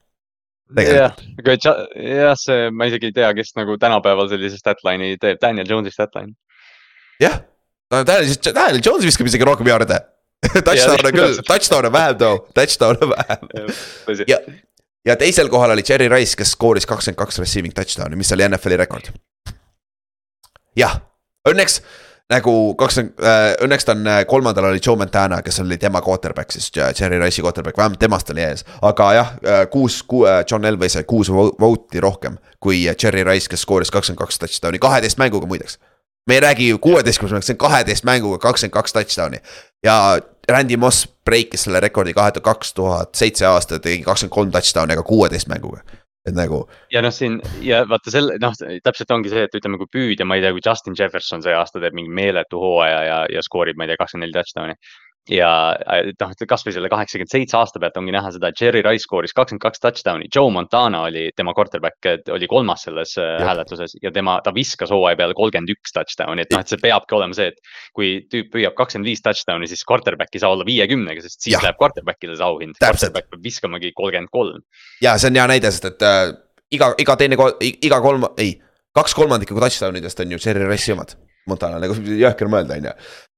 jah, 0.82 1.13
aga 1.43 1.57
jah, 1.61 2.38
see, 2.41 2.69
ma 2.73 2.89
isegi 2.89 3.11
ei 3.11 3.19
tea, 3.19 3.34
kes 3.38 3.53
nagu 3.59 3.78
tänapäeval 3.82 4.32
sellise 4.32 4.57
statline'i 4.57 5.19
teeb, 5.21 5.38
Daniel 5.41 5.69
Jones'i 5.69 5.93
statline. 5.93 6.34
jah 7.21 7.43
Daniel, 7.91 8.36
Daniel 8.53 8.81
Jones 8.86 9.05
viskab 9.05 9.27
isegi 9.29 9.45
rohkem 9.45 9.67
jaarde 9.69 9.99
touchdown'e 10.67 11.11
küll, 11.15 11.41
touchdown'e 11.47 11.91
vähem 11.93 12.17
too, 12.17 12.38
touchdown'e 12.57 13.09
vähem. 13.11 13.75
ja, 14.27 14.39
ja 15.05 15.15
teisel 15.15 15.49
kohal 15.49 15.73
oli 15.75 15.83
Cherry 15.83 16.09
Rice, 16.11 16.38
kes 16.38 16.55
skooris 16.57 16.86
kakskümmend 16.89 17.19
kaks 17.21 17.39
receiving 17.41 17.75
touchdown'i, 17.75 18.17
mis 18.19 18.33
oli 18.36 18.47
NFL-i 18.49 18.79
rekord. 18.81 19.11
jah, 20.77 20.99
õnneks 21.49 21.79
nagu 22.33 22.53
kakskümmend 22.77 23.21
äh,, 23.21 23.47
õnneks 23.65 23.86
ta 23.86 23.93
on 23.93 24.07
äh, 24.09 24.21
kolmandal 24.29 24.71
oli 24.71 24.81
Joe 24.81 24.97
Montana, 24.97 25.43
kes 25.45 25.61
oli 25.61 25.77
tema 25.81 26.01
quarterback 26.01 26.53
siis, 26.53 26.71
Cherry 26.73 27.19
Rice'i 27.21 27.45
quarterback, 27.45 27.77
vähemalt 27.77 28.01
temast 28.01 28.29
oli 28.33 28.41
ees. 28.45 28.65
aga 28.81 29.11
jah, 29.13 29.33
äh, 29.45 29.65
kuus, 29.69 30.01
äh, 30.25 30.41
John 30.51 30.65
Elway 30.65 30.89
sai 30.89 31.05
kuus 31.05 31.29
vote'i 31.31 32.01
rohkem 32.01 32.39
kui 32.59 32.83
Cherry 32.97 33.23
Rice, 33.23 33.49
kes 33.49 33.65
skooris 33.65 33.93
kakskümmend 33.93 34.25
kaks 34.25 34.41
touchdown'i, 34.41 34.81
kaheteist 34.81 35.21
mänguga 35.21 35.49
muideks 35.49 35.77
me 36.28 36.34
ei 36.34 36.39
räägi 36.39 36.69
ju 36.69 36.80
kuueteistkümnest 36.80 37.34
mängust, 37.34 37.47
see 37.47 37.57
on 37.57 37.63
kaheteist 37.65 38.07
mänguga 38.07 38.39
kakskümmend 38.47 38.73
kaks 38.73 38.93
touchdown'i. 38.93 39.41
ja 39.84 40.19
Randy 40.49 40.78
Moss 40.78 41.07
breikis 41.26 41.63
selle 41.63 41.80
rekordi 41.80 42.13
kahe 42.13 42.32
kaks 42.41 42.73
tuhat 42.73 43.15
seitse 43.15 43.45
aasta, 43.45 43.80
tegi 43.80 44.03
kakskümmend 44.03 44.34
kolm 44.34 44.51
touchdown'i, 44.51 44.93
aga 44.93 45.03
kuueteist 45.03 45.47
mänguga 45.47 45.84
et 46.26 46.34
nagu. 46.34 46.63
ja 46.91 47.01
noh, 47.05 47.13
siin 47.13 47.38
ja 47.61 47.84
vaata 47.89 48.11
selle 48.11 48.39
noh, 48.41 48.53
täpselt 48.84 49.11
ongi 49.13 49.30
see, 49.30 49.45
et 49.45 49.57
ütleme, 49.57 49.78
kui 49.78 49.89
püüdja, 49.93 50.26
ma 50.26 50.38
ei 50.38 50.41
tea, 50.41 50.53
kui 50.55 50.63
Justin 50.65 50.97
Jefferson 50.97 51.43
see 51.45 51.53
aasta 51.53 51.82
teeb 51.82 51.97
mingi 51.97 52.09
meeletu 52.09 52.61
hooaja 52.61 53.01
ja, 53.05 53.19
ja 53.30 53.43
skoorib, 53.45 53.78
ma 53.78 53.86
ei 53.86 53.93
tea, 53.93 54.01
kakskümmend 54.01 54.28
neli 54.28 54.38
touchdown'i 54.39 54.78
ja 55.32 55.49
äh, 55.73 56.11
noh, 56.21 56.34
kasvõi 56.47 56.73
selle 56.76 56.89
kaheksakümmend 56.91 57.32
seitse 57.32 57.57
aasta 57.57 57.82
pealt 57.82 57.97
ongi 57.97 58.13
näha 58.13 58.30
seda, 58.36 58.51
et 58.51 58.61
Jerry 58.61 58.84
Rice 58.86 59.05
skooris 59.07 59.34
kakskümmend 59.34 59.63
kaks 59.63 59.82
touchdown'i, 59.82 60.30
Joe 60.36 60.51
Montana 60.53 61.01
oli 61.07 61.28
tema 61.38 61.55
quarterback, 61.57 62.09
oli 62.34 62.49
kolmas 62.51 62.86
selles 62.86 63.15
äh, 63.17 63.32
ja. 63.39 63.49
hääletuses 63.49 63.97
ja 64.03 64.13
tema, 64.13 64.38
ta 64.45 64.53
viskas 64.55 64.93
hooaja 64.93 65.17
peale 65.19 65.38
kolmkümmend 65.38 65.73
üks 65.73 65.95
touchdown'i, 65.95 66.45
et 66.45 66.53
noh, 66.53 66.61
et 66.61 66.73
see 66.73 66.82
peabki 66.82 67.17
olema 67.17 67.38
see, 67.38 67.49
et. 67.53 67.73
kui 67.95 68.11
tüüp 68.32 68.51
püüab 68.53 68.78
kakskümmend 68.78 69.09
viis 69.09 69.23
touchdown'i, 69.26 69.69
siis 69.71 69.86
quarterback 69.88 70.36
ei 70.36 70.43
saa 70.43 70.53
olla 70.53 70.67
viiekümnega, 70.67 71.26
sest 71.26 71.41
siis 71.41 71.55
ja. 71.55 71.63
läheb 71.63 71.80
quarterback'ile 71.82 72.38
see 72.38 72.45
auhind. 72.45 72.78
quarterback 72.82 73.32
peab 73.32 73.45
viskamagi 73.49 73.95
kolmkümmend 73.97 74.34
kolm. 74.34 74.65
ja 75.01 75.17
see 75.17 75.34
on 75.34 75.41
hea 75.41 75.49
näide, 75.55 75.73
sest 75.73 75.89
et 75.93 76.05
äh, 76.05 76.28
iga, 76.76 76.93
iga 77.01 77.17
teine, 77.17 77.39
iga 77.65 78.01
kolm, 78.03 78.30
ei, 78.38 78.59
kaks 78.95 79.17
kolmandikku 79.17 79.57
touchdown 79.57 79.97
idest 79.97 80.21
on 80.21 80.36
ju 80.36 80.41
Jerry 80.45 80.69
Rice'i 80.69 80.93
omad 80.93 81.17
Montana 81.49 81.79
nagu 81.81 81.95
jõhker 82.23 82.49
mõelda, 82.51 82.77
on 82.79 82.87
ju. 82.89 82.93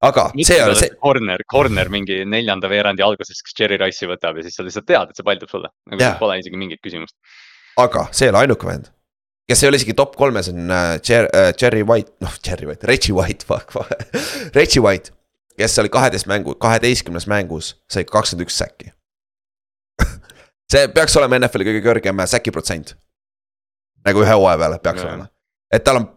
aga 0.07 0.27
Miks 0.37 0.51
see 0.51 0.59
on 0.63 0.75
see. 0.79 0.93
Corner, 1.03 1.43
corner 1.51 1.91
mingi 1.93 2.21
neljanda 2.29 2.69
veerandi 2.71 3.05
alguses, 3.05 3.41
kas 3.43 3.57
Cherry 3.57 3.79
Rice'i 3.81 4.09
võtab 4.09 4.39
ja 4.39 4.45
siis 4.45 4.57
sa 4.57 4.65
lihtsalt 4.65 4.87
tead, 4.89 5.11
et 5.11 5.19
see 5.19 5.27
pall 5.27 5.41
tuleb 5.41 5.53
sulle. 5.53 5.71
nagu 5.91 6.03
yeah. 6.03 6.19
pole 6.21 6.39
isegi 6.41 6.59
mingit 6.59 6.83
küsimust. 6.83 7.17
aga 7.83 8.07
see 8.11 8.29
ei 8.29 8.33
ole 8.33 8.45
ainuke 8.45 8.69
vend. 8.69 8.91
kes 9.49 9.63
ei 9.63 9.71
ole 9.71 9.81
isegi 9.81 9.95
top 9.97 10.15
kolmes 10.19 10.51
on 10.53 10.63
uh, 10.71 10.95
Jer, 11.03 11.29
uh, 11.31 11.51
Cherry 11.57 11.83
White, 11.83 12.15
noh 12.23 12.39
Cherry 12.43 12.69
White, 12.69 12.87
Reggie 12.87 13.15
White, 13.15 13.47
fuck, 13.49 13.75
Reggie 14.55 14.83
White. 14.83 15.11
kes 15.57 15.79
oli 15.83 15.91
kaheteist 15.91 16.29
mängu, 16.31 16.55
kaheteistkümnes 16.61 17.27
mängus 17.27 17.75
sai 17.91 18.05
kakskümmend 18.07 18.47
üks 18.47 18.61
säkki 18.61 18.93
see 20.71 20.87
peaks 20.93 21.15
olema 21.19 21.41
NFL-i 21.41 21.67
kõige 21.71 21.83
kõrgem 21.85 22.27
säki 22.29 22.53
protsent. 22.55 22.95
nagu 24.07 24.23
ühe 24.23 24.35
hooaja 24.37 24.61
peale 24.61 24.79
peaks 24.79 25.03
yeah. 25.03 25.11
olema. 25.11 25.33
et 25.73 25.83
tal 25.83 25.99
on 26.03 26.13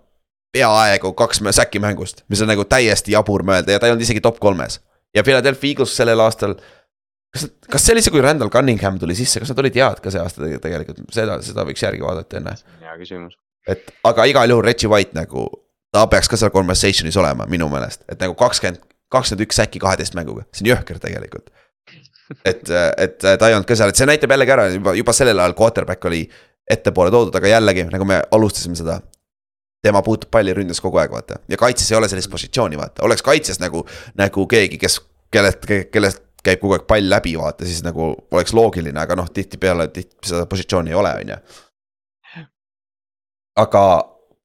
peaaegu 0.53 1.13
kaks 1.19 1.41
säki 1.57 1.81
mängust, 1.83 2.25
mis 2.29 2.43
on 2.43 2.51
nagu 2.51 2.65
täiesti 2.65 3.15
jabur 3.15 3.45
mõelda 3.47 3.77
ja 3.77 3.81
ta 3.81 3.89
ei 3.89 3.95
olnud 3.95 4.05
isegi 4.07 4.21
top 4.21 4.41
kolmes. 4.43 4.81
ja 5.15 5.23
Philadelphia 5.23 5.75
Eagles 5.75 5.97
sellel 5.97 6.21
aastal. 6.21 6.55
kas, 7.35 7.47
kas 7.71 7.87
see 7.87 7.95
oli 7.95 8.03
see, 8.03 8.11
kui 8.11 8.21
Randall 8.21 8.51
Cunningham 8.51 8.99
tuli 8.99 9.15
sisse, 9.15 9.41
kas 9.41 9.53
nad 9.53 9.63
olid 9.63 9.79
head 9.79 10.03
ka 10.03 10.11
see 10.11 10.21
aasta 10.21 10.51
tegelikult, 10.63 11.03
seda, 11.15 11.41
seda 11.43 11.65
võiks 11.69 11.83
järgi 11.83 12.03
vaadata 12.03 12.41
enne. 12.41 12.57
hea 12.83 12.99
küsimus. 12.99 13.39
et 13.69 13.91
aga 14.05 14.27
igal 14.31 14.51
juhul 14.51 14.67
Reggie 14.67 14.91
White 14.91 15.15
nagu, 15.19 15.47
ta 15.93 16.07
peaks 16.07 16.29
ka 16.29 16.37
seal 16.41 16.55
conversation'is 16.55 17.19
olema 17.21 17.47
minu 17.47 17.69
meelest, 17.69 18.05
et 18.09 18.21
nagu 18.21 18.35
kakskümmend, 18.35 18.83
kakskümmend 19.11 19.47
üks 19.47 19.63
säki 19.63 19.83
kaheteist 19.83 20.19
mänguga, 20.19 20.47
see 20.55 20.67
on 20.67 20.75
jõhker 20.75 20.99
tegelikult 21.03 21.51
et, 22.45 22.71
et 22.71 23.19
ta 23.19 23.49
ei 23.49 23.55
olnud 23.55 23.67
ka 23.69 23.77
seal, 23.79 23.91
et 23.91 23.99
see 23.99 24.09
näitab 24.09 24.31
jällegi 24.35 24.55
ära 24.55 24.67
juba, 24.71 24.95
juba 24.99 25.15
sellel 25.17 25.43
ajal 25.43 25.57
quarterback 25.59 26.05
oli 26.11 26.25
ettepoole 26.71 27.11
toodud, 27.11 27.35
aga 27.35 27.51
jällegi, 27.51 27.87
nagu 27.91 28.07
me 28.07 28.21
alustasime 28.31 28.79
seda. 28.79 29.01
Tema 29.83 30.03
puutub 30.05 30.31
palli 30.31 30.55
ründes 30.57 30.81
kogu 30.83 31.01
aeg, 31.01 31.13
vaata, 31.15 31.41
ja 31.49 31.59
kaitses 31.61 31.91
ei 31.91 31.99
ole 31.99 32.09
sellist 32.09 32.31
positsiooni, 32.33 32.79
vaata, 32.81 33.05
oleks 33.07 33.25
kaitses 33.25 33.61
nagu, 33.63 33.85
nagu 34.21 34.47
keegi, 34.51 34.79
kes, 34.81 35.01
kellelt, 35.33 35.65
kellest 35.93 36.27
käib 36.45 36.61
kogu 36.63 36.77
aeg 36.77 36.87
pall 36.89 37.09
läbi, 37.11 37.35
vaata, 37.41 37.67
siis 37.69 37.83
nagu 37.85 38.13
oleks 38.37 38.55
loogiline, 38.57 38.97
aga 39.01 39.17
noh, 39.19 39.29
tihtipeale 39.33 39.89
tihti 39.95 40.33
seda 40.33 40.47
positsiooni 40.51 40.93
ei 40.93 40.99
ole, 41.01 41.13
on 41.23 41.35
ju. 41.35 41.41
aga 43.61 43.85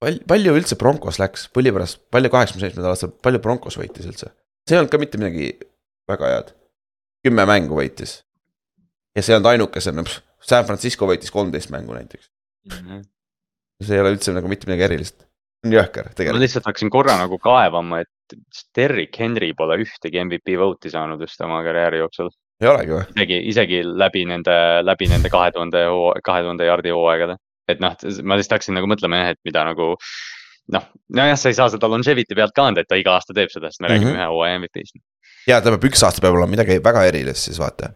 pal-, 0.03 0.21
palju 0.27 0.55
üldse 0.59 0.77
Broncos 0.79 1.19
läks, 1.21 1.47
põllipärast, 1.55 2.01
palju 2.13 2.31
kaheksakümne 2.33 2.67
seitsmendal 2.67 2.95
aastal, 2.95 3.13
palju 3.25 3.41
Broncos 3.43 3.79
võitis 3.79 4.07
üldse? 4.09 4.31
see 4.65 4.75
ei 4.75 4.81
olnud 4.81 4.91
ka 4.93 4.97
mitte 5.01 5.19
midagi 5.21 5.51
väga 6.09 6.29
head. 6.31 6.53
kümme 7.25 7.45
mängu 7.49 7.77
võitis. 7.77 8.21
ja 9.15 9.23
see 9.23 9.33
ei 9.33 9.39
olnud 9.39 9.51
ainukesena, 9.53 10.05
San 10.45 10.65
Francisco 10.67 11.07
võitis 11.09 11.33
kolmteist 11.33 11.71
mängu 11.73 11.95
näiteks 11.95 12.29
mm. 12.71 12.77
-hmm. 12.79 13.05
see 13.83 13.95
ei 13.95 14.03
ole 14.03 14.15
üldse 14.15 14.33
nagu 14.35 14.51
mitte 14.51 14.69
midagi 14.69 14.89
erilist, 14.89 15.24
on 15.65 15.75
jõhker 15.75 16.09
tegelikult. 16.11 16.37
ma 16.37 16.43
lihtsalt 16.43 16.69
hakkasin 16.69 16.91
korra 16.93 17.15
nagu 17.19 17.39
kaevama, 17.41 18.01
et 18.05 18.37
Derrick 18.77 19.19
Henry 19.21 19.51
pole 19.57 19.79
ühtegi 19.83 20.21
MVP 20.23 20.57
vote'i 20.61 20.93
saanud 20.93 21.21
just 21.21 21.41
oma 21.45 21.61
karjääri 21.65 22.01
jooksul. 22.03 22.31
ei 22.61 22.69
olegi 22.71 22.95
või? 22.95 23.07
isegi, 23.15 23.41
isegi 23.53 23.81
läbi 23.85 24.25
nende, 24.29 24.55
läbi 24.85 25.09
nende 25.11 25.31
kahe 25.33 25.51
tuhande, 25.55 25.85
kahe 26.25 26.45
tuhande 26.45 26.69
jaardi 26.69 26.95
hooaegade. 26.95 27.37
et 27.69 27.81
noh, 27.83 27.97
ma 28.23 28.39
lihtsalt 28.39 28.59
hakkasin 28.59 28.77
nagu 28.79 28.89
mõtlema 28.89 29.23
jah, 29.23 29.33
et 29.35 29.41
mida 29.47 29.65
nagu 29.67 29.93
noh, 30.75 30.87
nojah, 31.17 31.39
sa 31.39 31.51
ei 31.51 31.57
saa 31.57 31.71
seda 31.73 31.89
longevity 31.91 32.37
pealt 32.37 32.55
ka 32.55 32.69
anda, 32.71 32.81
et 32.85 32.89
ta 32.89 32.99
iga 32.99 33.17
aasta 33.17 33.35
teeb 33.37 33.51
seda, 33.53 33.71
sest 33.71 33.81
me 33.81 33.87
mm 33.87 33.91
-hmm. 33.91 33.97
räägime 33.97 34.11
mhm. 34.11 34.21
ühe 34.21 34.29
hooaja 34.33 34.59
MVP-st. 34.59 35.01
ja 35.47 35.61
ta 35.61 35.73
peab, 35.73 35.89
üks 35.91 36.05
aasta 36.05 36.21
peab 36.21 36.37
olema 36.37 36.55
midagi 36.57 36.79
väga 36.83 37.05
erilist 37.09 37.49
siis 37.49 37.59
vaata 37.59 37.93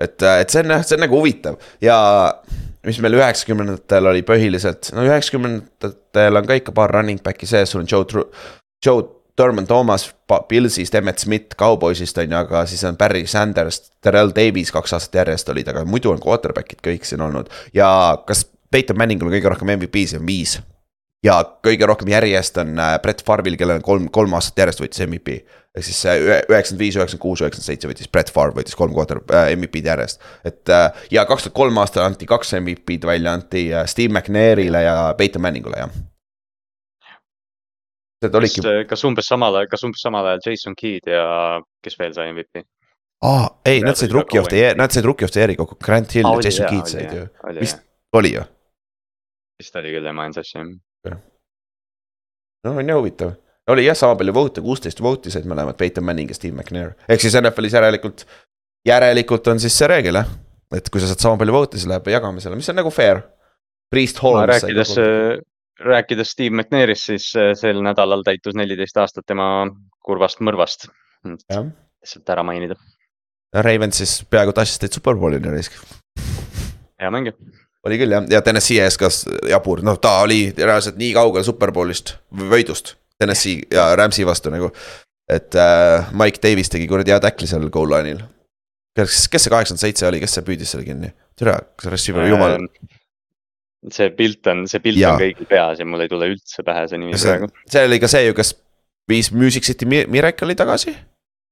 et, 0.00 0.22
et 0.22 0.50
see 0.52 0.62
on 0.62 0.74
jah, 0.76 0.84
see 0.84 0.96
on 0.96 1.04
nagu 1.06 1.20
huvitav 1.20 1.56
ja 1.80 1.98
mis 2.86 3.00
meil 3.02 3.18
üheksakümnendatel 3.18 4.12
oli 4.12 4.22
põhiliselt, 4.26 4.92
no 4.94 5.04
üheksakümnendatel 5.06 6.40
on 6.40 6.48
ka 6.48 6.58
ikka 6.60 6.74
paar 6.76 6.94
running 6.94 7.22
back'i 7.24 7.48
sees, 7.50 7.72
sul 7.72 7.82
on 7.82 7.90
Joe, 7.90 8.26
Joe 8.84 9.04
Thurman 9.36 9.66
Thomas 9.66 10.06
Pillsist, 10.48 10.94
Emmet 10.94 11.18
Smith 11.18 11.56
Cowboysist 11.60 12.18
on 12.18 12.30
ju, 12.30 12.38
aga 12.38 12.62
siis 12.66 12.84
on 12.88 12.96
Barry 12.96 13.26
Sanders, 13.28 13.82
Terrel 14.00 14.32
Davis 14.36 14.72
kaks 14.72 14.96
aastat 14.96 15.20
järjest 15.20 15.50
olid, 15.52 15.68
aga 15.68 15.84
muidu 15.84 16.14
on 16.14 16.22
quarterback'id 16.22 16.80
kõik 16.84 17.04
siin 17.04 17.20
olnud. 17.20 17.52
ja 17.74 17.90
kas 18.26 18.46
Peyton 18.70 18.98
Manningul 18.98 19.30
kõige 19.34 19.52
rohkem 19.52 19.76
MVP-si 19.76 20.18
on 20.18 20.26
viis 20.26 20.56
ja 21.24 21.36
kõige 21.64 21.86
rohkem 21.88 22.08
järjest 22.10 22.58
on 22.62 22.78
äh, 22.80 22.96
Brett 23.02 23.24
Farvil, 23.26 23.58
kellel 23.60 23.80
on 23.80 23.84
kolm, 23.84 24.08
kolm 24.12 24.36
aastat 24.38 24.64
järjest 24.64 24.82
võitis 24.82 25.04
MVP. 25.06 25.38
Ehk 25.76 25.84
siis 25.84 25.98
üheksakümmend 26.08 26.80
viis, 26.80 26.96
üheksakümmend 26.96 27.22
kuus, 27.22 27.42
üheksakümmend 27.42 27.68
seitse 27.68 27.90
võitis 27.90 28.10
Brett 28.12 28.32
Farv 28.32 28.56
võitis 28.56 28.76
kolm 28.78 28.94
quarter 28.96 29.20
äh, 29.28 29.50
MVP-d 29.56 29.90
järjest. 29.92 30.22
et 30.48 30.72
äh, 30.72 30.86
ja 31.12 31.26
kaks 31.28 31.46
tuhat 31.46 31.56
kolm 31.58 31.80
aastal 31.82 32.06
anti 32.06 32.28
kaks 32.28 32.54
MVP-d 32.60 33.08
välja, 33.08 33.34
anti 33.36 33.68
äh, 33.74 33.84
Steve 33.90 34.12
McNairile 34.14 34.82
ja 34.82 34.96
Peyton 35.18 35.44
Manningule, 35.44 35.82
jah. 35.84 35.92
kas, 38.24 38.56
kas 38.88 39.04
umbes 39.04 39.28
samal 39.28 39.60
ajal, 39.60 39.70
kas 39.74 39.84
umbes 39.86 40.02
samal 40.02 40.32
ajal 40.32 40.48
Jason 40.48 40.78
Keed 40.78 41.12
ja 41.12 41.60
kes 41.84 42.00
veel 42.00 42.16
sai 42.16 42.32
MVP? 42.32 42.64
aa 43.24 43.46
ei, 43.64 43.80
nad 43.84 43.96
said 43.96 44.12
Rookie 44.12 44.40
of 44.40 44.48
the 44.52 44.60
Year, 44.60 44.76
nad 44.76 44.92
said 44.92 45.04
Rookie 45.04 45.28
of 45.28 45.32
the 45.32 45.44
Year'i 45.44 45.56
kokku, 45.56 45.78
Grant 45.84 46.12
Hill 46.16 46.28
ah, 46.28 46.36
ja 46.40 46.48
Jason 46.48 46.68
Keed 46.72 46.92
said 46.92 47.16
ju, 47.16 47.28
vist 47.60 47.80
oli 48.16 48.34
ju? 48.34 48.44
vist 49.60 49.76
oli 49.76 49.92
küll, 49.92 50.12
ma 50.12 50.24
olen 50.24 50.36
sassi 50.36 50.58
jah 50.58 51.16
no 52.66 52.76
on 52.80 52.88
ju 52.88 52.96
huvitav, 52.98 53.32
oli 53.72 53.86
jah, 53.86 53.96
sama 53.98 54.16
palju 54.18 54.34
vote'e, 54.34 54.64
kuusteist 54.64 55.02
vote'i 55.02 55.32
said 55.34 55.46
mõlemad, 55.48 55.76
Peyton 55.78 56.04
Manning 56.06 56.30
ja 56.30 56.38
Steve 56.38 56.54
McNair, 56.54 56.94
ehk 57.08 57.22
siis 57.22 57.36
NFL-is 57.40 57.76
järelikult. 57.76 58.26
järelikult 58.86 59.48
on 59.50 59.60
siis 59.60 59.74
see 59.78 59.88
reegel 59.90 60.20
jah, 60.20 60.30
et 60.76 60.90
kui 60.90 61.02
sa 61.02 61.10
saad 61.10 61.24
sama 61.24 61.40
palju 61.40 61.56
vote'e, 61.56 61.80
siis 61.80 61.90
läheb 61.90 62.08
jagamisele, 62.12 62.58
mis 62.58 62.70
on 62.70 62.78
nagu 62.78 62.92
fair. 62.94 63.22
Priest 63.90 64.22
Holmes. 64.22 64.50
rääkides, 64.50 64.94
rääkides 65.80 66.30
Steve 66.34 66.54
McNairist, 66.56 67.10
siis 67.10 67.28
äh, 67.38 67.52
sel 67.58 67.82
nädalal 67.82 68.24
täitus 68.26 68.56
neliteist 68.58 68.98
aastat 68.98 69.26
tema 69.26 69.68
kurvast 70.02 70.42
mõrvast. 70.42 70.88
lihtsalt 71.26 72.34
ära 72.34 72.42
mainida. 72.46 72.78
Ravens 73.54 74.02
siis 74.02 74.18
peaaegu 74.30 74.52
tassis 74.52 74.78
teid 74.78 74.94
superbowlini 74.94 75.50
raisk. 75.50 75.78
hea 77.00 77.10
mäng 77.10 77.30
oli 77.86 77.98
küll 78.00 78.10
jah, 78.10 78.24
ja 78.30 78.42
Tennessee 78.42 78.82
ees 78.82 78.98
ka 78.98 79.08
jabur, 79.48 79.82
noh, 79.86 79.98
ta 80.02 80.18
oli 80.24 80.48
reaalselt 80.56 80.98
nii 80.98 81.12
kaugel 81.14 81.44
superbowlist, 81.46 82.16
võidust. 82.34 82.96
Tennessee 83.20 83.66
ja 83.72 83.88
Rams'i 83.96 84.26
vastu 84.26 84.52
nagu. 84.52 84.70
et 85.28 85.54
äh, 85.58 86.12
Mike 86.14 86.38
Davis 86.42 86.70
tegi 86.70 86.86
kuradi 86.86 87.14
hea 87.14 87.20
tackli 87.22 87.48
seal 87.50 87.68
goal 87.74 87.90
line'il. 87.90 88.20
kes, 88.96 89.26
kes 89.32 89.46
see 89.46 89.54
kaheksakümmend 89.54 89.82
seitse 89.82 90.06
oli, 90.08 90.20
kes 90.22 90.38
see 90.38 90.46
püüdis 90.46 90.74
selle 90.74 90.86
kinni? 90.86 91.12
tere, 91.38 91.58
kas 91.76 91.90
receiver, 91.92 92.28
jumal 92.30 92.58
ähm, 92.58 92.70
see 93.92 94.10
pilt 94.16 94.46
on, 94.52 94.64
see 94.70 94.82
pilt 94.84 95.00
ja. 95.00 95.14
on 95.14 95.24
kõigil 95.24 95.50
peas 95.50 95.82
ja 95.82 95.88
mul 95.88 96.04
ei 96.04 96.12
tule 96.12 96.30
üldse 96.34 96.64
pähe 96.66 96.86
see 96.90 97.02
nimi 97.02 97.18
praegu. 97.18 97.50
see 97.72 97.84
oli 97.88 98.00
ka 98.02 98.10
see 98.10 98.28
ju, 98.28 98.36
kes 98.38 98.54
viis 99.10 99.30
Music 99.32 99.62
City 99.62 99.86
Miracle'i 99.86 100.56
tagasi. 100.58 100.96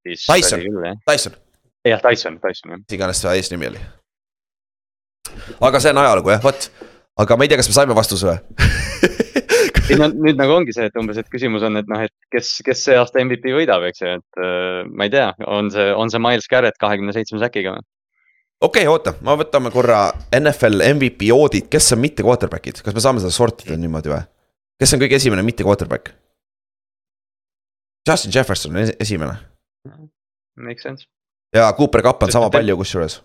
Tyson, 0.04 0.64
Tyson. 1.08 1.36
jah, 1.86 2.00
Tyson, 2.02 2.40
Tyson 2.42 2.74
jah. 2.74 2.80
iganes 2.92 3.22
see 3.22 3.38
eesnimi 3.38 3.70
oli 3.70 3.80
aga 5.64 5.80
see 5.80 5.94
on 5.94 6.00
ajalugu 6.02 6.34
jah, 6.34 6.42
vot. 6.44 6.68
aga 7.24 7.38
ma 7.38 7.46
ei 7.46 7.52
tea, 7.52 7.60
kas 7.60 7.70
me 7.70 7.76
saime 7.78 7.96
vastuse 7.96 8.28
või 8.28 8.36
ei 9.90 9.98
no 10.00 10.08
nüüd 10.12 10.38
nagu 10.40 10.54
ongi 10.56 10.74
see, 10.76 10.86
et 10.88 10.96
umbes, 11.00 11.18
et 11.20 11.30
küsimus 11.32 11.64
on, 11.66 11.78
et 11.80 11.88
noh, 11.90 12.04
et 12.06 12.12
kes, 12.32 12.56
kes 12.66 12.84
see 12.86 12.96
aasta 12.98 13.22
MVP 13.22 13.52
võidab, 13.56 13.84
eks 13.88 14.04
ju, 14.04 14.14
et 14.18 14.40
äh, 14.40 14.80
ma 14.88 15.08
ei 15.08 15.12
tea, 15.14 15.28
on 15.50 15.70
see, 15.74 15.90
on 15.96 16.12
see 16.12 16.22
Miles 16.22 16.48
Garrett 16.50 16.80
kahekümne 16.80 17.14
seitsme 17.16 17.40
säkiga 17.42 17.76
või? 17.76 17.86
okei 18.64 18.86
okay,, 18.86 18.90
oota, 18.90 19.16
ma 19.26 19.36
võtame 19.40 19.72
korra 19.74 20.06
NFL 20.36 20.84
MVP 20.94 21.30
audit, 21.34 21.68
kes 21.72 21.92
on 21.96 22.02
mitte 22.04 22.26
quarterback'id, 22.26 22.80
kas 22.84 22.96
me 22.96 23.04
saame 23.04 23.24
seda 23.24 23.34
sortida 23.34 23.78
niimoodi 23.80 24.14
või? 24.14 24.22
kes 24.80 24.96
on 24.96 25.04
kõige 25.04 25.20
esimene 25.20 25.44
mitte 25.46 25.66
quarterback? 25.66 26.14
Justin 28.04 28.34
Jefferson 28.34 28.74
on 28.76 28.90
esimene. 29.00 29.38
Make 30.60 30.82
sense. 30.82 31.08
ja 31.54 31.70
Cooper 31.76 32.02
Cup 32.04 32.22
on 32.22 32.32
sama 32.32 32.50
palju 32.52 32.76
kusjuures 32.78 33.22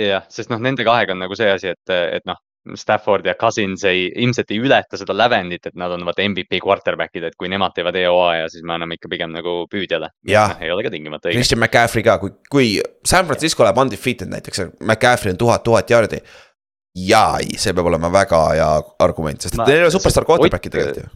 jah, 0.00 0.24
sest 0.32 0.50
noh, 0.52 0.60
nende 0.62 0.84
kahega 0.86 1.14
on 1.14 1.20
nagu 1.22 1.36
see 1.36 1.50
asi, 1.52 1.72
et, 1.74 1.92
et 1.92 2.24
noh, 2.28 2.38
Stafford 2.78 3.26
ja 3.26 3.34
Cousins 3.38 3.82
ei, 3.88 4.04
ilmselt 4.22 4.52
ei 4.54 4.60
ületa 4.62 4.98
seda 5.00 5.16
lävendit, 5.16 5.66
et 5.66 5.78
nad 5.78 5.90
on 5.94 6.04
vaata 6.06 6.22
MVP 6.28 6.60
quarterback'id, 6.62 7.26
et 7.26 7.36
kui 7.38 7.50
nemad 7.50 7.74
teevad 7.74 7.98
EOA 7.98 8.28
ja 8.36 8.46
siis 8.52 8.62
me 8.66 8.76
anname 8.76 8.98
ikka 8.98 9.10
pigem 9.10 9.32
nagu 9.34 9.56
püüdjale. 9.72 10.12
jah, 10.28 10.54
ei 10.62 10.70
ole 10.70 10.86
ka 10.86 10.92
tingimata 10.94 11.30
õige. 11.30 11.40
Christian 11.40 11.62
McCaffrey 11.62 12.06
ka, 12.06 12.18
kui, 12.22 12.36
kui 12.50 12.70
San 13.08 13.26
Francisco 13.26 13.66
läheb 13.66 13.82
undefeated 13.82 14.30
näiteks, 14.30 14.66
McCaffrey 14.80 15.34
on 15.34 15.40
tuhat, 15.42 15.66
tuhat 15.66 15.90
jaardi. 15.90 16.22
jaa, 17.08 17.40
see 17.56 17.74
peab 17.74 17.88
olema 17.88 18.12
väga 18.12 18.44
hea 18.52 18.70
argument, 19.02 19.42
sest 19.42 19.58
neil 19.58 19.80
ei 19.80 19.88
ole 19.88 19.94
superstaar 19.94 20.28
quarterback'i 20.28 20.70
tegelikult 20.70 21.02
ju 21.02 21.10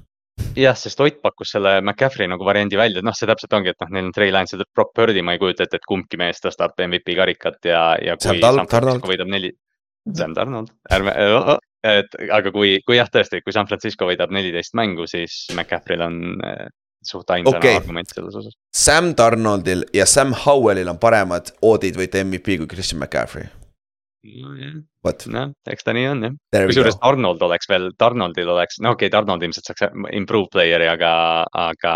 jah, 0.56 0.76
sest 0.76 1.00
Ott 1.00 1.20
pakkus 1.22 1.52
selle 1.54 1.78
McCaffrey 1.80 2.28
nagu 2.28 2.44
variandi 2.44 2.76
välja, 2.76 3.00
et 3.00 3.06
noh, 3.06 3.14
see 3.16 3.28
täpselt 3.28 3.54
ongi, 3.56 3.72
et 3.72 3.84
noh, 3.84 3.92
neil 3.94 4.08
on 4.08 4.14
Trey 4.16 4.32
Lance 4.34 4.56
ja 4.56 4.66
Brock 4.74 4.92
Purdy, 4.96 5.22
ma 5.24 5.36
ei 5.36 5.40
kujuta 5.40 5.66
ette, 5.66 5.80
et 5.80 5.88
kumbki 5.88 6.18
mees 6.20 6.42
tõstab 6.42 6.76
MVP 6.86 7.16
karikat 7.18 7.70
ja, 7.70 7.82
ja 8.02 8.16
kui 8.20 8.40
San 8.40 8.68
Francisco 8.70 9.12
võidab 9.12 9.30
neli. 9.32 9.52
Sam 10.14 10.34
Donald, 10.36 10.70
ärme, 10.92 11.12
et 11.86 12.16
aga 12.34 12.52
kui, 12.54 12.76
kui 12.86 12.98
jah, 12.98 13.10
tõesti, 13.10 13.42
kui 13.42 13.54
San 13.54 13.66
Francisco 13.66 14.06
võidab 14.08 14.30
neliteist 14.34 14.76
mängu, 14.78 15.08
siis 15.10 15.46
McCaffrey'l 15.54 16.04
on 16.06 16.20
suht 17.06 17.30
ainsana 17.30 17.58
okay. 17.60 17.78
argument 17.78 18.10
selles 18.10 18.34
osas. 18.38 18.56
Sam 18.74 19.12
Donaldil 19.18 19.84
ja 19.94 20.06
Sam 20.10 20.34
Howellil 20.46 20.90
on 20.90 20.98
paremad 21.02 21.52
oodid 21.66 21.98
võita 21.98 22.22
MVP 22.24 22.58
kui 22.62 22.70
Christian 22.70 23.02
McCaffrey 23.02 23.46
vot. 25.04 25.24
noh, 25.32 25.52
eks 25.70 25.86
ta 25.86 25.94
nii 25.96 26.06
on 26.10 26.24
jah. 26.26 26.34
kusjuures 26.68 26.98
Arnold 27.06 27.42
oleks 27.46 27.68
veel, 27.70 27.88
Arnoldil 28.06 28.50
oleks, 28.54 28.80
no 28.84 28.94
okei 28.96 29.10
okay,, 29.10 29.18
Arnold 29.20 29.46
ilmselt 29.46 29.70
saaks 29.70 29.86
improve 30.16 30.50
player'i, 30.52 30.88
aga, 30.90 31.12
aga 31.62 31.94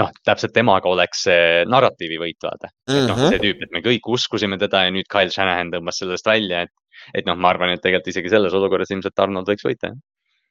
noh, 0.00 0.12
täpselt 0.26 0.54
temaga 0.56 0.90
oleks 0.90 1.26
see 1.28 1.64
narratiivi 1.70 2.20
võit, 2.22 2.38
vaata 2.42 2.70
mm. 2.70 2.94
-hmm. 2.94 3.08
noh, 3.10 3.22
see 3.30 3.42
tüüp, 3.44 3.64
et 3.66 3.74
me 3.76 3.84
kõik 3.84 4.12
uskusime 4.18 4.60
teda 4.62 4.86
ja 4.86 4.94
nüüd 4.94 5.10
Kyle 5.12 5.32
Shanahan 5.32 5.72
tõmbas 5.74 6.02
sellest 6.02 6.28
välja, 6.28 6.64
et, 6.66 6.74
et 7.14 7.28
noh, 7.28 7.38
ma 7.38 7.52
arvan, 7.54 7.74
et 7.74 7.82
tegelikult 7.82 8.14
isegi 8.14 8.32
selles 8.32 8.56
olukorras 8.56 8.94
ilmselt 8.94 9.26
Arnold 9.26 9.52
võiks 9.52 9.66
võita, 9.66 9.92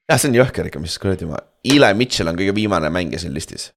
jah, 0.09 0.19
see 0.19 0.31
on 0.31 0.39
jõhker 0.41 0.69
ikka, 0.71 0.83
mis 0.83 0.99
kuradi 1.01 1.29
ma, 1.29 1.41
Eli 1.65 1.93
Mitchell 1.97 2.29
on 2.29 2.37
kõige 2.37 2.55
viimane 2.55 2.93
mängija 2.93 3.23
siin 3.23 3.33
listis 3.35 3.71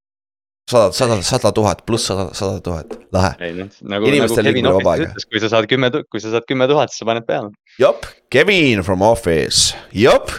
sada, 0.69 0.93
sada, 0.93 1.19
sada 1.25 1.53
tuhat 1.55 1.83
pluss 1.89 2.09
sada, 2.11 2.29
sada 2.37 2.61
tuhat, 2.65 2.95
lahe. 3.15 3.33
Noh, 3.57 3.73
nagu, 3.95 4.13
nagu 4.13 4.39
Kevin 4.39 4.69
Office 4.71 5.09
ütles, 5.09 5.29
kui 5.31 5.43
sa 5.43 5.51
saad 5.55 5.69
kümme, 5.71 5.91
kui 6.07 6.23
sa 6.23 6.33
saad 6.35 6.47
kümme 6.49 6.69
tuhat, 6.71 6.93
siis 6.93 7.03
sa 7.03 7.09
paned 7.09 7.27
peale. 7.29 7.53
jop, 7.81 8.07
Kevin 8.33 8.85
from 8.87 9.05
Office, 9.07 9.73
jop 9.97 10.33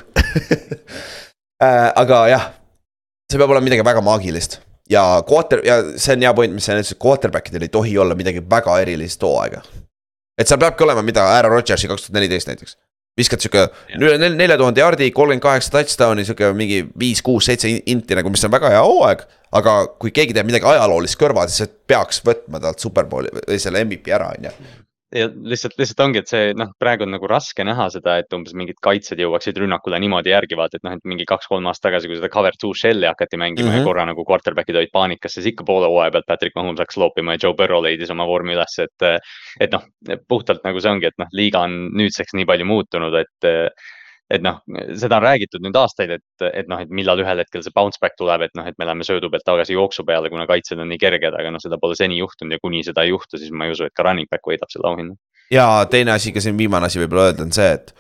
äh, 1.66 1.90
aga 1.90 2.24
jah, 2.32 2.50
see 3.30 3.42
peab 3.42 3.54
olema 3.56 3.70
midagi 3.70 3.86
väga 3.86 4.04
maagilist 4.06 4.60
ja 4.90 5.04
quarter 5.30 5.64
ja 5.66 5.82
see 5.96 6.18
on 6.18 6.26
hea 6.26 6.34
point, 6.38 6.54
mis 6.56 6.70
sa 6.70 6.78
ütlesid, 6.78 7.00
quarterback 7.02 7.52
idel 7.52 7.66
ei 7.68 7.74
tohi 7.74 7.98
olla 8.02 8.18
midagi 8.18 8.44
väga 8.50 8.80
erilist 8.84 9.24
hooaega. 9.26 9.64
et 10.40 10.50
seal 10.50 10.62
peabki 10.62 10.86
olema, 10.86 11.06
mida 11.06 11.26
Aaron 11.36 11.58
Rodgersi 11.58 11.90
kaks 11.90 12.08
tuhat 12.08 12.20
neliteist 12.20 12.52
näiteks 12.52 12.78
viskad 13.18 13.44
sihuke 13.44 13.66
üle 13.98 14.18
nelja 14.30 14.58
tuhande 14.60 14.84
jaardi, 14.84 15.10
kolmkümmend 15.16 15.44
kaheksa 15.44 15.74
touchdown'i, 15.78 16.26
sihuke 16.28 16.52
mingi 16.58 16.84
viis, 17.00 17.24
kuus, 17.26 17.50
seitse 17.50 17.72
inti 17.92 18.18
nagu, 18.18 18.32
mis 18.34 18.46
on 18.48 18.54
väga 18.54 18.74
hea 18.76 18.84
hooaeg. 18.86 19.26
aga 19.60 19.74
kui 19.98 20.12
keegi 20.14 20.36
teeb 20.38 20.46
midagi 20.46 20.68
ajaloolist 20.70 21.18
kõrval, 21.18 21.50
siis 21.50 21.72
peaks 21.90 22.22
võtma 22.26 22.60
talt 22.62 22.84
superbowli 22.84 23.32
või 23.34 23.58
selle 23.58 23.82
MVP 23.82 24.14
ära, 24.14 24.30
on 24.38 24.46
ju. 24.46 24.52
Ja 25.16 25.28
lihtsalt, 25.30 25.76
lihtsalt 25.80 26.04
ongi, 26.06 26.22
et 26.22 26.32
see 26.32 26.54
noh, 26.58 26.72
praegu 26.82 27.06
on 27.06 27.14
nagu 27.16 27.28
raske 27.30 27.64
näha 27.66 27.88
seda, 27.94 28.18
et 28.22 28.34
umbes 28.36 28.54
mingid 28.58 28.78
kaitsjad 28.86 29.22
jõuaksid 29.24 29.58
rünnakule 29.62 30.00
niimoodi 30.04 30.34
järgi 30.34 30.58
vaata, 30.60 30.78
et 30.78 30.86
noh, 30.86 30.96
et 30.98 31.10
mingi 31.10 31.26
kaks-kolm 31.30 31.66
aastat 31.72 31.90
tagasi, 31.90 32.10
kui 32.12 32.20
seda 32.20 32.32
cover 32.34 32.58
two 32.62 32.76
shell'i 32.78 33.10
hakati 33.10 33.40
mängima 33.42 33.66
mm 33.66 33.72
-hmm. 33.72 33.80
ja 33.80 33.82
mhm. 33.82 33.90
korra 33.90 34.06
nagu 34.06 34.26
quarterback'id 34.26 34.78
olid 34.78 34.94
paanikas, 34.94 35.34
siis 35.34 35.50
ikka 35.54 35.66
poole 35.66 35.88
hooaja 35.90 36.12
pealt 36.12 36.28
Patrick 36.28 36.56
Mahomes 36.56 36.80
hakkas 36.80 36.98
loopima 36.98 37.34
ja 37.34 37.44
Joe 37.44 37.54
Burrow 37.54 37.84
leidis 37.84 38.12
oma 38.12 38.28
vormi 38.28 38.54
üles, 38.54 38.80
et. 38.80 39.22
et 39.60 39.72
noh, 39.72 39.84
puhtalt 40.28 40.64
nagu 40.64 40.80
see 40.80 40.92
ongi, 40.92 41.06
et 41.06 41.18
noh, 41.18 41.28
liiga 41.34 41.60
on 41.66 41.90
nüüdseks 41.94 42.34
nii 42.34 42.46
palju 42.46 42.66
muutunud, 42.66 43.14
et 43.14 43.50
et 44.30 44.44
noh, 44.46 44.60
seda 45.00 45.18
on 45.18 45.26
räägitud 45.26 45.64
nüüd 45.66 45.78
aastaid, 45.80 46.12
et, 46.20 46.44
et 46.54 46.68
noh, 46.70 46.82
et 46.84 46.92
millal 46.94 47.22
ühel 47.24 47.42
hetkel 47.42 47.64
see 47.66 47.74
bounce 47.76 48.02
back 48.02 48.18
tuleb, 48.20 48.46
et 48.46 48.54
noh, 48.58 48.68
et 48.70 48.78
me 48.78 48.86
läheme 48.86 49.08
söödu 49.08 49.32
pealt 49.34 49.46
tagasi 49.48 49.74
jooksu 49.74 50.06
peale, 50.06 50.30
kuna 50.30 50.46
kaitsjad 50.50 50.84
on 50.84 50.92
nii 50.94 51.02
kerged, 51.02 51.34
aga 51.34 51.54
noh, 51.54 51.62
seda 51.64 51.80
pole 51.82 51.98
seni 51.98 52.20
juhtunud 52.22 52.54
ja 52.54 52.62
kuni 52.62 52.84
seda 52.86 53.06
ei 53.06 53.14
juhtu, 53.14 53.42
siis 53.42 53.52
ma 53.52 53.66
ei 53.66 53.74
usu, 53.74 53.90
et 53.90 53.96
ka 53.98 54.06
running 54.06 54.30
back 54.30 54.46
võidab 54.46 54.70
selle 54.74 54.90
auhinna. 54.92 55.18
ja 55.54 55.66
teine 55.90 56.14
asi 56.14 56.34
ka 56.36 56.44
siin, 56.46 56.58
viimane 56.60 56.90
asi 56.90 57.02
võib-olla 57.02 57.32
öelda 57.32 57.48
on 57.48 57.54
see, 57.58 57.74
et. 57.80 57.94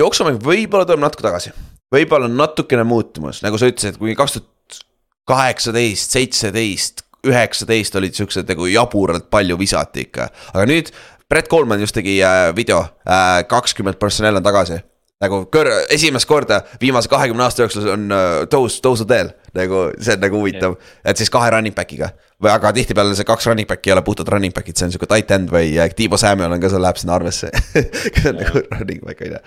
jooksumäng 0.00 0.40
võib-olla 0.44 0.88
tuleb 0.88 1.04
natuke 1.04 1.28
tagasi, 1.28 1.52
võib-olla 1.92 2.30
on 2.30 2.38
natukene 2.40 2.88
muutumas, 2.88 3.44
nagu 3.44 3.60
sa 3.60 3.68
ütlesid, 3.68 4.00
kui 4.00 4.16
kaks 4.16 4.38
tuhat 4.38 4.80
kaheksateist, 5.28 6.16
seitseteist, 6.16 7.04
üheksateist 7.24 7.94
olid 7.96 8.16
siuksed 8.16 8.48
nagu 8.48 8.66
jaburalt 8.68 9.30
palju 9.32 9.56
visati 9.60 10.08
ikka, 10.08 10.28
aga 10.52 10.64
nüüd 10.68 10.90
Brett 11.28 11.48
Coleman 11.48 11.80
just 11.80 11.94
tegi 11.94 12.18
äh, 12.22 12.56
video 12.56 12.84
äh,, 13.08 13.44
kakskümmend 13.48 13.98
personell 13.98 14.36
on 14.36 14.44
tagasi. 14.44 14.80
nagu 15.24 15.44
kõr-, 15.48 15.70
esimest 15.94 16.28
korda 16.28 16.60
viimase 16.80 17.08
kahekümne 17.08 17.46
aasta 17.46 17.64
jooksul 17.64 17.86
on 17.94 18.10
äh, 18.12 18.32
tõus, 18.50 18.76
tõusuteel, 18.84 19.30
nagu 19.56 19.86
see 19.96 20.16
on 20.18 20.24
nagu 20.26 20.40
huvitav. 20.42 20.74
et 21.04 21.16
siis 21.16 21.32
kahe 21.32 21.50
running 21.54 21.76
back'iga. 21.76 22.10
Või 22.42 22.50
aga 22.52 22.74
tihtipeale 22.76 23.14
see 23.16 23.28
kaks 23.28 23.46
running 23.48 23.68
back'i 23.70 23.92
ei 23.92 23.94
ole 23.94 24.02
puhtalt 24.04 24.28
running 24.34 24.52
back'id, 24.54 24.76
see 24.76 24.88
on 24.88 24.92
sihuke 24.92 25.08
tight 25.08 25.30
end 25.32 25.52
või 25.54 25.72
äh, 25.78 25.88
Tiibo 25.96 26.20
Samuel 26.20 26.52
on 26.52 26.60
ka 26.60 26.68
seal, 26.68 26.84
läheb 26.84 27.00
sinna 27.00 27.16
arvesse. 27.16 27.50
Nagu 28.40 28.66
running 28.74 29.00
back 29.06 29.24
on 29.24 29.38
ju. 29.38 29.42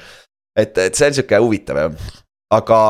et, 0.57 0.83
et 0.87 0.97
see 0.97 1.11
on 1.11 1.19
sihuke 1.19 1.43
huvitav 1.43 1.83
jah, 1.83 2.11
aga 2.57 2.81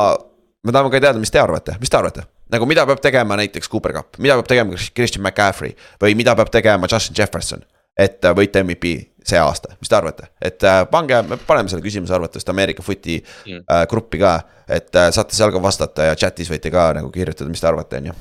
me 0.64 0.72
tahame 0.72 0.94
ka 0.94 1.02
teada, 1.02 1.20
mis 1.20 1.34
te 1.34 1.44
arvate, 1.44 1.76
mis 1.82 1.92
te 1.92 2.00
arvate? 2.00 2.28
nagu 2.48 2.64
mida 2.64 2.86
peab 2.88 3.02
tegema 3.04 3.36
näiteks 3.36 3.68
Cooper 3.68 3.92
Cup, 3.98 4.22
mida 4.24 4.38
peab 4.40 4.48
tegema 4.48 4.78
Christian 4.96 5.26
McCaffrey? 5.26 5.74
Või 6.00 6.16
mida 6.16 6.32
peab 6.40 6.54
tegema 6.54 6.88
Justin 6.88 7.18
Jefferson 7.18 7.66
et 7.98 8.26
äh, 8.26 8.36
võita 8.38 8.64
MVP 8.64 8.96
see 9.28 9.40
aasta, 9.42 9.76
mis 9.82 9.92
te 9.92 9.98
arvate, 9.98 10.30
et 10.42 10.64
äh, 10.68 10.82
pange, 10.92 11.20
me 11.28 11.38
paneme 11.48 11.72
selle 11.72 11.84
küsimuse 11.84 12.16
arvatavasti 12.16 12.54
Ameerika 12.54 12.86
Footi 12.86 13.20
mm. 13.20 13.66
äh, 13.66 13.84
gruppi 13.92 14.22
ka. 14.22 14.40
et 14.68 14.96
äh, 14.96 15.12
saate 15.16 15.36
seal 15.36 15.52
ka 15.52 15.62
vastata 15.64 16.10
ja 16.10 16.16
chat'is 16.20 16.50
võite 16.52 16.72
ka 16.72 16.90
nagu 16.98 17.12
kirjutada, 17.12 17.50
mis 17.52 17.64
te 17.64 17.68
arvate, 17.68 18.00
on 18.00 18.10
ju. 18.12 18.16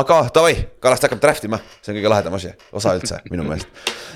aga 0.00 0.18
davai, 0.34 0.54
Kallaste 0.80 1.08
hakkab 1.08 1.20
draft 1.20 1.44
ima, 1.48 1.60
see 1.82 1.92
on 1.92 1.98
kõige 1.98 2.12
lahedam 2.12 2.38
asi, 2.38 2.54
osa 2.80 2.94
üldse 2.96 3.20
minu 3.28 3.44
meelest 3.48 3.68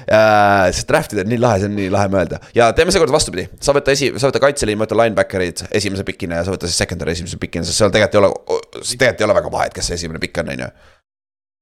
äh,. 0.06 0.70
sest 0.72 0.88
draft 0.88 1.12
ida 1.16 1.26
on 1.26 1.32
nii 1.34 1.42
lahe, 1.42 1.60
see 1.60 1.70
on 1.72 1.76
nii 1.80 1.92
lahe 1.92 2.12
mõelda 2.12 2.40
ja 2.56 2.70
teeme 2.76 2.94
seekord 2.94 3.12
vastupidi, 3.12 3.48
sa 3.60 3.76
võta 3.76 3.92
esi, 3.92 4.12
sa 4.16 4.32
võta 4.32 4.40
kaitseliin, 4.46 4.80
ma 4.80 4.88
võtan 4.88 5.02
linebacker'id 5.02 5.66
esimese 5.80 6.06
pikina 6.08 6.40
ja 6.40 6.48
sa 6.48 6.56
võta 6.56 6.70
siis 6.70 6.80
secondary 6.80 7.16
esimese 7.18 7.40
pikina, 7.42 7.68
sest 7.68 7.82
seal 7.82 7.92
tegelikult 7.92 8.16
ei 8.16 8.24
ole, 8.24 8.64
tegelikult 8.86 9.24
ei 9.24 9.28
ole 9.28 9.40
väga 9.42 9.54
vahet, 9.58 9.76
kes 9.76 9.92
see 9.92 10.00
esimene 10.00 10.22
pikk 10.22 10.44
on, 10.44 10.54
on 10.56 10.66
ju 10.66 10.72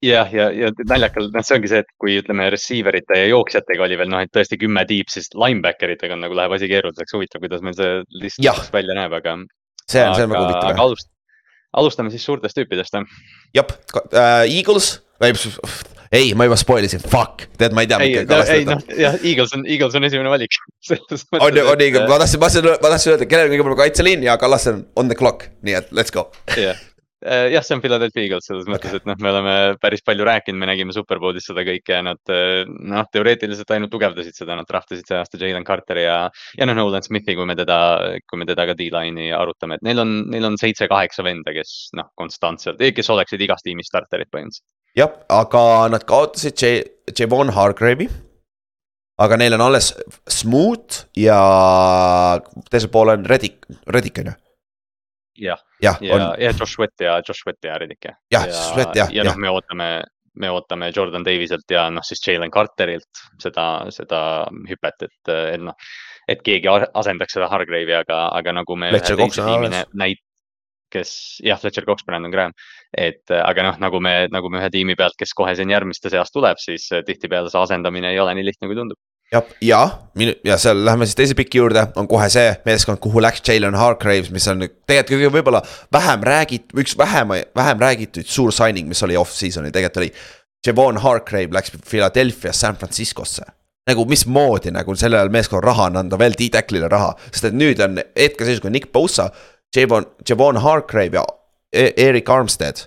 jah, 0.02 0.32
ja, 0.32 0.48
ja, 0.50 0.68
ja 0.68 0.88
naljakal, 0.88 1.28
noh, 1.34 1.44
see 1.44 1.58
ongi 1.58 1.70
see, 1.70 1.82
et 1.84 1.92
kui 2.00 2.16
ütleme 2.20 2.48
receiver 2.52 2.96
ite 2.96 3.18
ja 3.18 3.28
jooksjatega 3.30 3.84
oli 3.86 3.98
veel 4.00 4.10
noh, 4.12 4.24
et 4.24 4.32
tõesti 4.34 4.58
kümme 4.60 4.84
tiib, 4.88 5.12
siis 5.12 5.30
linebacker 5.36 5.94
itega 5.96 6.16
on 6.16 6.24
nagu 6.24 6.36
läheb 6.36 6.56
asi 6.56 6.70
keeruliseks, 6.70 7.16
huvitav, 7.16 7.44
kuidas 7.44 7.62
meil 7.64 7.76
see 7.78 8.00
list 8.22 8.42
välja 8.74 8.96
näeb, 8.96 9.14
aga. 9.20 9.36
see 9.84 10.02
on, 10.04 10.16
see 10.16 10.26
on 10.26 10.34
väga 10.34 10.44
huvitav. 10.46 10.72
aga 10.72 10.86
alust, 10.88 11.10
alustame 11.84 12.12
siis 12.14 12.26
suurtest 12.26 12.56
tüüpidest, 12.56 12.96
jah. 12.96 13.16
jah 13.60 13.72
äh,, 14.10 14.44
Eagles, 14.48 14.94
ei, 16.10 16.32
ma 16.34 16.48
juba 16.48 16.56
spoil 16.58 16.88
isin, 16.88 17.04
fuck, 17.04 17.44
tead, 17.60 17.76
ma 17.76 17.84
ei 17.84 17.90
tea. 17.92 18.00
ei, 18.06 18.20
no, 18.24 18.42
ei 18.56 18.68
noh, 18.68 18.84
jah, 18.96 19.18
Eagles 19.20 19.52
on, 19.56 19.66
Eagles 19.68 20.00
on 20.00 20.08
esimene 20.08 20.32
valik 20.32 20.56
on 21.44 21.60
ju, 21.60 21.66
on 21.66 21.84
Eagles, 21.88 22.08
ma 22.08 22.22
tahtsin, 22.24 22.40
ma 22.40 22.48
tahtsin, 22.48 22.70
ma 22.72 22.94
tahtsin 22.94 23.16
öelda, 23.16 23.28
kellel 23.28 23.50
on 23.50 23.56
kõige 23.56 23.68
parem 23.68 23.82
kaitseliin 23.84 24.24
ja 24.30 24.40
Kallaste 24.40 24.78
on 24.78 24.86
on 25.04 25.12
the 25.12 25.18
clock, 25.18 25.50
nii 25.60 25.76
et 25.82 25.92
let's 25.92 26.14
go. 26.14 26.30
jah 26.56 26.72
Äh, 26.72 26.89
jah, 27.20 27.64
see 27.64 27.76
on 27.76 27.82
Philadelphia 27.84 28.24
Eagles 28.24 28.46
selles 28.48 28.64
okay. 28.64 28.74
mõttes, 28.74 28.94
et 28.96 29.08
noh, 29.08 29.18
me 29.20 29.30
oleme 29.32 29.54
päris 29.82 30.02
palju 30.06 30.24
rääkinud, 30.26 30.60
me 30.60 30.68
nägime 30.70 30.94
Superbowlis 30.96 31.48
seda 31.50 31.64
kõike 31.66 31.98
ja 31.98 32.04
nad 32.06 32.32
äh, 32.32 32.62
noh, 32.66 33.04
teoreetiliselt 33.12 33.70
ainult 33.76 33.92
tugevdasid 33.92 34.38
seda, 34.38 34.56
nad 34.58 34.68
draftisid 34.68 35.08
see 35.08 35.18
aasta 35.18 35.40
Jalen 35.40 35.66
Carteri 35.68 36.06
ja. 36.06 36.22
ja 36.56 36.68
noh, 36.68 36.78
Nolan 36.78 37.04
Smithi, 37.04 37.36
kui 37.38 37.48
me 37.48 37.56
teda, 37.58 37.78
kui 38.30 38.40
me 38.40 38.48
teda 38.48 38.68
ka 38.70 38.76
D-line'i 38.78 39.30
arutame, 39.36 39.76
et 39.76 39.86
neil 39.86 40.00
on, 40.02 40.16
neil 40.32 40.48
on 40.48 40.58
seitse-kaheksa 40.60 41.26
venda, 41.26 41.54
kes 41.56 41.92
noh, 41.98 42.08
konstantselt, 42.20 42.80
kes 42.80 43.12
oleksid 43.12 43.44
igas 43.44 43.64
tiimis 43.66 43.92
starterid 43.92 44.32
põhimõtteliselt. 44.32 44.66
jah, 44.98 45.14
aga 45.32 45.64
nad 45.92 46.08
kaotasid 46.08 46.56
J, 46.56 46.74
Javon 47.20 47.52
Hargrave'i 47.54 48.08
aga 49.20 49.36
neil 49.36 49.56
on 49.58 49.66
alles 49.68 49.92
Smooth 50.30 51.04
ja 51.20 51.40
teisel 52.72 52.92
pool 52.92 53.12
on 53.12 53.28
Reddick, 53.28 53.68
Reddick 53.92 54.22
on 54.22 54.32
ju 54.32 54.38
jah, 55.38 55.60
ja, 55.82 55.94
ja, 56.00 56.20
ja 56.38 56.52
Josh 56.52 56.74
Sweat 56.74 57.00
ja 57.00 57.18
Josh 57.26 57.42
Sweat 57.42 57.64
ja 57.64 57.78
Reddick 57.78 58.04
jah. 58.04 58.16
jah, 58.30 58.46
Sweat 58.50 58.96
jah. 58.96 59.12
ja, 59.12 59.22
ja 59.22 59.26
noh, 59.30 59.36
me 59.40 59.50
ootame, 59.50 59.90
me 60.34 60.50
ootame 60.50 60.90
Jordan 60.96 61.24
Daviselt 61.26 61.70
ja 61.70 61.88
noh, 61.90 62.04
siis 62.06 62.22
Jalen 62.26 62.50
Carterilt 62.50 63.24
seda, 63.42 63.66
seda 63.94 64.22
hüpet, 64.70 65.06
et, 65.06 65.34
et 65.54 65.62
noh. 65.62 65.92
et 66.28 66.42
keegi 66.46 66.70
asendaks 66.70 67.38
seda 67.38 67.50
Hargrave'i, 67.50 67.94
aga, 68.02 68.26
aga 68.36 68.56
nagu 68.60 68.76
me. 68.76 68.92
näit-, 69.98 70.24
kes 70.90 71.12
jah, 71.46 71.58
Fletcher 71.60 71.86
Cox, 71.86 72.04
Brandon 72.06 72.32
Graham. 72.32 72.52
et 72.96 73.30
aga 73.30 73.68
noh, 73.70 73.78
nagu 73.82 74.00
me, 74.02 74.14
nagu 74.32 74.50
me 74.50 74.58
ühe 74.62 74.70
tiimi 74.74 74.98
pealt, 74.98 75.16
kes 75.18 75.34
kohe 75.38 75.54
siin 75.58 75.70
järgmiste 75.70 76.10
seas 76.10 76.32
tuleb, 76.34 76.58
siis 76.58 76.88
tihtipeale 77.06 77.52
see 77.52 77.62
asendamine 77.62 78.10
ei 78.10 78.18
ole 78.22 78.34
nii 78.34 78.50
lihtne, 78.50 78.70
kui 78.70 78.78
tundub 78.78 78.98
ja, 79.62 79.84
ja, 80.44 80.56
seal 80.58 80.84
lähme 80.84 81.06
siis 81.06 81.18
teise 81.18 81.36
piki 81.38 81.60
juurde, 81.60 81.84
on 81.96 82.08
kohe 82.10 82.26
see 82.32 82.50
meeskond, 82.66 82.98
kuhu 83.02 83.22
läks 83.22 83.42
Jalen 83.46 83.78
Hargraves, 83.78 84.32
mis 84.34 84.48
on 84.50 84.64
tegelikult 84.64 85.14
kõige 85.14 85.32
võib-olla 85.36 85.62
vähem 85.92 86.26
räägit-, 86.26 86.74
üks 86.82 86.96
vähem, 86.98 87.36
vähem 87.56 87.80
räägitud 87.82 88.26
suur 88.26 88.52
signing, 88.54 88.90
mis 88.90 89.02
oli 89.06 89.18
off-season'il, 89.20 89.74
tegelikult 89.74 90.02
oli. 90.02 90.12
Javon 90.66 90.98
Hargrave 91.00 91.56
läks 91.56 91.72
Philadelphia 91.88 92.52
San 92.52 92.76
Franciscosse. 92.76 93.46
nagu 93.88 94.04
mismoodi 94.06 94.70
nagu 94.70 94.94
sellele 94.94 95.32
meeskonnale 95.32 95.66
raha 95.66 95.86
on 95.88 95.96
anda 95.96 96.18
veel 96.18 96.34
D-Tacklile 96.38 96.88
raha, 96.92 97.14
sest 97.32 97.48
et 97.48 97.54
nüüd 97.56 97.80
on 97.82 97.96
hetkeseisuga 97.98 98.70
Nick 98.70 98.92
Bosa, 98.92 99.30
Javon, 99.74 100.04
Javon 100.28 100.60
Hargrave 100.60 101.16
ja 101.16 101.24
e 101.72 101.92
Erik 101.96 102.28
Armstead 102.30 102.84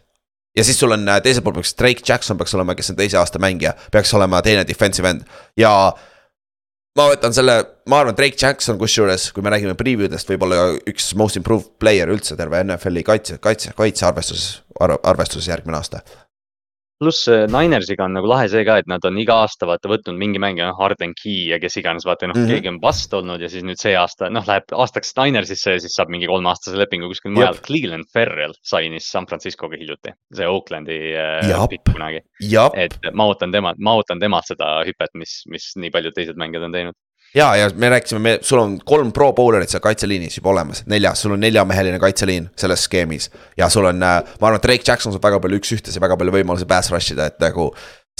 ja 0.58 0.64
siis 0.64 0.80
sul 0.80 0.92
on 0.92 1.10
äh, 1.10 1.22
teisel 1.22 1.44
pool 1.44 1.56
peaks 1.58 1.76
Drake 1.76 2.04
Jackson 2.08 2.38
peaks 2.38 2.54
olema, 2.56 2.76
kes 2.76 2.92
on 2.94 3.00
teise 3.00 3.18
aasta 3.18 3.40
mängija, 3.40 3.74
peaks 3.92 4.14
olema 4.14 4.42
teine 4.46 4.68
defensive 4.68 5.10
end 5.10 5.26
ja 5.58 5.74
ma 6.98 7.08
võtan 7.10 7.34
selle, 7.36 7.56
ma 7.90 8.02
arvan, 8.04 8.18
Drake 8.18 8.38
Jackson, 8.40 8.78
kusjuures, 8.82 9.30
kui 9.34 9.46
me 9.46 9.54
räägime 9.54 9.78
preview 9.80 10.10
dest, 10.12 10.30
võib-olla 10.30 10.74
üks 10.90 11.14
most 11.20 11.40
improved 11.40 11.74
player 11.82 12.12
üldse 12.14 12.38
terve 12.40 12.62
NFL-i 12.64 13.06
kaitse, 13.08 13.40
kaitse, 13.44 13.74
kaitsearvestuses, 13.78 14.62
arvestuses 14.82 15.50
järgmine 15.50 15.80
aasta 15.80 16.04
pluss 17.04 17.28
äh, 17.32 17.46
Ninersiga 17.52 18.08
on 18.08 18.16
nagu 18.18 18.30
lahe 18.30 18.48
see 18.52 18.64
ka, 18.68 18.80
et 18.82 18.90
nad 18.90 19.04
on 19.08 19.20
iga 19.22 19.42
aasta 19.44 19.68
vaata 19.70 19.92
võtnud 19.92 20.18
mingi 20.20 20.42
mängija, 20.42 20.70
noh 20.72 20.80
Harden 20.80 21.14
Key 21.20 21.50
ja 21.52 21.60
kes 21.62 21.78
iganes, 21.82 22.08
vaata 22.08 22.30
noh 22.30 22.38
mm 22.38 22.46
-hmm., 22.46 22.56
keegi 22.56 22.72
on 22.72 22.80
vast 22.84 23.14
olnud 23.14 23.44
ja 23.44 23.52
siis 23.52 23.66
nüüd 23.68 23.82
see 23.82 23.96
aasta 24.00 24.32
noh, 24.34 24.46
läheb 24.48 24.74
aastaks 24.74 25.14
Ninersisse 25.20 25.78
ja 25.78 25.84
siis 25.84 25.96
saab 26.00 26.12
mingi 26.14 26.30
kolmeaastase 26.32 26.80
lepingu 26.80 27.12
kuskil 27.12 27.36
mujal. 27.36 27.60
Cleveland 27.68 28.10
Ferrell 28.14 28.56
sainis 28.64 29.10
San 29.12 29.28
Franciscoga 29.30 29.78
hiljuti, 29.80 30.16
see 30.34 30.50
Oaklandi 30.50 31.00
äh, 31.14 31.68
pikk 31.70 31.94
kunagi. 31.94 32.24
et 32.76 32.98
ma 33.14 33.28
ootan 33.32 33.52
tema, 33.52 33.76
ma 33.78 33.98
ootan 34.00 34.20
temalt 34.20 34.50
seda 34.50 34.80
hüpet, 34.88 35.14
mis, 35.20 35.42
mis 35.52 35.74
nii 35.76 35.92
paljud 35.94 36.16
teised 36.16 36.40
mängijad 36.40 36.70
on 36.70 36.76
teinud 36.76 36.98
ja, 37.36 37.56
ja 37.56 37.70
me 37.76 37.90
rääkisime, 37.90 38.20
me, 38.20 38.38
sul 38.42 38.60
on 38.60 38.78
kolm 38.86 39.12
pro 39.14 39.32
bowlerit 39.34 39.72
seal 39.72 39.82
kaitseliinis 39.84 40.38
juba 40.38 40.52
olemas, 40.54 40.84
neljas, 40.90 41.22
sul 41.24 41.36
on 41.36 41.42
neljameheline 41.44 42.00
kaitseliin 42.00 42.50
selles 42.60 42.86
skeemis. 42.88 43.32
ja 43.58 43.70
sul 43.70 43.86
on, 43.90 44.04
äh, 44.04 44.22
ma 44.42 44.48
arvan, 44.48 44.60
et 44.62 44.68
Drake 44.68 44.88
Jackson 44.88 45.14
saab 45.14 45.26
väga 45.26 45.40
palju 45.44 45.60
üks-ühtesi, 45.62 46.02
väga 46.02 46.18
palju 46.20 46.36
võimalusi 46.36 46.70
pass 46.70 46.92
rush 46.94 47.16
ida, 47.16 47.32
et 47.32 47.40
nagu. 47.44 47.72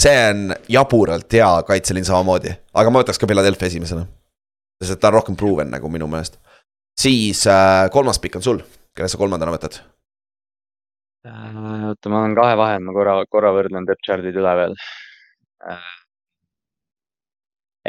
see 0.02 0.14
on 0.30 0.54
jaburalt 0.68 1.32
hea 1.32 1.50
kaitseliin 1.66 2.04
samamoodi, 2.04 2.54
aga 2.74 2.90
ma 2.90 3.02
võtaks 3.02 3.20
ka 3.20 3.30
Philadelphia 3.30 3.70
esimesena. 3.70 4.06
sest 4.82 5.00
ta 5.00 5.08
on 5.08 5.18
rohkem 5.20 5.36
proven 5.36 5.70
nagu 5.70 5.88
minu 5.88 6.06
meelest. 6.10 6.38
siis 7.00 7.46
äh, 7.46 7.90
kolmas 7.90 8.18
pikk 8.18 8.36
on 8.36 8.42
sul, 8.42 8.62
kelle 8.96 9.08
sa 9.08 9.18
kolmandana 9.18 9.54
võtad 9.54 9.80
äh,? 11.26 11.88
oota, 11.88 12.08
ma 12.08 12.24
olen 12.24 12.34
kahe 12.34 12.56
vahel, 12.56 12.80
ma 12.82 12.92
korra, 12.92 13.20
korra 13.30 13.54
võrdlen 13.54 13.86
depth 13.86 14.06
chart'id 14.06 14.42
üle 14.42 14.56
veel 14.62 14.80
äh 15.70 15.93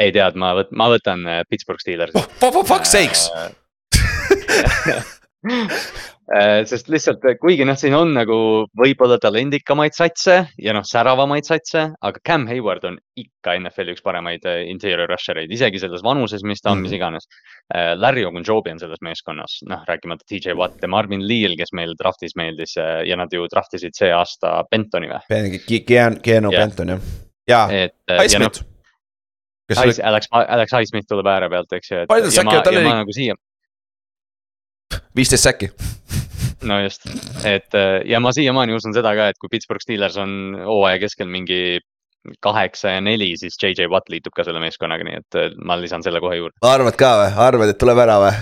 ei 0.00 0.12
tead, 0.14 0.36
ma 0.40 0.54
võt-, 0.58 0.72
ma 0.76 0.90
võtan 0.92 1.26
äh, 1.28 1.42
Pittsburgh 1.50 1.82
Steelersi 1.82 2.18
oh,. 2.20 2.28
For, 2.40 2.64
fuck's 2.66 2.92
sakes 2.92 3.28
äh, 5.46 6.64
sest 6.68 6.90
lihtsalt, 6.92 7.24
kuigi 7.40 7.64
noh, 7.68 7.76
siin 7.78 7.94
on 7.96 8.12
nagu 8.16 8.36
võib-olla 8.76 9.18
talendikamaid 9.22 9.94
satse 9.96 10.36
ja 10.60 10.74
noh, 10.76 10.84
säravamaid 10.86 11.48
satse, 11.48 11.86
aga 11.94 12.22
Cam 12.26 12.46
Hayward 12.50 12.84
on 12.88 12.98
ikka 13.18 13.56
NFL-i 13.60 13.96
üks 13.96 14.04
paremaid 14.04 14.46
äh, 14.48 14.64
interior 14.70 15.08
rusher 15.10 15.40
eid, 15.42 15.52
isegi 15.54 15.80
selles 15.82 16.04
vanuses, 16.04 16.44
mis 16.46 16.62
ta 16.64 16.74
on 16.74 16.84
mis 16.84 16.94
iganes. 16.96 17.28
Larry 17.98 18.22
Ogunjobi 18.22 18.70
on 18.70 18.78
selles 18.78 19.00
meeskonnas, 19.02 19.58
noh 19.66 19.80
rääkimata 19.88 20.22
TJ 20.28 20.54
Watt 20.58 20.84
ja 20.84 20.88
Marvin 20.92 21.24
Lee'l, 21.26 21.56
kes 21.58 21.72
meil 21.74 21.96
draft'is 21.98 22.36
meeldis 22.38 22.76
ja 22.78 23.18
nad 23.18 23.32
ju 23.34 23.48
draft 23.50 23.74
isid 23.74 23.96
see 23.98 24.12
aasta 24.14 24.60
Bentoni 24.70 25.10
või? 25.10 25.20
Keanu 26.22 26.54
Benton 26.54 26.94
jah, 26.94 27.02
ja 27.50 27.66
Highsmith 28.20 28.75
kes 29.70 29.80
oli, 29.82 29.94
Alex, 30.10 30.28
Alex 30.32 30.74
Highsmith 30.76 31.08
tuleb 31.10 31.26
ääre 31.30 31.48
pealt, 31.52 31.72
eks 31.78 31.90
ju, 31.90 32.04
Palju 32.10 32.28
ta 32.30 32.34
säkke- 32.38 32.50
ma, 32.50 32.62
tal 32.66 32.78
oli- 32.80 32.92
nagu 32.92 33.16
siia, 33.16 33.34
viisteist 35.16 35.48
säki. 35.48 35.70
no 36.66 36.78
just, 36.84 37.08
et 37.44 37.74
äh, 37.74 38.00
ja 38.08 38.20
ma 38.22 38.32
siiamaani 38.34 38.76
usun 38.76 38.94
seda 38.96 39.14
ka, 39.18 39.28
et 39.32 39.38
kui 39.42 39.50
Pittsburgh 39.52 39.82
Steelers 39.82 40.16
on 40.22 40.56
hooaja 40.66 41.02
keskel 41.02 41.28
mingi 41.30 41.80
kaheksa 42.42 42.96
ja 42.96 43.02
neli, 43.04 43.36
siis 43.38 43.54
JJ 43.62 43.86
Watt 43.92 44.08
liitub 44.10 44.34
ka 44.34 44.44
selle 44.46 44.62
meeskonnaga, 44.62 45.04
nii 45.06 45.20
et 45.20 45.38
äh, 45.38 45.52
ma 45.62 45.76
lisan 45.80 46.02
selle 46.06 46.22
kohe 46.22 46.38
juurde, 46.40 46.58
arvad 46.66 46.98
ka 46.98 47.12
või, 47.22 47.36
arvad, 47.48 47.74
et 47.74 47.78
tuleb 47.82 48.02
ära 48.06 48.18
või? 48.22 48.32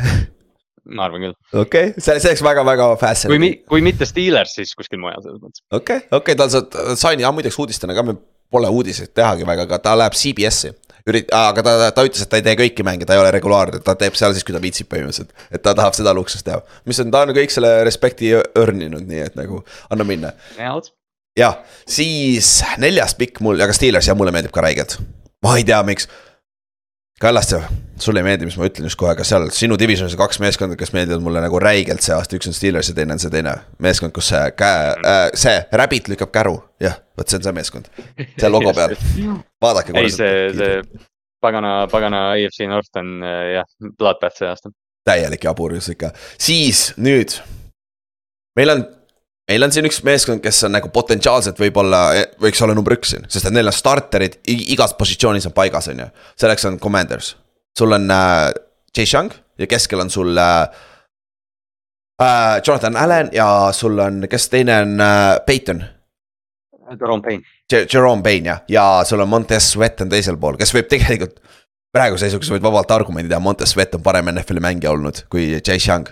ma 0.96 1.06
arvan 1.08 1.26
küll. 1.28 1.34
okei 1.56 1.90
okay., 1.90 2.00
see, 2.00 2.18
see 2.20 2.32
oleks 2.32 2.44
väga-väga 2.44 2.90
kui 2.92 3.00
fascinating. 3.00 3.44
mi-, 3.44 3.58
kui 3.68 3.84
mitte 3.84 4.08
Steelers, 4.08 4.54
siis 4.58 4.74
kuskil 4.76 5.00
mujal 5.00 5.22
selles 5.24 5.40
mõttes. 5.40 5.64
okei, 5.72 6.04
okei, 6.12 6.36
tal 6.38 6.52
saab, 6.52 6.76
sain 7.00 7.20
ja 7.20 7.32
muideks 7.32 7.58
uudistena 7.60 7.96
ka, 7.96 8.04
me 8.06 8.16
pole 8.52 8.68
uudiseid 8.70 9.14
tehagi 9.16 9.46
väga, 9.48 9.64
aga 9.68 9.80
ta 9.82 9.94
läheb 9.98 10.16
CBS-i. 10.18 10.74
ürit-, 11.10 11.30
aga 11.36 11.64
ta, 11.64 11.74
ta 11.94 12.04
ütles, 12.06 12.24
et 12.24 12.30
ta 12.32 12.40
ei 12.40 12.46
tee 12.46 12.56
kõiki 12.58 12.86
mänge, 12.86 13.08
ta 13.08 13.16
ei 13.16 13.22
ole 13.22 13.32
regulaarne, 13.34 13.80
ta 13.84 13.96
teeb 13.98 14.16
seal 14.18 14.34
siis, 14.36 14.46
kui 14.46 14.56
ta 14.56 14.62
viitsib 14.62 14.88
põhimõtteliselt. 14.92 15.32
et 15.50 15.62
ta 15.64 15.74
tahab 15.76 15.96
seda 15.96 16.14
luksust 16.16 16.46
teha, 16.48 16.62
mis 16.88 17.00
on, 17.04 17.12
ta 17.14 17.24
on 17.26 17.34
kõik 17.36 17.54
selle 17.54 17.72
respekti 17.86 18.32
earn 18.34 18.84
inud, 18.88 19.06
nii 19.08 19.24
et 19.28 19.40
nagu 19.40 19.62
anna 19.92 20.08
minna. 20.08 20.34
jah, 21.38 21.58
siis 21.88 22.56
neljas 22.82 23.16
pikk 23.18 23.42
mul, 23.44 23.60
aga 23.60 23.76
Steelers 23.76 24.08
jah, 24.10 24.18
mulle 24.18 24.34
meeldib 24.34 24.54
ka 24.54 24.64
räigelt. 24.64 24.98
ma 25.44 25.58
ei 25.58 25.66
tea, 25.68 25.82
miks. 25.86 26.08
Kallaste, 27.20 27.60
sulle 27.96 28.18
ei 28.20 28.26
meeldi, 28.26 28.48
mis 28.48 28.56
ma 28.58 28.66
ütlen 28.66 28.88
just 28.88 28.98
kohe, 28.98 29.12
aga 29.14 29.22
seal 29.26 29.44
sinu 29.54 29.76
divisionis 29.78 30.16
on 30.16 30.20
kaks 30.24 30.40
meeskonda, 30.42 30.74
kes 30.74 30.90
meeldivad 30.96 31.22
mulle 31.22 31.38
nagu 31.44 31.60
räigelt 31.62 32.02
see 32.02 32.14
aasta, 32.16 32.34
üks 32.34 32.48
on 32.50 32.56
Steelers 32.56 32.90
ja 32.90 32.94
teine 32.96 33.14
on 33.14 33.22
see 33.22 33.30
teine 33.30 33.52
meeskond, 33.86 34.10
kus 34.16 34.32
see 34.32 34.40
käe 34.58 34.88
äh,, 34.98 35.20
see 35.38 35.60
Rabbit 35.78 36.10
lükkab 36.10 36.32
käru, 36.34 36.56
jah, 36.82 36.96
vot 37.14 37.30
see 37.30 37.38
on 37.38 37.46
see 37.46 37.54
meeskond, 37.54 37.86
see 38.40 38.50
logo 38.50 38.74
peal, 38.74 38.96
vaadake. 39.62 39.94
ei, 40.02 40.10
see, 40.10 40.32
see 40.58 40.80
pagana, 41.44 41.76
pagana 41.92 42.24
AFC 42.32 42.66
North 42.72 42.98
on 42.98 43.14
äh, 43.22 43.44
jah, 43.60 43.70
bloodbath 43.94 44.40
see 44.40 44.50
aasta. 44.50 44.74
täielik 45.06 45.46
jaburus 45.46 45.92
ikka, 45.94 46.10
siis 46.34 46.88
nüüd. 46.98 47.38
meil 48.58 48.74
on, 48.74 48.84
meil 49.50 49.66
on 49.66 49.72
siin 49.74 49.88
üks 49.88 50.00
meeskond, 50.06 50.42
kes 50.44 50.62
on 50.68 50.74
nagu 50.76 50.88
potentsiaalselt 50.94 51.60
võib-olla, 51.60 52.06
võiks 52.40 52.62
olla 52.64 52.76
number 52.76 52.96
üks 52.96 53.14
siin, 53.14 53.26
sest 53.28 53.50
et 53.50 53.54
neil 53.54 53.68
on 53.68 53.76
starterid 53.76 54.38
igas 54.48 54.96
positsioonis 54.98 55.48
on 55.50 55.56
paigas, 55.56 55.88
on 55.92 56.04
ju. 56.04 56.10
selleks 56.40 56.68
on 56.70 56.78
Commanders, 56.82 57.34
sul 57.78 57.92
on 57.96 58.10
äh, 58.10 58.50
Chase 58.94 59.16
Young 59.16 59.32
ja 59.60 59.68
keskel 59.70 60.00
on 60.00 60.10
sul 60.10 60.38
äh, 60.38 60.62
äh, 62.22 62.62
Jonathan 62.66 62.96
Allan 62.96 63.32
ja 63.32 63.48
sul 63.72 63.98
on, 63.98 64.24
kes 64.30 64.48
teine 64.48 64.80
on 64.86 64.96
äh, 65.00 65.40
Peyton 65.46 65.84
Jerome 67.00 67.22
Payne. 67.22 67.42
Jer- 67.72 67.86
Jerome 67.94 68.22
Payne 68.22 68.48
jah, 68.48 68.60
ja 68.68 69.04
sul 69.04 69.20
on 69.20 69.28
Montez 69.28 69.72
Sweat 69.72 70.00
on 70.00 70.10
teisel 70.12 70.36
pool, 70.40 70.58
kes 70.60 70.74
võib 70.74 70.88
tegelikult. 70.90 71.40
praeguse 71.94 72.26
seisuga 72.26 72.46
sa 72.46 72.56
võid 72.56 72.64
vabalt 72.64 72.90
argumendi 72.90 73.30
teha, 73.30 73.40
Montez 73.40 73.70
Sweat 73.72 73.94
on 73.94 74.02
parem 74.02 74.32
NFL-i 74.32 74.62
mängija 74.62 74.92
olnud 74.92 75.24
kui 75.30 75.60
Chase 75.60 75.90
Young. 75.90 76.08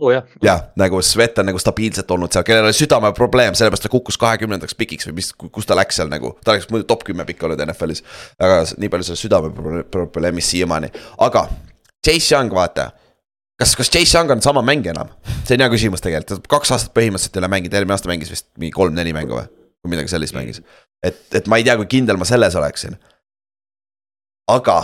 Oh, 0.00 0.12
jah, 0.14 0.24
jah, 0.44 0.62
nagu 0.80 1.00
Svet 1.04 1.38
on 1.38 1.48
nagu 1.50 1.60
stabiilselt 1.60 2.10
olnud 2.10 2.32
seal, 2.32 2.44
kellel 2.46 2.68
oli 2.68 2.76
südameprobleem, 2.76 3.56
sellepärast 3.58 3.86
ta 3.86 3.92
kukkus 3.92 4.18
kahekümnendaks 4.20 4.76
pikiks 4.78 5.08
või 5.10 5.18
mis, 5.20 5.30
kus 5.36 5.68
ta 5.68 5.76
läks 5.78 6.00
seal 6.00 6.10
nagu. 6.12 6.32
ta 6.44 6.54
oleks 6.54 6.70
muidu 6.72 6.88
top 6.88 7.04
kümme 7.06 7.26
pikk 7.28 7.44
olnud 7.46 7.60
NFL-is. 7.66 8.02
aga 8.40 8.62
nii 8.80 8.92
palju 8.92 9.10
sellest 9.10 9.26
südameprobleemist 9.26 10.54
siiamaani, 10.54 10.90
aga 11.26 11.46
Chase 12.04 12.34
Young, 12.34 12.54
vaata. 12.54 12.90
kas, 13.60 13.76
kas 13.76 13.92
Chase 13.92 14.18
Young 14.18 14.30
on 14.36 14.42
sama 14.42 14.62
mängija 14.64 14.96
enam? 14.96 15.12
see 15.44 15.56
on 15.58 15.64
hea 15.66 15.72
küsimus 15.72 16.04
tegelikult, 16.04 16.48
kaks 16.50 16.76
aastat 16.76 16.94
põhimõtteliselt 16.96 17.36
ei 17.36 17.44
ole 17.44 17.52
mänginud, 17.56 17.76
eelmine 17.78 17.96
aasta 17.96 18.12
mängis 18.12 18.32
vist 18.32 18.50
mingi 18.56 18.74
kolm-neli 18.76 19.14
mängu 19.16 19.36
või? 19.36 19.48
või 19.84 19.96
midagi 19.96 20.12
sellist 20.12 20.36
mängis. 20.36 20.62
et, 21.04 21.22
et 21.34 21.48
ma 21.48 21.60
ei 21.60 21.66
tea, 21.66 21.76
kui 21.80 21.88
kindel 21.98 22.20
ma 22.20 22.28
selles 22.28 22.56
oleksin. 22.56 22.96
aga 24.48 24.82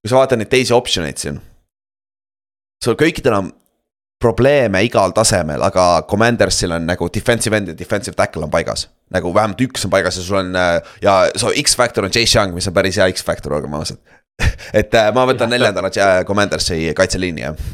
kui 0.00 0.08
sa 0.08 0.20
vaatad 0.20 0.40
neid 0.40 0.52
teisi 0.52 0.74
optsioneid 0.76 1.20
siin. 1.20 1.40
sul 2.84 2.96
kõikidel 3.00 3.36
on 3.36 3.50
probleeme 4.20 4.82
igal 4.84 5.14
tasemel, 5.16 5.62
aga 5.64 6.04
Commandersil 6.08 6.74
on 6.76 6.86
nagu 6.86 7.08
defensive 7.12 7.56
end 7.56 7.72
ja 7.72 7.76
defensive 7.78 8.16
tackle 8.16 8.44
on 8.44 8.52
paigas. 8.52 8.88
nagu 9.10 9.32
vähemalt 9.34 9.60
üks 9.64 9.84
on 9.84 9.90
paigas 9.90 10.16
ja 10.16 10.22
sul 10.22 10.36
on 10.38 10.56
äh, 10.56 10.76
ja 11.02 11.14
so 11.36 11.50
X-Factor 11.62 12.04
on 12.04 12.12
Chase 12.14 12.38
Young, 12.38 12.54
mis 12.54 12.68
on 12.68 12.74
päris 12.74 12.98
hea 13.00 13.08
X-Factor, 13.10 13.56
olgem 13.56 13.74
ausad. 13.74 13.98
et 14.80 14.94
äh, 14.94 15.08
ma 15.14 15.24
võtan 15.26 15.50
neljandana 15.50 15.90
äh, 15.90 16.20
Commandersi 16.28 16.92
kaitseliini 16.96 17.46
jah. 17.46 17.64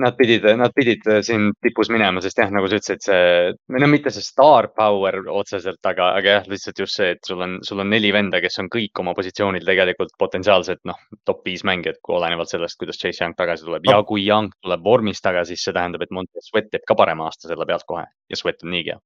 Nad 0.00 0.16
pidid, 0.16 0.44
nad 0.58 0.72
pidid 0.76 1.06
äh, 1.08 1.20
siin 1.24 1.50
tipus 1.62 1.88
minema, 1.92 2.20
sest 2.24 2.38
jah, 2.40 2.50
nagu 2.52 2.68
sa 2.68 2.78
ütlesid, 2.78 3.02
see, 3.04 3.54
või 3.72 3.82
no 3.82 3.88
mitte 3.90 4.12
see 4.14 4.24
star 4.24 4.68
power 4.76 5.18
otseselt, 5.32 5.80
aga, 5.88 6.10
aga 6.18 6.36
jah, 6.38 6.48
lihtsalt 6.50 6.82
just 6.82 6.98
see, 7.00 7.14
et 7.16 7.28
sul 7.28 7.42
on, 7.44 7.58
sul 7.66 7.82
on 7.82 7.90
neli 7.92 8.12
venda, 8.14 8.40
kes 8.44 8.60
on 8.62 8.70
kõik 8.72 9.02
oma 9.02 9.14
positsioonil 9.16 9.66
tegelikult 9.66 10.14
potentsiaalselt 10.20 10.82
noh, 10.88 11.00
top 11.28 11.44
viis 11.48 11.64
mängijat, 11.68 12.00
kui 12.04 12.16
olenevalt 12.18 12.52
sellest, 12.52 12.78
kuidas 12.80 13.00
Chase 13.00 13.24
Young 13.24 13.36
tagasi 13.38 13.66
tuleb 13.66 13.88
ja 13.88 14.00
kui 14.06 14.24
Young 14.26 14.52
tuleb 14.62 14.84
vormis 14.84 15.22
tagasi, 15.24 15.54
siis 15.54 15.68
see 15.68 15.76
tähendab, 15.76 16.04
et 16.04 16.14
Montez 16.14 16.50
Sweat 16.50 16.70
teeb 16.72 16.86
ka 16.88 16.98
parema 16.98 17.28
aasta 17.30 17.50
selle 17.50 17.68
pealt 17.68 17.86
kohe 17.88 18.06
ja 18.06 18.40
Sweat 18.40 18.64
on 18.64 18.74
niigi 18.74 18.94
hea. 18.94 19.02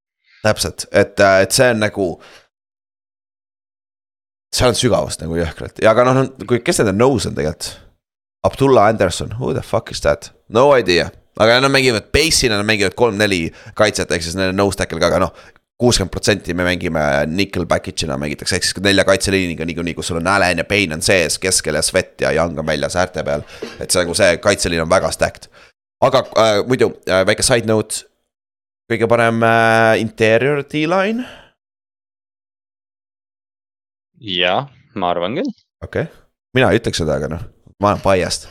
täpselt, 0.46 0.88
et, 0.90 1.20
et 1.20 1.54
see 1.54 1.70
on 1.74 1.84
nagu. 1.84 2.08
seal 4.54 4.72
on 4.72 4.78
sügavust 4.78 5.22
nagu 5.22 5.38
jõhkralt 5.38 5.78
ja 5.82 5.94
aga 5.94 6.08
noh, 6.08 6.26
kui, 6.46 6.62
kes 6.64 6.82
nende 6.82 6.96
nose 6.98 7.30
on 7.30 7.38
tegelikult? 7.38 7.89
Abdullah 8.42 8.88
Anderson, 8.88 9.30
who 9.38 9.52
the 9.52 9.62
fuck 9.62 9.90
is 9.90 10.00
that? 10.00 10.30
No 10.48 10.72
idea, 10.72 11.10
aga 11.36 11.60
nad 11.60 11.70
mängivad 11.70 12.08
base'ina, 12.12 12.56
nad 12.56 12.66
mängivad 12.66 12.96
kolm-neli 12.96 13.50
kaitset, 13.76 14.12
ehk 14.12 14.24
siis 14.24 14.36
neil 14.38 14.54
on 14.54 14.60
nose 14.62 14.80
tackle 14.80 15.00
ka, 15.00 15.10
aga 15.12 15.24
noh. 15.26 15.48
kuuskümmend 15.80 16.12
protsenti 16.12 16.52
me 16.52 16.64
mängime 16.66 17.02
nickel 17.32 17.64
package'ina 17.68 18.18
mängitakse, 18.20 18.58
ehk 18.58 18.66
siis 18.66 18.80
nelja 18.84 19.04
kaitseliiniga 19.08 19.64
niikuinii, 19.64 19.94
kus 19.96 20.10
sul 20.10 20.18
on 20.20 20.28
Allan 20.28 20.60
ja 20.60 20.66
Payne 20.68 20.96
on 20.96 21.04
sees 21.04 21.38
keskel 21.40 21.78
ja 21.78 21.80
Svet 21.84 22.20
ja 22.20 22.32
Young 22.36 22.58
on 22.60 22.68
väljas 22.68 22.96
äärte 23.00 23.24
peal. 23.24 23.44
et 23.80 23.88
see 23.88 24.02
nagu 24.02 24.16
see 24.16 24.36
kaitseliin 24.44 24.84
on 24.84 24.90
väga 24.92 25.12
stacked. 25.16 25.48
aga 26.00 26.24
äh, 26.36 26.60
muidu 26.68 26.90
äh, 27.08 27.24
väike 27.28 27.44
side 27.44 27.68
note. 27.68 28.04
kõige 28.92 29.08
parem 29.08 29.40
äh, 29.44 30.00
interior 30.00 30.60
D-line, 30.64 31.24
jah, 34.20 34.68
ma 34.94 35.14
arvan 35.14 35.40
küll. 35.40 35.56
okei 35.84 36.04
okay., 36.08 36.20
mina 36.54 36.72
ei 36.72 36.80
ütleks 36.80 37.00
seda, 37.00 37.16
aga 37.16 37.32
noh, 37.32 37.48
ma 37.80 37.94
olen 37.94 38.02
biased. 38.04 38.48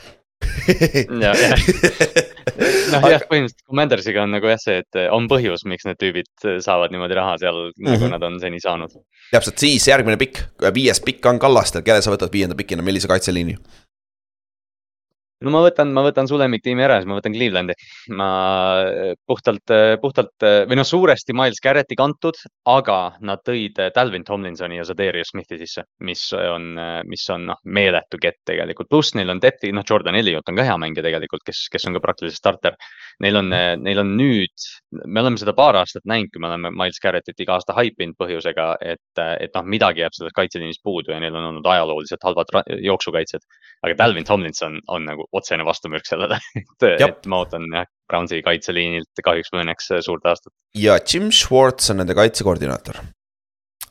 Ja- 1.19 1.33
ja. 1.35 1.55
noh 2.93 3.05
jah, 3.11 3.23
põhimõtteliselt 3.27 3.65
Commandersiga 3.67 4.23
on 4.23 4.31
nagu 4.33 4.47
jah 4.49 4.59
see, 4.61 4.77
et 4.83 4.99
on 5.13 5.27
põhjus, 5.31 5.65
miks 5.69 5.85
need 5.87 5.99
tüübid 6.01 6.47
saavad 6.63 6.93
niimoodi 6.93 7.17
raha 7.17 7.35
seal 7.41 7.59
mm, 7.69 7.73
-hmm. 7.75 7.89
nagu 7.91 8.03
Mhm. 8.05 8.13
nad 8.15 8.23
on 8.23 8.39
seni 8.39 8.59
saanud. 8.63 8.95
täpselt, 9.31 9.57
siis 9.61 9.87
järgmine 9.87 10.17
pikk, 10.17 10.39
viies 10.73 11.01
pikk 11.05 11.25
on 11.29 11.39
Kallastel, 11.39 11.81
kelle 11.85 12.01
sa 12.01 12.11
võtad 12.11 12.31
viienda 12.33 12.55
pikina, 12.55 12.81
millise 12.81 13.07
kaitseliini? 13.07 13.57
No 15.45 15.53
ma 15.53 15.61
võtan, 15.63 15.91
ma 15.95 16.03
võtan 16.05 16.27
su 16.29 16.37
lemmiktiimi 16.39 16.83
ära, 16.83 16.99
siis 16.99 17.09
ma 17.09 17.17
võtan 17.19 17.35
Clevelandi. 17.35 17.75
ma 18.19 18.29
äh, 18.83 19.13
puhtalt, 19.27 19.73
puhtalt 20.01 20.45
äh, 20.47 20.63
või 20.69 20.79
noh, 20.79 20.87
suuresti 20.87 21.35
Miles 21.37 21.61
Garretti 21.63 21.97
kantud, 21.99 22.39
aga 22.69 22.99
nad 23.25 23.43
tõid 23.47 23.79
Dalvin 23.95 24.25
Tomlinsoni 24.27 24.79
ja 24.79 24.87
Zadarius 24.87 25.31
Smithi 25.33 25.59
sisse, 25.61 25.85
mis 26.05 26.25
on, 26.35 26.73
mis 27.07 27.25
on 27.33 27.47
noh, 27.51 27.61
meeletu 27.65 28.19
kett 28.21 28.41
tegelikult, 28.47 28.89
pluss 28.91 29.15
neil 29.15 29.31
on 29.31 29.41
depth'i, 29.43 29.71
noh, 29.75 29.85
Jordan 29.87 30.17
Elliot 30.19 30.49
on 30.49 30.59
ka 30.59 30.67
hea 30.67 30.77
mängija 30.81 31.05
tegelikult, 31.05 31.45
kes, 31.47 31.67
kes 31.71 31.87
on 31.89 31.95
ka 31.97 32.03
praktiliselt 32.03 32.39
starter. 32.39 32.77
Neil 33.23 33.39
on, 33.39 33.49
neil 33.83 33.99
on 34.01 34.13
nüüd, 34.17 34.67
me 35.05 35.21
oleme 35.21 35.39
seda 35.39 35.53
paar 35.57 35.77
aastat 35.79 36.05
näinud, 36.09 36.31
kui 36.33 36.41
me 36.43 36.49
oleme 36.51 36.71
Miles 36.75 36.99
Garrettit 37.03 37.39
iga 37.43 37.57
aasta 37.57 37.75
haipinud 37.77 38.17
põhjusega, 38.19 38.69
et, 38.81 39.23
et 39.43 39.55
noh, 39.55 39.65
midagi 39.67 40.03
jääb 40.03 40.15
sellest 40.15 40.35
kaitseliinist 40.37 40.83
puudu 40.83 41.13
ja 41.13 41.19
neil 41.21 41.35
on 41.35 41.49
olnud 41.51 41.67
ajalooliselt 41.67 42.23
halvad 42.27 42.53
jooksukaitsjad. 42.83 43.45
Aga 43.85 43.95
Dalvin 43.97 44.25
Tomlinson 44.27 44.79
on 44.87 45.05
nagu 45.07 45.25
otsene 45.31 45.65
vastumürk 45.65 46.05
sellele, 46.07 46.39
et, 46.59 46.89
et 46.99 47.29
ma 47.31 47.39
ootan 47.43 47.67
jah, 47.73 47.87
Brownsi 48.09 48.41
kaitseliinilt 48.45 49.21
kahjuks 49.23 49.53
või 49.53 49.63
õnneks 49.63 49.91
suurt 50.05 50.25
aastat. 50.27 50.53
ja 50.75 50.97
Jim 50.99 51.29
Schwartz 51.31 51.89
on 51.93 52.01
nende 52.01 52.15
kaitsekoordinaator. 52.17 52.99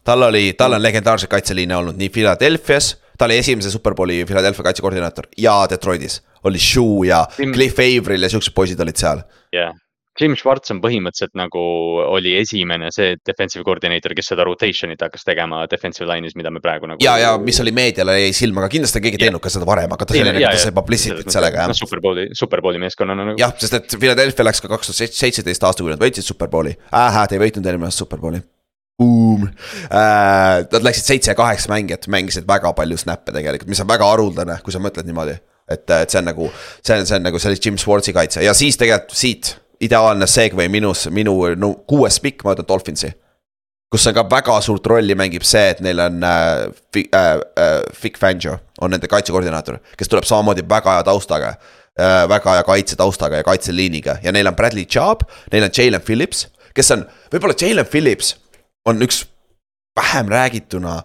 tal 0.05 0.23
oli, 0.29 0.53
tal 0.59 0.77
on 0.77 0.83
legendaarseid 0.83 1.31
kaitseliine 1.33 1.77
olnud 1.77 1.97
nii 2.01 2.09
Philadelphia's, 2.13 2.95
ta 3.19 3.27
oli 3.27 3.39
esimese 3.41 3.71
superbowli 3.71 4.25
Philadelphia 4.25 4.69
kaitsekoordinaator 4.71 5.27
ja 5.39 5.59
Detroitis 5.71 6.21
oli 6.45 6.59
Shue 6.59 7.09
ja 7.09 7.25
Tim- 7.37 7.53
Cliff 7.55 7.79
Avril 7.83 8.23
ja 8.23 8.29
siuksed 8.31 8.55
poisid 8.55 8.81
olid 8.81 8.97
seal. 8.97 9.25
jah, 9.53 9.73
Jim 10.19 10.35
Schwartz 10.35 10.73
on 10.75 10.81
põhimõtteliselt 10.83 11.37
nagu 11.39 11.61
oli 12.03 12.33
esimene 12.41 12.91
see 12.95 13.15
defensive 13.27 13.63
coordinator, 13.67 14.15
kes 14.19 14.33
seda 14.33 14.47
rotation'it 14.49 15.03
hakkas 15.05 15.27
tegema 15.27 15.61
defensive 15.71 16.09
line'is, 16.11 16.35
mida 16.39 16.51
me 16.55 16.63
praegu 16.65 16.91
nagu. 16.91 17.03
ja, 17.05 17.15
ja 17.23 17.33
mis 17.43 17.61
oli 17.63 17.73
meediale 17.77 18.17
jäi 18.19 18.33
silma, 18.37 18.65
aga 18.65 18.73
kindlasti 18.73 18.99
on 18.99 19.07
keegi 19.07 19.21
teinud 19.23 19.43
ka 19.45 19.53
seda 19.55 19.69
varem, 19.69 19.95
aga 19.95 20.09
ta 20.09 20.17
selline, 20.19 20.43
jaa, 20.43 20.55
ta 20.57 20.63
sai 20.65 20.75
publicity't 20.75 21.31
sellega 21.35 21.69
noh, 21.69 21.75
jah. 21.75 21.81
superbowli, 21.85 22.29
superbowli 22.39 22.83
meeskonnana 22.83 23.29
nagu. 23.31 23.41
jah, 23.41 23.55
sest 23.63 23.79
et 23.79 23.99
Philadelphia 23.99 24.49
läks 24.49 24.63
ka 24.65 24.71
kaks 24.73 24.91
tuhat 24.91 25.21
seitseteist 25.21 25.67
aasta, 25.69 25.87
kui 25.87 25.95
nad 25.95 26.03
võitsid 26.03 26.27
superbowli. 26.27 26.75
ahah, 26.91 27.29
te 27.29 27.39
ei 27.39 27.45
võitnud 27.45 27.69
eelmine 27.71 27.91
aasta 27.91 28.03
superbowli. 28.03 28.43
Boom 28.99 29.45
äh,. 29.47 30.65
Nad 30.73 30.83
läksid 30.83 31.07
seitse 31.07 31.31
ja 31.31 31.37
kaheksa 31.39 31.71
mängijat, 31.71 32.09
mängisid 32.11 32.49
väga 32.49 32.73
palju 32.75 32.99
snap'e 32.99 33.31
tegelikult, 33.31 33.71
mis 33.71 33.85
on 33.85 33.87
väga 33.87 34.09
haruldane, 34.11 34.59
kui 34.67 34.75
sa 34.75 34.83
mõtled 34.83 35.07
niimoodi. 35.07 35.39
et, 35.69 35.85
et 35.87 36.11
see 36.11 36.19
on 36.19 36.27
nagu, 36.33 36.51
see 36.83 36.97
on, 36.97 37.07
see 37.07 37.21
on 37.21 37.27
nagu 37.29 37.39
sellise 37.39 37.63
Jim 37.63 37.79
Schwartzi 37.79 38.15
kaitse 38.17 38.43
ja 38.43 38.57
siis 38.57 38.81
tegelikult 38.81 39.15
siit 39.15 39.55
ideaalne 39.81 40.27
segway 40.27 40.69
minus, 40.69 41.07
minu 41.15 41.35
no, 41.59 41.73
kuues 41.89 42.19
pikk, 42.23 42.45
ma 42.45 42.55
võtan 42.55 42.69
Dolphinsi. 42.69 43.13
kus 43.89 44.05
on 44.11 44.15
ka 44.15 44.27
väga 44.29 44.59
suurt 44.61 44.87
rolli 44.87 45.15
mängib 45.17 45.45
see, 45.49 45.71
et 45.73 45.79
neil 45.81 46.01
on 46.05 46.25
äh, 46.25 46.67
Vic 46.95 47.09
äh, 47.15 47.39
äh, 47.57 48.19
Fangio 48.21 48.59
on 48.81 48.93
nende 48.93 49.09
kaitsekoordinaator, 49.09 49.79
kes 49.97 50.11
tuleb 50.13 50.27
samamoodi 50.29 50.67
väga 50.69 50.99
hea 50.99 51.07
taustaga 51.07 51.55
äh,. 51.55 52.27
väga 52.29 52.59
hea 52.59 52.67
kaitsetaustaga 52.69 53.41
ja 53.41 53.47
kaitseliiniga 53.47 54.19
ja 54.23 54.33
neil 54.33 54.51
on 54.51 54.57
Bradley 54.57 54.85
Chubb, 54.85 55.25
neil 55.53 55.65
on 55.65 55.73
Jalen 55.79 56.05
Phillips, 56.05 56.49
kes 56.75 56.93
on, 56.93 57.07
võib-olla 57.33 57.57
Jalen 57.61 57.87
Phillips 57.87 58.35
on 58.87 59.01
üks 59.03 59.23
vähem 59.97 60.29
räägituna 60.29 61.01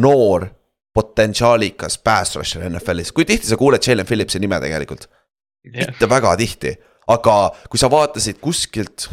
noor 0.00 0.48
potentsiaalikas 0.96 1.98
pass 1.98 2.36
rusher 2.36 2.64
NFL-is, 2.70 3.12
kui 3.12 3.28
tihti 3.28 3.50
sa 3.50 3.60
kuuled 3.60 3.84
Jalen 3.84 4.06
Phillipsi 4.08 4.40
nime 4.40 4.60
tegelikult 4.62 5.10
mitte 5.74 6.08
väga 6.08 6.36
tihti, 6.38 6.72
aga 7.12 7.36
kui 7.70 7.80
sa 7.80 7.90
vaatasid 7.92 8.40
kuskilt 8.42 9.08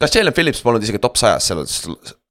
kas 0.00 0.12
Jalen 0.12 0.34
Phillips 0.36 0.60
polnud 0.64 0.84
isegi 0.84 1.00
top 1.00 1.16
sajas 1.16 1.46
seal, 1.48 1.62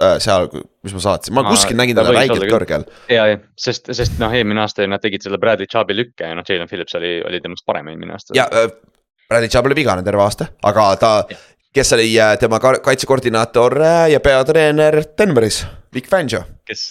äh, 0.03 0.17
seal, 0.21 0.47
mis 0.85 0.93
ma 0.93 1.03
saatsin, 1.07 1.33
ma 1.35 1.45
kuskil 1.47 1.77
nägin 1.79 1.97
teda 1.97 2.13
räigelt 2.13 2.45
kõrgel. 2.51 2.85
ja, 3.09 3.25
ja, 3.31 3.39
sest, 3.57 3.89
sest 3.97 4.19
noh, 4.21 4.33
eelmine 4.33 4.61
aasta 4.61 4.85
nad 4.89 5.01
tegid 5.03 5.25
selle 5.25 5.41
Bradley 5.41 5.69
Chubbi 5.71 5.97
lükke 5.97 6.29
ja 6.29 6.37
noh, 6.37 6.45
Jalen 6.47 6.69
Phillips 6.69 6.97
oli, 6.99 7.17
oli 7.25 7.41
temast 7.41 7.65
parem 7.65 7.89
eelmine 7.93 8.13
aasta. 8.17 8.37
ja 8.37 8.45
äh,, 8.53 8.69
Bradley 9.29 9.49
Chubb 9.49 9.65
oli 9.71 9.79
vigane 9.81 10.05
terve 10.05 10.21
aasta, 10.21 10.51
aga 10.69 10.87
ta, 11.01 11.11
kes 11.75 11.93
oli 11.93 12.09
äh, 12.19 12.37
tema 12.39 12.59
kaitsekoordinaator 12.59 13.81
äh, 13.81 14.11
ja 14.13 14.19
peatreener 14.23 15.01
Denveris, 15.17 15.65
Vic 15.93 16.07
Fangio 16.09 16.43
kes, 16.67 16.83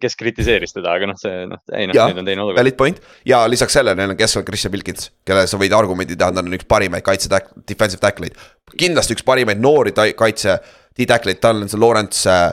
kes 0.00 0.16
kritiseeris 0.18 0.74
teda, 0.74 0.94
aga 0.96 1.08
noh, 1.10 1.18
see 1.20 1.44
noh, 1.48 1.60
ei 1.76 1.88
noh, 1.88 1.96
nüüd 1.96 2.22
on 2.22 2.28
teine 2.28 2.44
olukord. 2.44 2.60
Valid 2.60 2.78
point 2.78 3.00
ja 3.28 3.42
lisaks 3.50 3.76
sellele 3.76 3.98
neil 3.98 4.14
on 4.14 4.46
Christian 4.46 4.74
Wilkins, 4.74 5.10
kelle 5.26 5.46
sa 5.50 5.60
võid 5.60 5.74
argumendi 5.76 6.16
teha, 6.16 6.32
ta 6.34 6.42
on 6.42 6.56
üks 6.56 6.68
parimaid 6.70 7.04
kaitse, 7.06 7.30
defensive 7.68 8.02
tackle'id. 8.02 8.38
kindlasti 8.78 9.16
üks 9.18 9.26
parimaid 9.26 9.62
noori 9.62 9.94
kaitse, 9.94 10.58
D-tackle'id, 10.96 11.40
tal 11.42 11.62
on 11.62 11.70
see 11.70 11.80
Lawrence 11.80 12.28
äh,. 12.30 12.50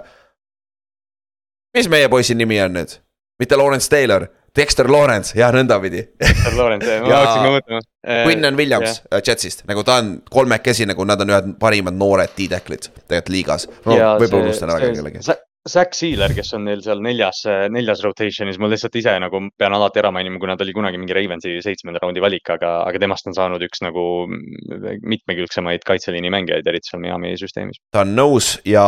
mis 1.77 1.89
meie 1.91 2.09
poisi 2.11 2.35
nimi 2.37 2.59
on 2.63 2.77
nüüd, 2.77 2.97
mitte 3.41 3.59
Lawrence 3.59 3.89
Taylor 3.89 4.27
Dexter 4.57 4.89
Lawrence 4.89 5.37
ja 5.37 5.51
nõndapidi. 5.53 6.03
Dexter 6.21 6.55
Lawrence, 6.57 6.99
ma 7.03 7.11
hakkasin 7.13 7.43
ka 7.43 7.51
mõtlema. 7.57 7.81
Quinnan 8.25 8.57
Williams 8.57 9.01
yeah. 9.03 9.21
Jetsist, 9.25 9.65
nagu 9.69 9.83
ta 9.87 9.99
on 10.01 10.15
kolmekesi, 10.31 10.87
nagu 10.89 11.05
nad 11.07 11.21
on 11.21 11.33
ühed 11.33 11.51
parimad 11.61 11.97
noored 11.97 12.33
D-tackle'id 12.37 12.87
tegelikult 12.87 13.33
liigas 13.33 13.67
no,. 13.85 13.97
võib-olla 14.21 14.47
unustan 14.47 14.71
ära 14.73 14.91
kellegi. 14.93 15.21
Zack 15.67 15.95
Sealer, 15.97 16.33
kes 16.37 16.53
on 16.57 16.65
neil 16.67 16.81
seal 16.85 17.01
neljas, 17.03 17.43
neljas 17.73 18.03
rotation'is, 18.05 18.59
ma 18.61 18.69
lihtsalt 18.71 18.95
ise 18.99 19.13
nagu 19.23 19.41
pean 19.59 19.75
alati 19.75 20.01
ära 20.01 20.11
mainima, 20.15 20.39
kuna 20.41 20.57
ta 20.57 20.65
oli 20.65 20.75
kunagi 20.75 20.99
mingi 21.01 21.15
Ravensi 21.17 21.57
seitsmenda 21.65 22.01
raundi 22.03 22.23
valik, 22.23 22.47
aga, 22.55 22.73
aga 22.87 23.01
temast 23.03 23.29
on 23.29 23.37
saanud 23.37 23.63
üks 23.67 23.83
nagu 23.85 24.03
mitmekülgsemaid 24.27 25.85
kaitseliini 25.87 26.31
mängijaid, 26.33 26.67
eriti 26.67 26.91
seal 26.91 27.03
Miami 27.03 27.35
süsteemis. 27.39 27.81
ta 27.93 28.05
on 28.05 28.15
nõus 28.17 28.55
ja 28.67 28.85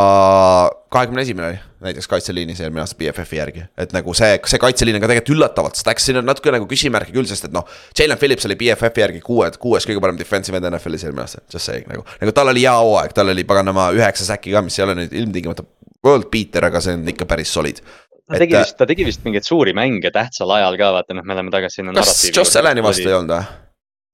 kahekümne 0.90 1.26
esimene 1.26 1.52
oli 1.52 1.60
näiteks 1.86 2.08
kaitseliinis 2.12 2.60
eelmine 2.64 2.84
aasta 2.84 2.98
BFF-i 3.00 3.40
järgi, 3.40 3.64
et 3.80 3.94
nagu 3.96 4.14
see, 4.18 4.36
see 4.52 4.60
kaitseliin 4.62 4.98
on 4.98 5.04
ka 5.04 5.10
tegelikult 5.12 5.36
üllatavalt 5.36 5.80
stacks, 5.80 6.08
siin 6.10 6.20
on 6.20 6.28
natuke 6.28 6.52
nagu 6.54 6.68
küsimärke 6.70 7.14
küll, 7.16 7.28
sest 7.30 7.48
et 7.48 7.56
noh. 7.56 7.68
Jalen 7.98 8.20
Phillips 8.20 8.48
oli 8.50 8.58
BFF-i 8.60 9.06
järgi 9.06 9.22
kuue, 9.24 9.48
kuues 9.62 9.88
kõige 9.88 10.04
parem 10.04 10.20
defensive 10.20 10.60
end 10.60 10.68
NFL-is 10.74 11.06
eelmine 11.08 11.24
aasta, 11.24 11.44
just 11.54 11.70
saying 11.70 11.88
nagu. 11.92 12.04
nagu 12.20 12.36
tal 12.36 12.52
oli 12.52 12.66
hea 12.66 12.76
hooaeg, 12.76 13.16
tal 13.16 13.32
oli 13.32 13.46
paganama 13.48 13.90
üheksa 13.96 14.28
säki 14.28 14.56
ka, 14.56 14.64
mis 14.66 14.80
ei 14.80 14.88
ole 14.88 14.98
nüüd 15.00 15.16
ilmtingimata 15.22 15.68
world 16.06 16.30
beater, 16.32 16.70
aga 16.70 16.82
see 16.84 16.98
on 16.98 17.08
ikka 17.14 17.28
päris 17.30 17.54
solid. 17.54 17.82
ta 18.30 18.38
tegi 18.38 18.56
et, 18.56 18.62
vist, 18.62 18.78
ta 18.78 18.88
tegi 18.90 19.08
vist 19.08 19.26
mingeid 19.26 19.48
suuri 19.48 19.74
mänge 19.78 20.12
tähtsal 20.14 20.52
ajal 20.60 20.78
ka, 20.80 20.94
vaata 21.00 21.18
noh, 21.18 21.26
me 21.26 21.36
oleme 21.36 21.54
tagasi 21.54 21.82
sinna. 21.82 21.96
kas 21.98 22.30
Josh 22.30 22.62
Allan'i 22.62 22.86
vastu 22.86 23.08
ei 23.08 23.18
olnud 23.18 23.36
või? 23.36 23.66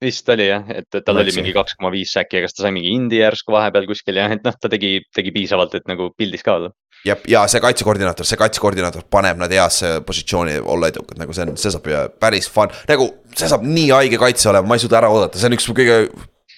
vist 0.06 0.30
oli 0.30 0.48
jah, 0.50 0.66
et, 0.76 0.98
tal 1.06 1.20
oli 1.22 1.34
mingi 1.38 1.54
kaks 1.56 1.78
koma 1.80 1.92
viis 1.94 2.12
säki 2.16 2.40
ja 2.40 2.46
kas 2.46 2.56
ta 2.56 2.66
sai 2.66 2.74
mingi 2.76 2.92
indie 2.94 3.22
järsku 3.22 3.54
vahepeal 3.56 3.88
kuskil 3.90 4.20
ja 4.20 4.28
et 4.34 4.44
noh, 4.46 4.56
ta 4.60 4.72
tegi, 4.72 4.98
tegi 5.16 5.32
piisavalt, 5.36 5.78
et 5.80 5.88
nagu 5.90 6.10
pildis 6.20 6.44
ka 6.46 6.58
olla. 6.60 6.72
ja, 7.08 7.16
ja 7.32 7.46
see 7.52 7.64
kaitsekoordinaator, 7.64 8.28
see 8.28 8.40
kaitsekoordinaator 8.42 9.08
paneb 9.12 9.40
nad 9.42 9.52
heasse 9.56 9.98
positsiooni 10.06 10.60
olla 10.60 10.92
edukad, 10.92 11.20
nagu 11.22 11.36
see 11.36 11.48
on, 11.48 11.56
see 11.60 11.74
saab 11.74 11.90
päris 12.22 12.52
fun, 12.52 12.74
nagu 12.92 13.10
see 13.34 13.52
saab 13.52 13.66
nii 13.68 13.92
haige 13.96 14.20
kaitse 14.22 14.52
olema, 14.52 14.68
ma 14.68 14.80
ei 14.80 14.84
suuda 14.84 15.00
ära 15.00 15.12
oodata, 15.14 15.40
see 15.40 15.52
on 15.52 15.58
üks 15.58 15.70
kõige 15.72 16.00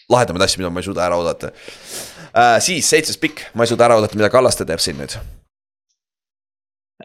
lahedamaid 0.09 0.47
asju, 0.47 0.63
mida 0.63 0.73
ma 0.73 0.81
ei 0.81 0.89
suuda 0.89 1.05
ära 1.05 1.19
oodata 1.19 1.53
äh,. 2.37 2.59
siis 2.63 2.89
seitsmes 2.89 3.19
pikk, 3.21 3.47
ma 3.53 3.65
ei 3.65 3.71
suuda 3.73 3.87
ära 3.89 3.97
oodata, 3.97 4.19
mida 4.19 4.31
Kallaste 4.33 4.67
teeb 4.67 4.83
siin 4.83 4.99
nüüd 5.01 5.17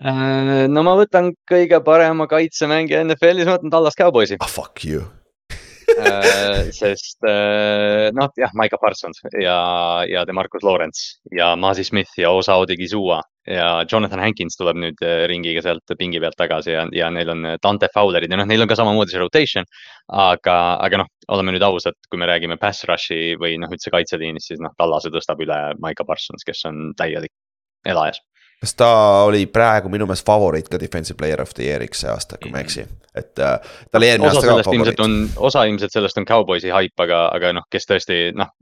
äh,. 0.03 0.69
no 0.69 0.85
ma 0.87 0.95
võtan 1.01 1.33
kõige 1.49 1.81
parema 1.85 2.29
kaitsemängija 2.31 3.03
NFL-is, 3.07 3.49
ma 3.49 3.59
võtan 3.59 3.75
Tallas 3.75 3.99
Cowboysi 3.99 4.41
ah,. 4.41 4.51
Fuck 4.51 4.85
you 4.87 5.09
äh, 5.99 6.71
sest 6.73 7.25
äh, 7.29 8.11
noh, 8.17 8.31
jah, 8.39 8.53
Maiko 8.59 8.79
Parsons 8.83 9.23
ja, 9.41 9.59
ja 10.09 10.25
Demarcus 10.29 10.65
Lawrence 10.67 11.19
ja 11.35 11.55
Masi 11.57 11.85
Smith 11.85 12.17
ja 12.19 12.31
Osa 12.31 12.57
Odigizua 12.61 13.23
ja 13.49 13.85
Jonathan 13.91 14.23
Hankins 14.23 14.57
tuleb 14.59 14.79
nüüd 14.79 15.03
äh, 15.03 15.25
ringiga 15.31 15.63
sealt 15.65 15.95
pingi 15.99 16.21
pealt 16.23 16.39
tagasi 16.39 16.77
ja, 16.77 16.87
ja 16.95 17.11
neil 17.11 17.33
on 17.33 17.47
Dante 17.63 17.89
Fowlerid 17.95 18.31
ja 18.31 18.39
noh, 18.39 18.49
neil 18.49 18.63
on 18.63 18.71
ka 18.71 18.79
samamoodi 18.79 19.15
see 19.15 19.23
rotation. 19.23 19.67
aga, 20.13 20.59
aga 20.83 21.03
noh, 21.03 21.11
oleme 21.35 21.55
nüüd 21.55 21.65
ausad, 21.67 21.97
kui 22.11 22.21
me 22.21 22.29
räägime 22.31 22.59
pass 22.61 22.87
rush'i 22.89 23.37
või 23.41 23.57
noh, 23.63 23.71
üldse 23.73 23.91
kaitseliinist, 23.95 24.53
siis 24.53 24.63
noh, 24.63 24.75
Tallase 24.79 25.11
tõstab 25.15 25.43
üle 25.43 25.59
Maiko 25.83 26.07
Parsons, 26.09 26.45
kes 26.47 26.67
on 26.71 26.93
täielik 26.99 27.33
elajas 27.87 28.21
kas 28.63 28.77
ta 28.79 28.89
oli 29.27 29.47
praegu 29.51 29.91
minu 29.91 30.07
meelest 30.07 30.27
favoriit 30.27 30.69
ka 30.71 30.79
defensive 30.79 31.19
player 31.19 31.41
of 31.43 31.51
the 31.57 31.67
year'iks 31.67 32.05
see 32.05 32.11
aasta, 32.11 32.39
kui 32.39 32.53
ma 32.53 32.61
ei 32.61 32.67
eksi, 32.69 32.85
et 33.19 33.41
äh, 33.43 33.57
ta 33.91 33.99
oli 33.99 34.11
eelmine 34.13 34.31
aasta 34.31 34.43
ka 34.47 34.67
favoriit. 34.69 35.01
osa 35.49 35.65
ilmselt 35.67 35.95
sellest 35.95 36.21
on 36.21 36.27
Cowboysi 36.29 36.71
haip, 36.71 36.95
aga, 37.03 37.25
aga 37.35 37.51
noh, 37.57 37.67
kes 37.73 37.89
tõesti 37.91 38.19
noh, 38.39 38.53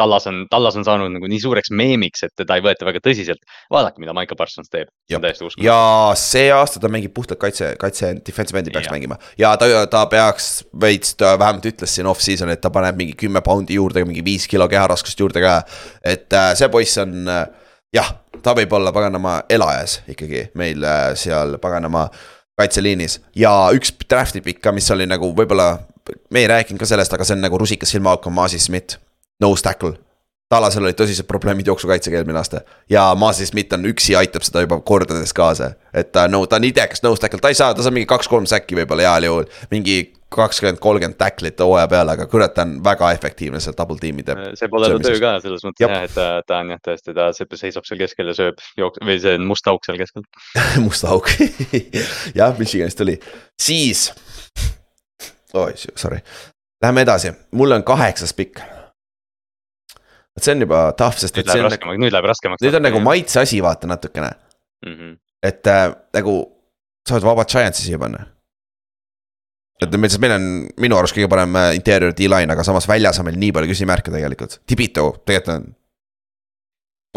Tallas 0.00 0.30
on, 0.30 0.46
Tallas 0.50 0.78
on 0.80 0.86
saanud 0.88 1.12
nagu 1.12 1.28
nii 1.28 1.42
suureks 1.42 1.68
meemiks, 1.76 2.24
et 2.24 2.32
teda 2.40 2.56
ei 2.56 2.64
võeta 2.64 2.88
väga 2.88 3.02
tõsiselt. 3.04 3.44
vaadake, 3.72 4.00
mida 4.00 4.14
Michael 4.16 4.40
Parsons 4.40 4.72
teeb, 4.72 4.88
see 5.10 5.18
on 5.18 5.26
täiesti 5.26 5.44
uskumatu. 5.44 5.66
ja 5.68 5.80
see 6.18 6.46
aasta 6.54 6.80
ta 6.80 6.88
mängib 6.92 7.12
puhtalt 7.16 7.42
kaitse, 7.42 7.74
kaitse 7.80 8.14
defensive 8.24 8.62
end'i 8.62 8.72
peaks 8.72 8.88
ja. 8.88 8.94
mängima 8.96 9.18
ja 9.40 9.52
ta, 9.60 9.68
ta 9.92 10.06
peaks 10.08 10.54
veits, 10.80 11.18
ta 11.20 11.34
vähemalt 11.36 11.68
ütles 11.68 11.98
siin 11.98 12.08
off-season, 12.08 12.48
et 12.54 12.64
ta 12.64 12.72
paneb 12.72 12.96
mingi 12.96 13.12
kümme 13.20 13.44
poundi 13.44 13.76
juurde, 13.76 14.06
mingi 14.08 14.24
viis 14.24 14.48
kilo 14.48 14.70
keharaskust 14.72 15.20
juurde 15.20 15.44
ka. 15.44 15.58
et 16.00 16.32
äh, 16.32 16.54
see 16.56 16.72
poiss 16.72 16.96
on 17.04 17.28
äh, 17.28 17.44
jah, 17.94 18.14
ta 18.42 18.54
võib 18.56 18.72
olla 18.76 18.92
paganama 18.92 19.42
elajas 19.50 20.00
ikkagi 20.10 20.48
meil 20.58 20.84
äh, 20.84 21.10
seal 21.18 21.58
paganama 21.62 22.08
kaitseliinis 22.58 23.20
ja 23.38 23.52
üks 23.74 23.94
draft'i 24.08 24.42
pikk 24.44 24.62
ka, 24.64 24.72
mis 24.74 24.90
oli 24.94 25.06
nagu 25.10 25.30
võib-olla, 25.36 25.78
me 26.30 26.44
ei 26.44 26.50
rääkinud 26.50 26.82
ka 26.82 26.88
sellest, 26.88 27.14
aga 27.14 27.26
see 27.26 27.36
on 27.38 27.44
nagu 27.44 27.58
rusikas 27.58 27.94
silmaauk 27.94 28.26
on 28.30 28.36
Masi 28.36 28.60
Smith, 28.62 28.98
nose 29.42 29.64
tackle. 29.64 29.96
Talasel 30.52 30.84
olid 30.84 30.98
tõsised 30.98 31.24
probleemid 31.26 31.66
jooksukaitsega 31.66 32.20
eelmine 32.20 32.38
aasta 32.38 32.60
ja 32.90 33.06
Masi 33.18 33.46
Smith 33.48 33.74
on 33.74 33.88
üksi 33.90 34.14
aitab 34.18 34.44
seda 34.46 34.62
juba 34.62 34.76
kordades 34.86 35.32
kaasa. 35.34 35.72
et 35.92 36.12
ta 36.12 36.28
no 36.28 36.44
ta 36.46 36.60
on 36.60 36.68
idekas 36.68 37.02
nose 37.02 37.22
tackle, 37.22 37.40
ta 37.40 37.50
ei 37.50 37.58
saa, 37.58 37.74
ta 37.74 37.82
saab 37.82 37.96
mingi 37.96 38.10
kaks-kolm 38.10 38.46
säkki 38.46 38.76
võib-olla 38.78 39.08
heal 39.08 39.30
juhul, 39.30 39.48
mingi 39.72 39.96
kakskümmend, 40.34 40.78
kolmkümmend 40.82 41.16
tacklit 41.18 41.60
hooaja 41.60 41.88
peale, 41.90 42.14
aga 42.16 42.26
kurat, 42.30 42.54
ta 42.56 42.64
on 42.66 42.76
väga 42.84 43.10
efektiivne 43.16 43.60
seal 43.62 43.76
double 43.78 43.98
tiimi 44.00 44.24
teeb. 44.26 44.40
see 44.58 44.70
pole 44.72 44.90
ta 44.90 45.00
töö 45.04 45.20
ka 45.22 45.32
selles 45.44 45.64
mõttes 45.66 45.84
jah, 45.84 45.94
et 46.06 46.14
ta, 46.14 46.26
ta 46.46 46.60
on 46.62 46.74
jah, 46.74 46.82
tõesti, 46.88 47.14
ta 47.16 47.28
seisab 47.34 47.88
seal 47.88 48.00
keskel 48.00 48.30
ja 48.32 48.36
sööb 48.38 48.62
jook- 48.80 49.00
või 49.04 49.18
see 49.22 49.38
must 49.42 49.70
auk 49.70 49.86
seal 49.86 49.98
keskel 50.00 50.26
must 50.84 51.06
auk 51.08 51.30
jah, 52.40 52.54
Michiganist 52.58 53.00
tuli, 53.00 53.16
siis. 53.60 54.08
oi, 55.54 55.72
sorry, 55.94 56.20
läheme 56.82 57.06
edasi, 57.06 57.34
mul 57.58 57.78
on 57.78 57.86
kaheksas 57.86 58.34
pikk. 58.36 58.62
vot 60.34 60.46
see 60.46 60.56
on 60.56 60.66
juba 60.66 60.84
tough, 60.98 61.20
sest 61.22 61.38
et. 61.38 61.46
nüüd 61.46 61.54
läheb 61.54 61.70
raskemaks, 61.70 62.02
nüüd 62.02 62.18
läheb 62.18 62.30
raskemaks. 62.32 62.66
nüüd 62.66 62.80
on 62.80 62.88
nagu 62.90 63.02
maitse 63.04 63.42
asi, 63.44 63.62
vaata 63.64 63.90
natukene 63.90 64.34
mm. 64.86 64.94
-hmm. 64.94 65.18
et 65.42 65.66
äh, 65.66 65.88
nagu 66.18 66.38
sa 67.04 67.18
oled 67.18 67.26
vabad 67.32 67.50
Giantsi 67.50 67.86
siia 67.86 68.00
panna 68.00 68.33
et 69.82 69.96
meil, 69.98 70.10
sest 70.12 70.22
meil 70.22 70.36
on 70.36 70.50
minu 70.80 70.98
arust 70.98 71.16
kõige 71.16 71.30
parem 71.32 71.56
äh, 71.58 71.72
interior 71.78 72.14
D-line, 72.16 72.52
aga 72.54 72.66
samas 72.66 72.86
väljas 72.90 73.18
on 73.20 73.28
meil 73.28 73.40
nii 73.40 73.54
palju 73.56 73.72
küsimärke 73.72 74.12
tegelikult, 74.14 74.60
Tibito 74.68 75.10
tegelikult 75.26 75.56
on. 75.56 75.72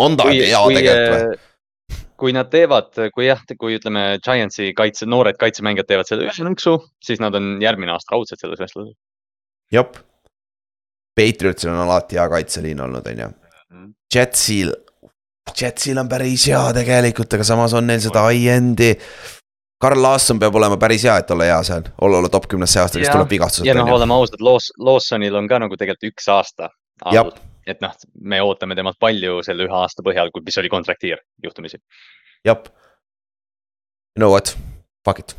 on 0.08 0.18
ta 0.18 0.30
hea 0.32 0.64
tegelikult 0.74 1.14
või? 1.14 1.38
Äh, 1.38 1.46
kui 2.18 2.34
nad 2.34 2.50
teevad, 2.50 2.90
kui 3.14 3.28
jah, 3.28 3.44
kui 3.62 3.78
ütleme, 3.78 4.08
Giantsi 4.26 4.72
kaitse, 4.78 5.06
noored 5.10 5.38
kaitsemängijad 5.40 5.90
teevad 5.90 6.10
selle 6.10 6.26
ühe 6.26 6.48
nõksu, 6.50 6.80
siis 7.04 7.22
nad 7.22 7.36
on 7.38 7.58
järgmine 7.62 7.94
aasta 7.94 8.16
raudselt 8.16 8.42
selles 8.42 8.62
vestluses. 8.64 8.98
jep. 9.74 10.02
Patriotsil 11.18 11.72
on 11.74 11.82
alati 11.82 12.18
hea 12.18 12.28
kaitseliin 12.30 12.82
olnud, 12.86 13.08
on 13.10 13.24
ju. 13.24 13.30
Mhm. 13.74 13.86
Jetsil, 14.14 14.74
Jetsil 15.62 15.98
on 15.98 16.10
päris 16.10 16.46
hea 16.50 16.62
tegelikult, 16.74 17.34
aga 17.34 17.46
samas 17.48 17.74
on 17.78 17.88
neil 17.88 18.02
seda 18.04 18.26
high-end'i 18.28 18.92
Karl 19.82 20.02
Laasson 20.02 20.40
peab 20.42 20.56
olema 20.58 20.78
päris 20.82 21.04
hea, 21.06 21.18
et 21.22 21.32
olla 21.32 21.46
hea 21.46 21.58
seal, 21.68 21.90
olla, 22.02 22.22
olla 22.22 22.30
top 22.34 22.48
kümnes 22.50 22.74
see 22.74 22.82
aasta, 22.82 22.98
kes 23.02 23.12
tuleb 23.14 23.30
vigastusest. 23.36 23.68
ja 23.70 23.76
noh, 23.78 23.92
oleme 23.94 24.16
ausad, 24.16 24.42
Laws-, 24.42 24.72
Lawsonil 24.82 25.38
on 25.38 25.50
ka 25.50 25.60
nagu 25.62 25.78
tegelikult 25.78 26.14
üks 26.14 26.30
aasta. 26.34 26.72
et 27.68 27.84
noh, 27.84 27.94
me 28.34 28.42
ootame 28.42 28.78
temalt 28.80 28.98
palju 29.00 29.42
selle 29.46 29.68
ühe 29.68 29.78
aasta 29.84 30.06
põhjal, 30.06 30.34
mis 30.46 30.58
oli 30.58 30.74
kontraktiir 30.74 31.22
juhtumisi. 31.44 31.82
jah. 32.48 32.64
You 34.18 34.24
know 34.24 34.34
what, 34.34 34.56
fuck 35.06 35.20
it. 35.22 35.36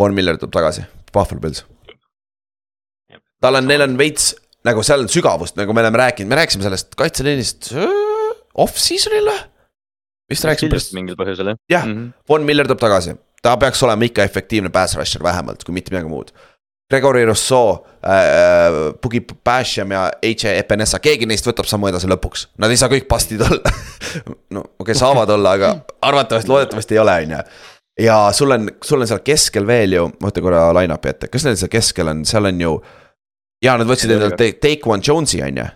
Von 0.00 0.14
Miller 0.16 0.38
tuleb 0.40 0.54
tagasi, 0.54 0.86
Buffalo 1.12 1.40
Bills. 1.40 1.66
tal 3.40 3.60
on, 3.60 3.68
neil 3.68 3.84
on 3.84 3.98
veits 4.00 4.32
nagu 4.66 4.82
seal 4.86 5.04
on 5.04 5.12
sügavust, 5.12 5.56
nagu 5.60 5.76
me 5.76 5.84
oleme 5.84 6.00
rääkinud, 6.00 6.30
me 6.32 6.40
rääkisime 6.40 6.64
sellest 6.64 6.96
kaitseliinist 6.98 7.72
off-season'il 8.58 9.28
või? 9.28 9.38
vist 10.28 10.44
rääkisime 10.44 10.72
hiljuti 10.72 10.96
mingil 10.96 11.16
põhjusel 11.20 11.52
jah. 11.52 11.58
jah 11.72 11.86
-hmm., 11.86 12.12
Von 12.28 12.44
Miller 12.48 12.68
tuleb 12.68 12.80
tagasi, 12.80 13.14
ta 13.42 13.56
peaks 13.56 13.82
olema 13.82 14.04
ikka 14.04 14.24
efektiivne 14.26 14.70
pass 14.74 14.96
rusher 14.96 15.22
vähemalt, 15.22 15.64
kui 15.64 15.74
mitte 15.76 15.94
midagi 15.94 16.10
muud. 16.10 16.32
Gregory 16.90 17.24
Rousseau 17.28 17.86
äh,, 18.00 18.94
Pugi 19.00 19.20
Basham 19.44 19.90
ja 19.92 20.06
H.A. 20.24 20.54
Epenesa, 20.62 20.98
keegi 21.04 21.26
neist 21.28 21.46
võtab 21.46 21.68
sammu 21.68 21.90
edasi 21.90 22.08
lõpuks, 22.08 22.46
nad 22.58 22.72
ei 22.72 22.80
saa 22.80 22.88
kõik 22.88 23.04
pastid 23.10 23.44
olla 23.44 23.60
no 24.54 24.62
okei 24.62 24.78
okay,, 24.86 24.96
saavad 24.96 25.28
olla, 25.34 25.52
aga 25.58 25.74
arvatavasti, 26.08 26.48
loodetavasti 26.48 26.96
ei 26.96 27.02
ole, 27.02 27.16
on 27.26 27.34
ju 27.36 27.42
ja 27.98 28.16
sul 28.32 28.56
on, 28.56 28.70
sul 28.84 29.04
on 29.04 29.10
seal 29.10 29.20
keskel 29.26 29.68
veel 29.68 29.98
ju, 29.98 30.06
ma 30.16 30.30
võtan 30.30 30.46
korra 30.46 30.62
line-up'i 30.78 31.12
ette, 31.12 31.28
kes 31.28 31.44
neil 31.44 31.60
seal 31.60 31.72
keskel 31.72 32.08
on, 32.14 32.24
seal 32.28 32.48
on 32.48 32.64
ju. 32.64 32.72
ja 33.64 33.76
nad 33.76 33.90
võtsid 33.90 34.14
endale 34.14 34.38
Take 34.38 34.88
One 34.88 35.04
Jones'i 35.04 35.42
on 35.44 35.60
ju, 35.60 35.68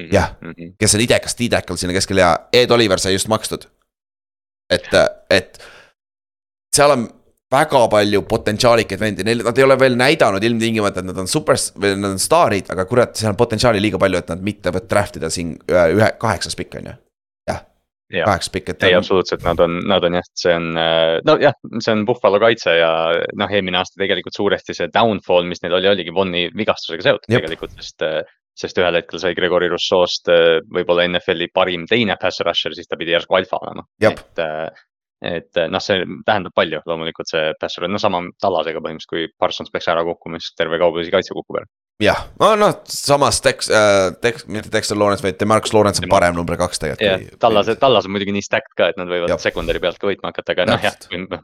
mhm, 0.00 0.10
jah, 0.18 0.34
mhm. 0.42 0.74
kes 0.82 0.98
on 0.98 1.06
idekas 1.06 1.38
tiidekal 1.38 1.78
sinna 1.78 1.94
keskel 1.94 2.24
ja 2.24 2.34
Ed 2.50 2.74
Oliver 2.74 2.98
sai 2.98 3.14
just 3.14 3.30
makstud 3.30 3.68
et, 4.72 4.90
et 5.30 5.62
seal 6.76 6.94
on 6.94 7.06
väga 7.52 7.84
palju 7.90 8.22
potentsiaalikaid 8.26 9.00
vendi, 9.00 9.24
neil, 9.26 9.44
nad 9.46 9.58
ei 9.58 9.64
ole 9.64 9.78
veel 9.78 9.96
näidanud 9.98 10.44
ilmtingimata, 10.44 11.02
et 11.02 11.08
nad 11.10 11.22
on 11.22 11.30
super 11.30 11.58
või 11.78 11.94
nad 12.00 12.16
on 12.16 12.22
staarid, 12.22 12.70
aga 12.74 12.86
kurat, 12.90 13.14
seal 13.18 13.32
on 13.32 13.38
potentsiaali 13.38 13.82
liiga 13.82 14.00
palju, 14.02 14.22
et 14.22 14.32
nad 14.34 14.42
mitte 14.44 14.72
võtta 14.74 14.90
draft 14.94 15.18
ida 15.20 15.30
siin 15.32 15.54
ühe, 15.70 15.84
ühe, 15.94 16.12
kaheksas 16.20 16.58
pikk 16.58 16.80
on 16.80 16.90
ju. 16.90 16.94
jah 17.52 17.60
ja., 18.12 18.24
kaheksas 18.26 18.54
pikk, 18.54 18.72
et. 18.74 18.88
ei, 18.88 18.96
absoluutselt, 18.98 19.46
nad 19.46 19.62
on, 19.62 19.78
nad 19.86 20.08
on 20.08 20.18
jah, 20.18 20.26
see 20.42 20.56
on, 20.58 20.66
nojah, 21.26 21.54
see 21.78 21.94
on 21.94 22.02
Buffalo 22.08 22.42
kaitse 22.42 22.74
ja 22.80 22.90
noh, 23.38 23.54
eelmine 23.54 23.78
aasta 23.78 24.02
tegelikult 24.02 24.34
suuresti 24.34 24.74
see 24.74 24.90
downfall, 24.94 25.46
mis 25.46 25.62
neil 25.62 25.78
oli, 25.78 25.92
oligi 25.94 26.14
Bonni 26.14 26.48
vigastusega 26.50 27.10
seotud 27.10 27.30
Jep. 27.30 27.46
tegelikult, 27.46 27.78
sest 27.78 28.02
sest 28.56 28.78
ühel 28.80 28.96
hetkel 28.96 29.20
sai 29.20 29.34
Gregory 29.36 29.68
Rousseau'st 29.68 30.30
äh, 30.32 30.58
võib-olla 30.72 31.04
NFL-i 31.10 31.50
parim 31.54 31.84
teine 31.88 32.16
pass 32.20 32.40
rusher, 32.44 32.74
siis 32.76 32.88
ta 32.88 32.98
pidi 32.98 33.12
järsku 33.12 33.36
alfa 33.36 33.60
olema. 33.60 33.84
et, 34.00 34.40
äh, 34.42 34.86
et 35.26 35.58
äh, 35.60 35.70
noh, 35.72 35.82
see 35.82 36.04
tähendab 36.26 36.54
palju 36.56 36.82
loomulikult 36.88 37.30
see 37.30 37.50
pass 37.60 37.78
rusher, 37.78 37.92
no 37.92 38.00
sama 38.02 38.22
Tallasega 38.42 38.82
põhimõtteliselt, 38.84 39.10
kui 39.10 39.26
Parsons 39.40 39.72
peaks 39.72 39.88
ära 39.92 40.04
kukkuma, 40.06 40.40
siis 40.42 40.56
terve 40.58 40.80
kauboisi 40.82 41.12
kaitse 41.14 41.36
kukub 41.36 41.60
ära. 41.60 41.68
jah, 42.02 42.22
no 42.40 42.52
noh, 42.60 42.78
samas 42.92 43.40
Dex 43.44 43.70
äh,, 43.72 44.10
Dex, 44.22 44.46
mitte 44.52 44.72
Dexter 44.72 44.98
Lawrence, 45.00 45.24
vaid 45.24 45.38
Demarcus 45.40 45.74
Lawrence 45.76 46.02
on 46.04 46.10
parem 46.12 46.36
number 46.38 46.58
kaks 46.60 46.82
tegelikult. 46.82 47.06
jah, 47.26 47.38
Tallas, 47.42 47.70
Tallas 47.82 48.08
on 48.08 48.14
muidugi 48.16 48.34
nii 48.36 48.46
stacked 48.46 48.74
ka, 48.78 48.90
et 48.92 49.00
nad 49.00 49.10
võivad 49.10 49.36
secondary 49.42 49.82
pealt 49.82 50.00
ka 50.02 50.10
võitma 50.10 50.32
hakata, 50.32 50.56
aga 50.56 50.68
noh 50.72 50.88
jah, 50.90 50.98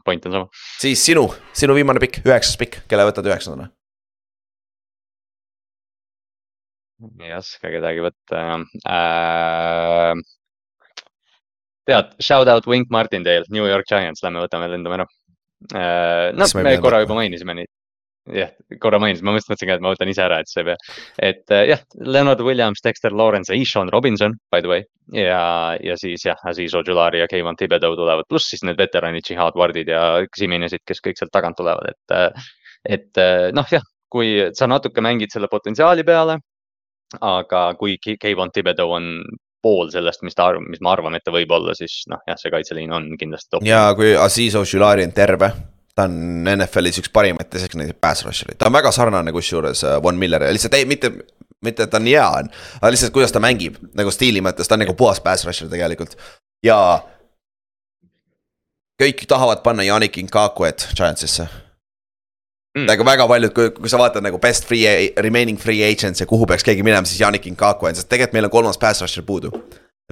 point 0.05 0.29
on 0.29 0.39
sama. 0.39 0.65
siis 0.81 1.03
sinu, 1.03 1.29
sinu 1.57 1.77
viimane 1.77 2.03
pikk, 2.03 2.23
üheksas 2.27 2.59
pikk, 2.61 2.83
kelle 2.91 3.07
võtad 3.09 3.31
üheksandana? 3.31 3.71
ei 7.19 7.33
oska 7.35 7.67
kedagi 7.73 8.03
võtta 8.05 8.45
äh,. 8.87 10.23
Tead, 11.89 12.13
shout 12.19 12.47
out 12.47 12.67
Wink 12.69 12.91
Martindale, 12.93 13.45
New 13.49 13.67
York 13.67 13.87
Giants, 13.89 14.23
lähme 14.23 14.43
võtame, 14.45 14.69
lendame 14.71 15.01
ära 15.01 15.07
noh, 16.35 16.53
me 16.59 16.75
korra 16.83 17.03
juba 17.03 17.15
mainisime 17.15 17.55
neid 17.55 17.71
jah, 18.31 18.51
korra 18.79 18.99
mainisin, 19.03 19.25
ma 19.27 19.33
mõtlesin 19.35 19.67
ka, 19.67 19.75
et 19.75 19.83
ma 19.83 19.91
võtan 19.91 20.11
ise 20.11 20.23
ära, 20.23 20.39
et 20.39 20.47
sa 20.47 20.61
ei 20.61 20.69
pea. 20.69 20.75
et 21.29 21.51
äh, 21.51 21.65
jah, 21.73 21.81
Leonard 21.99 22.39
Williams, 22.41 22.79
Dexter 22.83 23.11
Lawrence 23.11 23.51
ja 23.51 23.59
Ishan 23.59 23.91
Robinson, 23.91 24.37
by 24.51 24.61
the 24.63 24.71
way. 24.71 24.85
ja, 25.11 25.75
ja 25.83 25.97
siis 25.99 26.23
jah, 26.25 26.39
Aziz 26.47 26.75
Ojulari 26.79 27.19
ja 27.19 27.27
Keivan 27.27 27.59
Thibodeau 27.59 27.97
tulevad, 27.99 28.27
pluss 28.29 28.53
siis 28.53 28.63
need 28.63 28.79
veteranid, 28.79 29.27
Jihad 29.29 29.59
Wardid 29.59 29.91
ja 29.91 30.23
Ximenezid, 30.37 30.85
kes 30.87 31.03
kõik 31.03 31.19
sealt 31.19 31.33
tagant 31.35 31.59
tulevad, 31.59 31.91
et. 31.91 32.15
Äh, 32.15 32.51
et 32.83 33.15
noh, 33.55 33.63
jah, 33.71 33.83
kui 34.11 34.33
sa 34.51 34.67
natuke 34.67 34.99
mängid 34.99 35.31
selle 35.31 35.47
potentsiaali 35.47 36.03
peale 36.03 36.33
aga 37.23 37.61
kui 37.79 37.95
Kevon 38.01 38.51
Thibodeau 38.51 38.91
on 38.91 39.05
pool 39.63 39.91
sellest, 39.93 40.23
mis 40.27 40.35
ta 40.37 40.49
arvab, 40.51 40.65
mis 40.69 40.81
me 40.83 40.91
arvame, 40.91 41.19
et 41.19 41.25
ta 41.25 41.33
võib 41.33 41.51
olla, 41.55 41.75
siis 41.77 42.03
noh, 42.11 42.21
jah, 42.27 42.39
see 42.39 42.51
kaitseliin 42.53 42.91
on 42.95 43.07
kindlasti 43.19 43.55
top. 43.55 43.67
ja 43.67 43.85
kui 43.97 44.13
Aziz 44.19 44.57
Oshulari 44.59 45.05
on 45.07 45.15
terve, 45.15 45.49
ta 45.95 46.07
on 46.09 46.49
NFL-is 46.55 46.99
üks 47.03 47.13
parimaid 47.13 47.49
designated 47.53 47.99
pass 48.03 48.25
rusher'id, 48.27 48.59
ta 48.59 48.69
on 48.69 48.75
väga 48.75 48.91
sarnane 48.95 49.33
kusjuures 49.35 49.85
äh, 49.87 49.97
Von 50.03 50.19
Millerile, 50.19 50.53
lihtsalt 50.55 50.77
ei, 50.79 50.87
mitte, 50.89 51.13
mitte 51.63 51.87
et 51.87 51.93
ta 51.93 52.01
on 52.01 52.11
hea 52.11 52.27
on. 52.43 52.51
aga 52.81 52.93
lihtsalt, 52.93 53.15
kuidas 53.15 53.35
ta 53.35 53.41
mängib 53.43 53.79
nagu 53.97 54.13
stiili 54.13 54.43
mõttes, 54.43 54.69
ta 54.69 54.77
on 54.77 54.85
nagu 54.85 54.97
puhas 54.99 55.23
pass 55.23 55.47
rusher 55.47 55.71
tegelikult 55.71 56.17
ja. 56.65 56.77
kõik 59.01 59.27
tahavad 59.29 59.63
panna 59.65 59.87
Janik 59.87 60.19
Inkakuet 60.21 60.89
Giantsisse 60.97 61.47
mm.. 62.77 62.87
nagu 62.89 63.05
väga 63.07 63.27
paljud, 63.29 63.53
kui, 63.55 63.71
kui 63.77 63.91
sa 63.91 63.99
vaatad 64.01 64.25
nagu 64.25 64.39
best 64.41 64.67
free, 64.69 65.13
remaining 65.25 65.59
free 65.59 65.83
agents 65.85 66.23
ja 66.23 66.29
kuhu 66.29 66.47
peaks 66.49 66.65
keegi 66.65 66.85
minema, 66.85 67.07
siis 67.09 67.21
Janik 67.21 67.47
Inkaku 67.49 67.89
on, 67.89 67.97
sest 67.97 68.09
tegelikult 68.11 68.37
meil 68.37 68.49
on 68.49 68.55
kolmas 68.57 68.81
pass 68.81 69.03
rusher 69.05 69.25
puudu. 69.27 69.53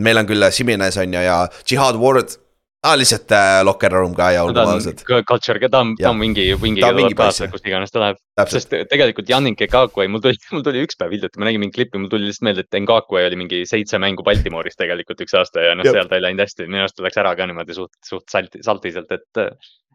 meil 0.01 0.17
on 0.17 0.25
küll 0.25 0.51
Simenes 0.51 0.97
on 0.97 1.13
ju 1.13 1.21
ja 1.21 1.47
Jihad 1.69 1.99
Ward 2.01 2.37
aa 2.81 2.91
ah,, 2.93 2.97
lihtsalt 2.97 3.33
äh, 3.37 3.59
locker 3.61 3.93
room 3.93 4.13
ka 4.17 4.31
ja 4.33 4.41
olgem 4.41 4.69
ausad. 4.71 5.01
Culture, 5.05 5.69
ta 5.69 5.83
on, 5.85 5.91
ta 5.99 6.09
on 6.09 6.17
mingi, 6.17 6.47
mingi 6.61 6.81
tuleb 6.81 7.13
kaasa, 7.17 7.49
kus 7.51 7.61
iganes 7.67 7.93
ta 7.93 8.01
läheb. 8.01 8.21
sest 8.49 8.73
tegelikult 8.89 9.29
Janik 9.29 9.61
Ngakwe, 9.67 10.07
mul 10.09 10.23
tuli, 10.23 10.39
mul 10.55 10.63
tuli 10.65 10.81
üks 10.87 10.97
päev 10.97 11.13
hiljuti, 11.13 11.37
ma 11.37 11.49
nägin 11.49 11.61
mingit 11.61 11.77
klippi, 11.77 12.01
mul 12.01 12.09
tuli 12.09 12.25
lihtsalt 12.25 12.47
meelde, 12.47 12.65
et 12.65 12.79
Ngakwe 12.81 13.27
oli 13.27 13.37
mingi 13.43 13.61
seitse 13.69 13.99
mängu 14.01 14.25
Baltimooris 14.25 14.79
tegelikult 14.79 15.21
üks 15.21 15.37
aasta 15.37 15.67
ja 15.67 15.75
noh, 15.77 15.85
seal 15.85 16.09
ta 16.09 16.17
ei 16.17 16.25
läinud 16.25 16.41
hästi, 16.41 16.65
minu 16.71 16.81
arust 16.87 16.97
ta 16.97 17.05
läks 17.05 17.21
ära 17.21 17.35
ka 17.37 17.47
niimoodi 17.51 17.77
suht, 17.77 17.93
suht 18.07 18.25
salti, 18.33 18.63
saltiselt, 18.65 19.13
et 19.13 19.45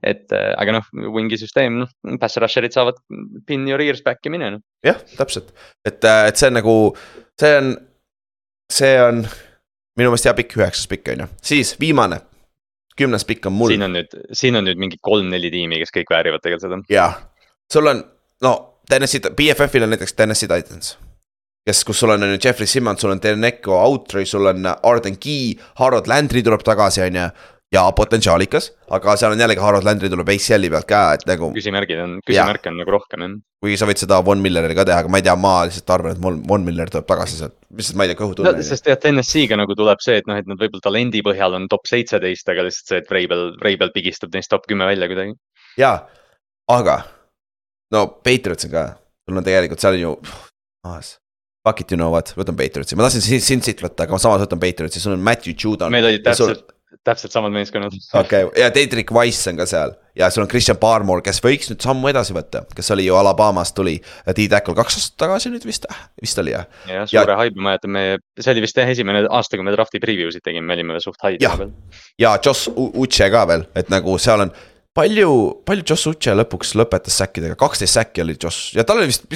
et 0.06 0.32
aga 0.36 0.76
noh, 0.78 0.86
Wingi 1.16 1.38
süsteem, 1.40 1.80
noh, 1.82 1.90
pass 2.20 2.38
rusher'id 2.38 2.74
saavad 2.74 3.00
pin 3.48 3.66
your 3.66 3.82
ears 3.82 4.04
back'i 4.06 4.30
minema. 4.30 4.60
jah, 4.86 5.02
täpselt, 5.16 5.50
et, 5.82 6.04
äh, 6.04 6.28
et 6.30 6.38
see 6.38 6.52
on 6.52 6.58
nagu, 6.60 6.76
see 7.40 7.52
on, 7.58 7.74
see 8.72 8.94
on 9.02 9.24
minu 9.96 10.12
meelest 10.12 10.28
hea 10.28 10.38
pikk, 10.38 10.58
üheksas 10.60 10.90
pikk 10.90 11.14
on 11.14 11.26
ju, 11.26 11.30
siis 11.54 11.74
viimane. 11.80 12.20
Kümnes 12.96 13.26
pikk 13.28 13.46
on 13.50 13.56
mul. 13.56 13.74
siin 13.74 13.86
on 13.86 13.96
nüüd, 13.98 14.14
siin 14.32 14.56
on 14.58 14.66
nüüd 14.68 14.80
mingi 14.80 15.00
kolm-neli 15.02 15.50
tiimi, 15.52 15.80
kes 15.82 15.94
kõik 15.94 16.12
väärivad 16.12 16.44
tegelikult 16.44 16.68
seda. 16.68 16.80
jah, 16.92 17.18
sul 17.72 17.92
on, 17.92 18.04
no 18.42 18.54
TNS-i, 18.88 19.20
BFF-il 19.36 19.86
on 19.86 19.94
näiteks 19.94 20.16
TNS-i 20.16 20.48
Titans 20.50 20.96
kes, 21.66 21.82
kus 21.84 21.98
sul 21.98 22.14
on 22.14 22.22
ju 22.22 22.38
Jeffrey 22.38 22.68
Simmons, 22.70 23.00
sul 23.02 23.10
on 23.10 23.20
Deneko 23.22 23.74
Outry, 23.82 24.24
sul 24.26 24.46
on 24.46 24.68
Arden 24.70 25.16
Key, 25.18 25.56
Harold 25.80 26.06
Landry 26.06 26.42
tuleb 26.46 26.62
tagasi, 26.66 27.02
on 27.08 27.18
ju 27.18 27.26
ja 27.74 27.82
potentsiaalikas, 27.96 28.68
aga 28.94 29.16
seal 29.18 29.34
on 29.34 29.40
jällegi 29.42 29.62
Harold 29.62 29.86
Landry 29.86 30.10
tuleb 30.10 30.28
ACL-i 30.30 30.68
pealt 30.70 30.86
ka, 30.88 31.00
et 31.16 31.24
nagu. 31.26 31.48
küsimärgid 31.56 32.02
on, 32.02 32.12
küsimärke 32.26 32.70
on 32.70 32.78
nagu 32.78 32.94
rohkem 32.94 33.24
jah. 33.24 33.32
kuigi 33.64 33.78
sa 33.80 33.88
võid 33.88 34.02
seda 34.02 34.20
Von 34.26 34.42
Millerile 34.44 34.76
ka 34.78 34.84
teha, 34.86 35.00
aga 35.02 35.10
ma 35.10 35.18
ei 35.18 35.26
tea, 35.26 35.34
ma 35.40 35.54
lihtsalt 35.66 35.90
arvan, 35.96 36.14
et 36.14 36.22
Von, 36.22 36.66
Miller 36.66 36.92
tuleb 36.92 37.08
tagasi 37.08 37.40
sealt, 37.40 37.56
lihtsalt 37.74 37.98
ma 37.98 38.06
ei 38.06 38.12
tea, 38.12 38.20
kõhutunne 38.20 38.54
no,. 38.54 38.66
sest 38.68 38.86
jah, 38.86 38.98
TNS-iga 39.02 39.58
nagu 39.58 39.74
tuleb 39.78 40.04
see, 40.04 40.20
et 40.22 40.30
noh, 40.30 40.38
et 40.38 40.46
nad 40.46 40.60
võib-olla 40.60 40.86
talendi 40.86 41.24
põhjal 41.26 41.58
on 41.58 41.66
top 41.72 41.90
seitseteist, 41.90 42.54
aga 42.54 42.68
lihtsalt 42.68 42.92
see, 42.92 43.02
et 43.02 43.10
Vreibel, 43.10 43.48
Vreibel 43.58 43.90
pigistab 43.96 44.36
neist 44.36 44.52
top 44.52 44.70
kümme 44.70 44.86
välja 44.86 45.10
kuidagi. 45.10 45.34
jaa, 45.82 45.98
aga 46.70 47.00
no 47.96 48.06
Patriots 48.22 48.70
on 48.70 48.74
ka, 48.76 48.88
sul 49.26 49.42
on 49.42 49.48
tegelikult 49.50 49.82
seal 49.82 49.98
on 49.98 50.04
ju 50.04 50.14
oh,, 50.86 51.12
fuck 51.66 51.82
it, 51.82 51.90
you 51.90 51.98
know 51.98 52.14
what, 52.14 52.30
võtan 52.38 52.54
Patriotsi, 52.54 52.94
ma 52.94 53.08
tahtsin 53.10 53.42
Cincy't 53.42 53.82
võtta, 53.82 54.06
aga 54.06 54.14
ma 54.14 54.22
samas 54.22 54.46
võtan 54.46 54.62
Patriotsi, 54.62 55.02
sul 55.02 55.18
on 55.18 55.26
Matthew 55.26 55.58
Judon. 55.58 55.90
meil 55.90 56.12
olid 56.12 56.22
täpselt 56.22 56.54
sul 56.54 56.75
täpselt 57.04 57.34
samad 57.34 57.54
meeskonnad. 57.54 57.94
okei 58.14 58.44
okay., 58.48 58.62
ja 58.62 58.70
Dedrick 58.74 59.12
Wise 59.14 59.50
on 59.50 59.60
ka 59.60 59.66
seal 59.68 59.94
ja 60.16 60.30
sul 60.30 60.42
on 60.42 60.48
Christian 60.48 60.78
Barmore, 60.80 61.22
kes 61.24 61.42
võiks 61.44 61.70
nüüd 61.70 61.82
sammu 61.84 62.08
edasi 62.10 62.34
võtta, 62.36 62.64
kes 62.76 62.88
oli 62.94 63.04
ju 63.06 63.16
Alabamast 63.18 63.74
tuli. 63.76 63.98
D-tackle 64.26 64.76
kaks 64.78 64.98
aastat 64.98 65.18
tagasi 65.26 65.52
nüüd 65.52 65.66
vist, 65.68 65.84
vist 66.22 66.40
oli 66.40 66.54
jah. 66.54 66.64
jah, 66.88 67.04
suure 67.10 67.34
ja... 67.34 67.40
haibi, 67.42 67.60
ma 67.60 67.72
mäletan, 67.72 67.92
me, 67.92 68.06
see 68.40 68.54
oli 68.54 68.64
vist 68.64 68.80
esimene 68.80 69.26
aasta, 69.28 69.58
kui 69.58 69.66
me 69.66 69.74
draft'i 69.76 70.00
preview 70.02 70.32
sid 70.32 70.44
tegime, 70.46 70.66
me 70.68 70.78
olime 70.78 71.02
suht 71.04 71.20
haid. 71.26 71.44
ja, 71.44 71.52
ja 72.22 72.38
Joss 72.44 72.70
Uche 72.76 73.28
ka 73.32 73.44
veel, 73.50 73.68
et 73.76 73.92
nagu 73.92 74.16
seal 74.22 74.46
on 74.46 74.54
palju, 74.96 75.30
palju 75.68 75.84
Joss 75.92 76.08
Uche 76.12 76.36
lõpuks 76.36 76.72
lõpetas 76.80 77.20
säkkidega, 77.20 77.58
kaksteist 77.60 78.00
säkki 78.00 78.24
oli 78.24 78.38
Joss 78.40 78.72
ja 78.76 78.86
tal 78.88 79.02
oli 79.02 79.12
vist, 79.12 79.28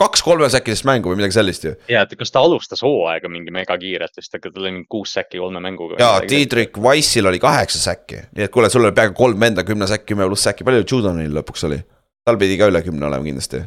kaks 0.00 0.22
kolmesäkilist 0.26 0.86
mängu 0.88 1.12
või 1.12 1.20
midagi 1.20 1.36
sellist 1.36 1.64
ju. 1.66 1.74
ja, 1.90 2.02
et 2.02 2.14
kas 2.18 2.32
ta 2.34 2.42
alustas 2.42 2.82
hooaega 2.82 3.30
mingi 3.30 3.54
megakiirelt 3.54 4.16
vist, 4.18 4.32
aga 4.34 4.50
tal 4.50 4.64
oli 4.64 4.72
mingi 4.78 4.88
kuus 4.90 5.14
säkki 5.14 5.38
kolme 5.42 5.62
mänguga. 5.62 5.98
ja, 6.02 6.16
Tiidrik 6.26 6.78
Wise'il 6.82 7.30
oli 7.30 7.38
kaheksa 7.42 7.78
säkki, 7.78 8.24
nii 8.34 8.48
et 8.48 8.54
kuule, 8.54 8.70
sul 8.72 8.84
oli 8.84 8.96
peaaegu 8.96 9.14
kolm 9.18 9.40
venda, 9.40 9.64
kümme 9.66 9.86
säkki, 9.90 10.12
kümme 10.12 10.26
pluss 10.30 10.48
säkki, 10.48 10.66
palju 10.66 10.82
Judonil 10.82 11.38
lõpuks 11.38 11.66
oli? 11.70 11.80
tal 12.24 12.40
pidi 12.40 12.58
ka 12.58 12.70
üle 12.72 12.82
kümne 12.82 13.06
olema 13.06 13.24
kindlasti. 13.26 13.62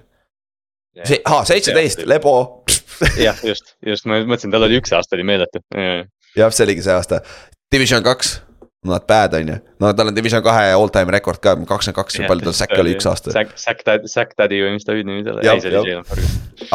see, 1.03 1.21
ahah, 1.23 1.45
seitseteist, 1.47 2.03
Lebo. 2.09 2.33
jah, 3.27 3.39
just, 3.45 3.75
just 3.85 4.09
ma 4.09 4.19
mõtlesin, 4.25 4.51
tal 4.51 4.67
oli 4.67 4.81
üks 4.81 4.91
aasta 4.97 5.15
oli 5.15 5.27
meeletu. 5.31 5.63
jah, 6.35 6.51
see 6.51 6.67
oligi 6.67 6.83
see 6.83 6.97
aasta, 6.97 7.21
Division 7.71 8.03
kaks 8.03 8.39
Not 8.87 9.07
bad 9.09 9.35
on 9.35 9.51
ju, 9.51 9.57
no 9.83 9.91
tal 9.97 10.11
on 10.11 10.15
division 10.15 10.43
kahe 10.45 10.71
all 10.71 10.91
time 10.93 11.11
rekord 11.15 11.41
ka, 11.43 11.55
kakskümmend 11.67 11.97
kaks 11.97 12.19
või 12.21 12.29
palju 12.31 12.47
tal 12.47 12.55
säkke 12.55 12.79
oli 12.83 12.95
üks 12.95 13.09
aasta. 13.09 13.33
Säk, 13.35 13.53
säk, 13.59 13.83
säk 14.07 14.33
daddy 14.39 14.61
või 14.63 14.77
mis 14.77 14.87
ta 14.87 14.95
hüüdnimi 14.95 15.25
seal 15.25 15.41
oli, 15.81 15.97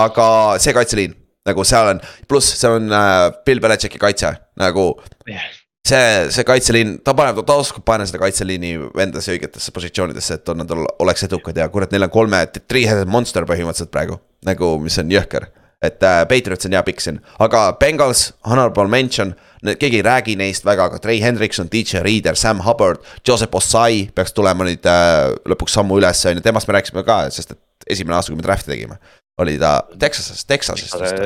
aga 0.02 0.26
see 0.62 0.76
kaitseliin, 0.76 1.16
nagu 1.48 1.64
seal 1.68 1.94
on, 1.94 2.02
pluss 2.28 2.58
see 2.58 2.70
on 2.70 2.92
äh, 2.92 3.24
Bill 3.46 3.62
Belichicki 3.64 4.00
kaitse, 4.02 4.34
nagu 4.60 4.86
yeah. 5.30 5.46
see, 5.88 6.28
see 6.34 6.46
kaitseliin, 6.48 6.98
ta 7.06 7.16
paneb, 7.18 7.40
ta 7.48 7.56
oskab 7.62 7.86
panna 7.88 8.08
seda 8.08 8.20
kaitseliini 8.22 8.74
endasse 9.06 9.32
õigetesse 9.36 9.74
positsioonidesse, 9.74 10.40
et 10.40 10.54
nad 10.58 10.76
oleks 10.76 11.28
edukad 11.30 11.58
ja 11.58 11.70
kurat, 11.72 11.94
neil 11.94 12.10
on 12.10 12.12
kolme, 12.12 12.44
three-headed 12.60 13.10
monster 13.10 13.48
põhimõtteliselt 13.48 13.94
praegu. 13.94 14.20
nagu, 14.42 14.74
mis 14.82 14.98
on 14.98 15.10
jõhker, 15.12 15.48
et 15.82 16.02
äh, 16.06 16.22
Patriots 16.30 16.68
on 16.68 16.76
hea 16.76 16.82
pikk 16.86 17.02
siin, 17.02 17.18
aga 17.42 17.64
Bengals, 17.80 18.28
honorable 18.46 18.86
mention, 18.90 19.34
keegi 19.62 19.98
ei 20.00 20.06
räägi 20.06 20.36
neist 20.38 20.66
väga, 20.66 20.86
aga 20.90 21.00
Trey 21.02 21.20
Hendrikson, 21.22 21.70
DJ 21.72 22.02
Reader, 22.06 22.38
Sam 22.38 22.62
Hubbard, 22.66 23.02
Joseph 23.28 23.54
Ossai 23.58 24.06
peaks 24.14 24.34
tulema 24.36 24.66
nüüd 24.66 24.86
äh, 24.88 25.32
lõpuks 25.50 25.74
sammu 25.78 25.98
üles, 26.00 26.22
on 26.30 26.38
ju, 26.38 26.44
temast 26.44 26.70
me 26.70 26.78
rääkisime 26.78 27.04
ka, 27.06 27.24
sest 27.34 27.56
et 27.56 27.92
esimene 27.96 28.18
aasta, 28.18 28.32
kui 28.32 28.38
me 28.38 28.46
draft'i 28.46 28.74
tegime, 28.74 28.98
oli 29.42 29.56
ta 29.60 29.80
Texasest, 29.98 30.46
Texasest 30.50 30.98
vist 31.02 31.24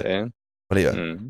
oli 0.72 0.86
või 0.86 0.96
mm.? 0.96 1.26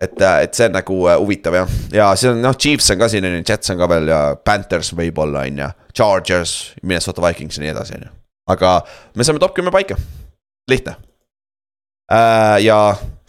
et, 0.00 0.16
äh, 0.16 0.38
et 0.46 0.56
see 0.56 0.70
on 0.70 0.74
nagu 0.78 0.96
uh, 1.04 1.18
huvitav 1.20 1.58
jah, 1.60 1.76
ja 1.92 2.08
siis 2.16 2.32
on 2.32 2.40
noh, 2.44 2.56
Chiefs 2.56 2.88
on 2.94 3.02
ka 3.02 3.10
siin 3.12 3.28
on 3.28 3.36
ju, 3.36 3.44
Jets 3.52 3.74
on 3.74 3.80
ka 3.80 3.90
veel 3.90 4.08
ja 4.10 4.22
Panthers 4.44 4.94
võib-olla 4.96 5.44
on 5.48 5.60
ju, 5.64 5.68
Chargers, 5.92 6.56
Minnesota 6.82 7.24
Vikings 7.28 7.60
ja 7.60 7.66
nii 7.66 7.74
edasi, 7.74 8.00
on 8.00 8.08
ju. 8.08 8.16
aga 8.56 8.74
me 9.14 9.28
saame 9.28 9.42
top 9.42 9.54
kümme 9.60 9.72
paika, 9.74 10.00
lihtne 10.72 10.96
äh,. 10.96 11.09
Ja 12.64 12.78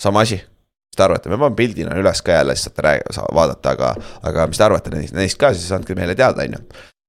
sama 0.02 0.24
asi, 0.26 0.40
mis 0.42 0.98
te 0.98 1.04
arvate, 1.06 1.30
me 1.30 1.38
paneme 1.38 1.56
pildina 1.56 1.96
üles 2.00 2.22
ka 2.26 2.40
jälle, 2.40 2.56
siis 2.56 2.70
saate 2.70 2.86
rääkida, 2.86 3.26
vaadata, 3.36 3.76
aga, 3.76 3.92
aga 4.28 4.48
mis 4.50 4.58
te 4.58 4.66
arvate 4.66 4.94
neist, 4.94 5.16
neist 5.18 5.40
ka, 5.42 5.54
siis 5.54 5.72
andke 5.76 5.96
meile 5.98 6.16
teada, 6.18 6.46
on 6.46 6.58
ju. 6.58 6.62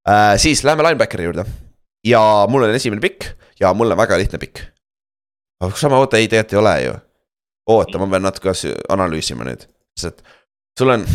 Äh, 0.09 0.35
siis 0.43 0.65
läheme 0.67 0.85
linebackeri 0.85 1.25
juurde 1.29 1.47
ja 2.07 2.21
mul 2.51 2.67
on 2.67 2.75
esimene 2.75 3.01
pikk 3.01 3.29
ja 3.61 3.73
mul 3.75 3.95
on 3.95 3.99
väga 3.99 4.19
lihtne 4.19 4.39
pikk. 4.43 4.65
aga 5.63 5.77
sama, 5.79 6.01
oota, 6.03 6.19
ei, 6.19 6.29
tegelikult 6.29 6.53
ei 6.53 6.59
ole 6.59 6.75
ju. 6.83 6.95
oota, 7.71 7.99
ma 7.99 8.11
pean 8.11 8.27
natuke 8.27 8.55
analüüsima 8.89 9.47
nüüd, 9.47 9.65
sest 9.99 10.25
sul 10.79 10.91
on. 10.91 11.07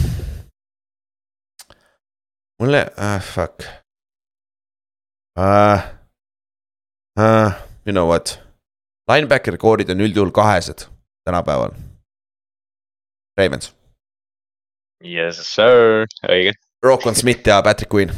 mulle 2.61 2.87
uh,, 2.97 3.21
fuck 3.21 3.67
uh,. 5.37 5.93
Uh, 7.17 7.51
you 7.85 7.91
know 7.91 8.05
what 8.07 8.46
Linebacker 9.07 9.57
koorid 9.57 9.89
on 9.93 10.03
üldjuhul 10.03 10.31
kahesed 10.35 10.87
tänapäeval. 11.27 11.71
Ravens. 13.37 13.71
Yes 15.05 15.39
sir, 15.45 16.07
õige. 16.27 16.55
Rockon 16.83 17.15
Smith 17.15 17.47
ja 17.47 17.61
Patrick 17.61 17.93
Queen. 17.93 18.11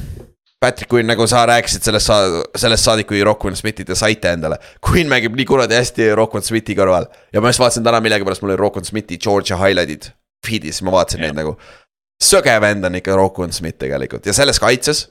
Patrick 0.59 0.91
Queen, 0.91 1.07
nagu 1.07 1.27
sa 1.27 1.45
rääkisid 1.47 1.85
sellest 1.87 2.09
sa-, 2.09 2.41
sellest 2.59 2.83
saadik, 2.83 3.07
kui 3.07 3.21
Rockon 3.23 3.55
Smithi 3.55 3.85
te 3.87 3.95
saite 3.95 4.31
endale. 4.35 4.57
Queen 4.83 5.07
mängib 5.11 5.37
nii 5.39 5.47
kuradi 5.47 5.77
hästi 5.77 6.09
Rockon 6.19 6.43
Smithi 6.43 6.75
kõrval. 6.75 7.07
ja 7.33 7.43
ma 7.43 7.51
just 7.51 7.63
vaatasin 7.63 7.85
täna 7.85 8.01
millegipärast, 8.03 8.43
mul 8.43 8.55
oli 8.55 8.59
Rockon 8.59 8.87
Smithi 8.87 9.17
Georgia 9.17 9.59
highlight'id 9.59 10.09
feed'is, 10.47 10.81
ma 10.83 10.91
vaatasin 10.95 11.23
yeah. 11.23 11.31
neid 11.31 11.43
nagu. 11.43 11.55
söge 12.23 12.55
vend 12.61 12.83
on 12.83 12.99
ikka 12.99 13.15
Rockon 13.15 13.53
Smith 13.55 13.79
tegelikult 13.79 14.25
ja 14.27 14.33
selles 14.35 14.59
kaitses 14.59 15.05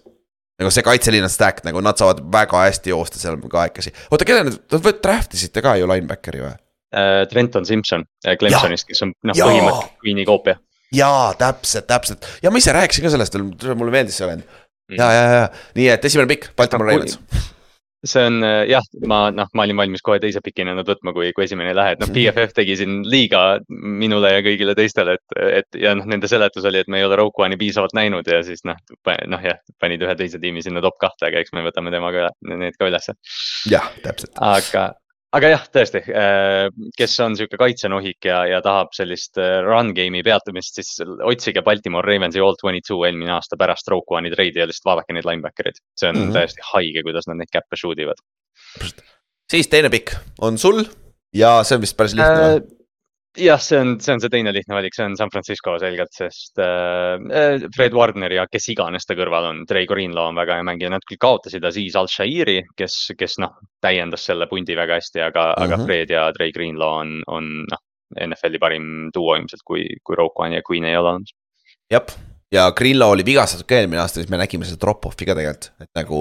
nagu 0.58 0.72
see 0.74 0.86
kaitseliin 0.86 1.26
on 1.26 1.32
stack 1.32 1.64
nagu 1.66 1.82
nad 1.84 1.98
saavad 2.00 2.22
väga 2.32 2.64
hästi 2.66 2.94
joosta 2.94 3.20
seal 3.20 3.38
kahekesi. 3.50 3.92
oota, 4.10 4.26
kelle 4.28 4.48
nad, 4.48 4.56
te 4.70 4.94
draft 5.02 5.36
isite 5.38 5.62
ka 5.64 5.76
ju 5.78 5.90
linebackeri 5.90 6.42
või? 6.44 6.54
Äh, 6.94 7.26
Trenton 7.30 7.68
Simson 7.68 8.06
äh, 8.26 8.38
Clemsonist, 8.40 8.88
kes 8.88 9.04
on 9.04 9.12
noh, 9.28 9.36
põhimõtteliselt 9.36 10.00
Queen'i 10.04 10.24
koopia. 10.28 10.56
jaa, 10.94 11.34
täpselt, 11.38 11.86
täpselt 11.90 12.26
ja 12.42 12.52
ma 12.52 12.62
ise 12.62 12.74
rääkisin 12.74 13.06
ka 13.06 13.12
sellest, 13.14 13.38
mulle 13.38 13.94
meeldis 13.94 14.18
see 14.18 14.30
vend. 14.30 14.48
ja, 14.96 15.12
ja, 15.12 15.24
ja, 15.36 15.46
nii 15.78 15.92
et 15.94 16.10
esimene 16.10 16.30
pikk, 16.30 16.50
Baltimore 16.58 16.94
Ravens 16.94 17.18
see 18.06 18.24
on 18.28 18.42
äh, 18.46 18.64
jah, 18.70 18.84
ma 19.10 19.20
noh, 19.34 19.48
ma 19.58 19.64
olin 19.66 19.78
valmis 19.80 20.04
kohe 20.06 20.20
teise 20.22 20.42
pikina 20.44 20.74
nad 20.76 20.86
võtma, 20.88 21.12
kui, 21.16 21.32
kui 21.36 21.46
esimene 21.46 21.72
ei 21.72 21.78
lähe, 21.78 21.96
et 21.96 22.02
noh, 22.02 22.10
PFF 22.14 22.54
tegi 22.56 22.76
siin 22.78 23.00
liiga 23.08 23.42
minule 23.68 24.30
ja 24.36 24.44
kõigile 24.46 24.76
teistele, 24.78 25.16
et, 25.18 25.38
et 25.60 25.80
ja 25.82 25.96
noh, 25.98 26.06
nende 26.10 26.30
seletus 26.30 26.68
oli, 26.68 26.84
et 26.84 26.92
me 26.92 27.00
ei 27.00 27.08
ole 27.08 27.18
Rogue 27.18 27.44
One'i 27.44 27.58
piisavalt 27.58 27.96
näinud 27.98 28.28
ja 28.30 28.40
siis 28.46 28.62
noh, 28.68 28.78
noh 29.26 29.44
jah, 29.44 29.58
panid 29.82 30.04
ühe 30.06 30.14
teise 30.20 30.40
tiimi 30.42 30.62
sinna 30.64 30.84
top 30.84 31.00
kahte, 31.02 31.30
aga 31.30 31.42
eks 31.42 31.54
me 31.56 31.66
võtame 31.66 31.94
temaga 31.94 32.30
need 32.54 32.78
ka 32.78 32.90
ülesse. 32.90 33.16
jah, 33.70 33.90
täpselt. 34.04 34.34
aga, 34.38 34.90
aga 35.36 35.50
jah, 35.52 35.64
tõesti, 35.74 36.02
äh, 36.08 36.68
kes 36.96 37.16
on 37.24 37.36
sihuke 37.38 37.58
kaitsenohik 37.60 38.28
ja, 38.30 38.40
ja 38.48 38.60
tahab 38.64 38.94
sellist 38.96 39.40
äh, 39.40 39.58
run 39.66 39.92
game'i 39.96 40.24
peatumist, 40.26 40.78
siis 40.78 40.94
otsige 41.04 41.62
Baltimore 41.66 42.06
Ravensi 42.06 42.40
all 42.44 42.56
twenty 42.60 42.80
two 42.86 43.02
eelmine 43.06 43.34
aasta 43.36 43.58
pärast 43.60 43.90
Rogue 43.92 44.18
One'i 44.18 44.32
treidi 44.34 44.62
ja 44.62 44.68
lihtsalt 44.68 44.88
vaadake 44.92 45.16
neid 45.16 45.28
linebacker'id. 45.28 45.82
see 45.96 46.08
on 46.08 46.16
mm 46.16 46.24
-hmm. 46.28 46.38
täiesti 46.38 46.64
haige, 46.72 47.04
kuidas 47.04 47.28
nad 47.28 47.40
neid 47.42 47.52
käppe 47.52 47.76
shoot 47.76 47.98
ivad. 47.98 48.22
siis 49.50 49.68
teine 49.68 49.90
pikk 49.90 50.16
on 50.40 50.58
sul 50.58 50.84
ja 51.34 51.62
see 51.64 51.76
on 51.76 51.84
vist 51.84 51.96
päris 51.96 52.14
lihtne 52.14 52.56
äh, 52.56 52.77
jah, 53.36 53.60
see 53.60 53.78
on, 53.78 53.98
see 54.00 54.12
on 54.14 54.20
see 54.22 54.30
teine 54.32 54.52
lihtne 54.54 54.76
valik, 54.76 54.94
see 54.96 55.04
on 55.04 55.16
San 55.16 55.30
Francisco 55.30 55.76
selgelt, 55.78 56.12
sest 56.14 56.58
äh, 56.62 57.66
Fred 57.74 57.96
Warner 57.96 58.32
ja 58.32 58.46
kes 58.50 58.70
iganes 58.72 59.06
ta 59.08 59.16
kõrval 59.18 59.50
on, 59.50 59.64
Trey 59.68 59.86
Greenlaw 59.90 60.30
on 60.30 60.40
väga 60.40 60.58
hea 60.58 60.66
mängija, 60.66 60.92
nad 60.94 61.04
küll 61.08 61.20
kaotasid 61.20 61.64
Aziz 61.68 61.96
Al-Shairi, 61.98 62.60
kes, 62.78 62.96
kes 63.18 63.38
noh, 63.42 63.58
täiendas 63.84 64.24
selle 64.28 64.48
pundi 64.50 64.76
väga 64.78 64.98
hästi, 65.00 65.22
aga 65.28 65.50
mm, 65.50 65.54
-hmm. 65.54 65.66
aga 65.66 65.76
mhm. 65.76 65.86
Fred 65.86 66.14
ja 66.16 66.24
Trey 66.36 66.52
Greenlaw 66.52 67.02
on, 67.02 67.20
on 67.26 67.52
noh, 67.68 67.84
NFL-i 68.24 68.58
parim 68.62 68.88
duo 69.14 69.36
ilmselt, 69.36 69.62
kui, 69.64 69.84
kui 70.02 70.16
Roquan 70.16 70.56
ja 70.56 70.64
Queen 70.64 70.84
ei 70.88 70.96
ole 70.96 71.08
olemas. 71.08 71.34
jah, 71.92 72.04
ja 72.52 72.70
Grillo 72.72 73.10
oli 73.12 73.24
vigastatud 73.26 73.66
ka 73.68 73.76
eelmine 73.76 74.00
aasta, 74.00 74.22
siis 74.22 74.30
me 74.32 74.40
nägime 74.40 74.66
seda 74.68 74.80
drop-off'i 74.80 75.26
ka 75.28 75.36
tegelikult, 75.36 75.70
et 75.84 75.90
nagu. 75.98 76.20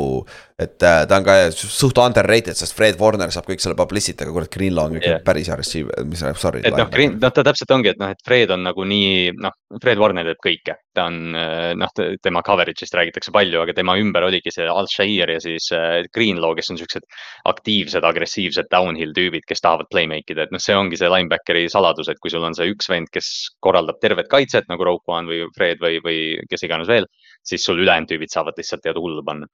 et 0.59 0.83
äh, 0.83 1.03
ta 1.07 1.19
on 1.19 1.25
ka 1.27 1.35
suht 1.53 1.99
underrated, 2.01 2.57
sest 2.57 2.75
Fred 2.75 2.97
Warner 2.99 3.31
saab 3.31 3.47
kõik 3.47 3.61
selle 3.63 3.77
publicity, 3.79 4.25
aga 4.25 4.33
kurat, 4.35 4.51
Grillo 4.53 4.87
on 4.89 4.97
yeah. 4.99 5.21
päris 5.23 5.47
hea 5.51 5.57
receiver, 5.59 6.03
mis 6.09 6.23
sorry. 6.41 6.63
et 6.65 6.75
noh, 6.75 6.89
noh 7.21 7.33
ta 7.33 7.45
täpselt 7.45 7.71
ongi, 7.77 7.93
et 7.93 8.01
noh, 8.01 8.11
et 8.11 8.25
Fred 8.25 8.51
on 8.55 8.65
nagu 8.67 8.87
nii, 8.87 9.37
noh, 9.37 9.55
Fred 9.83 10.01
Warner 10.01 10.27
teeb 10.31 10.43
kõike. 10.43 10.77
Ta 10.97 11.05
on 11.09 11.35
äh, 11.37 11.71
noh, 11.77 11.91
tema 12.23 12.41
coverage'ist 12.45 12.95
räägitakse 12.97 13.31
palju, 13.35 13.61
aga 13.61 13.75
tema 13.77 13.95
ümber 14.01 14.25
oligi 14.27 14.51
see 14.53 14.65
Al-Shair 14.71 15.29
ja 15.35 15.39
siis 15.43 15.69
äh, 15.75 16.07
Greenlaw, 16.15 16.55
kes 16.57 16.71
on 16.73 16.79
siuksed 16.79 17.05
aktiivsed, 17.49 18.05
agressiivsed 18.07 18.69
downhill 18.73 19.13
tüübid, 19.17 19.45
kes 19.47 19.61
tahavad 19.63 19.89
playmaker 19.93 20.35
ida, 20.35 20.47
et 20.47 20.55
noh, 20.55 20.63
see 20.63 20.77
ongi 20.77 20.99
see 20.99 21.11
linebackeri 21.11 21.67
saladus, 21.73 22.09
et 22.11 22.21
kui 22.23 22.33
sul 22.33 22.45
on 22.47 22.57
see 22.57 22.69
üks 22.73 22.89
vend, 22.91 23.11
kes 23.13 23.29
korraldab 23.63 23.99
tervet 24.03 24.29
kaitset 24.31 24.69
nagu 24.71 24.87
Roquan 24.87 25.29
või 25.29 25.43
Fred 25.57 25.83
või, 25.83 26.01
või 26.05 26.19
kes 26.49 26.65
iganes 26.65 26.89
veel, 26.89 27.07
siis 27.45 27.65
sul 27.65 27.83
ülejäänud 27.83 28.09
tüübid 28.11 28.33
saavad 28.33 28.57
lihtsalt 28.57 28.85
teada 28.85 29.03
hullu 29.03 29.25
panna. 29.25 29.49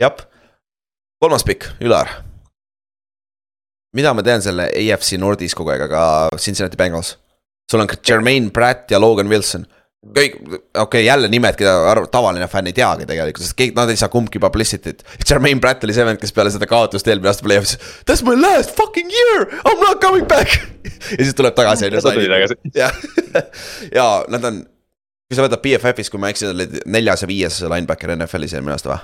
jah, 0.00 0.24
kolmas 1.22 1.46
pikk, 1.46 1.70
Ülar. 1.84 2.10
mida 3.94 4.10
ma 4.14 4.26
tean 4.26 4.42
selle 4.42 4.66
AFC 4.74 5.20
Nordis 5.22 5.54
kogu 5.54 5.70
aeg, 5.70 5.86
aga 5.86 6.02
Cincinnati 6.34 6.80
Bengals. 6.80 7.14
sul 7.70 7.80
on 7.80 7.88
Jermaine 8.08 8.50
Pratt 8.50 8.90
ja 8.90 8.98
Logan 9.00 9.30
Wilson 9.30 9.68
kõik, 10.04 10.36
okei 10.42 10.82
okay,, 10.82 11.04
jälle 11.06 11.30
nimed, 11.32 11.56
keda 11.58 11.74
arv, 11.90 12.08
tavaline 12.12 12.48
fänn 12.50 12.68
ei 12.70 12.76
teagi 12.76 13.08
tegelikult, 13.08 13.46
sest 13.46 13.56
kõik, 13.58 13.72
nad 13.78 13.92
ei 13.92 14.00
saa 14.00 14.10
kumbki 14.12 14.42
publicity't. 14.42 15.04
Jermaine 15.24 15.62
Pratt 15.64 15.86
oli 15.86 15.96
see 15.96 16.06
vend, 16.06 16.20
kes 16.22 16.34
peale 16.36 16.52
seda 16.54 16.68
kaotust 16.70 17.08
eelmine 17.08 17.32
aasta 17.32 17.46
play-off'is. 17.46 17.80
That's 18.04 18.24
my 18.26 18.36
last 18.38 18.76
fucking 18.76 19.10
year, 19.10 19.48
I 19.64 19.74
m 19.74 19.82
not 19.84 20.02
coming 20.04 20.28
back 20.30 20.60
ja 21.18 21.22
siis 21.22 21.34
tuleb 21.38 21.56
tagasi 21.56 21.88
on 21.88 21.98
ju. 21.98 22.04
ta 22.04 22.14
tuli 22.14 22.30
tagasi. 22.30 22.60
jah, 22.76 23.02
ja 23.98 24.06
nad 24.32 24.48
on 24.50 24.62
kui 25.28 25.38
sa 25.38 25.44
võtad 25.46 25.62
BFF-is, 25.64 26.10
kui 26.12 26.20
ma 26.20 26.30
ei 26.30 26.36
eksi, 26.36 26.48
olid 26.52 26.80
neljas 26.86 27.24
ja 27.24 27.28
viies 27.28 27.60
linebacker 27.64 28.12
NFL-is 28.14 28.54
eelmine 28.56 28.76
aasta 28.76 28.92
või? 28.92 29.02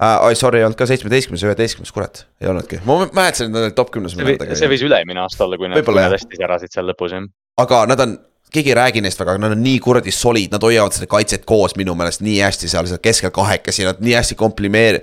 Uh, 0.00 0.14
oi, 0.30 0.36
sorry, 0.38 0.62
ei 0.62 0.64
olnud 0.64 0.78
ka 0.80 0.86
seitsmeteistkümnes, 0.88 1.42
üheteistkümnes, 1.44 1.90
kurat, 1.92 2.22
ei 2.40 2.48
olnudki, 2.48 2.78
ma 2.88 3.02
mäletasin, 3.02 3.50
et 3.50 3.52
nad 3.52 3.66
olid 3.66 3.74
top 3.76 3.90
kümnes. 3.92 4.14
see 4.16 4.70
võis 4.70 4.84
üle-eelmine 4.86 5.20
aasta 5.20 5.44
olla, 5.44 5.58
kui 5.60 5.68
nad, 5.68 5.82
kui 5.84 5.98
nad 5.98 6.14
hästi 6.14 6.40
särasid 6.40 6.72
seal 6.72 6.88
lõpus, 6.88 7.12
jah. 7.12 7.26
aga 7.60 7.82
nad 7.90 8.00
on, 8.06 8.14
keegi 8.52 8.72
ei 8.72 8.76
räägi 8.78 9.02
neist 9.04 9.20
väga, 9.20 9.34
aga 9.34 9.44
nad 9.44 9.56
on 9.56 9.64
nii 9.64 9.78
kuradi 9.82 10.12
solid, 10.14 10.52
nad 10.54 10.64
hoiavad 10.64 10.94
seda 10.96 11.08
kaitset 11.10 11.46
koos 11.48 11.76
minu 11.78 11.94
meelest 11.98 12.24
nii 12.24 12.38
hästi 12.42 12.70
seal, 12.70 12.88
seal 12.90 13.02
keskel 13.02 13.32
kahekesi, 13.34 13.86
nad 13.88 14.00
nii 14.04 14.14
hästi 14.18 14.38
komplimeeri-, 14.40 15.02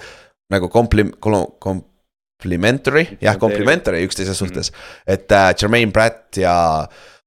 nagu 0.54 0.70
komplim-, 0.74 1.14
complimentary, 1.64 3.06
jah, 3.24 3.39
complimentary 3.41 4.04
üksteise 4.08 4.36
suhtes 4.38 4.72
mm. 4.72 4.78
-hmm. 4.78 5.14
et 5.14 5.32
uh, 5.32 5.52
Jermaine 5.62 5.91
Pratt 5.91 6.38
ja 6.38 6.56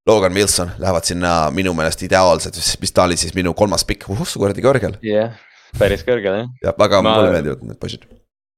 Logan 0.07 0.35
Wilson 0.35 0.71
lähevad 0.79 1.05
sinna 1.05 1.51
minu 1.51 1.75
meelest 1.75 2.03
ideaalselt, 2.03 2.57
mis 2.81 2.93
ta 2.93 3.05
oli 3.05 3.16
siis 3.16 3.35
minu 3.35 3.55
kolmas 3.55 3.85
pikk, 3.85 4.09
uh 4.09 4.25
kuradi 4.39 4.62
kõrgel. 4.64 4.97
jah 5.03 5.31
yeah,, 5.31 5.39
päris 5.79 6.05
kõrgel 6.05 6.43
jah. 6.43 6.49
jah, 6.64 6.75
väga 6.79 7.03
ma... 7.03 7.16
mulle 7.16 7.33
meeldivad 7.37 7.62
need 7.62 7.81
poisid. 7.81 8.05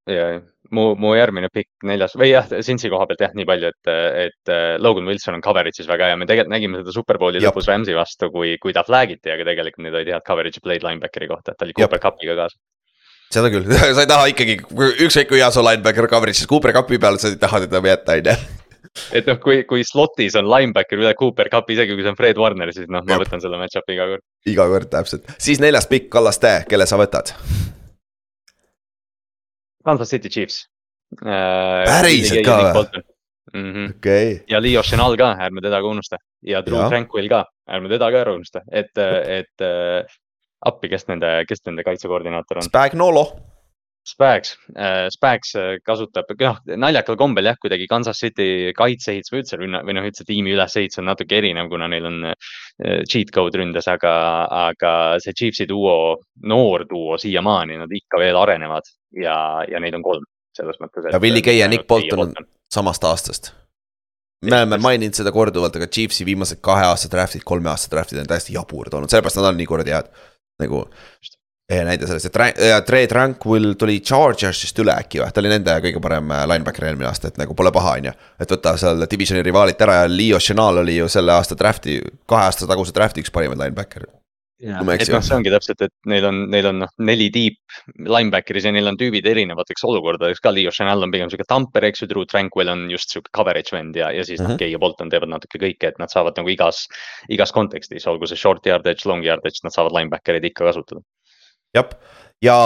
ja, 0.07 0.29
ja 0.35 0.41
mu, 0.77 0.87
mu 1.01 1.15
järgmine 1.17 1.51
pikk 1.53 1.87
neljas 1.89 2.17
või 2.19 2.33
jah, 2.33 2.49
Cincy 2.65 2.91
koha 2.93 3.07
pealt 3.11 3.25
jah, 3.25 3.33
nii 3.37 3.49
palju, 3.49 3.73
et, 3.73 3.93
et 4.27 4.53
äh, 4.53 4.75
Logan 4.83 5.09
Wilson 5.09 5.39
on 5.39 5.45
coverage'is 5.45 5.89
väga 5.91 6.11
hea, 6.11 6.21
me 6.21 6.29
tegelikult 6.29 6.55
nägime 6.55 6.83
seda 6.83 6.95
Superbowli 6.97 7.43
lõpus 7.43 7.69
Rams'i 7.71 7.97
vastu, 7.97 8.31
kui, 8.35 8.57
kui 8.63 8.75
ta 8.77 8.85
flag 8.87 9.15
iti, 9.17 9.33
aga 9.33 9.47
tegelikult 9.49 9.87
need 9.87 9.99
olid 9.99 10.15
head 10.15 10.27
coverage'i 10.29 10.65
play'd 10.65 10.87
linebackeri 10.87 11.31
kohta, 11.31 11.53
et 11.53 11.61
ta 11.61 11.69
oli 11.69 11.77
Cooper 11.79 12.03
Cupiga 12.03 12.39
kaasas 12.45 12.59
seda 13.33 13.49
küll 13.53 13.69
sa 13.97 14.03
ei 14.03 14.11
taha 14.11 14.27
ikkagi, 14.33 14.59
ükskõik 15.07 15.31
kui 15.31 15.41
hea 15.41 15.53
su 15.53 15.65
linebacker 15.65 16.11
coverage'is 16.11 16.51
Cooper 16.51 16.75
Cupi 16.77 17.01
peal, 17.03 17.21
sa 17.21 17.33
ei 17.33 17.41
taha 17.41 17.65
teda 17.67 17.85
jätta, 17.93 18.19
on 18.19 18.33
ju 18.33 18.37
et 19.17 19.29
noh, 19.29 19.39
kui, 19.43 19.63
kui 19.69 19.85
slot'is 19.87 20.37
on 20.41 20.49
linebacker 20.51 21.01
üle 21.01 21.15
Cooper 21.19 21.49
Cupi, 21.53 21.77
isegi 21.77 21.97
kui 21.97 22.05
see 22.05 22.13
on 22.13 22.19
Fred 22.19 22.41
Warner, 22.41 22.73
siis 22.75 22.91
noh, 22.91 23.05
ma 23.07 23.17
Jab. 23.17 23.25
võtan 23.25 23.45
selle 23.45 23.61
match-up'i 23.61 23.97
iga 23.97 24.09
kord. 24.15 24.27
iga 24.53 24.67
kord 24.73 24.91
täpselt, 24.93 25.31
siis 25.43 25.63
neljas 25.63 25.89
pikk, 25.91 26.11
Kallaste, 26.13 26.59
kelle 26.69 26.89
sa 26.89 27.01
võtad? 27.01 27.33
Kansas 29.83 30.13
City 30.15 30.31
Chiefs. 30.31 30.67
Päriselt 31.21 32.47
ka 32.47 32.59
või? 32.77 33.03
Mm 33.53 33.73
-hmm. 33.73 33.97
Okay. 33.97 34.41
ja 34.49 34.63
Leo 34.63 34.83
Chenal 34.83 35.17
ka, 35.17 35.35
ärme 35.37 35.61
teda 35.61 35.81
ka 35.81 35.87
unusta 35.87 36.17
ja 36.43 36.63
Drew. 36.65 36.89
Tranquil 36.89 37.29
ka, 37.29 37.45
ärme 37.69 37.89
teda 37.89 38.11
ka 38.11 38.23
ära 38.25 38.33
unusta, 38.33 38.63
et, 38.73 38.97
et 39.29 39.61
äh, 39.61 40.07
appi, 40.65 40.89
kes 40.89 41.09
nende, 41.09 41.45
kes 41.49 41.61
nende 41.67 41.85
kaitsekoordinaator 41.85 42.63
on? 42.63 42.71
Spagnolo 42.71 43.27
Spags 44.05 44.57
äh,, 44.77 45.09
Spags 45.11 45.55
äh, 45.55 45.77
kasutab, 45.87 46.27
noh 46.41 46.57
naljakal 46.77 47.17
kombel 47.17 47.47
jah, 47.47 47.59
kuidagi 47.63 47.87
Kansas 47.87 48.19
City 48.19 48.73
kaitseehitus 48.75 49.31
või 49.31 49.43
üldse 49.43 49.59
rünna 49.61 49.83
või 49.87 49.95
noh, 49.95 50.07
üldse 50.09 50.27
tiimi 50.27 50.57
ülesehitus 50.57 50.99
on 50.99 51.07
natuke 51.07 51.39
erinev, 51.39 51.69
kuna 51.71 51.87
neil 51.89 52.09
on 52.09 52.19
äh, 52.33 53.03
cheat 53.07 53.31
code 53.35 53.61
ründes, 53.61 53.87
aga, 53.87 54.15
aga 54.71 54.93
see 55.23 55.37
Chiefsi 55.39 55.69
duo, 55.71 56.17
noor 56.43 56.87
duo 56.91 57.19
siiamaani, 57.19 57.79
nad 57.85 57.95
ikka 57.95 58.19
veel 58.25 58.41
arenevad 58.43 58.91
ja, 59.23 59.37
ja 59.71 59.83
neid 59.83 59.95
on 60.01 60.03
kolm 60.09 60.27
selles 60.57 60.79
mõttes. 60.83 61.11
ja 61.13 61.21
Willie 61.21 61.43
Gay 61.43 61.61
ja 61.61 61.69
Nick 61.69 61.87
Bolton 61.89 62.29
on 62.29 62.35
samast 62.73 63.05
aastast. 63.05 63.53
me 64.45 64.57
oleme 64.57 64.79
maininud 64.79 65.15
seda 65.15 65.33
korduvalt, 65.33 65.77
aga 65.77 65.87
Chiefsi 65.87 66.27
viimased 66.27 66.61
kahe 66.65 66.87
aasta 66.89 67.11
draft'id, 67.13 67.45
kolme 67.45 67.71
aasta 67.71 67.93
draft'id 67.95 68.23
on 68.23 68.31
täiesti 68.31 68.57
jaburad 68.57 68.95
olnud, 68.99 69.13
sellepärast 69.13 69.39
nad 69.41 69.53
on 69.53 69.61
nii 69.61 69.69
kuradi 69.71 69.95
head. 69.95 70.11
nagu 70.63 70.85
ehe 71.73 71.85
näide 71.87 72.07
sellest, 72.07 72.29
et 72.29 72.67
ja 72.69 72.81
Trey 72.85 73.07
Tranquil 73.09 73.73
tuli 73.79 74.01
Chargersist 74.05 74.79
üle 74.83 74.95
äkki 74.99 75.23
või, 75.23 75.31
ta 75.33 75.41
oli 75.41 75.53
nende 75.53 75.77
kõige 75.85 76.03
parem 76.03 76.33
äh, 76.35 76.43
linebacker 76.51 76.89
eelmine 76.89 77.09
aasta, 77.09 77.31
et 77.31 77.39
nagu 77.41 77.55
pole 77.59 77.73
paha, 77.73 77.95
on 78.01 78.11
ju. 78.11 78.15
et 78.43 78.57
võtta 78.57 78.75
seal 78.81 79.07
divisioni 79.11 79.45
rivaalilt 79.47 79.87
ära 79.87 80.03
ja 80.03 80.11
Leo 80.11 80.41
Chenal 80.43 80.83
oli 80.83 80.99
ju 80.99 81.09
selle 81.13 81.33
aasta 81.37 81.57
draft'i, 81.59 82.01
kahe 82.29 82.49
aasta 82.51 82.69
taguse 82.71 82.95
draft'i 82.97 83.25
üks 83.25 83.33
parimaid 83.35 83.63
linebacker. 83.63 84.09
Ja, 84.63 84.79
et 84.95 85.09
noh, 85.11 85.23
see 85.25 85.35
ongi 85.35 85.51
täpselt, 85.51 85.81
et 85.83 85.93
neil 86.07 86.25
on, 86.29 86.37
neil 86.53 86.69
on 86.71 86.77
noh, 86.85 86.91
neli 87.03 87.27
deep 87.35 87.57
linebacker'is 87.99 88.69
ja 88.69 88.71
neil 88.75 88.87
on 88.87 88.99
tüübid 89.01 89.27
erinevateks 89.27 89.83
olukordadeks 89.89 90.43
ka, 90.45 90.53
Leo 90.55 90.71
Chanel 90.71 91.03
on 91.03 91.11
pigem 91.11 91.33
sihuke 91.33 91.49
tamper, 91.51 91.89
eks 91.89 92.05
ju, 92.05 92.09
Drew 92.13 92.29
Tranquil 92.31 92.71
on 92.71 92.85
just 92.93 93.11
sihuke 93.11 93.33
coverage 93.35 93.75
vend 93.75 93.99
ja, 93.99 94.13
ja 94.15 94.23
siis 94.23 94.39
mm 94.39 94.53
-hmm. 94.53 94.61
noh, 94.63 94.69
mhm. 94.71 94.83
Bolton 94.85 95.11
teevad 95.11 95.33
natuke 95.35 95.59
kõike, 95.59 95.91
et 95.91 95.99
nad 95.99 96.15
saavad 96.15 96.39
nagu 96.39 96.49
igas, 96.49 96.87
igas 97.29 97.53
kontekstis, 97.53 98.07
olgu 98.07 98.31
see 98.31 98.39
short 98.39 98.67
yardage, 98.67 99.09
long 99.11 99.25
yardage, 99.27 99.65
nad 99.65 99.75
saavad 99.75 99.99
linebacker'id 99.99 100.47
ikka 100.53 100.71
kasutada 100.71 101.03
jah, 101.75 101.89
ja 102.43 102.57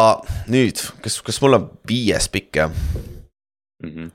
nüüd, 0.52 0.82
kas, 1.02 1.22
kas 1.22 1.40
mul 1.40 1.56
on 1.56 1.70
viies 1.88 2.28
pikk 2.28 2.60
jah 2.60 2.70
mm 2.70 3.90
-hmm.? 3.90 4.10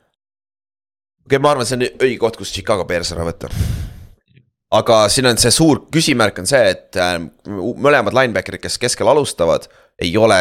okei 1.26 1.26
okay,, 1.26 1.40
ma 1.40 1.52
arvan, 1.52 1.66
see 1.66 1.80
on 1.80 1.88
õige 1.90 2.20
koht, 2.20 2.38
kus 2.38 2.54
Chicago 2.54 2.86
Bears 2.86 3.12
ära 3.12 3.26
võtta. 3.26 3.50
Aga 4.72 5.04
siin 5.12 5.30
on 5.32 5.40
see 5.42 5.52
suur 5.54 5.86
küsimärk 5.94 6.40
on 6.40 6.50
see, 6.50 6.76
et 6.76 7.00
äh, 7.00 7.18
mõlemad 7.48 8.16
linebacker'id, 8.16 8.64
kes 8.64 8.80
keskel 8.82 9.10
alustavad, 9.12 9.68
ei 10.02 10.14
ole 10.18 10.38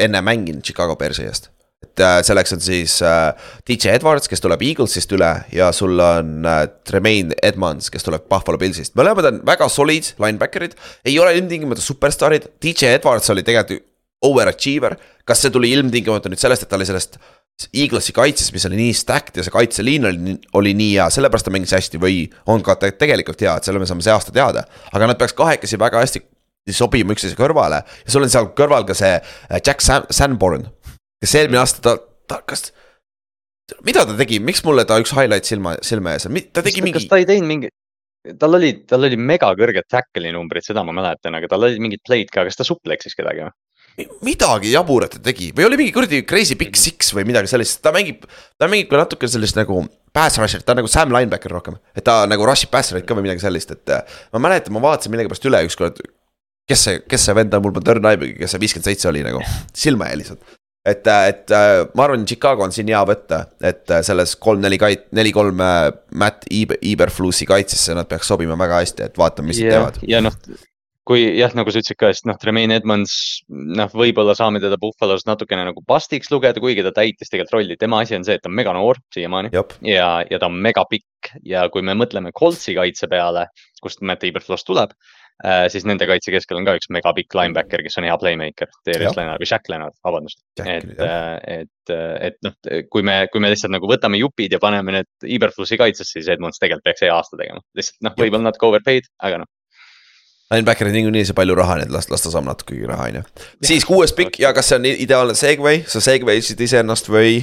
enne 0.00 0.22
mänginud 0.24 0.64
Chicago 0.64 0.96
Bearsi 0.98 1.28
eest 1.28 1.50
et 1.84 2.02
äh, 2.02 2.18
selleks 2.26 2.54
on 2.56 2.62
siis 2.64 2.96
äh, 3.04 3.32
DJ 3.68 3.94
Edwards, 3.94 4.28
kes 4.30 4.42
tuleb 4.42 4.62
Eaglesist 4.66 5.12
üle 5.14 5.30
ja 5.54 5.70
sul 5.76 6.00
on 6.02 6.46
äh, 6.48 6.64
Tremaine 6.86 7.36
Edmonds, 7.42 7.90
kes 7.92 8.06
tuleb 8.06 8.26
Buffalo 8.30 8.58
Pillsist, 8.60 8.96
mõlemad 8.98 9.28
on 9.30 9.40
väga 9.46 9.68
solid 9.72 10.14
linebacker'id. 10.22 10.76
ei 11.04 11.18
ole 11.22 11.36
ilmtingimata 11.38 11.84
superstaarid, 11.84 12.50
DJ 12.62 12.96
Edwards 12.98 13.30
oli 13.30 13.44
tegelikult 13.46 13.84
overachiever. 14.24 14.96
kas 15.24 15.42
see 15.44 15.52
tuli 15.52 15.70
ilmtingimata 15.76 16.32
nüüd 16.32 16.40
sellest, 16.40 16.64
et 16.64 16.72
ta 16.72 16.78
oli 16.78 16.88
sellest 16.88 17.18
Eaglesi 17.70 18.12
kaitses, 18.14 18.50
mis 18.52 18.64
oli 18.66 18.78
nii 18.80 18.94
stacked 18.98 19.36
ja 19.38 19.44
see 19.46 19.52
kaitseliin 19.54 20.08
oli, 20.08 20.32
oli 20.58 20.72
nii 20.74 20.96
hea, 20.96 21.04
sellepärast 21.14 21.46
ta 21.46 21.52
mängis 21.54 21.74
hästi 21.76 22.00
või 22.02 22.24
on 22.50 22.64
ka 22.66 22.74
tegelikult 22.82 23.44
hea, 23.44 23.52
et 23.54 23.66
selle 23.66 23.78
me 23.78 23.86
saame 23.86 24.02
see 24.02 24.14
aasta 24.14 24.34
teada. 24.34 24.64
aga 24.90 25.06
nad 25.10 25.20
peaks 25.20 25.36
kahekesi 25.38 25.78
väga 25.78 26.02
hästi 26.02 26.24
sobima 26.74 27.14
üksteise 27.14 27.38
kõrvale 27.38 27.82
ja 27.84 28.10
sul 28.10 28.26
on 28.26 28.32
seal 28.32 28.50
kõrval 28.58 28.86
ka 28.88 28.96
see 28.98 29.12
äh, 29.14 29.60
Jack 29.60 29.84
San 29.86 30.08
Sanborn, 30.10 30.66
kes 31.22 31.36
eelmine 31.38 31.60
aasta 31.62 31.84
ta, 31.84 31.94
ta, 32.26 32.40
kas 32.42 32.72
mida 33.86 34.02
ta 34.08 34.16
tegi, 34.18 34.40
miks 34.42 34.64
mulle 34.66 34.82
ta 34.88 34.98
üks 35.02 35.14
highlight 35.14 35.46
silma, 35.46 35.76
silme 35.86 36.16
ees 36.16 36.26
on, 36.26 36.40
ta 36.50 36.64
tegi 36.64 36.82
mingi. 36.82 36.98
kas 36.98 37.10
ta 37.12 37.22
ei 37.22 37.28
teinud 37.28 37.48
mingi, 37.48 37.70
tal 38.40 38.58
oli, 38.58 38.72
tal 38.88 39.06
oli 39.06 39.20
mega 39.20 39.52
kõrged 39.54 39.86
tackle'i 39.94 40.34
numbrid, 40.34 40.66
seda 40.66 40.82
ma 40.82 40.96
mäletan, 40.96 41.38
aga 41.38 41.52
tal 41.54 41.68
olid 41.68 41.78
mingid 41.82 42.02
play'd 42.02 42.34
ka, 42.34 42.48
kas 42.48 42.58
ta 42.58 42.66
supleksis 42.66 43.14
kedagi 43.14 43.46
või? 43.46 43.54
Midagi 44.24 44.72
jaburat 44.72 45.12
ta 45.14 45.20
tegi 45.22 45.50
või 45.54 45.68
oli 45.68 45.78
mingi 45.78 45.92
kuradi 45.94 46.22
crazy 46.26 46.56
big 46.58 46.74
six 46.78 47.12
või 47.14 47.26
midagi 47.28 47.50
sellist, 47.50 47.80
ta 47.84 47.92
mängib, 47.94 48.24
ta 48.58 48.66
mängib 48.70 48.90
ka 48.90 49.04
natuke 49.04 49.30
sellist 49.30 49.58
nagu. 49.58 49.84
Pass 50.14 50.38
rusher, 50.38 50.62
ta 50.62 50.74
on 50.74 50.78
nagu 50.78 50.90
Sam 50.90 51.10
linebacker 51.10 51.50
rohkem, 51.50 51.78
et 51.90 52.04
ta 52.06 52.20
nagu 52.30 52.44
rush 52.46 52.68
ib 52.68 52.70
passereid 52.70 53.06
ka 53.06 53.16
või 53.18 53.26
midagi 53.26 53.42
sellist, 53.42 53.72
et 53.74 53.90
äh, 53.90 54.18
ma 54.34 54.42
mäletan, 54.44 54.74
ma 54.74 54.82
vaatasin 54.84 55.10
millegipärast 55.10 55.48
üle 55.50 55.62
ükskord. 55.66 55.98
kes 56.70 56.84
see, 56.86 57.00
kes 57.10 57.26
see 57.26 57.34
vend 57.34 57.54
on, 57.54 57.64
mul 57.64 57.74
on 57.74 57.86
Turn 57.86 58.06
Ibe'i, 58.06 58.36
kes 58.38 58.54
see 58.54 58.62
viiskümmend 58.62 58.86
seitse 58.86 59.08
oli 59.10 59.24
nagu, 59.26 59.42
silma 59.74 60.06
jäi 60.12 60.20
lihtsalt. 60.22 60.54
et, 60.86 61.06
äh, 61.10 61.26
et 61.32 61.50
äh, 61.50 61.86
ma 61.98 62.06
arvan, 62.06 62.26
Chicago 62.30 62.62
on 62.62 62.74
siin 62.74 62.92
hea 62.94 63.02
võtta, 63.10 63.40
et 63.62 63.90
selles 64.06 64.36
kolm-neli 64.36 64.78
kait-, 64.78 65.10
neli-kolm 65.18 65.64
Matt 66.14 66.46
Iberflussi 66.50 67.46
kaitsesse 67.50 67.98
nad 67.98 68.06
peaks 68.06 68.30
sobima 68.30 68.58
väga 68.58 68.84
hästi, 68.84 69.10
et 69.10 69.18
vaatame, 69.18 69.50
mis 69.50 69.64
nad 69.64 69.74
teevad. 69.74 69.98
ja 70.06 70.22
noh 70.22 70.38
kui 71.08 71.24
jah, 71.36 71.52
nagu 71.56 71.72
sa 71.72 71.80
ütlesid 71.80 71.98
ka, 72.00 72.10
et 72.12 72.28
noh, 72.28 72.36
Tremaine 72.40 72.78
Edmonds, 72.78 73.14
noh, 73.48 73.90
võib-olla 73.92 74.34
saame 74.36 74.60
teda 74.62 74.78
Buffalo's 74.80 75.26
natukene 75.28 75.66
nagu 75.68 75.84
pastiks 75.86 76.32
lugeda, 76.32 76.62
kuigi 76.64 76.84
ta 76.86 76.94
täitis 76.96 77.32
tegelikult 77.32 77.58
rolli, 77.58 77.76
tema 77.80 78.00
asi 78.04 78.16
on 78.16 78.24
see, 78.26 78.38
et 78.38 78.44
ta 78.44 78.50
on 78.50 78.56
mega 78.56 78.72
noor 78.76 79.00
siiamaani 79.14 79.52
ja, 79.84 80.08
ja 80.30 80.40
ta 80.40 80.48
on 80.48 80.56
mega 80.64 80.86
pikk 80.88 81.34
ja 81.44 81.66
kui 81.72 81.84
me 81.84 81.96
mõtleme 81.98 82.32
Coltsi 82.36 82.76
kaitse 82.76 83.08
peale, 83.12 83.50
kust 83.84 84.00
Matt 84.00 84.24
Eberfloss 84.24 84.64
tuleb 84.64 84.94
äh,, 85.44 85.66
siis 85.72 85.84
nende 85.88 86.08
kaitse 86.08 86.32
keskel 86.32 86.60
on 86.60 86.68
ka 86.68 86.76
üks 86.78 86.88
mega 86.94 87.12
pikk 87.16 87.36
linebacker, 87.36 87.84
kes 87.84 88.00
on 88.00 88.08
hea 88.08 88.16
playmaker, 88.20 88.72
Darius 88.88 89.18
Leonard 89.18 89.44
või 89.44 89.50
Shaq 89.50 89.68
Leonard, 89.72 89.96
vabandust. 90.08 90.40
et, 90.64 90.88
äh, 91.04 91.58
et, 91.58 91.94
et 92.30 92.40
noh, 92.46 92.56
kui 92.88 93.04
me, 93.04 93.18
kui 93.32 93.44
me 93.44 93.52
lihtsalt 93.52 93.76
nagu 93.76 93.90
võtame 93.92 94.22
jupid 94.22 94.56
ja 94.56 94.62
paneme 94.62 95.00
need 95.00 95.28
Eberflossi 95.36 95.76
kaitsesse, 95.80 96.16
siis 96.16 96.32
Edmonds 96.32 96.62
tegelikult 96.62 96.88
peaks 96.88 97.04
hea 97.04 97.12
aasta 97.12 97.36
tegema, 97.40 97.60
lihtsalt 97.76 98.08
noh, 98.08 98.16
võib-olla 98.24 98.48
natuke 98.48 98.72
overpaid, 98.72 99.12
aga 99.20 99.44
noh 99.44 99.52
Linebacker'id 100.52 100.92
niikuinii 100.92 101.22
ei 101.24 101.28
saa 101.28 101.38
palju 101.38 101.56
raha, 101.56 101.78
nii 101.80 101.88
et 101.88 101.94
las, 101.94 102.10
las 102.12 102.24
ta 102.24 102.32
saab 102.32 102.44
natukegi 102.48 102.88
raha, 102.88 103.08
on 103.08 103.20
ju. 103.20 103.24
siis 103.64 103.86
kuues 103.88 104.12
pikk 104.16 104.40
ja 104.42 104.52
kas 104.56 104.68
see 104.70 104.80
on 104.80 104.88
ideaalne 104.92 105.36
segway, 105.38 105.82
sa 105.88 106.02
segway'sid 106.04 106.60
iseennast 106.66 107.08
või 107.12 107.38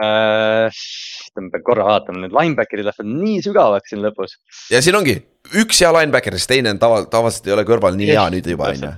äh,? 0.00 0.72
ma 1.34 1.50
pean 1.50 1.64
korra 1.66 1.88
vaatama, 1.90 2.22
need 2.24 2.34
linebacker'id 2.34 2.86
lähevad 2.88 3.10
nii 3.10 3.40
sügavaks 3.44 3.92
siin 3.92 4.04
lõpus. 4.06 4.38
ja 4.72 4.80
siin 4.84 4.96
ongi 4.96 5.18
üks 5.60 5.82
hea 5.84 5.92
linebacker, 5.98 6.38
siis 6.38 6.48
teine 6.48 6.72
on 6.72 6.80
tava, 6.80 7.04
tavaliselt 7.12 7.50
ei 7.50 7.56
ole 7.58 7.66
kõrval 7.68 7.98
nii 7.98 8.14
hea 8.14 8.28
nüüd 8.32 8.48
juba, 8.54 8.72
on 8.72 8.86
ju 8.88 8.94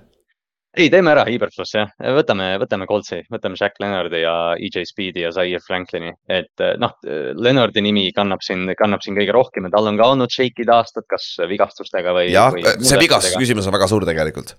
ei, 0.76 0.90
teeme 0.92 1.12
ära 1.12 1.24
Iberfluss 1.32 1.74
jah, 1.76 1.90
võtame, 2.16 2.50
võtame 2.60 2.86
Coltsi, 2.88 3.22
võtame 3.32 3.58
Jack 3.58 3.80
Leonardi 3.82 4.20
ja 4.22 4.34
EJ 4.60 4.86
Speedi 4.90 5.24
ja 5.24 5.32
Zaire 5.34 5.60
Franklini, 5.64 6.12
et 6.28 6.64
eh, 6.64 6.76
noh, 6.80 6.94
Leonardi 7.40 7.82
nimi 7.84 8.06
kannab 8.16 8.44
siin, 8.44 8.68
kannab 8.78 9.04
siin 9.04 9.18
kõige 9.18 9.34
rohkem 9.36 9.68
ja 9.68 9.72
tal 9.74 9.90
on 9.90 9.98
ka 10.00 10.10
olnud 10.14 10.32
shake'id 10.32 10.70
aastad, 10.72 11.08
kas 11.10 11.34
vigastustega 11.48 12.14
või. 12.16 12.30
jah, 12.34 12.54
see 12.76 13.00
vigastuse 13.00 13.40
küsimus 13.40 13.68
on 13.68 13.76
väga 13.76 13.90
suur 13.90 14.06
tegelikult. 14.08 14.54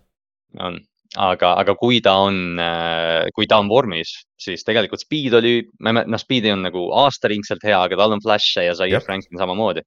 on, 0.63 0.81
aga, 1.29 1.53
aga 1.63 1.77
kui 1.79 2.01
ta 2.03 2.17
on, 2.25 2.59
eh, 2.65 3.29
kui 3.35 3.49
ta 3.49 3.61
on 3.61 3.71
vormis, 3.71 4.17
siis 4.41 4.65
tegelikult 4.67 5.05
Speed 5.05 5.37
oli, 5.37 5.57
noh, 5.85 6.21
Speedi 6.21 6.53
on 6.53 6.65
nagu 6.65 6.89
aastaringselt 7.05 7.65
hea, 7.67 7.79
aga 7.79 7.99
tal 7.99 8.17
on 8.17 8.23
flash'e 8.25 8.67
ja 8.69 8.77
Zaire 8.77 9.03
Franklin 9.05 9.41
samamoodi 9.41 9.85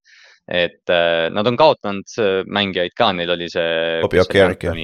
et 0.50 0.90
äh, 0.90 1.28
nad 1.30 1.46
on 1.46 1.54
kaotanud 1.58 2.10
mängijaid 2.50 2.94
ka, 2.98 3.12
neil 3.14 3.30
oli 3.36 3.46
see. 3.52 4.00
Bobby 4.02 4.18
Okerek 4.18 4.64
jah. 4.66 4.78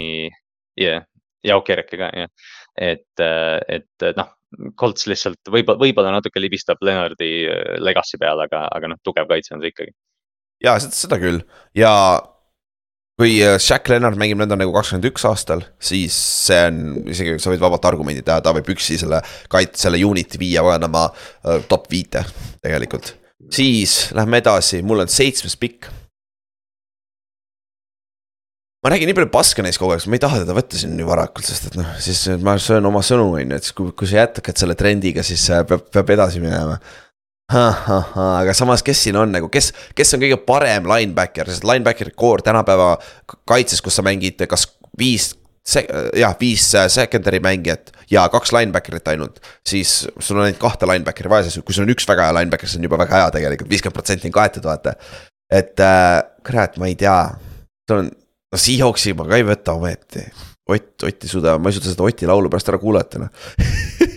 jah, 0.79 1.07
ja 1.47 1.59
Okereke 1.61 2.01
ka 2.01 2.11
jah, 2.13 2.31
et, 2.77 3.23
et 3.23 4.09
noh, 4.19 4.33
Colts 4.79 5.09
lihtsalt 5.11 5.51
võib-olla, 5.53 5.81
võib-olla 5.81 6.15
natuke 6.15 6.41
libistab 6.41 6.81
Leonardi 6.87 7.31
äh, 7.51 7.75
legacy 7.83 8.19
peale, 8.21 8.47
aga, 8.47 8.67
aga 8.73 8.93
noh, 8.93 9.03
tugev 9.05 9.29
kaitse 9.31 9.57
on 9.57 9.65
see 9.65 9.73
ikkagi. 9.75 9.93
ja 10.65 10.79
seda, 10.83 10.97
seda 10.97 11.21
küll 11.21 11.43
ja 11.77 11.93
kui 13.21 13.39
äh, 13.45 13.57
Shaq 13.63 13.91
Leonard 13.91 14.21
mängib 14.21 14.41
nõnda 14.41 14.59
nagu 14.61 14.75
kakskümmend 14.77 15.11
üks 15.11 15.27
aastal, 15.29 15.65
siis 15.81 16.17
see 16.47 16.63
on 16.69 16.81
isegi, 17.13 17.37
sa 17.43 17.53
võid 17.53 17.63
vabalt 17.65 17.89
argumendi 17.89 18.25
teha, 18.25 18.43
ta 18.45 18.55
võib 18.57 18.75
üksi 18.77 18.99
selle 19.01 19.23
kait-, 19.53 19.77
selle 19.81 20.01
unit'i 20.05 20.41
viia 20.41 20.65
panema 20.67 21.09
uh, 21.11 21.61
top 21.69 21.89
viite 21.93 22.27
tegelikult. 22.65 23.15
siis 23.53 24.13
lähme 24.17 24.43
edasi, 24.43 24.83
mul 24.87 25.05
on 25.05 25.13
seitsmes 25.13 25.57
pikk 25.61 25.91
ma 28.87 28.91
räägin 28.93 29.09
nii 29.11 29.17
palju 29.19 29.31
paska 29.35 29.65
neist 29.67 29.81
kogu 29.83 29.97
aeg, 29.97 30.05
ma 30.07 30.15
ei 30.15 30.23
taha 30.23 30.45
teda 30.45 30.55
võtta 30.55 30.79
siin 30.79 30.93
nii 30.95 31.07
varakult, 31.09 31.47
sest 31.49 31.65
et 31.73 31.79
noh, 31.79 31.89
siis 32.03 32.21
ma 32.47 32.55
söön 32.63 32.85
oma 32.87 33.01
sõnu, 33.03 33.33
on 33.35 33.43
ju, 33.43 33.57
et 33.59 33.71
kui, 33.75 33.91
kui 33.99 34.07
sa 34.07 34.21
jätkad 34.21 34.61
selle 34.61 34.77
trendiga, 34.79 35.25
siis 35.27 35.43
peab, 35.67 35.89
peab 35.91 36.13
edasi 36.15 36.43
minema. 36.43 36.77
aga 37.57 38.55
samas, 38.59 38.85
kes 38.87 39.01
siin 39.07 39.19
on 39.19 39.35
nagu, 39.35 39.49
kes, 39.51 39.73
kes 39.95 40.15
on 40.15 40.23
kõige 40.23 40.39
parem 40.47 40.87
linebacker, 40.87 41.51
sest 41.51 41.67
linebacker 41.67 42.13
core 42.15 42.47
tänapäeva 42.47 42.93
kaitses, 43.47 43.83
kus 43.83 43.99
sa 43.99 44.05
mängid 44.07 44.47
kas 44.51 44.69
viis 44.99 45.33
jah, 46.15 46.37
viis 46.39 46.69
secondary 46.95 47.41
mängijat 47.43 47.91
ja 48.11 48.29
kaks 48.31 48.55
linebacker'it 48.55 49.11
ainult, 49.11 49.41
siis 49.67 50.05
sul 50.19 50.39
on 50.39 50.45
ainult 50.45 50.61
kahte 50.63 50.87
linebacker'i 50.87 51.33
vaja, 51.33 51.51
kui 51.59 51.75
sul 51.75 51.89
on 51.89 51.95
üks 51.95 52.07
väga 52.07 52.29
hea 52.29 52.37
linebacker, 52.39 52.71
see 52.71 52.79
on 52.79 52.87
juba 52.87 53.01
väga 53.03 53.19
hea 53.19 53.33
tegelikult, 53.39 53.73
viiskümmend 53.73 53.99
protsenti 53.99 54.31
on 54.31 54.37
kaetud, 54.39 54.67
vaata. 54.71 54.95
et 55.51 55.83
äh, 55.83 56.21
kurat, 56.47 56.79
ma 56.79 56.87
ei 56.87 56.95
tea, 56.99 57.19
sul 57.91 58.05
on 58.05 58.15
no 58.57 58.65
Seahawksi 58.65 59.15
ma 59.19 59.29
ka 59.29 59.39
ei 59.39 59.47
võta 59.47 59.77
ometi. 59.77 60.25
Ott, 60.67 61.05
Ott 61.07 61.23
ei 61.23 61.31
suuda, 61.31 61.61
ma 61.63 61.71
ei 61.71 61.77
suuda 61.77 61.93
seda 61.93 62.09
Oti 62.09 62.27
laulu 62.27 62.51
pärast 62.51 62.73
ära 62.73 62.81
kuulata 62.83 63.23
noh 63.23 63.31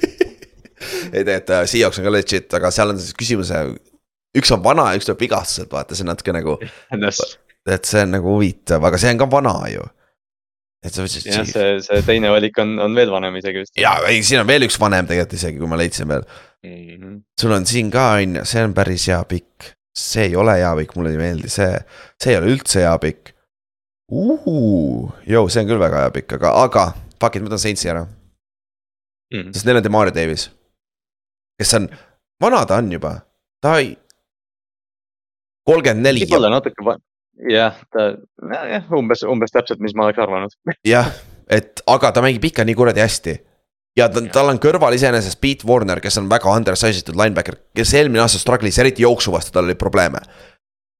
ei 1.13 1.25
tegelikult 1.25 1.53
äh, 1.53 1.67
Seahawks 1.69 1.99
on 1.99 2.07
ka 2.07 2.13
legit, 2.13 2.49
aga 2.57 2.71
seal 2.73 2.93
on 2.93 2.99
siis 3.01 3.15
küsimus, 3.17 3.51
üks 4.37 4.51
on 4.55 4.63
vana 4.65 4.89
ja 4.91 4.99
üks 4.99 5.07
tuleb 5.09 5.23
vigastuselt, 5.25 5.71
vaata, 5.73 5.97
see 5.97 6.05
on 6.05 6.11
natuke 6.13 6.35
nagu. 6.35 6.57
et 7.75 7.89
see 7.89 8.03
on 8.05 8.13
nagu 8.15 8.35
huvitav, 8.35 8.85
aga 8.87 8.99
see 9.01 9.13
on 9.13 9.21
ka 9.21 9.29
vana 9.31 9.55
ju. 9.71 9.87
et 10.85 10.95
sa 10.95 11.03
võtsid. 11.03 11.25
jah, 11.27 11.47
see, 11.47 11.73
see 11.83 12.03
teine 12.07 12.31
valik 12.31 12.55
on, 12.63 12.77
on 12.85 12.93
veel 12.95 13.11
vanem 13.11 13.35
isegi 13.41 13.65
vist. 13.65 13.73
ja, 13.79 13.97
ei, 14.07 14.21
siin 14.25 14.43
on 14.43 14.47
veel 14.47 14.63
üks 14.69 14.79
vanem 14.79 15.09
tegelikult 15.09 15.35
isegi, 15.35 15.59
kui 15.59 15.67
ma 15.67 15.79
leidsin 15.79 16.07
veel 16.07 16.23
mm. 16.23 16.69
-hmm. 16.69 17.17
sul 17.41 17.57
on 17.57 17.67
siin 17.67 17.91
ka 17.91 18.05
on 18.19 18.39
ju, 18.39 18.45
see 18.47 18.63
on 18.63 18.77
päris 18.77 19.09
hea 19.11 19.19
pikk, 19.27 19.73
see 19.97 20.29
ei 20.29 20.37
ole 20.39 20.55
hea 20.61 20.71
pikk, 20.79 20.95
mulle 20.95 21.11
ei 21.13 21.19
meeldi 21.19 21.51
see, 21.51 21.73
see 22.21 22.33
ei 22.33 22.39
ole 22.39 22.55
üldse 22.55 22.85
hea 22.85 22.95
pikk. 23.03 23.35
Joo, 24.09 25.47
see 25.49 25.61
on 25.61 25.69
küll 25.69 25.81
väga 25.81 26.05
hea 26.05 26.13
pikk, 26.15 26.37
aga, 26.39 26.53
aga 26.63 26.85
fuck 27.19 27.35
it, 27.35 27.43
ma 27.43 27.49
võtan 27.51 27.61
Saintsi 27.61 27.91
ära 27.91 28.05
mm. 28.05 29.39
-hmm. 29.39 29.51
sest 29.53 29.67
neil 29.67 29.77
on 29.77 29.85
Demario 29.85 30.15
Davis, 30.15 30.49
kes 31.59 31.73
on, 31.77 31.89
vana 32.41 32.63
ta 32.65 32.79
on 32.81 32.91
juba, 32.91 33.19
ta 33.61 33.77
ei. 33.79 33.93
kolmkümmend 35.69 36.07
neli. 36.07 36.25
võib-olla 36.25 36.49
natuke 36.55 36.85
va-, 36.85 36.97
jah, 37.49 37.77
ta, 37.93 38.11
jah, 38.71 38.89
umbes, 38.97 39.23
umbes 39.23 39.53
täpselt, 39.53 39.83
mis 39.83 39.93
ma 39.95 40.07
oleks 40.07 40.23
arvanud. 40.25 40.57
jah, 40.93 41.13
et 41.49 41.83
aga 41.87 42.11
ta 42.11 42.25
mängib 42.25 42.49
ikka 42.49 42.65
nii 42.65 42.77
kuradi 42.79 43.05
hästi 43.05 43.37
ja 43.99 44.07
ta, 44.11 44.23
tal 44.33 44.51
on 44.51 44.61
kõrval 44.61 44.95
iseenesest 44.97 45.39
Pete 45.41 45.67
Warner, 45.67 46.01
kes 46.03 46.17
on 46.21 46.29
väga 46.31 46.51
undersized 46.55 47.03
itud 47.03 47.19
linebacker, 47.19 47.59
kes 47.77 47.93
eelmine 47.99 48.23
aasta 48.23 48.41
struggle'is, 48.41 48.79
eriti 48.81 49.05
jooksu 49.05 49.33
vastu, 49.33 49.53
tal 49.55 49.69
oli 49.69 49.77
probleeme. 49.79 50.21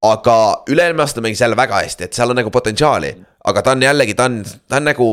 Aga 0.01 0.35
üle-eelmine 0.71 1.03
aasta 1.03 1.21
mängis 1.21 1.41
jälle 1.41 1.57
väga 1.59 1.81
hästi, 1.83 2.07
et 2.07 2.13
seal 2.15 2.31
on 2.31 2.39
nagu 2.39 2.51
potentsiaali 2.51 3.15
aga 3.49 3.61
ta 3.63 3.71
on 3.71 3.83
jällegi, 3.83 4.13
ta 4.17 4.25
on, 4.27 4.41
ta 4.67 4.77
on 4.77 4.87
nagu 4.89 5.05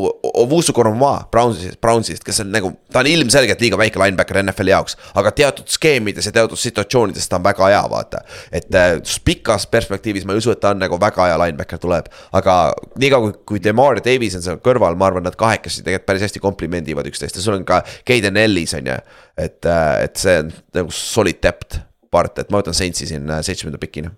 Ovusu 0.42 0.72
Koromaa 0.72 1.28
Brownsist, 1.30 1.80
Brownsist, 1.80 2.24
kes 2.26 2.40
on 2.42 2.50
nagu, 2.52 2.72
ta 2.92 3.00
on 3.00 3.10
ilmselgelt 3.10 3.60
liiga 3.62 3.78
väike 3.78 4.00
linebacker 4.02 4.40
NFL-i 4.42 4.72
jaoks. 4.72 4.96
aga 5.14 5.32
teatud 5.36 5.70
skeemides 5.70 6.26
ja 6.26 6.32
teatud 6.34 6.58
situatsioonides 6.58 7.28
ta 7.28 7.38
on 7.38 7.46
väga 7.46 7.70
hea, 7.70 7.84
vaata. 7.90 8.22
et 8.52 8.74
äh, 8.74 8.96
pikas 9.24 9.66
perspektiivis 9.70 10.26
ma 10.26 10.34
ei 10.34 10.42
usu, 10.42 10.50
et 10.50 10.60
ta 10.60 10.74
on 10.74 10.82
nagu 10.82 11.00
väga 11.00 11.30
hea 11.30 11.38
linebacker 11.44 11.78
tuleb. 11.82 12.10
aga 12.32 12.74
niikaua 12.98 13.30
kui, 13.30 13.40
kui 13.52 13.62
Demar 13.62 14.02
Davis 14.04 14.38
on 14.38 14.44
seal 14.44 14.60
kõrval, 14.64 14.98
ma 14.98 15.10
arvan, 15.10 15.26
nad 15.26 15.38
kahekesi 15.38 15.84
tegelikult 15.86 16.10
päris 16.10 16.26
hästi 16.26 16.42
komplimendivad 16.42 17.06
üksteist 17.10 17.38
ja 17.38 17.44
sul 17.44 17.60
on 17.60 17.66
ka 17.68 17.82
Kaden 18.06 18.36
Ellis 18.42 18.74
on 18.74 18.92
ju. 18.92 19.00
et, 19.36 19.64
äh, 19.64 20.04
et 20.04 20.16
see 20.16 20.38
on 20.42 20.52
nagu 20.74 20.90
solid 20.90 21.42
depth 21.42 21.80
part, 22.10 22.38
et 22.38 22.50
ma 22.50 22.62
võtan 22.62 22.74
Saintsi 22.74 23.06
siin 23.06 23.30
äh, 23.30 23.42
seitsmenda 23.46 23.78
pikina 23.78 24.10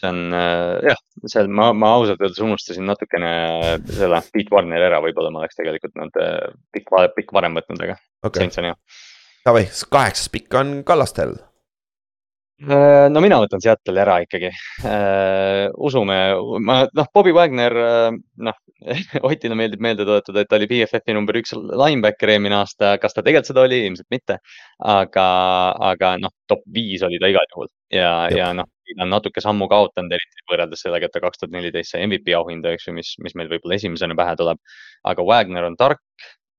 see 0.00 0.08
on 0.10 0.34
äh, 0.36 0.78
jah, 0.90 1.02
seal 1.28 1.50
ma, 1.52 1.70
ma 1.76 1.92
ausalt 1.98 2.22
öeldes 2.22 2.40
unustasin 2.44 2.88
natukene 2.88 3.30
selle 3.90 4.22
Pete 4.32 4.54
Warneri 4.54 4.88
ära, 4.88 5.02
võib-olla 5.04 5.32
ma 5.34 5.44
oleks 5.44 5.58
tegelikult 5.58 5.94
nad 6.00 6.18
äh, 6.22 6.48
pikk, 6.74 6.90
pikk 7.16 7.36
varem 7.36 7.58
võtnud, 7.60 7.84
aga 7.86 7.98
okay. 8.24 8.42
Saints 8.42 8.60
on 8.62 8.70
hea. 8.70 8.80
Davai, 9.46 9.64
kaheksas 9.92 10.32
pikk 10.32 10.58
on 10.60 10.74
Kallastel. 10.88 11.36
Äh, 12.60 13.06
no 13.12 13.22
mina 13.24 13.40
võtan 13.42 13.62
Seattle'i 13.64 14.02
ära 14.02 14.18
ikkagi 14.24 14.52
usume, 15.90 16.18
ma 16.64 16.82
noh, 16.96 17.12
Bobby 17.14 17.34
Wagner, 17.36 17.76
noh 18.40 18.60
Otile 19.28 19.56
meeldib 19.58 19.82
meelde 19.84 20.06
tuletada, 20.08 20.42
et 20.42 20.50
ta 20.50 20.56
oli 20.56 20.68
BFF-i 20.70 21.14
number 21.16 21.36
üks 21.40 21.52
linebacker 21.54 22.32
eelmine 22.34 22.56
aasta, 22.60 22.94
kas 23.02 23.16
ta 23.16 23.24
tegelikult 23.26 23.50
seda 23.50 23.64
oli, 23.66 23.80
ilmselt 23.88 24.08
mitte. 24.14 24.38
aga, 24.80 25.26
aga 25.92 26.14
noh, 26.22 26.32
top 26.48 26.64
viis 26.74 27.04
oli 27.06 27.20
ta 27.20 27.30
igal 27.32 27.46
juhul. 27.52 27.70
Ja, 27.92 28.12
ja 28.32 28.50
noh, 28.56 28.68
ta 28.96 29.04
on 29.04 29.12
natuke 29.12 29.42
sammu 29.44 29.68
kaotanud, 29.70 30.14
eriti 30.16 30.46
võrreldes 30.50 30.84
sellega, 30.86 31.08
et 31.08 31.14
ta 31.14 31.22
kaks 31.22 31.42
tuhat 31.42 31.54
neliteist 31.54 31.94
sai 31.94 32.06
MVP 32.08 32.34
auhinda, 32.38 32.74
eks 32.74 32.88
ju, 32.88 32.96
mis, 32.96 33.14
mis 33.22 33.36
meil 33.38 33.50
võib-olla 33.52 33.78
esimesena 33.78 34.16
pähe 34.18 34.36
tuleb. 34.40 34.60
aga 35.10 35.24
Wagner 35.24 35.68
on 35.68 35.76
tark 35.80 36.02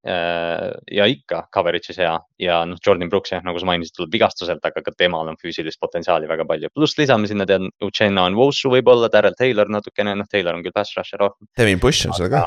ja 0.02 1.06
ikka 1.06 1.44
coverage'is 1.54 1.98
hea. 2.02 2.14
Ja 2.42 2.62
noh, 2.66 2.78
Jordan 2.86 3.10
Brooks 3.10 3.32
jah, 3.34 3.42
nagu 3.46 3.60
sa 3.62 3.68
mainisid, 3.68 3.94
tuleb 3.96 4.16
vigastuselt, 4.16 4.64
aga 4.66 4.82
ka 4.82 4.94
temal 4.98 5.30
on 5.30 5.38
füüsilist 5.40 5.80
potentsiaali 5.80 6.30
väga 6.30 6.46
palju. 6.48 6.72
pluss 6.74 6.98
lisame 6.98 7.30
sinna 7.30 7.46
tead, 7.46 7.68
Uchenna 7.84 8.26
on 8.26 8.38
Wosu 8.38 8.72
võib-olla, 8.72 9.10
Daryl 9.12 9.36
Taylor 9.38 9.70
natukene, 9.70 10.16
noh, 10.18 10.28
Taylor 10.30 10.58
on 10.58 10.64
küll 10.64 10.74
pass 10.74 10.96
rusher 10.98 11.22
rohkem. 11.22 11.46
Devin 11.58 11.82
Bush 11.82 12.08
on 12.08 12.16
seal 12.18 12.32
ka. 12.32 12.42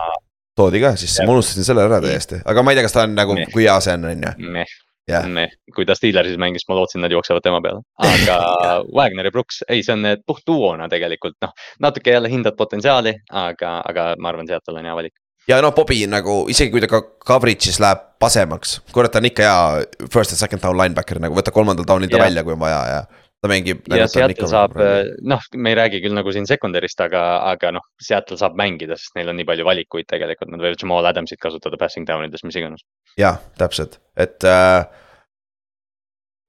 Toodi 0.55 0.79
ka, 0.79 0.95
siis 0.99 1.15
ja. 1.19 1.27
ma 1.27 1.35
unustasin 1.35 1.67
selle 1.67 1.83
ära 1.83 1.99
täiesti, 2.03 2.39
aga 2.47 2.63
ma 2.63 2.71
ei 2.71 2.77
tea, 2.77 2.85
kas 2.85 2.95
ta 2.95 3.03
on 3.03 3.15
nagu, 3.15 3.35
kui 3.51 3.65
hea 3.65 3.75
see 3.83 3.95
on, 3.97 4.05
on 4.11 4.27
ju. 4.27 4.67
Yeah.. 5.05 5.51
kui 5.75 5.85
ta 5.85 5.93
Steelersis 5.93 6.39
mängis, 6.41 6.63
ma 6.65 6.79
lootsin, 6.79 7.03
nad 7.03 7.13
jooksevad 7.13 7.43
tema 7.45 7.59
peale, 7.61 7.83
aga 8.01 8.37
Wagner 8.97 9.27
ja 9.27 9.33
Brooks, 9.35 9.59
ei, 9.69 9.83
see 9.85 9.93
on 9.93 10.07
puht 10.25 10.47
duona 10.47 10.87
tegelikult, 10.89 11.35
noh. 11.45 11.51
natuke 11.83 12.15
jälle 12.15 12.31
hindad 12.31 12.57
potentsiaali, 12.57 13.13
aga, 13.29 13.75
aga 13.85 14.07
ma 14.17 14.31
arvan, 14.31 14.49
Seattle 14.49 14.79
on 14.79 14.89
hea 14.89 14.95
valik 14.97 15.13
ja 15.49 15.59
noh, 15.63 15.73
Bobby 15.75 16.05
nagu 16.09 16.43
isegi 16.51 16.73
kui 16.73 16.83
ta 16.83 16.89
ka 16.91 17.01
coverage'is 17.25 17.81
läheb 17.83 18.01
pasemaks, 18.21 18.79
kurat, 18.95 19.13
ta 19.13 19.21
on 19.21 19.29
ikka 19.29 19.45
hea 19.45 20.07
first 20.13 20.33
and 20.33 20.41
second 20.41 20.63
down 20.63 20.77
linebacker 20.79 21.21
nagu 21.21 21.37
võta 21.37 21.53
kolmandal 21.55 21.87
down'il 21.87 22.09
ta 22.09 22.19
yeah. 22.19 22.27
välja, 22.29 22.45
kui 22.47 22.55
on 22.55 22.63
vaja 22.63 22.81
ja 22.89 23.05
ta 23.45 23.51
mängib. 23.51 23.85
ja 23.93 24.07
Seattle 24.09 24.49
saab, 24.49 24.75
noh, 25.21 25.45
me 25.55 25.73
ei 25.73 25.77
räägi 25.77 26.01
küll 26.03 26.17
nagu 26.17 26.33
siin 26.33 26.47
secondary'st, 26.49 27.05
aga, 27.05 27.23
aga 27.51 27.75
noh, 27.77 27.85
Seattle 28.01 28.39
saab 28.41 28.57
mängida, 28.59 28.97
sest 28.99 29.17
neil 29.19 29.29
on 29.31 29.39
nii 29.39 29.47
palju 29.47 29.67
valikuid 29.67 30.09
tegelikult, 30.09 30.51
nad 30.53 30.63
võivad 30.63 30.81
Jamal 30.81 31.09
Adamsit 31.11 31.41
kasutada 31.43 31.79
passing 31.81 32.07
down 32.09 32.25
ides, 32.27 32.45
mis 32.47 32.57
iganes. 32.59 32.85
jah, 33.21 33.39
täpselt, 33.61 33.99
et 34.17 34.43
äh,. 34.49 34.83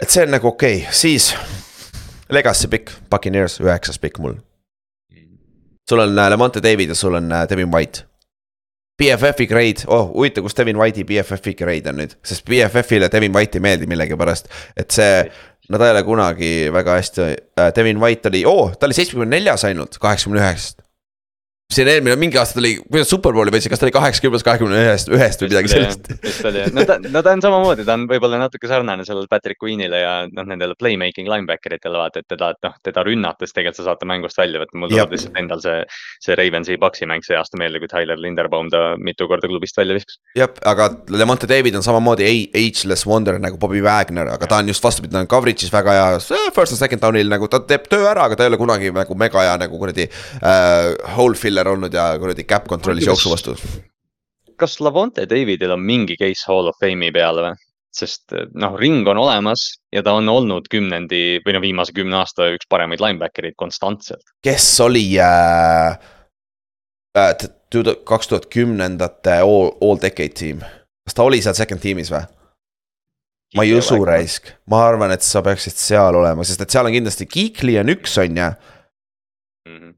et 0.02 0.12
see 0.12 0.24
on 0.26 0.34
nagu 0.36 0.52
okei 0.54 0.82
okay., 0.84 0.92
siis 1.04 1.32
Legacy 2.32 2.68
pikk, 2.70 2.90
Puccaneers 3.10 3.60
üheksas 3.62 4.00
pikk 4.02 4.18
mul. 4.18 4.40
sul 5.86 6.02
on 6.02 6.18
äh, 6.18 6.30
Lemonte 6.32 6.62
David 6.62 6.90
ja 6.90 6.98
sul 6.98 7.14
on 7.14 7.30
Devin 7.50 7.72
White. 7.72 8.06
BFF-i 8.96 9.46
grade, 9.46 9.84
oh 9.92 10.08
huvitav, 10.14 10.46
kus 10.46 10.56
Devin 10.56 10.78
White'i 10.80 11.04
BFF-i 11.04 11.52
grade 11.58 11.92
on 11.92 12.00
nüüd, 12.00 12.16
sest 12.24 12.46
BFF-ile 12.48 13.10
Devin 13.12 13.34
White 13.36 13.60
ei 13.60 13.66
meeldi 13.66 13.88
millegipärast, 13.90 14.48
et 14.76 14.88
see 14.94 15.26
ta 15.66 15.82
ei 15.82 15.92
ole 15.92 16.02
kunagi 16.06 16.50
väga 16.72 16.96
hästi, 16.96 17.28
äh, 17.58 17.70
Devin 17.76 18.00
White 18.00 18.32
oli, 18.32 18.44
oo, 18.48 18.70
ta 18.72 18.88
oli 18.88 18.96
seitsmekümne 18.96 19.36
neljas 19.36 19.66
ainult, 19.68 19.98
kaheksakümne 20.00 20.40
üheksast 20.40 20.85
siin 21.74 21.88
eelmine 21.90 22.14
mingi 22.16 22.38
aasta 22.38 22.60
tuli, 22.60 22.76
kuidas 22.78 23.08
Superbowli 23.10 23.50
võitsin, 23.50 23.72
kas 23.72 23.80
ta 23.82 23.86
oli 23.88 23.94
kaheksakümnes, 23.94 24.44
kahekümne 24.46 24.78
ühest, 24.84 25.08
ühest 25.10 25.40
või 25.42 25.48
midagi 25.50 25.70
sellist? 25.72 26.10
vist 26.22 26.46
oli 26.46 26.60
jah, 26.60 26.68
no 26.74 26.84
ta, 26.86 26.96
no 27.02 27.22
ta 27.26 27.32
on 27.34 27.40
samamoodi, 27.42 27.82
ta 27.88 27.96
on 27.98 28.04
võib-olla 28.10 28.38
natuke 28.38 28.70
sarnane 28.70 29.02
sellele 29.06 29.26
Patrick 29.30 29.58
Queen'ile 29.62 29.98
ja 29.98 30.12
noh, 30.30 30.46
nendele 30.46 30.76
playmaking 30.78 31.26
linebacker 31.26 31.74
itele 31.74 31.98
vaata, 31.98 32.22
et 32.22 32.28
teda, 32.30 32.52
et 32.54 32.68
noh, 32.68 32.76
teda 32.86 33.02
rünnates 33.08 33.50
tegelikult 33.50 33.80
sa 33.80 33.88
saad 33.88 33.98
ta 33.98 34.08
mängust 34.08 34.38
välja 34.38 34.62
võtta, 34.62 34.78
mul 34.78 34.92
tuleb 34.92 35.16
lihtsalt 35.16 35.40
endal 35.42 35.64
see. 35.64 35.80
see 36.22 36.36
Ravensi 36.38 36.78
Paxi 36.78 37.08
mäng 37.10 37.26
see 37.26 37.34
aasta 37.38 37.58
meelde, 37.58 37.82
kui 37.82 37.90
Tyler 37.90 38.20
Linderbaum 38.22 38.70
ta 38.70 38.84
mitu 39.02 39.26
korda 39.26 39.50
klubist 39.50 39.76
välja 39.76 39.98
viskas. 39.98 40.20
jah, 40.38 40.54
aga 40.70 40.88
Lemonte 41.10 41.50
David 41.50 41.80
on 41.80 41.84
samamoodi 41.86 42.30
ageless 42.54 43.08
wonder 43.10 43.40
nagu 43.42 43.58
Bobby 43.58 43.82
Wagner, 43.82 44.30
aga 44.36 44.46
ta 44.46 44.62
on 44.62 44.70
just 44.70 44.86
vastupidi, 44.86 45.16
ta 45.16 45.24
on 45.24 45.30
coverage'is 45.34 45.74
väga 45.74 45.98
hea, 45.98 46.46
first 46.54 46.76
and 46.76 46.78
second 46.78 47.02
down'il 47.02 47.26
nagu 47.32 47.50
ta 47.50 47.64
teeb 47.66 47.90
töö 47.90 48.06
ära, 48.06 48.30
aga 48.30 48.38
ta 48.38 48.46
ei 48.46 48.54
ole 48.54 48.62
kunagi 48.62 48.94
nagu 48.94 49.18
mega 49.18 49.42
hea 49.42 49.58
nagu 49.66 49.82
kuradi 49.82 50.06
äh, 50.06 50.94
hole 51.18 51.34
fill 51.34 51.55
killer 51.56 51.68
olnud 51.72 51.94
ja 51.94 52.10
kuradi 52.20 52.44
cap 52.44 52.66
control'is 52.68 53.06
jooksu 53.06 53.30
vastu. 53.30 53.56
kas 54.56 54.80
Lavonte 54.80 55.26
Davidil 55.28 55.70
on 55.70 55.80
mingi 55.80 56.16
case 56.16 56.44
hall 56.48 56.68
of 56.68 56.76
fame'i 56.80 57.12
peale 57.12 57.48
või? 57.48 57.62
sest 57.96 58.34
noh, 58.52 58.74
ring 58.76 59.08
on 59.08 59.16
olemas 59.16 59.78
ja 59.92 60.02
ta 60.04 60.12
on 60.18 60.28
olnud 60.28 60.66
kümnendi 60.68 61.40
või 61.46 61.54
no 61.56 61.62
viimase 61.64 61.94
kümne 61.96 62.18
aasta 62.18 62.50
üks 62.52 62.68
paremaid 62.68 63.00
linebacker'id 63.00 63.56
konstantselt. 63.56 64.20
kes 64.44 64.66
oli 64.84 65.06
äh, 65.16 65.96
äh, 67.16 67.46
kaks 68.04 68.28
tuhat 68.28 68.50
kümnendate 68.52 69.40
all, 69.40 69.72
all 69.80 69.96
decade 70.02 70.36
tiim, 70.36 70.60
kas 71.08 71.16
ta 71.16 71.24
oli 71.24 71.40
seal 71.40 71.56
second 71.56 71.80
tiim'is 71.80 72.12
või? 72.12 72.26
ma 73.56 73.64
ei 73.64 73.72
usu 73.78 73.96
raisk, 74.04 74.52
ma 74.68 74.82
arvan, 74.90 75.14
et 75.16 75.24
sa 75.24 75.40
peaksid 75.46 75.80
seal 75.80 76.20
olema, 76.20 76.44
sest 76.44 76.66
et 76.66 76.76
seal 76.76 76.90
on 76.90 76.92
kindlasti 76.92 77.30
Geekly 77.32 77.78
on 77.80 77.96
üks, 77.96 78.18
on 78.20 78.42
ju 78.42 78.50
mm. 78.50 79.78
-hmm 79.78 79.94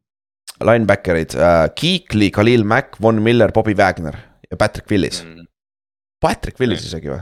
linebacker'id 0.64 1.36
uh,, 1.38 1.68
Kiikli, 1.74 2.30
Khalil 2.34 2.64
Mack, 2.64 2.98
Von 3.02 3.22
Miller, 3.22 3.52
Bobby 3.52 3.76
Wagner 3.78 4.16
ja 4.50 4.56
Patrick 4.56 4.90
Willis 4.90 5.22
mm.. 5.24 5.46
Patrick 6.20 6.60
Willis 6.60 6.82
mm. 6.82 6.90
isegi 6.90 7.12
või 7.12 7.20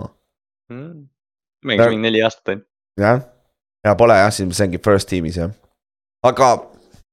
oh.? 0.00 0.10
Mm. 0.72 1.06
mängis 1.68 1.92
mingi 1.94 2.06
neli 2.08 2.22
aastat 2.24 2.54
ainult. 2.54 2.68
jah, 3.00 3.24
ja 3.86 3.96
pole 3.98 4.18
jah, 4.18 4.30
siin 4.34 4.52
see 4.52 4.68
ongi 4.68 4.82
first 4.82 5.10
tiim'is 5.12 5.40
jah. 5.40 5.52
aga 6.26 6.52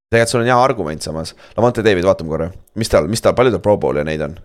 tegelikult 0.10 0.34
sul 0.34 0.42
on 0.42 0.50
hea 0.50 0.60
argument 0.60 1.06
samas, 1.06 1.36
Lavante 1.58 1.86
David, 1.86 2.08
vaatame 2.08 2.34
korra, 2.34 2.52
mis 2.80 2.90
tal, 2.90 3.10
mis 3.12 3.22
tal, 3.22 3.36
palju 3.38 3.54
tal 3.54 3.66
pro 3.66 3.78
bowl'e 3.82 4.06
neid 4.08 4.24
on? 4.26 4.40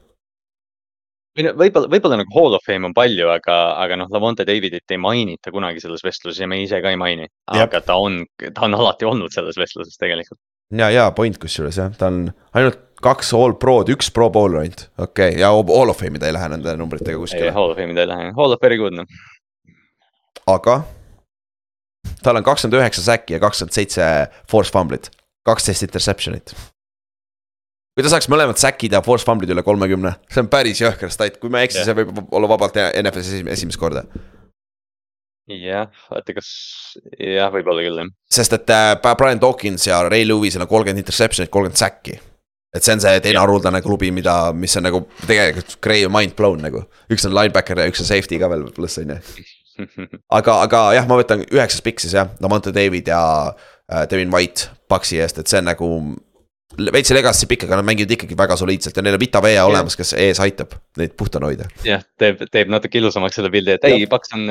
või 1.35 1.49
no 1.49 1.53
võib-olla, 1.59 1.89
võib-olla 1.91 2.19
nagu 2.21 2.35
hall 2.37 2.55
of 2.55 2.63
fame 2.67 2.87
on 2.87 2.95
palju, 2.95 3.27
aga, 3.33 3.57
aga 3.83 3.97
noh, 3.99 4.11
Lavonte 4.13 4.45
Davidit 4.47 4.93
ei 4.95 5.01
mainita 5.03 5.51
kunagi 5.55 5.83
selles 5.83 6.05
vestluses 6.05 6.39
ja 6.45 6.47
me 6.51 6.61
ise 6.63 6.79
ka 6.85 6.93
ei 6.93 6.99
maini. 7.01 7.27
aga 7.51 7.81
ta 7.83 7.97
on, 7.99 8.21
ta 8.45 8.69
on 8.69 8.77
alati 8.77 9.09
olnud 9.09 9.35
selles 9.35 9.59
vestluses 9.59 9.99
tegelikult 9.99 10.39
ja, 10.73 10.91
ja 10.91 11.11
point 11.17 11.39
kusjuures 11.41 11.79
jah, 11.79 11.93
ta 11.99 12.11
on 12.13 12.27
ainult 12.57 12.81
kaks 13.05 13.33
all 13.37 13.57
pro'd, 13.61 13.91
üks 13.93 14.11
pro 14.15 14.31
bowler 14.33 14.65
ainult, 14.65 14.87
okei 14.97 15.35
okay., 15.35 15.41
ja 15.43 15.53
hall 15.53 15.93
of 15.93 16.01
fame'i 16.01 16.21
ta 16.21 16.31
ei 16.31 16.37
lähe 16.37 16.51
nende 16.55 16.77
numbritega 16.81 17.21
kuskile. 17.21 17.49
ei, 17.51 17.55
hall 17.55 17.75
of 17.75 17.81
fame'i 17.81 17.97
ta 17.97 18.05
ei 18.05 18.11
lähe, 18.11 18.31
hall 18.39 18.57
of 18.57 18.63
very 18.63 18.79
good 18.81 18.97
noh. 18.97 19.09
aga 20.51 20.83
tal 22.25 22.41
on 22.41 22.47
kakskümmend 22.47 22.81
üheksa 22.81 23.05
säki 23.05 23.37
ja 23.37 23.43
kakskümmend 23.43 23.77
seitse 23.77 24.07
force 24.51 24.73
fumblit, 24.73 25.11
kaksteist 25.49 25.85
interception'it. 25.87 26.55
kui 27.95 28.07
ta 28.07 28.15
saaks 28.15 28.31
mõlemad 28.33 28.61
säkid 28.61 28.97
ja 28.97 29.03
force 29.05 29.27
fumblit 29.29 29.53
üle 29.53 29.65
kolmekümne, 29.67 30.17
see 30.33 30.45
on 30.45 30.53
päris 30.53 30.81
jõhker 30.81 31.13
stat, 31.13 31.37
kui 31.43 31.53
ma 31.53 31.61
ei 31.61 31.69
eksi, 31.69 31.85
see 31.85 31.99
võib 32.01 32.25
olla 32.31 32.51
vabalt 32.57 32.81
NFL-is 33.03 33.45
esimest 33.59 33.81
korda 33.81 34.07
jah, 35.51 35.91
oota, 36.13 36.35
kas, 36.37 36.51
jah, 37.19 37.51
võib-olla 37.53 37.85
küll 37.85 38.01
jah. 38.01 38.13
sest 38.33 38.57
et 38.57 38.71
äh, 38.73 38.93
Brian 39.19 39.41
Dawkins 39.41 39.89
ja 39.89 40.03
Ray 40.09 40.27
Lewis'il 40.29 40.65
on 40.65 40.71
kolmkümmend 40.71 41.05
interception'it, 41.05 41.53
kolmkümmend 41.53 41.81
säkki. 41.81 42.17
et 42.75 42.83
see 42.83 42.97
on 42.97 43.03
see 43.05 43.21
teine 43.23 43.43
haruldane 43.43 43.83
klubi, 43.85 44.11
mida, 44.15 44.53
mis 44.57 44.77
on 44.81 44.89
nagu 44.89 45.05
tegelikult 45.27 45.77
Gray 45.85 46.09
mind 46.09 46.37
blown 46.39 46.65
nagu. 46.65 46.87
üks 47.13 47.27
on 47.29 47.37
linebacker 47.37 47.83
ja 47.83 47.91
üks 47.91 48.03
on 48.03 48.09
safety 48.09 48.41
ka 48.41 48.51
veel 48.53 48.67
pluss 48.75 48.99
on 49.03 49.15
ju. 49.15 49.21
aga, 50.39 50.61
aga 50.63 50.85
jah, 50.97 51.09
ma 51.11 51.19
võtan 51.21 51.45
üheksas 51.51 51.85
pikk 51.85 52.01
siis 52.03 52.17
jah, 52.17 52.31
Lamonte 52.41 52.73
David 52.75 53.11
ja 53.11 53.23
äh, 53.51 54.07
Devin 54.11 54.33
White 54.33 54.71
Paxi 54.89 55.21
eest, 55.21 55.41
et 55.41 55.51
see 55.51 55.61
on 55.61 55.69
nagu 55.73 55.91
veits 56.95 57.13
legacy 57.15 57.49
pikk, 57.51 57.67
aga 57.67 57.79
nad 57.81 57.87
mängivad 57.89 58.15
ikkagi 58.17 58.37
väga 58.39 58.57
soliidselt 58.61 58.97
ja 58.99 59.05
neil 59.05 59.17
on 59.17 59.23
Vita 59.23 59.43
Vea 59.45 59.65
olemas, 59.67 59.97
kes 59.99 60.15
ees 60.19 60.41
aitab 60.43 60.75
neid 61.01 61.15
puhtana 61.19 61.51
hoida. 61.51 61.69
jah, 61.87 62.03
teeb, 62.21 62.45
teeb 62.53 62.73
natuke 62.73 63.01
ilusamaks 63.01 63.39
selle 63.39 63.51
pildi, 63.55 63.77
et 63.77 63.89
ei, 63.89 64.07
Paks 64.11 64.37
on 64.37 64.45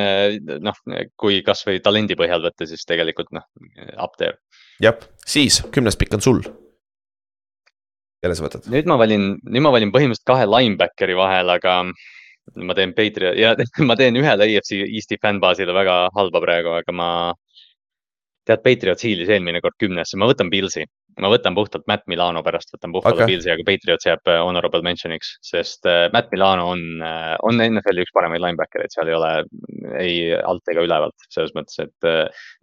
noh, 0.64 0.82
kui 1.20 1.42
kasvõi 1.46 1.82
talendi 1.84 2.18
põhjal 2.20 2.44
võtta, 2.46 2.68
siis 2.70 2.88
tegelikult 2.90 3.32
noh, 3.36 3.46
up 3.98 4.18
there. 4.22 4.40
jah, 4.84 4.98
siis 5.28 5.62
kümnes 5.76 6.00
pikk 6.00 6.18
on 6.20 6.26
sul. 6.26 6.42
kelle 8.24 8.40
sa 8.40 8.48
võtad? 8.48 8.68
nüüd 8.72 8.90
ma 8.90 9.00
valin, 9.02 9.30
nüüd 9.44 9.66
ma 9.66 9.76
valin 9.76 9.94
põhimõtteliselt 9.96 10.28
kahe 10.32 10.50
linebackeri 10.50 11.18
vahel, 11.20 11.54
aga 11.58 11.82
ma 12.60 12.76
teen 12.76 12.94
Patriot 12.96 13.40
ja 13.40 13.56
ma 13.88 13.96
teen 14.00 14.20
ühele 14.20 14.50
EFC 14.52 14.84
Eesti 14.84 15.20
fännbaasile 15.22 15.76
väga 15.76 16.06
halba 16.16 16.44
praegu, 16.44 16.76
aga 16.80 16.96
ma 16.96 17.10
tead, 18.48 18.64
Patriots 18.64 19.06
hiilis 19.06 19.32
eelmine 19.32 19.62
kord 19.64 19.78
kümnesse, 19.80 20.20
ma 20.20 20.28
võtan 20.30 20.52
Pilsi. 20.52 20.86
Ma 21.22 21.30
võtan 21.32 21.56
puhtalt 21.58 21.86
Matt 21.90 22.06
Milano 22.10 22.42
pärast, 22.46 22.72
võtan 22.74 22.94
Buffalo 22.96 23.18
okay. 23.18 23.30
Pilsi, 23.30 23.52
aga 23.54 23.66
Patriots 23.68 24.08
jääb 24.08 24.30
äh, 24.32 24.40
honorable 24.42 24.82
mention'iks, 24.86 25.36
sest 25.46 25.88
äh, 25.90 26.08
Matt 26.14 26.32
Milano 26.34 26.70
on, 26.74 26.84
äh, 27.06 27.34
on 27.46 27.62
NFL-i 27.62 28.06
üks 28.06 28.14
paremaid 28.16 28.44
linebacker'eid, 28.44 28.94
seal 28.94 29.12
ei 29.12 29.18
ole 29.18 29.32
ei 30.00 30.14
alt 30.38 30.74
ega 30.74 30.86
ülevalt. 30.86 31.28
selles 31.34 31.54
mõttes, 31.58 31.80
et 31.84 32.08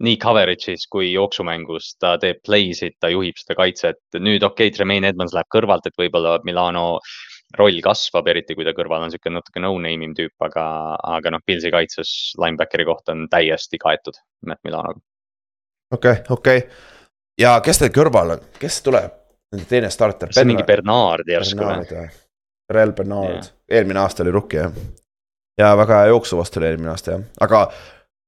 nii 0.03 0.17
coverage'is 0.21 0.87
kui 0.91 1.11
jooksumängus 1.11 1.93
ta 2.01 2.15
teeb 2.21 2.41
play 2.45 2.73
sid, 2.77 2.97
ta 2.99 3.11
juhib 3.13 3.37
seda 3.39 3.57
kaitset. 3.59 4.01
nüüd 4.17 4.43
okei 4.43 4.71
okay,, 4.71 4.75
Tremaine 4.75 5.11
Edmonds 5.11 5.35
läheb 5.35 5.51
kõrvalt, 5.53 5.87
et 5.87 5.99
võib-olla 5.99 6.39
Milano 6.47 6.99
roll 7.59 7.81
kasvab, 7.83 8.27
eriti 8.31 8.55
kui 8.55 8.67
ta 8.67 8.75
kõrval 8.75 9.05
on 9.05 9.11
sihuke 9.11 9.31
natuke 9.31 9.59
no-name 9.59 10.07
im 10.07 10.15
tüüp, 10.15 10.35
aga, 10.43 10.65
aga 11.17 11.35
noh, 11.35 11.43
Pilsi 11.45 11.71
kaitses 11.71 12.33
linebackeri 12.39 12.87
koht 12.87 13.11
on 13.11 13.27
täiesti 13.31 13.79
kaetud 13.81 14.19
Matt 14.47 14.63
Milanoga 14.67 14.99
okei 15.91 16.11
okay,, 16.11 16.25
okei 16.29 16.57
okay. 16.57 16.99
Ja 17.41 17.55
kes 17.65 17.81
teil 17.81 17.93
kõrval 17.95 18.35
on, 18.35 18.43
kes 18.59 18.81
tuleb, 18.85 19.13
teine 19.69 19.89
starter? 19.93 20.33
see 20.33 20.45
on 20.45 20.51
mingi 20.53 20.67
Bernard 20.67 21.29
järsku 21.29 21.63
või? 21.63 22.03
Rel 22.71 22.93
Bernard 22.95 23.49
eelmine 23.71 24.03
aasta 24.03 24.23
oli 24.23 24.35
rookie 24.35 24.61
jah. 24.61 24.75
ja 25.59 25.73
väga 25.77 26.03
hea 26.03 26.13
jooksu 26.13 26.39
vastu 26.39 26.61
oli 26.61 26.71
eelmine 26.71 26.93
aasta 26.93 27.15
jah, 27.17 27.25
aga 27.41 27.65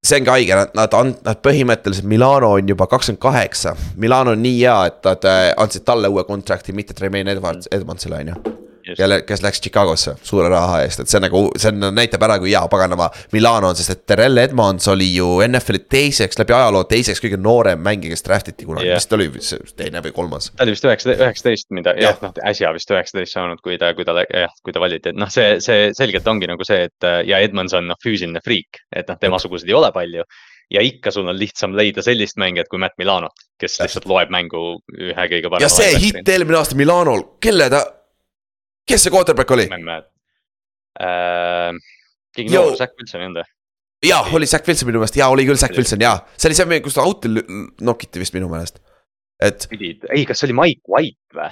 see 0.03 0.19
ongi 0.19 0.34
haige, 0.34 0.57
nad, 0.60 0.73
nad, 0.76 1.14
nad 1.23 1.44
põhimõtteliselt, 1.45 2.10
Milano 2.10 2.52
on 2.57 2.68
juba 2.68 2.90
kakskümmend 2.91 3.22
kaheksa. 3.23 3.72
Milano 3.95 4.34
on 4.35 4.41
nii 4.44 4.57
hea, 4.57 4.76
et 4.90 4.99
nad 5.07 5.30
äh, 5.30 5.45
andsid 5.64 5.85
talle 5.88 6.11
uue 6.11 6.26
contract'i, 6.27 6.76
mitte 6.76 6.98
Tremaine 6.98 7.31
Edwards, 7.31 7.72
Edmondsile 7.72 8.19
on 8.19 8.34
ju 8.34 8.41
kelle, 8.97 9.22
kes 9.27 9.43
läks 9.43 9.61
Chicagosse 9.64 10.15
suure 10.23 10.49
raha 10.51 10.81
eest, 10.84 11.03
et 11.03 11.11
see 11.11 11.22
nagu, 11.23 11.45
see 11.60 11.72
on, 11.73 11.89
näitab 11.95 12.23
ära, 12.27 12.38
kui 12.41 12.53
hea 12.53 12.64
paganama 12.72 13.10
Milano 13.34 13.72
on, 13.72 13.77
sest 13.80 13.95
et 13.95 14.05
Terrell 14.10 14.41
Edmonds 14.41 14.88
oli 14.91 15.10
ju 15.15 15.30
NFL-i 15.45 15.84
teiseks, 15.91 16.39
läbi 16.41 16.55
ajaloo 16.55 16.84
teiseks 16.89 17.23
kõige 17.23 17.39
noorem 17.41 17.81
mängija, 17.84 18.14
kes 18.14 18.26
draft 18.27 18.51
iti 18.53 18.68
kunagi. 18.68 18.89
Yeah., 18.89 19.01
vist 19.01 19.15
oli 19.15 19.30
teine 19.80 20.03
või 20.05 20.15
kolmas. 20.15 20.51
ta 20.53 20.65
oli 20.65 20.76
vist 20.76 20.88
üheksateist, 20.88 21.23
üheksateist, 21.23 21.69
mida 21.76 21.95
jah. 21.97 22.18
ja,, 22.18 22.30
noh 22.30 22.43
äsja 22.49 22.73
vist 22.76 22.91
üheksateist 22.91 23.38
saanud, 23.38 23.61
kui 23.64 23.77
ta, 23.81 23.93
kui 23.97 24.07
ta, 24.07 24.15
jah, 24.23 24.53
kui 24.64 24.76
ta 24.76 24.81
valiti, 24.84 25.14
et 25.14 25.19
noh, 25.19 25.31
see, 25.34 25.57
see 25.64 25.91
selgelt 25.97 26.27
ongi 26.30 26.49
nagu 26.49 26.65
see, 26.68 26.88
et 26.89 27.10
ja 27.27 27.39
Edmonds 27.43 27.76
on 27.77 27.89
noh, 27.91 27.99
füüsiline 28.03 28.41
friik, 28.43 28.84
et 28.95 29.10
noh, 29.10 29.19
temasuguseid 29.22 29.72
ei 29.72 29.80
ole 29.80 29.93
palju. 29.95 30.27
Ja 30.73 30.81
ikka 30.81 31.11
sul 31.11 31.27
on 31.27 31.35
lihtsam 31.38 31.76
leida 31.77 32.01
sellist 32.01 32.38
mängijat 32.39 32.69
kui 32.72 32.80
Matt 32.81 32.95
Milanot, 32.97 33.43
kes 33.61 33.76
lihtsalt 33.81 34.07
loeb 34.10 34.31
mängu 34.34 34.80
ühe 34.95 35.26
kõige 35.35 35.51
parema. 35.51 35.68
ja 35.68 35.69
see 35.69 35.91
hitt 35.99 36.30
eelmine 36.30 36.57
aasta 36.61 36.77
Milanol, 36.80 37.26
kelle 37.43 37.68
ta 37.69 37.84
kes 38.88 39.07
see 39.07 39.14
quarterback 39.14 39.51
oli? 39.55 39.68
ma 39.72 39.80
ei 39.80 39.89
mäleta 39.89 40.10
äh,. 40.99 41.84
keegi 42.35 42.55
noor, 42.55 42.77
Zack 42.80 42.97
Wilson 42.99 43.22
ei 43.22 43.30
olnud 43.30 43.43
või? 43.43 43.51
jaa, 44.10 44.23
oli 44.35 44.49
Zack 44.49 44.68
Wilson 44.68 44.89
minu 44.89 45.01
meelest, 45.01 45.19
jaa, 45.19 45.30
oli 45.34 45.45
küll 45.47 45.60
Zack 45.60 45.77
Wilson, 45.77 46.01
jaa. 46.03 46.18
see 46.38 46.49
oli 46.51 46.60
see, 46.60 46.80
kus 46.85 46.97
ta 46.97 47.05
out'i 47.07 47.31
nokiti 47.81 48.22
vist 48.22 48.35
minu 48.35 48.49
meelest, 48.51 48.81
et. 49.43 49.68
ei, 49.72 50.26
kas 50.27 50.41
see 50.41 50.49
oli 50.49 50.57
Mike 50.60 50.84
White 50.91 51.39
või? 51.39 51.49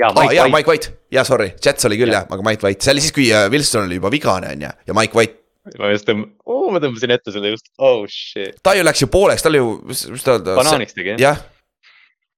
jaa, 0.00 0.10
Mike, 0.16 0.40
ah, 0.40 0.50
Mike 0.50 0.70
White, 0.70 0.92
jaa, 1.14 1.24
sorry, 1.28 1.52
Jets 1.64 1.86
oli 1.88 1.98
küll 2.00 2.14
jah, 2.14 2.26
aga 2.26 2.46
Mike 2.46 2.66
White, 2.66 2.84
see 2.84 2.94
oli 2.94 3.04
siis, 3.04 3.14
kui 3.14 3.30
äh, 3.30 3.46
Wilson 3.52 3.88
oli 3.88 4.00
juba 4.00 4.12
vigane, 4.14 4.52
on 4.56 4.66
ju, 4.66 4.74
ja 4.88 4.96
Mike 4.96 5.18
White. 5.18 5.40
ma 5.80 5.92
just 5.92 6.08
tõmb-, 6.08 6.28
oo, 6.50 6.68
ma 6.74 6.80
tõmbasin 6.82 7.14
ette 7.14 7.32
selle 7.34 7.54
just, 7.54 7.70
oh 7.78 8.02
shit. 8.10 8.58
ta 8.64 8.74
ju 8.76 8.84
läks 8.84 9.04
ju 9.04 9.10
pooleks, 9.12 9.44
ta 9.44 9.52
oli 9.52 9.62
ju, 9.62 9.70
mis, 9.88 10.04
mis 10.12 10.26
ta 10.26 10.38
banaaniks 10.44 10.96
tegi 10.96 11.14
jah. 11.14 11.22
jah, 11.22 11.44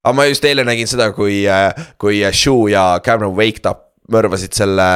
aga 0.04 0.14
ma 0.18 0.28
just 0.28 0.44
eile 0.46 0.66
nägin 0.66 0.90
seda, 0.90 1.10
kui, 1.16 1.44
äh, 1.50 1.70
kui 2.02 2.22
Shu 2.34 2.66
ja 2.70 2.88
Cameron 3.06 3.34
Wake 3.38 3.64
tap-, 3.64 3.85
mõrvasid 4.12 4.56
selle 4.56 4.90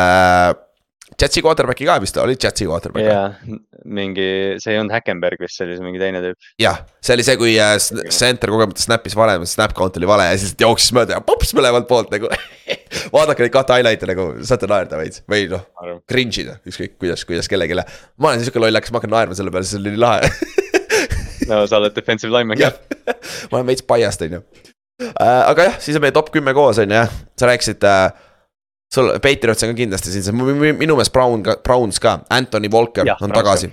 Jetsi 1.21 1.43
quarterback'i 1.43 1.85
ka 1.89 1.97
vist, 2.01 2.17
oli 2.23 2.37
Jetsi 2.39 2.69
quarterback? 2.69 3.05
jah, 3.05 3.35
mingi, 3.85 4.27
see 4.63 4.75
ei 4.75 4.79
olnud 4.81 4.95
Häkkenberg 4.95 5.43
vist, 5.43 5.59
see 5.59 5.67
oli 5.67 5.79
mingi 5.83 6.01
teine 6.01 6.23
tüüp. 6.25 6.51
jah, 6.63 6.79
see 7.03 7.17
oli 7.17 7.27
see, 7.27 7.37
kui 7.41 7.57
äh, 7.61 7.75
center 8.15 8.53
kogemata 8.55 8.85
snap'is 8.85 9.19
vale, 9.19 9.35
snap 9.51 9.75
count 9.77 9.99
oli 9.99 10.09
vale 10.09 10.31
ja 10.31 10.39
siis 10.41 10.55
jooksis 10.61 10.95
mööda 10.97 11.19
ja 11.19 11.25
pops 11.27 11.53
mõlemalt 11.59 11.91
poolt 11.91 12.15
nagu 12.15 12.31
vaadake 13.17 13.45
neid 13.45 13.55
kahte 13.57 13.81
highlight'e 13.81 14.11
nagu, 14.13 14.31
saate 14.47 14.71
naerda 14.71 15.03
veits 15.03 15.25
või 15.31 15.49
noh, 15.51 15.67
cringe 16.09 16.45
ida, 16.45 16.57
ükskõik 16.63 16.97
kuidas, 17.03 17.27
kuidas 17.29 17.51
kellelegi. 17.51 17.83
ma 18.17 18.33
olen 18.33 18.47
siuke 18.47 18.63
lollakas, 18.63 18.95
ma 18.95 19.03
hakkan 19.03 19.17
naerma 19.19 19.39
selle 19.39 19.53
peale, 19.55 19.69
see 19.69 19.83
oli 19.83 19.97
nii 19.97 20.05
lahe 20.07 20.31
no 21.51 21.67
sa 21.67 21.81
oled 21.81 21.95
defensive 21.97 22.33
lineman 22.33 22.59
ka. 22.61 22.73
ma 23.51 23.61
olen 23.61 23.71
veits 23.73 23.85
biased, 23.87 24.25
on 24.27 24.39
ju. 24.39 24.43
Äh, 25.01 25.43
aga 25.49 25.71
jah, 25.71 25.79
siis 25.83 25.97
on 25.97 26.05
meie 26.05 26.15
top 26.15 26.31
kümme 26.35 26.55
koos, 26.57 26.81
on 26.83 26.93
ju, 26.95 27.05
sa 27.41 27.49
rääkisid 27.51 27.87
äh, 27.89 28.11
sul, 28.95 29.11
Patriots 29.23 29.65
on 29.67 29.73
ka 29.73 29.79
kindlasti 29.79 30.13
siin, 30.15 30.37
minu 30.37 30.77
meelest 30.97 31.15
Brown 31.15 31.45
Browns 31.65 32.01
ka, 32.03 32.19
Anthony 32.35 32.71
Walker 32.73 33.07
ja, 33.07 33.17
on 33.23 33.35
tagasi, 33.35 33.71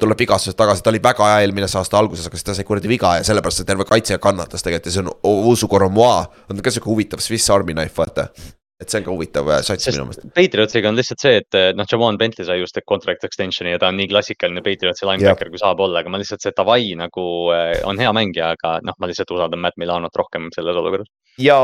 tuleb 0.00 0.24
vigastusest 0.24 0.58
tagasi, 0.58 0.84
ta 0.84 0.92
oli 0.92 1.02
väga 1.04 1.32
hea 1.32 1.46
eelmine 1.46 1.68
aasta 1.68 2.00
alguses, 2.00 2.28
aga 2.28 2.40
siis 2.40 2.50
ta 2.50 2.58
sai 2.58 2.68
kuradi 2.68 2.90
viga 2.90 3.16
ja 3.18 3.26
sellepärast 3.28 3.62
see 3.62 3.68
terve 3.68 3.88
kaitse 3.88 4.20
kannatas 4.22 4.64
tegelikult 4.64 4.92
ja 4.92 4.98
see 4.98 5.04
on 5.04 5.50
Usu 5.52 5.68
Koromoa. 5.68 6.22
on 6.50 6.62
ka 6.64 6.72
sihuke 6.72 6.90
huvitav 6.90 7.24
Swiss 7.24 7.50
Army 7.50 7.76
knife, 7.76 7.96
vaata 7.98 8.30
et 8.78 8.92
see 8.92 9.00
on 9.00 9.06
ka 9.08 9.10
huvitav 9.10 9.48
äh, 9.50 9.62
sats 9.66 9.88
minu 9.90 10.04
meelest. 10.06 10.26
Patriotsiga 10.36 10.90
on 10.92 10.98
lihtsalt 10.98 11.22
see, 11.24 11.40
et 11.40 11.56
äh, 11.58 11.70
noh, 11.76 11.86
Javon 11.90 12.18
Bentley 12.20 12.46
sai 12.46 12.60
just 12.60 12.78
contract 12.86 13.26
extension'i 13.26 13.72
ja 13.74 13.80
ta 13.82 13.90
on 13.90 13.98
nii 13.98 14.06
klassikaline 14.10 14.62
Patriotsi 14.62 15.08
linebacker, 15.08 15.50
kui 15.50 15.60
saab 15.60 15.82
olla, 15.82 16.04
aga 16.04 16.12
ma 16.14 16.20
lihtsalt 16.22 16.44
see 16.46 16.54
Davai 16.56 16.92
nagu 16.98 17.24
äh, 17.54 17.72
on 17.88 17.98
hea 17.98 18.12
mängija, 18.14 18.52
aga 18.54 18.76
noh, 18.86 18.94
ma 19.02 19.10
lihtsalt 19.10 19.34
usaldan 19.34 19.64
Matt 19.64 19.80
Milanot 19.82 20.14
rohkem 20.22 20.46
selles 20.54 20.78
olukorras. 20.78 21.10
Ja 21.38 21.58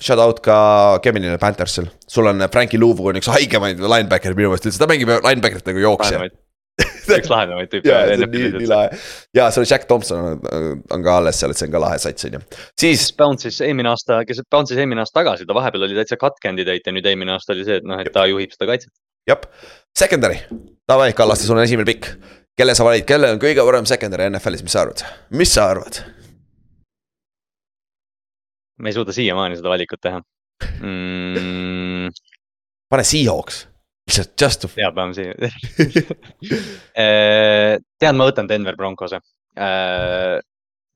shout 0.00 0.22
out 0.22 0.42
ka 0.44 0.58
Kevinile 1.04 1.38
Panthersil, 1.42 1.88
sul 2.08 2.30
on 2.30 2.46
Frankie 2.52 2.80
Louvu 2.80 3.10
on 3.10 3.20
üks 3.20 3.30
haigemaid 3.32 3.82
linebacker'e 3.82 4.38
minu 4.38 4.52
meelest 4.52 4.70
üldse, 4.70 4.82
ta 4.82 4.90
mängib 4.90 5.12
linebacker'it 5.14 5.68
nagu 5.70 5.84
jooksja 5.86 6.24
üks 7.18 7.30
lahedamaid 7.30 7.70
tüüpe. 7.72 7.90
jaa, 7.90 8.04
see 8.08 8.26
on 8.26 8.32
nii, 8.34 8.50
nii 8.56 8.68
lahe. 8.70 9.00
ja 9.36 9.48
seal 9.54 9.66
Jack 9.68 9.86
Thompson 9.90 10.20
on, 10.20 10.82
on 10.94 11.04
ka 11.04 11.16
alles 11.20 11.40
seal, 11.40 11.52
et 11.52 11.60
see 11.60 11.68
on 11.68 11.74
ka 11.74 11.82
lahe 11.82 11.98
sats, 12.02 12.26
on 12.28 12.38
ju. 12.38 12.42
siis. 12.80 13.06
Bounce'is 13.18 13.60
eelmine 13.66 13.90
aasta, 13.92 14.22
kes 14.28 14.42
bounce'is 14.52 14.80
eelmine 14.80 15.04
aasta 15.04 15.20
tagasi, 15.20 15.48
ta 15.48 15.56
vahepeal 15.56 15.88
oli 15.88 15.98
täitsa 15.98 16.18
cut 16.20 16.38
candidate 16.44 16.86
ja 16.86 16.96
nüüd 16.96 17.08
eelmine 17.10 17.34
aasta 17.36 17.54
oli 17.56 17.66
see, 17.68 17.80
et 17.82 17.88
noh, 17.88 18.00
et 18.00 18.12
ta 18.14 18.26
juhib 18.30 18.54
seda 18.56 18.70
kaitset. 18.70 18.92
jah, 19.28 19.42
secondary, 19.98 20.40
davai, 20.88 21.12
Kallaste, 21.16 21.48
sul 21.48 21.58
on 21.58 21.66
esimene 21.66 21.88
pikk. 21.88 22.14
kelle 22.60 22.76
sa 22.76 22.86
valid, 22.86 23.06
kellel 23.08 23.36
on 23.36 23.42
kõige 23.42 23.66
parem 23.66 23.88
secondary 23.88 24.30
NFL-is, 24.30 24.64
mis 24.66 24.76
sa 24.76 24.86
arvad, 24.86 25.04
mis 25.42 25.54
sa 25.56 25.68
arvad? 25.74 26.02
Ma 28.80 28.90
ei 28.90 28.96
suuda 28.96 29.14
siiamaani 29.14 29.58
seda 29.60 29.72
valikut 29.72 30.00
teha 30.02 30.22
mm.. 30.80 32.10
pane 32.90 33.04
Seahawks 33.06 33.66
lihtsalt 34.10 34.40
just 34.40 34.60
to. 34.60 34.70
jaa, 34.80 34.92
peame 34.92 35.14
siia 35.14 35.34
äh, 37.04 37.78
tead, 38.00 38.16
ma 38.18 38.26
võtan 38.28 38.48
Denver 38.50 38.76
Broncos'e. 38.78 39.20
Äh, 39.60 40.38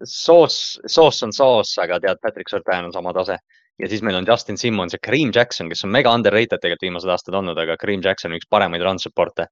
soos, 0.02 0.81
soos 0.90 1.23
on 1.27 1.35
soos, 1.35 1.74
aga 1.82 2.01
tead, 2.02 2.23
Patrick 2.23 2.51
Surtain 2.51 2.89
on 2.89 2.94
sama 2.94 3.15
tase. 3.16 3.39
ja 3.78 3.89
siis 3.90 4.02
meil 4.06 4.16
on 4.20 4.27
Justin 4.28 4.59
Simmons 4.59 4.94
ja 4.94 5.01
Kareem 5.02 5.32
Jackson, 5.35 5.69
kes 5.70 5.85
on 5.86 5.90
mega 5.90 6.12
underrated 6.15 6.61
tegelikult 6.62 6.86
viimased 6.86 7.11
aastad 7.11 7.35
olnud, 7.35 7.59
aga 7.59 7.77
Kareem 7.81 8.02
Jackson 8.05 8.31
on 8.31 8.39
üks 8.39 8.47
paremaid 8.51 8.82
run 8.86 9.01
support'e 9.02 9.48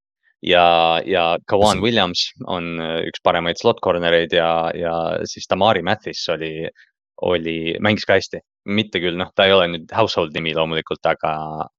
ja, 0.47 1.01
ja 1.07 1.25
Kawan 1.51 1.83
Williams 1.83 2.29
on 2.47 2.77
üks 3.09 3.23
paremaid 3.27 3.59
slot 3.59 3.83
corner 3.83 4.15
eid 4.15 4.37
ja, 4.37 4.71
ja 4.79 4.95
siis 5.27 5.51
Tamari 5.51 5.83
Mathis 5.83 6.23
oli, 6.31 6.69
oli, 7.23 7.77
mängis 7.81 8.07
ka 8.09 8.19
hästi. 8.19 8.43
mitte 8.65 9.01
küll, 9.03 9.17
noh, 9.19 9.33
ta 9.35 9.47
ei 9.49 9.53
ole 9.53 9.67
nüüd 9.73 9.91
household 9.97 10.35
nimi 10.37 10.53
loomulikult, 10.55 11.03
aga, 11.11 11.33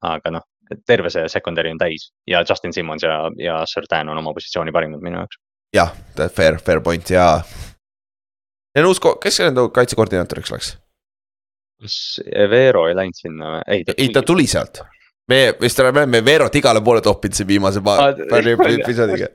aga 0.03 0.32
noh, 0.36 0.44
terve 0.88 1.11
see 1.14 1.28
secondary 1.32 1.72
on 1.72 1.80
täis 1.80 2.10
ja 2.28 2.44
Justin 2.49 2.74
Simmons 2.76 3.03
ja, 3.03 3.18
ja 3.40 3.61
Sertan 3.70 4.10
on 4.11 4.20
oma 4.20 4.34
positsiooni 4.36 4.74
parimad 4.76 5.03
minu 5.03 5.22
jaoks. 5.22 5.40
jah, 5.76 5.94
fair, 6.36 6.60
fair 6.60 6.82
point 6.84 7.14
ja. 7.14 7.28
ja 8.76 8.88
uus, 8.88 8.99
kes 8.99 9.40
nende 9.45 9.68
kaitsekoordinaatoriks 9.76 10.52
läks? 10.56 10.74
kas 11.84 11.95
Evero 12.26 12.88
ei 12.90 12.98
läinud 12.99 13.20
sinna 13.20 13.56
või? 13.56 13.64
ei, 13.68 13.86
ei, 13.98 14.10
ta 14.15 14.26
tuli 14.28 14.48
sealt 14.48 14.84
me 15.30 15.53
vist 15.60 15.80
oleme 15.80 16.22
Verot 16.26 16.56
igale 16.60 16.82
poole 16.84 17.02
toppinud 17.03 17.38
siin 17.38 17.48
viimase 17.48 17.82
paari 17.84 18.56
episoodiga. 18.82 19.30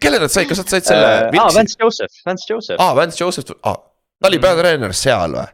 kelle 0.00 0.18
nad 0.18 0.32
said, 0.32 0.48
kas 0.50 0.62
nad 0.62 0.72
said 0.74 0.88
selle 0.88 1.12
uh,? 1.28 1.38
aa, 1.44 1.54
Vance 1.54 1.78
Joseph, 1.78 2.22
Vance 2.26 2.50
Joseph. 2.50 2.82
aa, 2.82 2.96
Vance 2.98 3.22
Joseph, 3.24 3.54
aa, 3.62 3.76
ta 4.20 4.28
oli 4.28 4.38
mm. 4.38 4.46
peatreener 4.46 4.94
seal 4.96 5.38
või? 5.38 5.48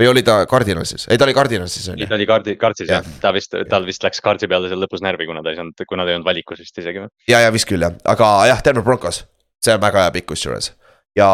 või 0.00 0.08
oli 0.10 0.22
ta 0.26 0.40
Cardinalsis, 0.50 1.06
ei 1.10 1.18
ta 1.20 1.26
oli 1.28 1.34
Cardinalsis 1.36 1.86
on 1.92 2.00
ju. 2.00 2.08
ta 2.10 2.16
oli 2.16 2.26
kaardi, 2.26 2.56
kaartsis 2.58 2.88
Jah. 2.90 3.04
ta 3.22 3.30
vist, 3.34 3.54
tal 3.70 3.86
vist 3.86 4.02
läks 4.02 4.22
kaardi 4.24 4.48
peale 4.50 4.70
seal 4.72 4.82
lõpus 4.82 5.04
närvi, 5.04 5.28
kuna 5.28 5.44
ta 5.44 5.52
ei 5.52 5.60
saanud, 5.60 5.84
kuna 5.88 6.06
ta 6.06 6.10
ei 6.10 6.18
olnud 6.18 6.26
valikus 6.26 6.64
vist 6.64 6.82
isegi 6.82 7.04
või. 7.04 7.12
ja, 7.30 7.44
ja 7.44 7.52
vist 7.54 7.68
küll 7.70 7.84
jah, 7.84 7.94
aga 8.10 8.32
jah, 8.50 8.64
Denver 8.64 8.86
Broncos, 8.86 9.22
see 9.62 9.76
on 9.76 9.84
väga 9.84 10.06
hea 10.06 10.16
pikk 10.18 10.32
kusjuures 10.32 10.72
ja 11.18 11.28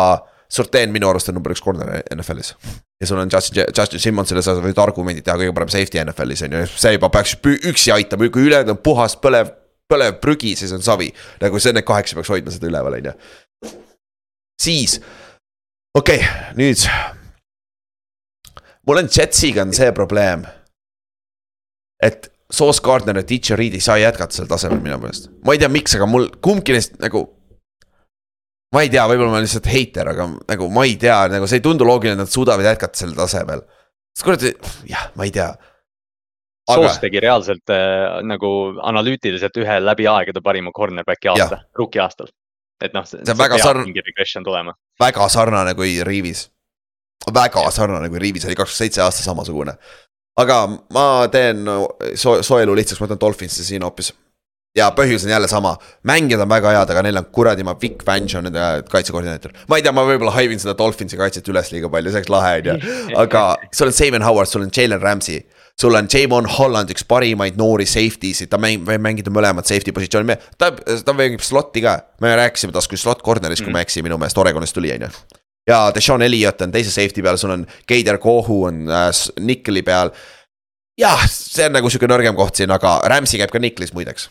Surtain 0.51 0.91
minu 0.91 1.07
arust 1.07 1.31
on 1.31 1.37
number 1.39 1.53
üks 1.55 1.63
corner 1.63 2.01
NFL-is. 2.11 2.57
ja 3.01 3.07
sul 3.07 3.21
on 3.23 3.31
Justin, 3.33 3.65
Justin 3.77 4.03
Simmonsile 4.03 4.43
sa 4.43 4.57
võid 4.59 4.79
argumendid 4.83 5.25
teha 5.25 5.39
kõige 5.39 5.55
parem 5.55 5.71
safety 5.71 6.01
NFL-is 6.03 6.43
on 6.47 6.57
ju, 6.59 6.63
see 6.75 6.97
juba 6.97 7.11
peaks 7.15 7.37
üksi 7.71 7.95
aitama, 7.95 8.29
kui 8.35 8.49
ülejäänud 8.49 8.75
on 8.75 8.81
puhas 8.83 9.15
põlev, 9.23 9.53
põlev 9.91 10.19
prügi, 10.23 10.57
siis 10.59 10.75
on 10.75 10.83
savi. 10.83 11.13
nagu 11.41 11.63
see, 11.63 11.73
need 11.77 11.87
kaheksa 11.87 12.19
peaks 12.19 12.33
hoidma 12.35 12.55
seda 12.55 12.67
üleval, 12.67 12.99
on 12.99 13.09
ju. 13.13 13.15
siis, 14.61 14.99
okei 15.99 16.17
okay,, 16.17 16.55
nüüd. 16.59 16.85
mul 18.87 19.03
on 19.03 19.11
Jetsiga 19.17 19.63
on 19.63 19.75
see 19.75 19.93
probleem. 19.93 20.47
et 22.03 22.31
Sauce 22.51 22.83
Gardner 22.83 23.21
ja 23.21 23.23
DJ 23.23 23.55
Reed 23.59 23.75
ei 23.79 23.83
saa 23.85 23.99
jätkata 24.01 24.35
sel 24.35 24.49
tasemel 24.51 24.81
minu 24.83 24.99
meelest, 24.99 25.31
ma 25.47 25.55
ei 25.55 25.61
tea, 25.63 25.69
miks, 25.71 25.95
aga 25.99 26.07
mul 26.11 26.31
kumbki 26.43 26.75
neist 26.75 26.99
nagu 27.03 27.27
ma 28.75 28.85
ei 28.85 28.91
tea, 28.91 29.05
võib-olla 29.11 29.33
ma 29.33 29.39
olen 29.39 29.47
lihtsalt 29.47 29.69
heiter, 29.71 30.13
aga 30.13 30.29
nagu 30.31 30.71
ma 30.75 30.87
ei 30.87 30.97
tea, 31.01 31.19
nagu 31.33 31.49
see 31.51 31.61
ei 31.61 31.65
tundu 31.65 31.87
loogiline, 31.87 32.19
et 32.19 32.25
nad 32.25 32.33
suudavad 32.33 32.67
jätkata 32.67 33.03
sel 33.03 33.15
tasemel. 33.19 33.65
sest 34.15 34.27
kuradi, 34.27 34.55
jah, 34.91 35.11
ma 35.19 35.27
ei 35.27 35.35
tea. 35.35 35.51
Soos 36.71 37.01
tegi 37.03 37.19
reaalselt 37.23 37.73
äh, 37.75 38.21
nagu 38.23 38.51
analüütiliselt 38.87 39.57
ühe 39.59 39.81
läbi 39.83 40.07
aegade 40.07 40.43
parima 40.45 40.71
cornerback'i 40.75 41.33
aasta, 41.33 41.65
rookie 41.79 42.03
aastal. 42.03 42.31
Et 42.81 42.95
noh, 42.95 43.05
see 43.05 43.21
See 43.25 43.33
on 43.35 43.39
väga 43.39 43.59
sarn- 43.59 43.85
mingi 43.85 44.03
regression 44.07 44.45
tulema. 44.45 44.75
väga 45.01 45.29
sarnane 45.29 45.75
kui 45.75 45.99
Riivis. 46.05 46.49
väga 47.35 47.71
sarnane 47.71 48.09
kui 48.09 48.19
Riivis 48.19 48.45
oli 48.49 48.55
kakskümmend 48.57 48.79
seitse 48.87 49.03
aasta 49.05 49.23
samasugune. 49.23 49.75
aga 50.41 50.57
ma 50.95 51.29
teen 51.29 51.65
so 52.15 52.43
soo 52.43 52.59
elu 52.63 52.75
lihtsaks, 52.79 53.01
ma 53.01 53.07
võtan 53.07 53.21
Dolphinsi 53.21 53.65
siin 53.65 53.83
hoopis. 53.83 54.13
ja 54.77 54.91
põhjus 54.97 55.25
on 55.27 55.31
jälle 55.35 55.49
sama, 55.51 55.77
mängijad 56.07 56.41
on 56.41 56.49
väga 56.49 56.71
head, 56.77 56.91
aga 56.91 57.03
neil 57.03 57.17
on 57.19 57.25
kuradi, 57.35 57.65
ma 57.67 57.75
Vic 57.83 58.05
Fangio 58.07 58.39
on 58.39 58.45
nende 58.49 58.83
kaitsekoordineeter. 58.89 59.53
ma 59.69 59.77
ei 59.77 59.83
tea, 59.83 59.93
ma 59.93 60.05
võib-olla 60.07 60.31
haivin 60.37 60.59
seda 60.63 60.75
Dolphinsi 60.79 61.17
kaitset 61.19 61.49
üles 61.49 61.73
liiga 61.73 61.89
palju, 61.91 62.11
see 62.11 62.21
oleks 62.23 62.31
lahe 62.31 62.53
on 62.61 62.69
ju. 62.71 62.77
aga 63.25 63.57
sul 63.75 63.91
on 63.91 63.93
Saban 63.93 64.23
Howard, 64.23 64.49
sul 64.49 64.63
on 64.63 64.71
Jalen 64.77 65.03
Ramsey. 65.03 65.43
Sul 65.81 65.97
on 65.97 66.09
Jamon 66.13 66.49
Holland, 66.59 66.93
üks 66.93 67.07
parimaid 67.09 67.57
noori 67.61 67.87
safety 67.89 68.35
sid, 68.37 68.51
ta 68.53 68.61
mängib, 68.61 68.89
mängida 69.01 69.33
mõlemat 69.33 69.69
safety 69.71 69.95
positsiooni, 69.97 70.37
ta, 70.61 70.73
ta 70.77 71.17
mängib 71.17 71.45
slot'i 71.45 71.85
ka. 71.85 71.97
me 72.21 72.35
rääkisime 72.37 72.75
tast 72.77 72.91
kui 72.91 73.01
slot 73.01 73.25
corner'is, 73.25 73.65
kui 73.65 73.73
ma 73.73 73.81
ei 73.81 73.89
eksi, 73.89 74.05
minu 74.05 74.21
meelest 74.21 74.39
Oregonist 74.39 74.77
tuli, 74.77 74.93
on 74.97 75.09
ju 75.09 75.41
ja 75.71 75.81
Deshaun 75.95 76.23
Elliot 76.23 76.63
on 76.65 76.73
teise 76.73 76.93
safety 76.93 77.23
peal, 77.23 77.39
sul 77.41 77.55
on 77.55 77.67
Keider 77.89 78.19
Kohu 78.19 78.65
on 78.69 78.87
äh, 78.89 79.11
Nickeli 79.41 79.83
peal. 79.83 80.11
jah, 80.99 81.27
see 81.29 81.69
on 81.69 81.77
nagu 81.79 81.91
sihuke 81.91 82.09
nõrgem 82.11 82.37
koht 82.37 82.61
siin, 82.61 82.73
aga 82.75 83.01
Ramsey 83.09 83.41
käib 83.41 83.53
ka 83.55 83.63
Nickelis 83.63 83.95
muideks. 83.97 84.29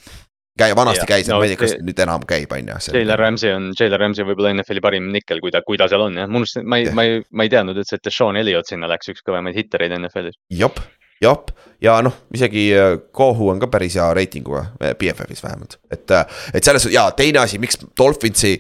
käi-, 0.60 0.76
vanasti 0.76 1.06
Jah, 1.06 1.10
käis, 1.14 1.30
no 1.32 1.40
ma 1.40 1.48
ei 1.48 1.54
tea, 1.54 1.62
kas 1.62 1.78
nüüd 1.80 2.02
enam 2.04 2.26
käib, 2.28 2.52
on 2.52 2.68
ju. 2.74 2.94
Jalen 2.98 3.20
Ramsey 3.22 3.54
on, 3.56 3.70
Jalen 3.80 4.02
Ramsey 4.02 4.26
on 4.26 4.30
võib-olla 4.30 4.52
NFL-i 4.58 4.84
parim 4.84 5.08
nikkel, 5.14 5.40
kui 5.42 5.54
ta, 5.56 5.64
kui 5.66 5.80
ta 5.80 5.88
seal 5.90 6.04
on 6.10 6.20
jah, 6.20 6.28
ma 6.30 6.42
unustasin, 6.42 6.68
ma 6.68 6.82
ei, 6.82 6.90
ma 6.94 7.08
ei, 7.08 7.22
ma 7.32 7.48
ei 7.48 7.54
teadnud 7.54 7.80
üldse, 7.80 7.98
et 7.98 8.06
Deshaun 8.06 8.38
Elliot 8.38 8.68
sinna 8.68 8.90
läks, 8.92 9.14
üks 9.14 9.24
kõvemaid 9.26 9.58
hittereid 9.58 9.96
NFL-is. 9.98 10.36
jop, 10.60 10.82
jop. 11.22 11.52
Ja 11.82 12.02
noh, 12.04 12.16
isegi 12.36 12.66
äh, 12.76 12.98
Kohu 13.16 13.50
on 13.54 13.60
ka 13.60 13.70
päris 13.72 13.96
hea 13.96 14.10
reitinguga, 14.14 14.66
äh, 14.84 14.96
BFF-is 15.00 15.44
vähemalt, 15.44 15.78
et, 15.92 16.12
äh, 16.12 16.26
et 16.54 16.64
selles 16.64 16.90
ja 16.92 17.06
teine 17.16 17.40
asi, 17.40 17.60
miks 17.60 17.80
Dolphinsi 17.98 18.58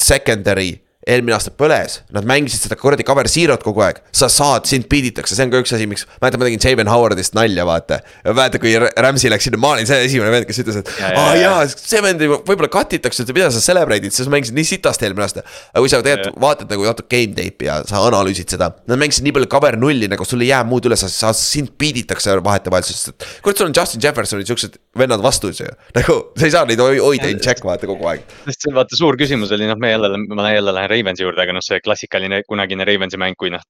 secondary 0.00 0.70
eelmine 1.06 1.36
aasta 1.36 1.52
põles, 1.54 2.00
nad 2.14 2.26
mängisid 2.26 2.64
seda 2.66 2.76
kuradi 2.78 3.04
cover 3.06 3.28
zero't 3.30 3.62
kogu 3.62 3.84
aeg, 3.86 4.00
sa 4.14 4.26
saad, 4.32 4.66
sind 4.66 4.88
piiditakse, 4.90 5.36
see 5.38 5.46
on 5.46 5.52
ka 5.52 5.60
üks 5.62 5.72
asi, 5.76 5.86
miks. 5.86 6.02
mäletan, 6.18 6.40
ma 6.42 6.48
tegin 6.48 6.62
Javen 6.62 6.90
Howardist 6.90 7.36
nalja, 7.38 7.62
vaata. 7.68 8.00
mäletan, 8.26 8.62
kui 8.62 8.72
Ramsey 8.74 9.30
läks 9.30 9.46
sinna, 9.46 9.60
ma 9.62 9.74
olin 9.76 9.86
see 9.86 10.00
esimene 10.08 10.32
vend, 10.34 10.48
kes 10.48 10.58
ütles, 10.64 10.80
et 10.82 10.90
aa 10.98 11.12
ja, 11.12 11.36
ja. 11.38 11.52
jaa, 11.60 11.68
see 11.70 12.02
vend 12.02 12.24
võib-olla 12.26 12.70
cut 12.74 12.96
itakse, 12.98 13.22
et 13.22 13.30
mida 13.36 13.52
sa 13.54 13.62
celebrate'id, 13.62 14.14
sest 14.14 14.26
sa 14.26 14.34
mängisid 14.34 14.58
nii 14.58 14.66
sitasti 14.72 15.06
eelmine 15.06 15.28
aasta. 15.28 15.46
aga 15.70 15.84
kui 15.84 15.92
sa 15.92 16.02
tegelikult 16.02 16.42
vaatad 16.42 16.74
nagu 16.74 16.88
natuke 16.88 17.10
game 17.14 17.38
tape'i 17.38 17.70
ja 17.70 17.78
sa 17.86 18.02
analüüsid 18.08 18.56
seda, 18.56 18.72
nad 18.90 19.02
mängisid 19.02 19.28
nii 19.28 19.36
palju 19.38 19.50
cover 19.54 19.78
nulli, 19.78 20.10
nagu 20.10 20.26
sul 20.26 20.42
ei 20.42 20.50
jää 20.50 20.64
muud 20.66 20.90
üle, 20.90 20.98
sa, 20.98 21.10
sa, 21.12 21.30
sind 21.38 21.76
piiditakse 21.78 22.34
vahetevahel, 22.42 22.86
sest 22.90 23.12
et. 23.14 23.28
kurat, 23.46 23.62
sul 23.62 23.70
on 23.70 23.78
Justin 23.78 24.02
Jeffersonid, 24.02 24.50
siuksed 24.50 24.80
vennad 24.98 25.22
vastus 25.22 25.62
ju, 25.62 25.70
nagu 26.00 26.18
sa 26.34 26.50
ei 26.50 26.54
saa 26.58 26.66
neid 26.66 26.82
hoi- 26.82 26.98
hoida 26.98 27.30
in 27.30 27.38
check 27.44 27.62
vaata 27.66 27.86
kogu 27.86 28.10
aeg. 28.10 28.26
sest 28.48 28.66
see 28.66 28.74
vaata 28.74 28.98
suur 28.98 29.18
küsimus 29.20 29.54
oli 29.54 29.70
noh, 29.70 29.78
me 29.78 29.94
jälle, 29.94 30.10
ma 30.34 30.50
jälle 30.50 30.74
lähen 30.74 30.95
Ravensi 30.96 31.24
juurde, 31.24 31.42
aga 31.42 31.54
noh, 31.56 31.64
see 31.64 31.78
klassikaline 31.84 32.42
kunagine 32.48 32.86
Ravensi 32.88 33.20
mäng, 33.20 33.36
kui 33.38 33.52
noh, 33.52 33.62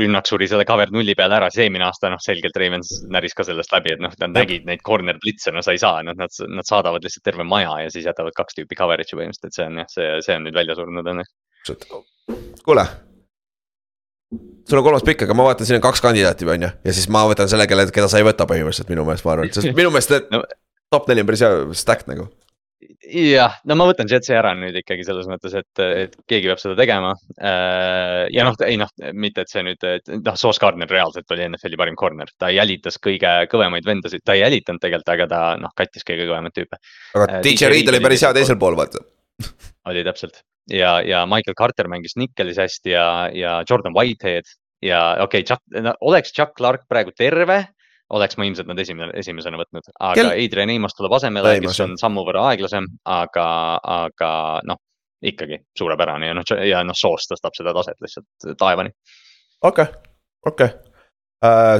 rünnak 0.00 0.28
suri 0.30 0.48
selle 0.50 0.66
cover 0.68 0.92
nulli 0.94 1.16
peale 1.18 1.38
ära, 1.38 1.50
siis 1.52 1.66
eelmine 1.66 1.86
aasta 1.88 2.10
noh, 2.12 2.22
selgelt 2.22 2.56
Ravens 2.60 2.92
näris 3.12 3.36
ka 3.36 3.46
sellest 3.46 3.74
läbi, 3.74 3.94
et 3.94 4.02
noh, 4.04 4.14
nad 4.22 4.36
nägid 4.36 4.68
neid 4.68 4.84
corner 4.86 5.18
blitse, 5.22 5.52
no 5.54 5.62
sa 5.64 5.74
ei 5.74 5.82
saa, 5.82 6.02
noh, 6.06 6.16
nad, 6.18 6.32
nad 6.50 6.68
saadavad 6.68 7.04
lihtsalt 7.04 7.26
terve 7.26 7.46
maja 7.48 7.76
ja 7.84 7.92
siis 7.92 8.08
jätavad 8.08 8.36
kaks 8.36 8.58
tüüpi 8.58 8.78
coverage'i 8.78 9.18
põhimõtteliselt, 9.18 9.50
et 9.50 9.58
see 9.58 9.68
on 9.68 9.82
jah, 9.82 9.90
see, 9.92 10.10
see 10.28 10.38
on 10.38 10.48
nüüd 10.48 10.58
välja 10.58 10.78
surnud 10.78 11.12
õnneks. 11.14 11.34
kuule. 12.64 12.88
sul 14.68 14.80
on 14.80 14.84
kolmas 14.86 15.04
pikk, 15.06 15.26
aga 15.26 15.36
ma 15.36 15.48
vaatan, 15.50 15.68
siin 15.68 15.78
on 15.78 15.86
kaks 15.86 16.02
kandidaati, 16.04 16.48
on 16.48 16.68
ju, 16.68 16.74
ja 16.88 16.96
siis 16.96 17.08
ma 17.12 17.26
võtan 17.28 17.50
selle, 17.50 17.68
kelle, 17.70 17.86
keda 17.92 18.08
sa 18.10 18.20
ei 18.20 18.26
võta 18.26 18.48
põhimõtteliselt 18.48 18.92
minu 18.92 19.06
meelest, 19.06 19.26
ma 19.26 19.36
arvan, 19.36 19.52
sest 19.52 19.74
minu 19.76 19.92
meelest 19.94 20.14
need 20.14 20.30
No- 20.34 20.46
top 20.94 21.10
neli 21.10 21.24
on 21.24 21.30
päris 21.30 21.42
hea 21.44 21.76
stack 21.78 22.08
nagu. 22.10 22.28
Jah, 23.10 23.58
no 23.68 23.76
ma 23.78 23.86
võtan 23.88 24.08
Jetsi 24.10 24.34
ära 24.36 24.52
nüüd 24.58 24.76
ikkagi 24.80 25.04
selles 25.06 25.28
mõttes, 25.30 25.54
et, 25.58 25.82
et 25.84 26.16
keegi 26.30 26.50
peab 26.50 26.62
seda 26.62 26.76
tegema. 26.78 27.12
ja 27.38 28.46
noh, 28.46 28.56
ei 28.66 28.78
noh, 28.80 28.90
mitte, 29.12 29.44
et 29.44 29.52
see 29.52 29.64
nüüd, 29.66 29.84
noh, 30.20 30.38
Sauce 30.40 30.62
Gardner 30.62 30.90
reaalselt 30.90 31.30
oli 31.34 31.46
NFL-i 31.48 31.80
parim 31.80 31.98
corner, 32.00 32.30
ta 32.38 32.50
jälitas 32.54 32.98
kõige 33.02 33.34
kõvemaid 33.52 33.86
vendasid, 33.88 34.24
ta 34.24 34.36
ei 34.36 34.44
jälitanud 34.44 34.82
tegelikult, 34.82 35.12
aga 35.16 35.28
ta 35.30 35.42
noh, 35.60 35.74
kattis 35.76 36.06
kõige 36.06 36.28
kõvemaid 36.30 36.56
tüüpe. 36.56 36.80
aga 37.14 37.28
Äh, 37.28 37.38
DJ 37.44 37.64
DJ 37.64 37.72
Reed 37.72 37.92
oli 37.94 38.02
päris 38.04 38.24
hea 38.26 38.34
teisel 38.36 38.58
pool, 38.60 38.76
vaata. 38.78 39.02
oli 39.90 40.04
täpselt 40.06 40.42
ja, 40.70 41.00
ja 41.02 41.24
Michael 41.26 41.56
Carter 41.58 41.88
mängis 41.90 42.16
Nickelis 42.16 42.58
hästi 42.60 42.94
ja, 42.94 43.06
ja 43.34 43.62
Jordan 43.70 43.94
Whitehead 43.96 44.48
ja 44.82 45.16
okei 45.20 45.42
okay,, 45.42 45.48
Chuck 45.48 45.82
no,, 45.82 45.94
oleks 46.00 46.32
Chuck 46.32 46.54
Clark 46.56 46.86
praegu 46.88 47.12
terve, 47.16 47.64
oleks 48.12 48.36
ma 48.36 48.46
ilmselt 48.46 48.68
nad 48.68 48.78
esimene, 48.78 49.12
esimesena 49.18 49.58
võtnud, 49.58 49.88
aga 49.96 50.16
Kel-. 50.18 50.32
Adrian 50.44 50.72
Amos 50.74 50.96
tuleb 50.96 51.14
asemele, 51.16 51.56
kes 51.64 51.80
on 51.84 51.94
sammu 52.00 52.24
võrra 52.26 52.48
aeglasem, 52.50 52.86
aga, 53.08 53.46
aga 53.80 54.30
noh, 54.68 54.80
ikkagi 55.24 55.62
suurepärane 55.78 56.28
ja 56.28 56.34
noh, 56.36 56.56
ja 56.68 56.82
noh, 56.84 56.96
Soos 56.98 57.28
tõstab 57.30 57.56
seda 57.56 57.72
taset 57.76 57.96
lihtsalt 58.04 58.58
taevani. 58.60 58.92
okei, 59.64 59.86
okei. 60.46 60.68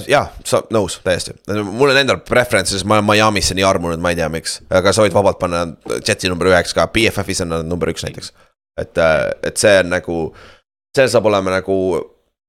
jaa, 0.09 0.25
sa 0.49 0.63
nõus 0.73 0.99
täiesti, 1.05 1.37
mul 1.65 1.93
on 1.93 2.01
endal 2.01 2.23
preferences, 2.25 2.87
ma 2.89 2.99
olen 2.99 3.11
Miami'sse 3.11 3.57
nii 3.57 3.69
armunud, 3.69 4.01
ma 4.01 4.15
ei 4.15 4.19
tea, 4.21 4.31
miks, 4.33 4.59
aga 4.73 4.93
sa 4.93 5.05
võid 5.05 5.17
vabalt 5.17 5.41
panna 5.41 5.67
Jetsi 6.01 6.33
number 6.33 6.53
üheks 6.53 6.73
ka, 6.77 6.89
BFF-is 6.93 7.45
on 7.45 7.53
nad 7.53 7.69
number 7.69 7.93
üks 7.93 8.07
näiteks. 8.07 8.33
et, 8.81 8.99
et 9.45 9.61
see 9.61 9.77
on 9.85 9.93
nagu, 9.93 10.19
see 10.97 11.09
saab 11.13 11.29
olema 11.29 11.59
nagu 11.59 11.79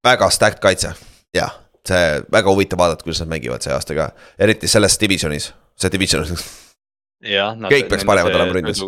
väga 0.06 0.32
stacked 0.32 0.64
kaitse, 0.64 0.96
jah, 1.36 1.65
see 1.90 2.22
väga 2.34 2.52
huvitav 2.52 2.82
vaadata, 2.82 3.06
kuidas 3.06 3.24
nad 3.24 3.32
mängivad 3.34 3.66
see 3.66 3.74
aasta 3.76 3.98
ka, 3.98 4.12
eriti 4.42 4.70
selles 4.72 4.98
divisionis, 5.02 5.52
see 5.80 5.92
division 5.94 6.26
on 6.26 6.46
jah. 7.26 7.58
Kõik 7.74 7.92
peaks 7.92 8.08
paremad 8.08 8.36
olema 8.36 8.56
ründes. 8.56 8.82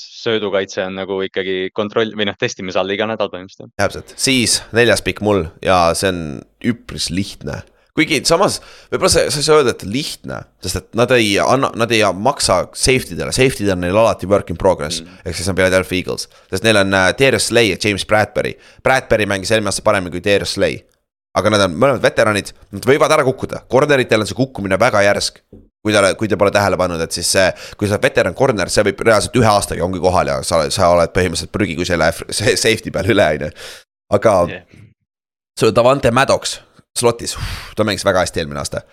söödukaitse 0.00 0.84
on 0.86 1.00
nagu 1.00 1.18
ikkagi 1.26 1.72
kontroll 1.74 2.14
või 2.16 2.28
noh, 2.28 2.38
testimise 2.38 2.78
all 2.80 2.92
iga 2.94 3.08
nädal 3.10 3.30
põhimõtteliselt. 3.32 3.74
täpselt, 3.80 4.14
siis 4.16 4.60
neljas 4.76 5.02
pikk 5.02 5.22
mul 5.26 5.48
ja 5.64 5.90
see 5.98 6.12
on 6.12 6.22
üpris 6.70 7.10
lihtne. 7.10 7.62
kuigi 7.98 8.20
samas 8.24 8.60
võib-olla 8.92 9.10
sa, 9.10 9.24
sa 9.34 9.40
ei 9.42 9.46
saa 9.48 9.58
öelda, 9.58 9.74
et 9.74 9.82
lihtne, 9.82 10.38
sest 10.62 10.78
et 10.78 10.94
nad 10.96 11.10
ei 11.16 11.32
anna, 11.42 11.72
nad 11.76 11.90
ei 11.92 12.04
maksa 12.14 12.62
safety 12.70 13.18
dele, 13.18 13.34
safety 13.34 13.66
d 13.66 13.74
on 13.74 13.82
neil 13.82 13.98
alati 13.98 14.30
work 14.30 14.54
in 14.54 14.60
progress 14.60 15.02
mm.. 15.02 15.24
ehk 15.26 15.40
siis 15.40 15.50
on 15.50 15.58
Philadelphia 15.58 16.04
Eagles, 16.04 16.30
sest 16.52 16.64
neil 16.64 16.80
on 16.80 16.94
äh, 16.94 17.10
Darius 17.18 17.50
Slay 17.50 17.74
ja 17.74 17.82
James 17.82 18.06
Bradbury. 18.06 18.54
Bradbury 18.86 19.26
mängis 19.26 19.50
eelmine 19.50 19.74
aasta 19.74 19.84
paremini 19.84 20.14
kui 20.14 20.24
Darius 20.24 20.54
Slay. 20.54 20.78
Aga 21.38 21.50
nad 21.54 21.66
on 21.66 21.74
mõlemad 21.76 22.02
veteranid, 22.02 22.52
nad 22.74 22.86
võivad 22.86 23.12
ära 23.14 23.26
kukkuda, 23.26 23.64
corner'itel 23.70 24.24
on 24.24 24.30
see 24.30 24.38
kukkumine 24.38 24.78
väga 24.80 25.04
järsk 25.06 25.42
kui 25.80 25.94
te, 25.94 26.12
kui 26.20 26.28
te 26.28 26.38
pole 26.40 26.52
tähele 26.54 26.76
pannud, 26.80 27.00
et 27.00 27.14
siis 27.14 27.28
see, 27.36 27.46
kui 27.80 27.88
sa 27.88 27.96
oled 27.96 28.04
veteran 28.04 28.36
corner, 28.36 28.70
see 28.72 28.84
võib 28.90 29.00
reaalselt 29.06 29.36
ühe 29.40 29.48
aastaga 29.48 29.84
ongi 29.86 30.02
kohal 30.02 30.28
ja 30.28 30.38
sa, 30.46 30.62
sa 30.72 30.90
oled 30.92 31.12
põhimõtteliselt 31.14 31.52
prügi, 31.54 31.76
kui 31.78 31.88
see 31.88 31.98
läheb 32.00 32.20
see 32.38 32.56
safety 32.60 32.92
peal 32.94 33.08
üle, 33.14 33.26
on 33.36 33.46
ju. 33.48 33.50
aga 34.18 34.36
yeah. 34.50 34.80
sul 35.58 35.72
on 35.72 35.76
Davante 35.78 36.12
Maddox 36.12 36.58
slot'is, 36.98 37.36
ta 37.76 37.86
mängis 37.86 38.04
väga 38.04 38.26
hästi 38.26 38.42
eelmine 38.42 38.62
aasta. 38.62 38.84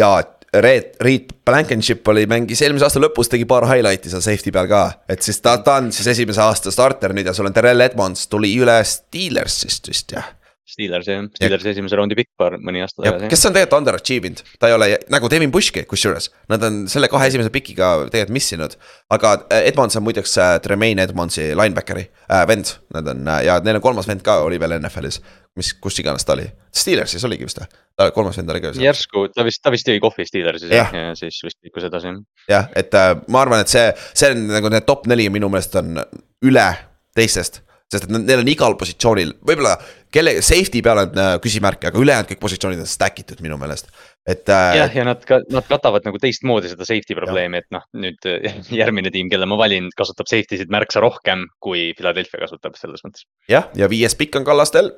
ja 0.00 0.14
Reet, 0.50 0.96
Reet 0.98 1.28
Blankenship 1.46 2.08
oli, 2.10 2.24
mängis 2.26 2.58
eelmise 2.64 2.88
aasta 2.88 2.98
lõpus, 2.98 3.28
tegi 3.30 3.44
paar 3.46 3.68
highlight'i 3.70 4.10
seal 4.10 4.24
safety 4.24 4.50
peal 4.54 4.66
ka. 4.70 4.82
et 5.12 5.22
siis 5.22 5.38
ta, 5.44 5.58
ta 5.62 5.76
on 5.78 5.92
siis 5.94 6.08
esimese 6.16 6.42
aasta 6.42 6.72
starter 6.74 7.14
nüüd 7.14 7.28
ja 7.28 7.36
sul 7.36 7.46
on 7.46 7.54
Terrel 7.54 7.84
Edmonds 7.84 8.26
tuli 8.32 8.56
üle 8.58 8.80
Steelersist 8.86 9.92
vist 9.92 10.16
jah 10.16 10.32
Steelers 10.70 11.08
jah, 11.10 11.24
Steelersi 11.36 11.72
esimese 11.72 11.98
raundi 11.98 12.16
pikk 12.18 12.30
paar, 12.38 12.56
mõni 12.62 12.82
aasta 12.84 13.02
tagasi. 13.02 13.30
kes 13.32 13.48
on 13.48 13.56
tegelikult 13.56 13.78
underachieve 13.80 14.30
inud, 14.30 14.42
ta 14.60 14.70
ei 14.70 14.76
ole 14.76 14.88
nagu 15.12 15.30
Devin 15.32 15.52
Bushki 15.54 15.84
kusjuures, 15.90 16.30
nad 16.52 16.64
on 16.66 16.82
selle 16.92 17.10
kahe 17.12 17.28
esimese 17.30 17.52
pikiga 17.54 17.92
tegelikult 18.06 18.36
missinud. 18.36 18.76
aga 19.10 19.34
äh, 19.42 19.68
Edmonds 19.70 19.98
on 19.98 20.06
muideks 20.06 20.36
äh, 20.38 20.56
Tremaine 20.64 21.06
Edmondsi 21.06 21.50
linebackeri 21.58 22.06
äh, 22.06 22.46
vend, 22.48 22.74
nad 22.94 23.08
on 23.12 23.28
äh, 23.28 23.44
ja 23.48 23.60
neil 23.64 23.80
on 23.80 23.84
kolmas 23.84 24.08
vend 24.10 24.24
ka 24.26 24.40
oli 24.46 24.60
veel 24.60 24.78
NFL-is. 24.78 25.20
mis, 25.58 25.72
kus 25.82 25.98
iganes 25.98 26.24
ta 26.24 26.36
oli, 26.36 26.46
Steelersis 26.74 27.24
oligi 27.26 27.48
vist 27.48 27.58
või, 27.60 28.12
kolmas 28.14 28.38
vend 28.38 28.52
oli 28.54 28.62
ka. 28.64 28.74
järsku 28.78 29.26
ta 29.34 29.44
vist, 29.46 29.62
ta 29.62 29.72
vist 29.74 29.88
jõi 29.88 29.98
kohvi 30.02 30.26
Steelersis 30.28 30.70
ja. 30.70 30.86
ja 30.94 31.16
siis 31.18 31.40
vist 31.44 31.58
liikus 31.64 31.88
edasi. 31.90 32.14
jah, 32.50 32.70
et 32.76 32.94
äh, 32.94 33.16
ma 33.28 33.42
arvan, 33.42 33.64
et 33.64 33.72
see, 33.72 33.88
see 34.14 34.30
on 34.34 34.46
nagu 34.54 34.70
need 34.72 34.86
top 34.86 35.10
neli 35.10 35.28
minu 35.32 35.50
meelest 35.52 35.74
on 35.82 35.98
üle 36.46 36.68
teistest 37.16 37.62
sest 37.90 38.06
et 38.06 38.12
neil 38.14 38.44
on 38.44 38.50
igal 38.50 38.76
positsioonil, 38.78 39.34
võib-olla 39.46 39.74
kelle, 40.14 40.36
safety 40.44 40.82
peal 40.84 41.02
on 41.04 41.18
äh, 41.18 41.32
küsimärke, 41.42 41.90
aga 41.90 42.00
ülejäänud 42.02 42.30
kõik 42.30 42.42
positsioonid 42.42 42.82
on 42.82 42.90
stack 42.90 43.22
itud 43.22 43.42
minu 43.44 43.58
meelest, 43.60 43.90
et 44.28 44.48
äh,. 44.50 44.76
jah, 44.80 44.94
ja 45.00 45.06
nad 45.08 45.24
ka, 45.26 45.40
nad 45.52 45.66
katavad 45.68 46.06
nagu 46.06 46.20
teistmoodi 46.22 46.72
seda 46.72 46.86
safety 46.88 47.16
probleemi, 47.18 47.62
et 47.62 47.68
noh, 47.74 47.86
nüüd 48.04 48.30
äh, 48.30 48.60
järgmine 48.80 49.12
tiim, 49.14 49.30
kelle 49.32 49.48
ma 49.50 49.58
valin, 49.60 49.90
kasutab 49.96 50.30
safety 50.30 50.60
sid 50.60 50.72
märksa 50.72 51.02
rohkem, 51.04 51.46
kui 51.62 51.90
Philadelphia 51.98 52.42
kasutab 52.44 52.78
selles 52.80 53.04
mõttes. 53.06 53.26
jah, 53.50 53.70
ja 53.78 53.90
viies 53.92 54.16
pikk 54.18 54.40
on 54.40 54.48
kallastel. 54.48 54.92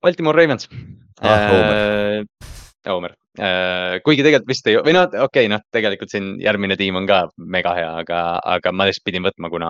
Baltimore 0.00 0.38
Ravens 0.38 0.70
ah,. 1.20 2.22
Homer, 2.88 3.12
kuigi 3.38 4.24
tegelikult 4.26 4.50
vist 4.50 4.66
ei, 4.66 4.78
või 4.82 4.94
noh, 4.96 5.04
okei 5.06 5.22
okay,, 5.22 5.50
noh, 5.52 5.62
tegelikult 5.70 6.10
siin 6.10 6.32
järgmine 6.42 6.74
tiim 6.78 6.98
on 6.98 7.06
ka 7.06 7.20
mega 7.38 7.76
hea, 7.76 7.90
aga, 8.02 8.22
aga 8.56 8.72
ma 8.74 8.88
lihtsalt 8.88 9.06
pidin 9.06 9.22
võtma, 9.22 9.50
kuna, 9.52 9.68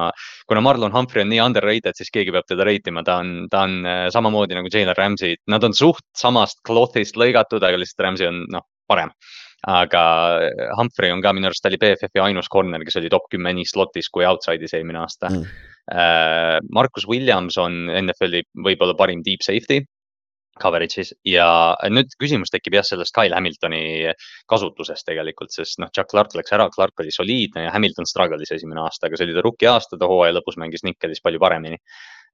kuna 0.49 0.62
Marlon 0.65 0.95
Humphrey 0.95 1.27
on 1.27 1.31
nii 1.32 1.43
underrated, 1.45 1.99
siis 1.99 2.09
keegi 2.15 2.32
peab 2.32 2.49
teda 2.49 2.65
rate 2.65 2.89
ima, 2.93 3.05
ta 3.05 3.19
on, 3.20 3.51
ta 3.53 3.66
on 3.69 3.77
äh, 3.85 4.07
samamoodi 4.15 4.57
nagu 4.57 4.73
Jalen 4.73 4.97
Ramsey, 4.97 5.37
nad 5.53 5.66
on 5.66 5.77
suht 5.77 6.07
samast 6.16 6.62
cloth'ist 6.66 7.20
lõigatud, 7.20 7.61
aga 7.61 7.81
lihtsalt 7.81 8.07
Ramsey 8.07 8.31
on 8.31 8.43
noh, 8.57 8.65
parem. 8.89 9.12
Aga 9.69 10.03
Humphrey 10.78 11.12
on 11.12 11.20
ka 11.20 11.35
minu 11.37 11.51
arust, 11.51 11.61
ta 11.61 11.69
oli 11.69 11.77
BFF-i 11.82 12.23
ainus 12.24 12.49
corner, 12.49 12.81
kes 12.81 12.97
oli 12.97 13.11
top 13.12 13.27
kümme 13.28 13.53
nii 13.59 13.69
slot'is 13.69 14.09
kui 14.09 14.24
outside'is 14.24 14.73
eelmine 14.73 15.03
aasta. 15.03 15.28
Mm.. 15.28 15.59
Äh, 15.93 16.57
Marcus 16.73 17.05
Williams 17.05 17.61
on 17.61 17.91
NFL-i 17.93 18.47
võib-olla 18.57 18.97
parim 18.97 19.20
deep 19.27 19.45
safety 19.45 19.82
coverage'is 20.61 21.12
ja 21.27 21.49
nüüd 21.93 22.15
küsimus 22.20 22.53
tekib 22.53 22.78
jah, 22.78 22.87
sellest 22.87 23.15
Kyle 23.16 23.37
Hamiltoni 23.37 23.82
kasutusest 24.51 25.07
tegelikult, 25.09 25.53
sest 25.55 25.81
noh, 25.82 25.91
Chuck 25.95 26.11
Clark 26.12 26.37
läks 26.39 26.55
ära, 26.57 26.69
Clark 26.74 27.03
oli 27.05 27.15
soliidne 27.15 27.66
ja 27.66 27.74
Hamilton 27.74 28.09
struggle'is 28.09 28.55
esimene 28.57 28.85
aasta, 28.85 29.09
aga 29.09 29.19
see 29.19 29.28
oli 29.28 29.37
ta 29.37 29.45
rookie 29.47 29.70
aasta, 29.70 29.99
ta 30.01 30.09
hooaja 30.11 30.39
lõpus 30.39 30.59
mängis 30.61 30.87
Nickelis 30.87 31.23
palju 31.24 31.43
paremini. 31.43 31.81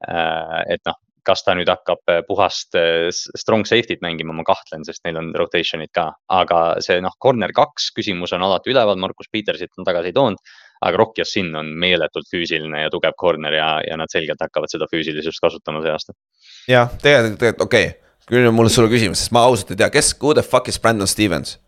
Äh, 0.06 0.62
et 0.76 0.84
noh, 0.88 0.98
kas 1.26 1.42
ta 1.42 1.56
nüüd 1.58 1.70
hakkab 1.70 2.04
puhast 2.28 2.76
äh, 2.78 3.08
strong 3.10 3.66
safety't 3.66 4.04
mängima, 4.04 4.36
ma 4.36 4.44
kahtlen, 4.46 4.84
sest 4.86 5.02
neil 5.06 5.18
on 5.22 5.32
rotation'id 5.34 5.90
ka, 5.94 6.10
aga 6.30 6.62
see 6.84 7.00
noh, 7.02 7.16
corner 7.22 7.54
kaks 7.56 7.90
küsimus 7.96 8.36
on 8.36 8.46
alati 8.46 8.74
üleval, 8.74 9.00
Markus 9.00 9.32
Petersit 9.32 9.74
on 9.78 9.88
tagasi 9.88 10.14
toonud 10.16 10.42
aga 10.80 10.96
Rock 10.96 11.18
Yassin 11.18 11.54
on 11.56 11.70
meeletult 11.80 12.28
füüsiline 12.32 12.82
ja 12.84 12.90
tugev 12.92 13.16
corner 13.20 13.54
ja, 13.56 13.68
ja 13.86 13.96
nad 13.96 14.12
selgelt 14.12 14.42
hakkavad 14.44 14.72
seda 14.72 14.88
füüsilisust 14.92 15.40
kasutama 15.42 15.82
see 15.84 15.94
aasta. 15.94 16.16
jah, 16.68 16.90
tegelikult, 17.02 17.40
tegelikult 17.40 17.68
okei 17.68 17.86
okay 17.90 18.05
küll 18.26 18.48
on 18.48 18.56
mul 18.56 18.70
sulle 18.72 18.90
küsimus, 18.92 19.22
sest 19.22 19.34
ma 19.36 19.46
ausalt 19.46 19.74
ei 19.74 19.80
tea, 19.82 19.92
kes, 19.94 20.14
who 20.20 20.34
the 20.34 20.44
fuck 20.44 20.68
is 20.68 20.80
Brandon 20.82 21.10
Stevens 21.10 21.58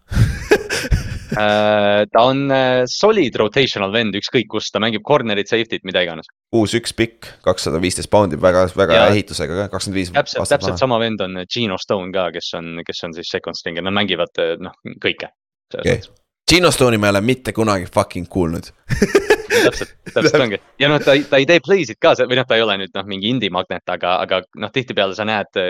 Uh, 1.39 2.03
ta 2.13 2.23
on 2.25 2.47
uh, 2.51 2.83
solid 2.89 3.37
rotational 3.39 3.93
vend, 3.95 4.17
ükskõik 4.19 4.49
kus, 4.55 4.71
ta 4.73 4.81
mängib 4.83 5.05
corner'it, 5.07 5.51
safety't, 5.51 5.85
mida 5.87 6.03
iganes. 6.03 6.31
kuus, 6.55 6.73
üks 6.79 6.95
pikk, 6.97 7.29
kakssada 7.45 7.81
viisteist 7.83 8.11
poundi, 8.11 8.39
väga, 8.41 8.65
väga 8.79 8.97
hea 8.97 9.11
ehitusega 9.13 9.59
ka, 9.61 9.67
kakskümmend 9.75 10.01
viis. 10.01 10.13
täpselt, 10.17 10.49
täpselt 10.51 10.81
sama 10.81 10.99
vend 11.03 11.23
on 11.25 11.43
Gino 11.45 11.77
Stone 11.81 12.11
ka, 12.17 12.31
kes 12.35 12.49
on, 12.59 12.81
kes 12.87 13.05
on 13.07 13.19
siis 13.19 13.31
second 13.31 13.61
stringer, 13.61 13.85
nad 13.85 13.95
mängivad 14.01 14.43
noh, 14.65 14.75
kõike. 15.05 15.31
Okay. 15.69 16.01
Gino 16.49 16.71
Stone'i 16.73 16.99
ma 17.01 17.09
ei 17.09 17.17
ole 17.17 17.21
mitte 17.25 17.53
kunagi 17.53 17.89
fucking 17.93 18.29
kuulnud 18.29 18.71
täpselt, 19.65 19.93
täpselt 20.15 20.41
ongi 20.41 20.61
ja 20.81 20.91
noh, 20.91 21.01
ta, 21.03 21.17
ta 21.29 21.41
ei 21.41 21.49
tee 21.49 21.61
play'sid 21.65 22.01
ka 22.03 22.15
või 22.23 22.39
noh, 22.39 22.47
ta 22.49 22.57
ei 22.59 22.65
ole 22.65 22.79
nüüd 22.83 22.95
noh, 22.97 23.09
mingi 23.11 23.33
indie 23.33 23.53
magnet, 23.53 23.85
aga, 23.93 24.17
aga 24.25 24.41
noh, 24.61 24.73
tihtipeale 24.75 25.17
sa 25.19 25.27
näed 25.29 25.61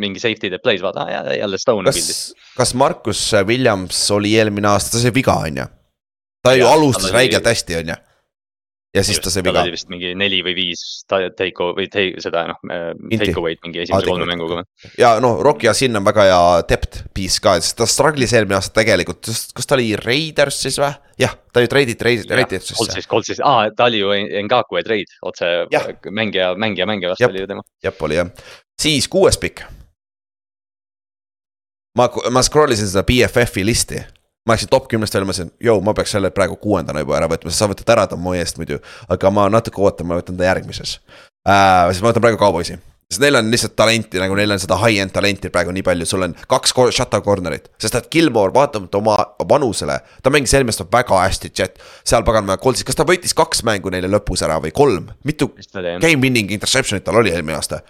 mingi 0.00 0.22
safety 0.22 0.50
teeb 0.52 0.64
play's, 0.64 0.82
vaata 0.84 1.06
ah, 1.06 1.30
jälle 1.36 1.60
Stone 1.60 1.86
kas, 1.90 2.00
pildis. 2.00 2.22
kas 2.56 2.74
Markus 2.78 3.22
Williams 3.46 4.00
oli 4.14 4.34
eelmine 4.38 4.72
aasta, 4.72 4.96
ta 4.96 5.04
sai 5.04 5.14
viga, 5.14 5.36
on 5.46 5.62
ju? 5.62 5.68
ta 6.44 6.56
ju 6.58 6.66
alustas 6.68 7.12
räigelt 7.14 7.46
hästi, 7.48 7.80
on 7.82 7.94
ju 7.94 8.00
ja 8.94 9.02
siis 9.02 9.16
Just, 9.16 9.24
ta 9.26 9.30
sai 9.34 9.42
viga. 9.42 9.62
oli 9.64 9.72
vist 9.74 9.88
mingi 9.90 10.12
neli 10.18 10.38
või 10.46 10.54
viis 10.56 10.82
take 11.10 11.66
või 11.76 11.88
take, 11.90 12.22
seda 12.22 12.44
noh, 12.50 12.60
äh, 12.70 12.92
take 13.18 13.34
away'd 13.40 13.60
mingi 13.66 13.82
esimese 13.82 14.06
kolme 14.06 14.28
mänguga. 14.28 14.62
ja 15.00 15.16
no 15.22 15.34
Rock 15.42 15.66
ja 15.66 15.74
Sin 15.74 15.96
on 15.98 16.06
väga 16.06 16.26
hea 16.28 16.62
depth 16.70 17.02
piece 17.14 17.42
ka, 17.42 17.56
sest 17.58 17.78
ta 17.80 17.88
struggle'is 17.90 18.34
eelmine 18.36 18.58
aasta 18.60 18.76
tegelikult, 18.78 19.26
kas 19.26 19.70
ta 19.70 19.78
oli 19.78 19.90
Raidersis 19.98 20.78
või? 20.82 20.92
jah, 21.18 21.34
ta 21.52 21.62
ju 21.62 21.70
treiditi 21.70 22.06
Raidersisse. 22.06 22.78
Coltsis, 22.78 23.10
Coltsis, 23.10 23.42
aa, 23.42 23.68
ta 23.76 23.90
oli 23.90 24.02
ju 24.02 24.14
Ngaku 24.46 24.80
ja 24.80 24.86
trade 24.86 25.20
otse 25.26 25.52
ja. 25.74 25.84
mängija, 26.10 26.52
mängija, 26.58 26.86
mängija 26.90 27.14
vastu 27.14 27.30
oli 27.30 27.42
ju 27.42 27.50
tema. 27.50 27.66
jah, 27.82 28.02
oli 28.06 28.20
jah, 28.22 28.30
siis 28.80 29.10
kuues 29.10 29.38
pikk. 29.42 29.66
ma, 31.98 32.10
ma 32.30 32.42
scroll 32.42 32.74
isin 32.74 32.90
seda 32.90 33.02
BFF-i 33.06 33.66
listi 33.66 34.02
ma 34.44 34.54
läksin 34.54 34.70
top 34.72 34.88
kümnest 34.92 35.14
välja, 35.14 35.28
mõtlesin, 35.28 35.52
jõu, 35.64 35.80
ma 35.84 35.94
peaks 35.96 36.12
selle 36.14 36.30
praegu 36.34 36.56
kuuendana 36.60 37.00
juba 37.00 37.16
ära 37.16 37.28
võtma, 37.32 37.52
sa 37.54 37.68
võtad 37.70 37.92
ära 37.94 38.06
ta 38.08 38.16
mu 38.20 38.34
eest 38.36 38.58
muidu. 38.60 38.80
aga 39.08 39.30
ma 39.32 39.46
natuke 39.52 39.80
ootan, 39.80 40.08
ma 40.08 40.18
võtan 40.20 40.36
ta 40.36 40.44
järgmises 40.50 40.98
äh,. 41.48 41.86
siis 41.92 42.02
ma 42.04 42.10
võtan 42.10 42.24
praegu 42.26 42.40
Cowboysi, 42.40 42.76
sest 43.08 43.22
neil 43.22 43.38
on 43.40 43.48
lihtsalt 43.52 43.72
talenti 43.76 44.20
nagu 44.20 44.36
neil 44.36 44.52
on 44.52 44.60
seda 44.60 44.76
high-end 44.82 45.14
talenti 45.16 45.48
praegu 45.54 45.72
nii 45.72 45.84
palju, 45.86 46.08
sul 46.08 46.26
on 46.28 46.36
kaks 46.50 46.76
shutout 46.76 47.24
corner'it. 47.24 47.70
sest 47.80 47.96
et 47.96 48.10
Gilmore 48.12 48.52
vaatamata 48.54 49.00
oma 49.00 49.16
vanusele, 49.48 49.96
ta 50.22 50.32
mängis 50.34 50.52
eelmine 50.52 50.76
aasta 50.76 50.86
väga 50.92 51.22
hästi, 51.22 51.52
Jet. 51.58 51.80
seal 52.04 52.26
paganama 52.28 52.58
Coltsis, 52.60 52.84
kas 52.84 53.00
ta 53.00 53.08
võitis 53.08 53.32
kaks 53.36 53.64
mängu 53.64 53.92
neile 53.94 54.12
lõpus 54.12 54.44
ära 54.44 54.60
või 54.60 54.74
kolm, 54.76 55.08
mitu 55.24 55.54
game 55.72 56.20
winning 56.20 56.52
interception'it 56.52 57.06
tal 57.06 57.22
oli 57.22 57.32
eelmine 57.32 57.56
aasta 57.56 57.80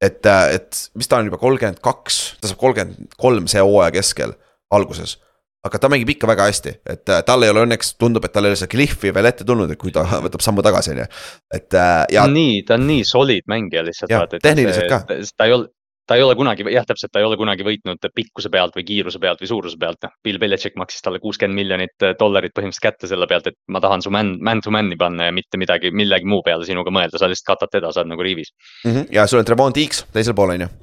et, 0.00 0.24
äh, 0.24 0.54
et 0.56 0.88
mis 0.96 1.08
ta 1.08 1.20
on 1.20 1.28
juba 1.28 1.36
kolmkümmend 1.40 1.84
kaks, 1.84 2.38
ta 2.40 2.48
saab 2.48 2.60
kolmkümmend 2.60 3.20
kolm 3.20 3.52
see 3.52 3.60
hooaja 3.60 3.92
keskel, 4.00 4.32
alguses 4.72 5.18
aga 5.64 5.80
ta 5.80 5.90
mängib 5.92 6.14
ikka 6.14 6.28
väga 6.28 6.48
hästi, 6.50 6.74
et 6.94 7.12
äh, 7.12 7.22
tal 7.26 7.44
ei 7.44 7.52
ole 7.52 7.64
õnneks, 7.64 7.94
tundub, 8.00 8.24
et 8.26 8.34
tal 8.34 8.46
ei 8.46 8.52
ole 8.52 8.58
seda 8.60 8.72
cliff'i 8.74 9.14
veel 9.14 9.30
ette 9.30 9.46
tulnud, 9.48 9.70
et 9.72 9.80
kui 9.80 9.94
ta 9.94 10.04
võtab 10.26 10.44
sammu 10.44 10.64
tagasi, 10.64 10.94
on 10.94 11.04
ju, 11.04 11.06
et 11.60 11.78
äh, 11.80 11.94
ja. 12.16 12.26
nii, 12.30 12.60
ta 12.68 12.78
on 12.78 12.84
nii 12.90 13.06
solid 13.08 13.48
mängija 13.50 13.86
lihtsalt. 13.86 14.36
tehniliselt 14.42 14.90
ka. 14.90 15.00
ta 15.08 15.48
ei 15.48 15.56
ole, 15.56 15.70
ta 16.08 16.18
ei 16.18 16.24
ole 16.26 16.36
kunagi, 16.36 16.66
jah, 16.74 16.84
täpselt, 16.88 17.12
ta 17.14 17.22
ei 17.22 17.28
ole 17.28 17.38
kunagi 17.40 17.64
võitnud 17.64 18.08
pikkuse 18.14 18.52
pealt 18.52 18.76
või 18.76 18.84
kiiruse 18.90 19.20
pealt 19.22 19.40
või 19.40 19.50
suuruse 19.50 19.80
pealt, 19.80 20.00
noh. 20.04 20.12
Bill 20.24 20.40
Belichik 20.42 20.76
maksis 20.80 21.04
talle 21.04 21.20
kuuskümmend 21.22 21.56
miljonit 21.56 22.04
äh, 22.04 22.16
dollarit 22.20 22.52
põhimõtteliselt 22.56 22.88
kätte 22.90 23.10
selle 23.10 23.28
pealt, 23.30 23.48
et 23.48 23.58
ma 23.72 23.80
tahan 23.84 24.04
su 24.04 24.12
man, 24.12 24.36
man 24.44 24.60
to 24.64 24.74
man'i 24.74 25.00
panna 25.00 25.30
ja 25.30 25.36
mitte 25.36 25.60
midagi, 25.60 25.94
millegi 25.96 26.28
muu 26.28 26.44
peale 26.44 26.68
sinuga 26.68 26.92
mõelda, 26.92 27.20
sa 27.20 27.30
lihtsalt 27.30 27.54
katad 27.54 27.78
teda, 27.78 27.92
sa 27.92 28.04
oled 28.04 28.12
nagu 28.12 28.26
rivis 28.26 28.52
mm. 28.84 28.90
-hmm. 28.90 29.12
ja 29.16 29.26
sul 29.26 29.40
on 29.40 29.48
Trevon 29.48 29.76
Deeks 29.76 30.04
teisel 30.12 30.36
pool, 30.36 30.58
on 30.58 30.68
ju 30.68 30.74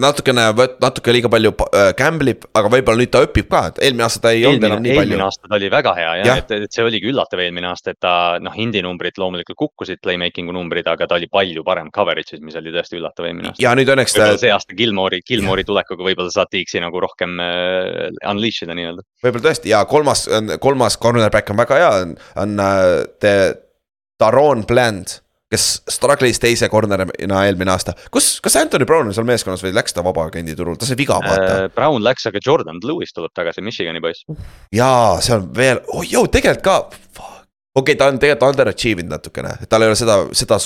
natukene, 0.00 0.44
natuke 0.82 1.12
liiga 1.14 1.30
palju 1.32 1.52
äh, 1.66 1.90
gamble 1.98 2.34
ib, 2.34 2.46
aga 2.56 2.70
võib-olla 2.72 3.02
nüüd 3.02 3.12
ta 3.12 3.22
õpib 3.26 3.48
ka, 3.50 3.62
et 3.72 3.80
eelmine 3.86 4.06
aasta 4.06 4.22
ta 4.26 4.32
ei 4.34 4.44
olnud 4.48 4.66
enam 4.68 4.82
nii 4.84 4.94
palju. 4.96 5.14
eelmine 5.14 5.26
aasta 5.26 5.50
ta 5.50 5.58
oli 5.58 5.70
väga 5.72 5.94
hea 5.98 6.12
jah 6.20 6.28
ja., 6.28 6.36
et, 6.40 6.54
et 6.66 6.76
see 6.76 6.84
oligi 6.86 7.10
üllatav 7.10 7.42
eelmine 7.44 7.68
aasta, 7.70 7.94
et 7.94 8.00
ta 8.02 8.14
noh, 8.42 8.56
indie 8.64 8.82
numbrid 8.84 9.18
loomulikult 9.20 9.58
kukkusid, 9.62 10.00
playmaking'u 10.04 10.54
numbrid, 10.56 10.88
aga 10.88 11.08
ta 11.10 11.18
oli 11.18 11.28
palju 11.32 11.64
parem 11.66 11.90
coverage'is, 11.94 12.40
mis 12.44 12.56
oli 12.60 12.74
tõesti 12.74 13.00
üllatav 13.00 13.28
eelmine 13.28 13.52
aasta. 13.52 13.64
ja 13.64 13.74
nüüd 13.78 13.92
õnneks 13.94 14.16
ta. 14.16 14.30
see 14.40 14.52
aasta 14.54 14.76
Gilmore'i, 14.78 15.24
Gilmore'i 15.28 15.66
tulekuga 15.68 16.06
võib-olla 16.06 16.32
saad 16.34 16.52
Dixi 16.52 16.80
nagu 16.82 17.02
rohkem 17.02 17.36
äh, 17.42 18.08
unleash 18.30 18.64
ida 18.66 18.76
nii-öelda. 18.78 19.04
võib-olla 19.26 19.48
tõesti 19.50 19.74
ja 19.74 19.84
kolmas, 19.90 20.24
kolmas 20.62 20.96
cornerback 21.02 21.52
on 21.52 21.60
väga 21.60 21.82
hea, 21.82 21.92
on, 22.06 22.16
on 22.46 22.64
äh, 22.64 23.52
Daron 24.22 24.64
Bland 24.68 25.18
kes 25.52 25.66
struggle'is 25.90 26.40
teise 26.40 26.68
corner'ina 26.72 27.44
eelmine 27.46 27.72
aasta. 27.74 27.94
kus, 28.14 28.34
kas 28.44 28.56
Anthony 28.60 28.86
Brown 28.88 29.10
on 29.10 29.16
seal 29.16 29.28
meeskonnas 29.28 29.64
või 29.64 29.74
läks 29.76 29.96
ta 29.96 30.04
vabaagendi 30.04 30.56
turul, 30.56 30.78
ta 30.80 30.88
sai 30.88 30.96
viga 31.00 31.18
vaata 31.22 31.50
äh,. 31.66 31.66
Brown 31.76 32.00
läks, 32.04 32.26
aga 32.30 32.40
Jordan 32.44 32.80
Lewis 32.84 33.12
tuleb 33.16 33.34
tagasi, 33.36 33.64
Michigani 33.64 34.00
poiss. 34.04 34.24
jaa, 34.74 35.18
see 35.24 35.36
on 35.36 35.50
veel, 35.56 35.82
oh 35.92 36.06
jõu, 36.06 36.24
tegelikult 36.32 36.64
ka. 36.64 36.78
okei 36.88 37.82
okay,, 37.82 37.98
ta 38.00 38.08
on 38.12 38.20
tegelikult 38.22 38.54
underachieve 38.54 39.04
inud 39.04 39.16
natukene, 39.18 39.56
tal 39.68 39.84
ei 39.84 39.92
ole 39.92 39.98
seda, 39.98 40.18
seda 40.36 40.58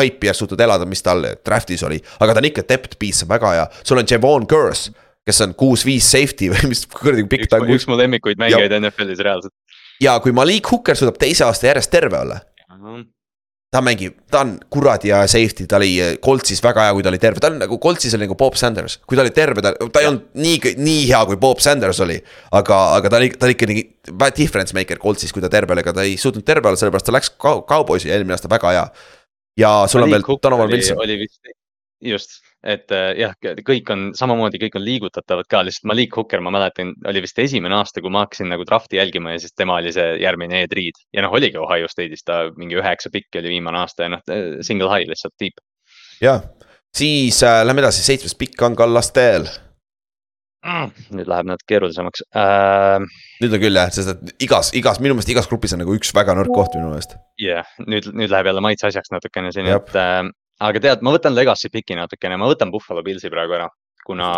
haipi 0.00 0.30
ja 0.30 0.36
suutnud 0.36 0.60
elada, 0.66 0.88
mis 0.88 1.04
tal 1.04 1.24
draft'is 1.46 1.86
oli. 1.88 2.02
aga 2.20 2.36
ta 2.36 2.44
on 2.44 2.50
ikka 2.50 2.66
depth 2.68 3.00
piece 3.00 3.28
väga 3.30 3.56
hea, 3.56 3.66
sul 3.82 4.02
on 4.02 4.10
Javon 4.10 4.48
Curse, 4.50 4.92
kes 5.24 5.40
on 5.46 5.56
kuus-viis 5.56 6.10
safety 6.16 6.52
või 6.52 6.74
mis 6.74 6.84
kuradi 6.92 7.24
pikk 7.32 7.48
ta 7.48 7.62
on. 7.62 7.72
üks 7.72 7.88
mu 7.88 7.96
lemmikuid 8.00 8.40
mängijaid 8.40 8.76
NFL-is 8.82 9.24
reaalselt. 9.24 9.56
ja 10.04 10.18
kui 10.20 10.36
Malik 10.36 10.68
Hooker 10.68 11.00
suudab 11.00 11.16
teise 11.22 11.48
aasta 11.48 11.72
järjest 11.72 11.92
terve 11.94 12.20
olla 12.20 12.42
ta 13.74 13.80
mängib, 13.82 14.14
ta 14.30 14.44
on 14.44 14.52
kuradi 14.70 15.10
hea 15.10 15.24
safety, 15.30 15.66
ta 15.70 15.80
oli 15.80 15.96
Coltsis 16.22 16.62
väga 16.62 16.86
hea, 16.86 16.94
kui 16.94 17.02
ta 17.02 17.10
oli 17.10 17.18
terve, 17.22 17.42
ta 17.42 17.50
on 17.50 17.58
nagu 17.58 17.78
Coltsis 17.82 18.14
oli 18.14 18.28
nagu 18.28 18.36
Bob 18.38 18.54
Sanders. 18.58 19.00
kui 19.02 19.18
ta 19.18 19.24
oli 19.24 19.32
terve, 19.34 19.64
ta, 19.64 19.72
ta 19.74 20.02
ei 20.02 20.10
olnud 20.10 20.28
nii, 20.38 20.74
nii 20.78 21.00
hea, 21.08 21.22
kui 21.30 21.40
Bob 21.42 21.62
Sanders 21.64 21.98
oli. 22.04 22.20
aga, 22.54 22.78
aga 23.00 23.10
ta 23.10 23.18
oli, 23.18 23.32
ta 23.34 23.48
oli 23.48 23.56
ikka 23.56 23.70
nii 23.70 23.84
difference 24.38 24.76
maker 24.78 25.02
Coltsis, 25.02 25.34
kui 25.34 25.42
ta 25.42 25.50
terve 25.50 25.74
oli, 25.74 25.82
aga 25.82 25.96
ta 25.98 26.06
ei 26.06 26.14
suutnud 26.20 26.46
terve 26.46 26.70
olla, 26.70 26.78
sellepärast 26.78 27.10
ta 27.10 27.16
läks 27.16 27.34
Cowboysi 27.42 28.12
eelmine 28.14 28.36
aasta 28.38 28.52
väga 28.52 28.74
hea. 28.76 28.86
ja 29.58 29.74
sul 29.90 30.06
on 30.06 30.14
veel 30.14 30.26
Donovan 30.42 30.70
Wilson. 30.70 31.02
oli 31.02 31.18
vist, 31.24 31.40
just, 32.14 32.38
et 32.64 32.92
äh, 32.94 33.10
jah, 33.20 33.34
kõik 33.66 33.90
on 33.92 34.04
samamoodi, 34.16 34.60
kõik 34.62 34.78
on 34.78 34.84
liigutatavad 34.86 35.48
ka, 35.50 35.62
lihtsalt 35.66 35.88
Malik 35.90 36.16
Hooker, 36.16 36.42
ma 36.44 36.52
mäletan, 36.54 36.94
oli 37.10 37.22
vist 37.24 37.38
esimene 37.40 37.76
aasta, 37.78 38.02
kui 38.04 38.12
ma 38.12 38.24
hakkasin 38.24 38.48
nagu 38.52 38.64
draft'i 38.68 38.98
jälgima 39.00 39.34
ja 39.34 39.42
siis 39.42 39.52
tema 39.56 39.78
oli 39.82 39.92
see 39.94 40.16
järgmine 40.22 40.64
Ed 40.64 40.76
Reed 40.76 41.02
ja 41.14 41.24
noh, 41.26 41.34
oligi 41.36 41.60
Ohio 41.60 41.90
State'is, 41.90 42.24
ta 42.24 42.44
mingi 42.56 42.80
üheksa 42.80 43.12
pikki 43.12 43.42
oli 43.42 43.56
viimane 43.56 43.82
aasta 43.82 44.08
ja 44.08 44.14
noh, 44.16 44.24
single 44.64 44.90
high 44.92 45.10
lihtsalt 45.10 45.36
tiip. 45.40 45.60
jah, 46.24 46.40
siis 46.94 47.42
äh, 47.44 47.60
lähme 47.66 47.84
edasi, 47.84 48.04
seitsmes 48.06 48.36
pikk 48.40 48.64
on 48.64 48.78
Kallastel 48.78 49.48
mm,. 50.64 50.92
nüüd 51.18 51.28
läheb 51.30 51.50
natuke 51.50 51.68
keerulisemaks 51.74 52.24
äh.... 52.32 53.04
nüüd 53.44 53.58
on 53.58 53.62
küll 53.62 53.80
jah, 53.80 53.92
sest 53.94 54.14
et 54.14 54.46
igas, 54.46 54.72
igas, 54.78 55.00
minu 55.04 55.16
meelest 55.18 55.34
igas 55.34 55.50
grupis 55.50 55.76
on 55.76 55.84
nagu 55.84 55.96
üks 55.98 56.14
väga 56.16 56.36
nõrk 56.38 56.54
koht 56.54 56.78
minu 56.78 56.94
meelest. 56.94 57.18
jah 57.40 57.60
yeah,, 57.60 57.84
nüüd, 57.84 58.08
nüüd 58.16 58.32
läheb 58.32 58.48
jälle 58.50 58.64
maitse 58.64 58.88
asjaks 58.88 59.12
natukene 59.14 59.52
siin, 59.54 59.68
et 59.68 60.00
äh, 60.00 60.22
aga 60.62 60.82
tead, 60.82 61.02
ma 61.02 61.14
võtan 61.14 61.34
Legacy 61.34 61.70
piki 61.72 61.96
natukene, 61.98 62.38
ma 62.40 62.50
võtan 62.50 62.72
Buffalo 62.74 63.02
Pillsi 63.06 63.30
praegu 63.32 63.56
ära, 63.56 63.68
kuna 64.04 64.28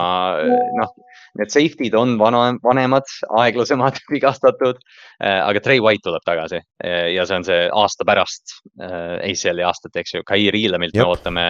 noh, 0.79 0.95
need 1.41 1.53
safety'd 1.53 1.97
on 1.99 2.17
vana, 2.21 2.49
vanemad, 2.63 3.09
aeglasemad, 3.43 4.01
vigastatud 4.15 4.79
äh,. 5.21 5.43
aga 5.43 5.63
Trey 5.65 5.83
White 5.83 6.07
tuleb 6.07 6.25
tagasi 6.27 6.61
äh, 6.61 7.13
ja 7.17 7.27
see 7.27 7.41
on 7.41 7.47
see 7.49 7.67
aasta 7.69 8.07
pärast 8.09 8.59
ACL-i 8.81 9.67
aastat, 9.67 9.97
eks 9.99 10.19
ju, 10.19 10.27
Kair 10.27 10.57
Iilamilt 10.57 10.97
me 10.97 11.09
ootame 11.09 11.47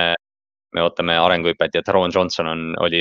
me 0.76 0.84
ootame 0.84 1.16
arenguhüpet 1.18 1.78
ja 1.78 1.82
Taron 1.84 2.12
Johnson 2.14 2.50
on, 2.50 2.68
oli 2.84 3.00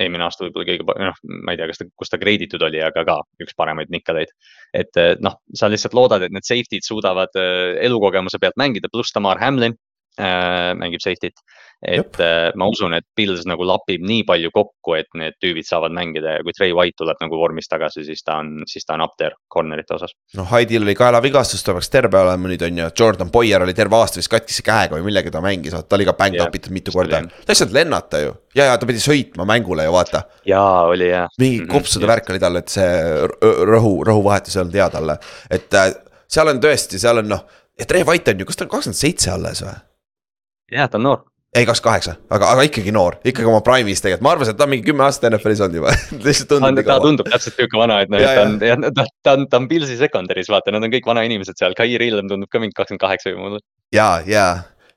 eelmine 0.00 0.26
aasta 0.26 0.44
võib-olla 0.44 0.66
kõige, 0.66 0.84
noh, 1.06 1.18
ma 1.46 1.54
ei 1.54 1.58
tea, 1.60 1.68
kas 1.70 1.80
ta, 1.80 1.86
kus 2.00 2.10
ta 2.10 2.18
grad'itud 2.18 2.62
oli, 2.66 2.80
aga 2.82 3.04
ka 3.06 3.18
üks 3.44 3.54
paremaid 3.58 3.92
nikkaleid. 3.94 4.32
et 4.74 5.00
eh, 5.00 5.14
noh, 5.22 5.38
sa 5.54 5.70
lihtsalt 5.70 5.94
loodad, 5.94 6.24
et 6.26 6.34
need 6.34 6.46
safety'd 6.46 6.86
suudavad 6.86 7.34
eh, 7.38 7.78
elukogemuse 7.86 8.40
pealt 8.42 8.58
mängida, 8.60 8.90
pluss 8.92 9.14
Tamar 9.14 9.38
Hamlin 9.42 9.76
mängib 10.18 11.02
safety't 11.02 11.40
et 11.84 12.20
äh, 12.20 12.50
ma 12.56 12.66
usun, 12.70 12.94
et 12.96 13.04
Pils 13.16 13.44
nagu 13.48 13.64
lapib 13.68 14.02
nii 14.06 14.24
palju 14.26 14.50
kokku, 14.54 14.94
et 14.96 15.08
need 15.18 15.36
tüübid 15.42 15.66
saavad 15.68 15.92
mängida 15.94 16.38
ja 16.38 16.44
kui 16.44 16.54
Trey 16.56 16.72
White 16.74 17.02
tuleb 17.02 17.20
nagu 17.20 17.38
vormist 17.38 17.70
tagasi, 17.72 18.06
siis 18.06 18.24
ta 18.24 18.38
on, 18.40 18.64
siis 18.68 18.86
ta 18.88 18.96
on 18.96 19.04
up 19.04 19.16
there 19.20 19.36
corner'ite 19.52 19.96
osas. 19.96 20.14
noh, 20.38 20.48
Haidil 20.48 20.86
oli 20.86 20.96
kaelavigastus, 20.98 21.64
ta 21.64 21.74
peaks 21.76 21.92
terve 21.92 22.20
olema 22.20 22.50
nüüd 22.50 22.64
on 22.64 22.80
ju, 22.80 22.88
Jordan 23.00 23.32
Boyer 23.34 23.66
oli 23.66 23.76
terve 23.76 23.98
aasta 24.00 24.20
vist 24.20 24.32
katkise 24.32 24.64
käega 24.64 24.96
või 24.96 25.08
millega 25.10 25.32
ta 25.34 25.44
mängis, 25.44 25.76
ta 25.76 25.98
oli 25.98 26.08
ka 26.08 26.16
bang 26.18 26.40
up 26.46 26.56
itud 26.56 26.74
mitu 26.74 26.94
korda. 26.94 27.20
ta 27.20 27.52
ei 27.52 27.60
saanud 27.60 27.76
lennata 27.76 28.22
ju, 28.24 28.34
ja, 28.56 28.70
ja 28.72 28.78
ta 28.80 28.88
pidi 28.88 29.04
sõitma 29.04 29.48
mängule 29.48 29.84
ju 29.84 29.94
vaata. 29.94 30.24
jaa, 30.48 30.86
oli 30.88 31.10
jah. 31.12 31.28
mingi 31.38 31.66
mhm, 31.66 31.72
kopsude 31.74 32.08
värk 32.08 32.32
oli 32.32 32.40
tal, 32.40 32.62
et 32.62 32.72
see 32.72 32.88
rõhu, 33.68 33.98
rõhuvahetus 34.08 34.56
ei 34.56 34.64
olnud 34.64 34.80
hea 34.80 34.88
talle, 34.94 35.18
et 35.52 35.80
äh, 35.80 35.90
seal 36.24 36.48
on 36.48 36.64
tõesti, 36.64 37.02
seal 37.02 37.20
on 37.20 37.34
noh, 37.36 37.44
ja 37.76 37.88
Trey 37.90 38.06
White 38.08 38.32
on 38.32 38.40
ju, 38.40 38.48
kas 38.48 38.56
ta 38.56 38.64
on 38.64 38.72
kakskümmend 38.78 39.04
seitse 39.04 39.34
alles 39.34 39.66
või? 39.66 39.82
Jah, 40.72 40.90
ta 40.90 41.00
on 41.00 41.08
noor. 41.08 41.24
Ei, 41.54 41.62
kakskümmend 41.68 41.92
kaheksa, 41.92 42.12
aga, 42.34 42.48
aga 42.50 42.62
ikkagi 42.66 42.90
noor, 42.90 43.20
ikkagi 43.22 43.46
oma 43.46 43.60
prime'is 43.62 44.00
tegelikult, 44.02 44.24
ma 44.26 44.30
arvasin, 44.34 44.56
et 44.56 44.58
ta 44.58 44.66
on 44.66 44.70
mingi 44.72 44.86
kümme 44.88 45.04
aastat 45.06 45.28
NFL-is 45.28 45.60
olnud 45.62 45.78
juba. 45.78 45.92
Lihtsalt 46.26 46.50
tundub. 46.50 46.80
ta 46.88 46.96
tundub 47.04 47.30
täpselt 47.30 47.54
sihuke 47.54 47.78
vana, 47.78 48.00
et 48.02 48.10
noh, 48.10 48.18
et 48.18 48.34
ta 48.34 48.72
on, 48.74 48.86
ta, 48.96 49.04
ta 49.22 49.34
on, 49.38 49.44
ta 49.52 49.60
on 49.62 49.68
Pilsi 49.70 49.94
secondary's, 50.00 50.50
vaata, 50.50 50.74
nad 50.74 50.82
on 50.82 50.90
kõik 50.90 51.06
vanainimesed 51.06 51.60
seal, 51.60 51.78
Kai 51.78 51.94
Rillem 52.02 52.26
tundub 52.32 52.50
ka 52.50 52.58
mingi 52.58 52.74
kakskümmend 52.74 53.04
kaheksa 53.06 53.30
või 53.30 53.38
mulle. 53.44 53.62
ja, 53.94 54.08
ja 54.26 54.48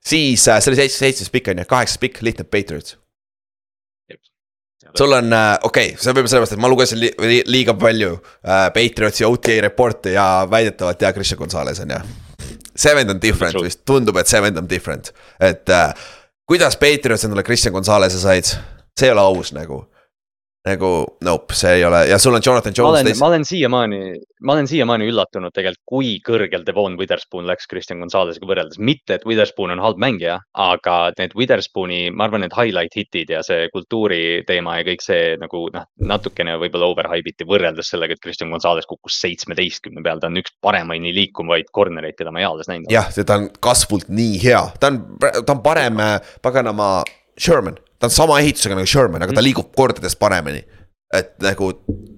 siis 0.01 0.47
äh, 0.49 0.57
see 0.57 0.73
oli 0.73 0.81
seitsmes, 0.81 0.99
seitsmes 1.03 1.33
pikk 1.35 1.53
on 1.53 1.61
ju, 1.61 1.69
kaheksas 1.69 2.01
pikk, 2.01 2.23
lihtne 2.25 2.49
Patriots. 2.49 2.97
sul 4.97 5.13
on 5.13 5.33
äh,, 5.33 5.59
okei 5.61 5.91
okay,, 5.91 6.01
see 6.01 6.09
võib-olla 6.09 6.31
sellepärast, 6.33 6.57
et 6.57 6.65
ma 6.65 6.73
lugesin 6.73 7.03
li 7.03 7.13
li 7.21 7.43
liiga 7.53 7.77
palju 7.77 8.15
äh, 8.17 8.71
Patriotsi 8.73 9.29
OTA 9.29 9.61
report'e 9.67 10.17
ja 10.17 10.47
väidetavalt 10.49 11.05
ja 11.05 11.13
Christian 11.13 11.45
Gonzalez 11.45 11.85
on 11.85 11.99
ju. 11.99 12.01
See 12.77 12.95
vend 12.95 13.13
on 13.13 13.21
different 13.21 13.59
vist, 13.63 13.83
tundub, 13.87 14.17
et 14.21 14.29
see 14.29 14.41
vend 14.43 14.61
on 14.61 14.69
different, 14.69 15.11
et 15.39 15.69
äh, 15.73 15.91
kuidas 16.47 16.77
Patriots 16.79 17.27
endale 17.27 17.45
Christian 17.47 17.75
Gonzalez'e 17.75 18.21
said, 18.21 18.55
see 18.97 19.09
ei 19.09 19.15
ole 19.15 19.25
aus 19.25 19.53
nagu 19.55 19.83
nagu 20.65 20.91
nope, 21.23 21.55
see 21.55 21.77
ei 21.79 21.83
ole 21.85 22.01
ja 22.09 22.17
sul 22.19 22.35
on 22.35 22.41
Jonathan 22.45 22.73
Jones. 22.77 22.91
ma 22.91 22.99
olen, 22.99 23.17
ma 23.19 23.27
olen 23.27 23.45
siiamaani, 23.45 23.99
ma 24.41 24.53
olen 24.53 24.67
siiamaani 24.67 25.07
üllatunud 25.11 25.53
tegelikult, 25.55 25.83
kui 25.87 26.09
kõrgel 26.25 26.65
Devon 26.67 26.97
Witherspoon 26.99 27.47
läks 27.47 27.69
Christian 27.71 28.01
Gonzalez'iga 28.03 28.49
võrreldes. 28.49 28.79
mitte, 28.79 29.17
et 29.17 29.25
Witherspoon 29.27 29.71
on 29.75 29.83
halb 29.83 30.01
mängija, 30.01 30.39
aga 30.53 30.97
need 31.19 31.35
Witherspooni, 31.37 32.01
ma 32.11 32.27
arvan, 32.27 32.43
need 32.45 32.55
highlight 32.57 32.97
hit'id 32.97 33.31
ja 33.31 33.43
see 33.45 33.69
kultuuri 33.73 34.43
teema 34.47 34.79
ja 34.79 34.87
kõik 34.87 35.05
see 35.05 35.35
nagu 35.41 35.67
noh, 35.73 35.87
natukene 36.13 36.57
võib-olla 36.61 36.91
overhype 36.91 37.33
iti 37.33 37.47
võrreldes 37.47 37.93
sellega, 37.93 38.17
et 38.17 38.23
Christian 38.23 38.51
Gonzalez 38.53 38.89
kukkus 38.89 39.21
seitsmeteistkümne 39.23 40.03
peal, 40.03 40.21
ta 40.23 40.31
on 40.31 40.41
üks 40.41 40.55
paremaini 40.63 41.13
liikuvaid 41.15 41.71
corner'eid, 41.75 42.17
keda 42.19 42.33
ma 42.33 42.43
eales 42.43 42.71
näinud 42.71 42.87
olen. 42.87 42.97
jah, 42.97 43.13
ta 43.23 43.39
on 43.39 43.49
kasvult 43.63 44.11
nii 44.11 44.41
hea, 44.43 44.65
ta 44.81 44.91
on, 44.91 45.01
ta 45.21 45.55
on 45.55 45.63
parem 45.63 46.03
paganama 46.43 46.91
Sherman 47.37 47.77
ta 47.99 48.09
on 48.09 48.13
sama 48.13 48.41
ehitusega 48.41 48.77
nagu 48.77 48.89
Sherman, 48.89 49.23
aga 49.23 49.33
ta 49.33 49.41
mm. 49.41 49.47
liigub 49.47 49.71
kordades 49.77 50.17
paremini. 50.19 50.63
et 51.15 51.29
nagu, 51.39 51.69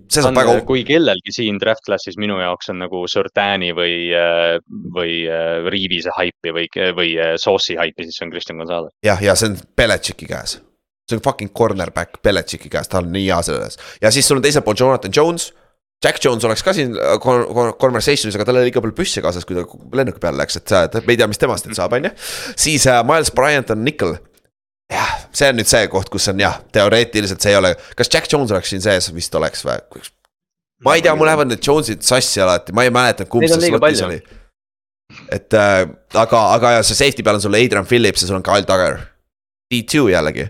see 0.10 0.24
saab 0.26 0.34
väga. 0.34 0.56
kui 0.66 0.82
kellelgi 0.88 1.34
siin 1.36 1.60
draft 1.62 1.84
class'is 1.86 2.18
minu 2.18 2.40
jaoks 2.42 2.72
on 2.74 2.80
nagu 2.82 3.04
Surtani 3.12 3.70
või, 3.78 4.10
äh, 4.18 4.56
või 4.96 5.20
äh, 5.30 5.60
Reavis'e 5.70 6.16
haipi 6.16 6.54
või, 6.56 6.66
või 6.98 7.12
äh, 7.22 7.36
Sauce'i 7.38 7.78
haipi, 7.78 8.08
siis 8.08 8.18
see 8.18 8.26
on 8.26 8.34
Christian 8.34 8.58
Gonzalez. 8.62 8.96
jah, 9.06 9.22
ja 9.22 9.38
see 9.38 9.52
on 9.52 9.60
Belichicki 9.78 10.26
käes. 10.32 10.58
see 11.10 11.20
on 11.20 11.24
fucking 11.26 11.54
cornerback 11.54 12.18
Belichicki 12.26 12.72
käes, 12.74 12.90
ta 12.90 13.04
on 13.04 13.12
nii 13.14 13.28
hea 13.30 13.42
selles 13.46 13.78
ja 14.02 14.12
siis 14.12 14.28
sul 14.28 14.42
on 14.42 14.46
teiselt 14.48 14.66
poolt 14.66 14.82
Jonathan 14.82 15.14
Jones 15.16 15.52
Jack 16.02 16.24
Jones 16.24 16.46
oleks 16.48 16.64
ka 16.64 16.72
siin 16.74 16.94
conversation'is, 16.96 18.38
aga 18.40 18.46
tal 18.48 18.58
oli 18.58 18.70
liiga 18.70 18.82
palju 18.82 18.96
püsse 18.96 19.22
kaasas, 19.22 19.44
kui 19.44 19.58
ta 19.58 19.66
lennuki 20.00 20.22
peale 20.24 20.40
läks, 20.40 20.56
et 20.62 20.96
me 21.04 21.12
ei 21.12 21.20
tea, 21.20 21.28
mis 21.28 21.42
temast 21.42 21.68
nüüd 21.68 21.76
saab, 21.76 21.92
on 21.98 22.08
ju. 22.08 22.12
siis 22.56 22.86
Miles 23.04 23.34
Bryant 23.36 23.74
on 23.76 23.84
nickel, 23.84 24.16
jah, 24.94 25.12
see 25.36 25.50
on 25.52 25.60
nüüd 25.60 25.70
see 25.70 25.88
koht, 25.92 26.10
kus 26.14 26.28
on 26.32 26.42
jah, 26.42 26.60
teoreetiliselt 26.76 27.44
see 27.44 27.54
ei 27.54 27.60
ole, 27.60 27.74
kas 27.98 28.12
Jack 28.12 28.30
Jones 28.32 28.54
oleks 28.56 28.74
siin 28.74 28.84
sees, 28.84 29.10
vist 29.16 29.36
oleks 29.38 29.66
või? 29.68 30.04
ma 30.86 30.96
ei 30.96 31.04
tea, 31.06 31.16
mul 31.18 31.30
lähevad 31.30 31.52
need 31.52 31.64
Jones'id 31.66 32.06
sassi 32.06 32.42
alati, 32.44 32.76
ma 32.76 32.86
ei 32.88 32.94
mäleta, 32.94 33.28
kumb 33.30 33.48
see 33.50 33.70
slotis 33.70 34.04
oli. 34.08 34.20
et 35.36 35.58
äh, 35.58 35.82
aga, 36.14 36.46
aga 36.56 36.78
ja 36.78 36.86
see 36.88 36.98
safety 36.98 37.26
peal 37.26 37.40
on 37.40 37.46
sul 37.46 37.58
Adrian 37.60 37.88
Phillips 37.90 38.24
ja 38.24 38.32
sul 38.32 38.40
on 38.40 38.46
Kyle 38.46 38.66
Duggar. 38.68 39.04
D2 39.70 40.08
jällegi, 40.10 40.48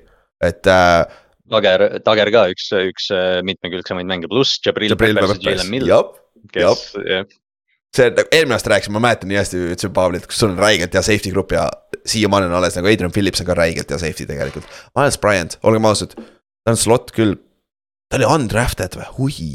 et 0.47 0.67
äh,. 0.71 1.01
Duggar, 1.49 1.81
Duggar 2.05 2.29
ka 2.31 2.45
üks, 2.53 2.69
üks 2.77 3.09
äh, 3.11 3.41
mitmekülgsemaid 3.43 4.07
mänge, 4.07 4.29
pluss 4.31 4.61
Jabril 4.63 4.95
kes, 6.53 6.93
jah 7.03 7.25
see, 7.95 8.09
nagu 8.13 8.29
eelmine 8.31 8.57
aasta 8.57 8.73
rääkisime, 8.73 8.95
ma 8.97 9.03
mäletan 9.07 9.31
nii 9.31 9.39
hästi, 9.39 9.61
ütlesin 9.73 9.93
Paavlile, 9.95 10.23
et 10.23 10.29
kas 10.29 10.41
sul 10.41 10.53
on 10.53 10.61
räigelt 10.61 10.95
hea 10.95 11.03
safety 11.05 11.33
grupp 11.33 11.53
ja 11.55 11.65
siiamaani 12.07 12.49
on 12.49 12.57
alles 12.59 12.77
nagu 12.77 12.89
Adrian 12.91 13.13
Phillips 13.15 13.41
on 13.43 13.49
ka 13.49 13.57
räigelt 13.57 13.89
hea 13.91 14.01
safety 14.01 14.27
tegelikult. 14.29 14.67
Miles 14.97 15.17
Bryant, 15.21 15.57
olgem 15.63 15.87
ausad, 15.89 16.15
ta 16.15 16.75
on 16.75 16.79
slot 16.79 17.13
küll, 17.15 17.37
ta 18.09 18.19
oli 18.19 18.29
undrafted 18.29 18.97
või, 18.99 19.09
hui. 19.17 19.49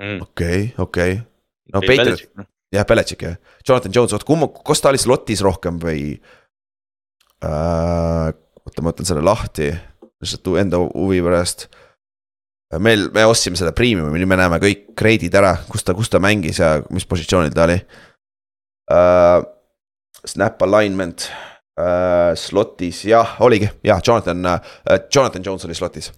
Mm. 0.00 0.22
okei, 0.24 0.70
okei. 0.80 1.18
no 1.74 1.82
Patriot, 1.84 2.24
jah, 2.72 2.86
Belichik 2.88 3.24
jah, 3.26 3.36
Jonathan 3.68 3.92
Jones, 3.94 4.14
oota 4.16 4.28
kumma, 4.28 4.48
kas 4.64 4.80
ta 4.80 4.92
oli 4.92 5.00
slotis 5.02 5.42
rohkem 5.44 5.80
või 5.82 6.14
äh,? 7.44 8.30
oota, 8.60 8.80
ma 8.80 8.92
võtan 8.92 9.08
selle 9.08 9.24
lahti, 9.24 9.72
lihtsalt 10.22 10.48
enda 10.60 10.80
huvi 10.80 11.20
pärast 11.24 11.68
meil, 12.78 13.08
me 13.14 13.24
ostsime 13.26 13.58
selle 13.58 13.72
premium'i, 13.74 14.20
nüüd 14.20 14.30
me 14.30 14.38
näeme 14.38 14.60
kõik 14.62 14.90
grade'id 14.98 15.34
ära, 15.34 15.56
kus 15.70 15.82
ta, 15.86 15.94
kus 15.96 16.12
ta 16.12 16.20
mängis 16.22 16.60
ja 16.62 16.76
mis 16.94 17.08
positsioonil 17.08 17.54
ta 17.56 17.66
oli 17.66 17.80
uh,. 17.80 19.40
Snap 20.20 20.60
alignment 20.66 21.24
uh,, 21.80 22.34
slot'is, 22.36 23.06
jah, 23.08 23.38
oligi, 23.40 23.70
jah, 23.86 24.02
Jonathan 24.04 24.50
uh,, 24.52 24.74
Jonathan 25.08 25.46
Jones 25.46 25.64
oli 25.64 25.76
slot'is. 25.78 26.10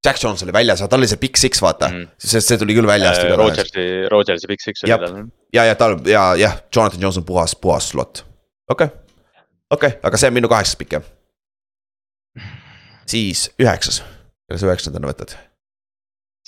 Jack 0.00 0.16
Jones 0.22 0.40
oli 0.46 0.54
väljas, 0.56 0.80
tal 0.88 1.02
oli 1.02 1.10
see 1.10 1.20
Big 1.20 1.36
Six, 1.36 1.60
vaata 1.60 1.90
mm., 1.92 2.14
sest 2.16 2.48
see 2.48 2.60
tuli 2.62 2.74
küll 2.78 2.88
väljast 2.88 3.26
uh,. 3.26 3.34
Rodgersi, 3.38 3.86
Rodgersi 4.10 4.48
Big 4.48 4.64
Six 4.64 4.86
oli 4.86 4.96
tal. 4.96 5.20
ja, 5.54 5.66
ja 5.68 5.76
tal 5.78 5.98
ja, 6.08 6.24
jah, 6.40 6.56
Jonathan 6.72 7.04
Jones 7.04 7.20
on 7.20 7.28
puhas, 7.28 7.54
puhas 7.54 7.92
slot, 7.92 8.24
okei 8.72 8.88
okay., 8.88 9.20
okei 9.70 9.92
okay,, 9.92 10.00
aga 10.08 10.22
see 10.22 10.32
on 10.32 10.38
minu 10.40 10.50
kaheksas 10.50 10.80
pikk 10.80 10.96
jah. 10.96 11.12
siis 13.04 13.50
üheksas, 13.60 14.00
kelle 14.48 14.62
sa 14.62 14.72
üheksandana 14.72 15.12
võtad? 15.12 15.36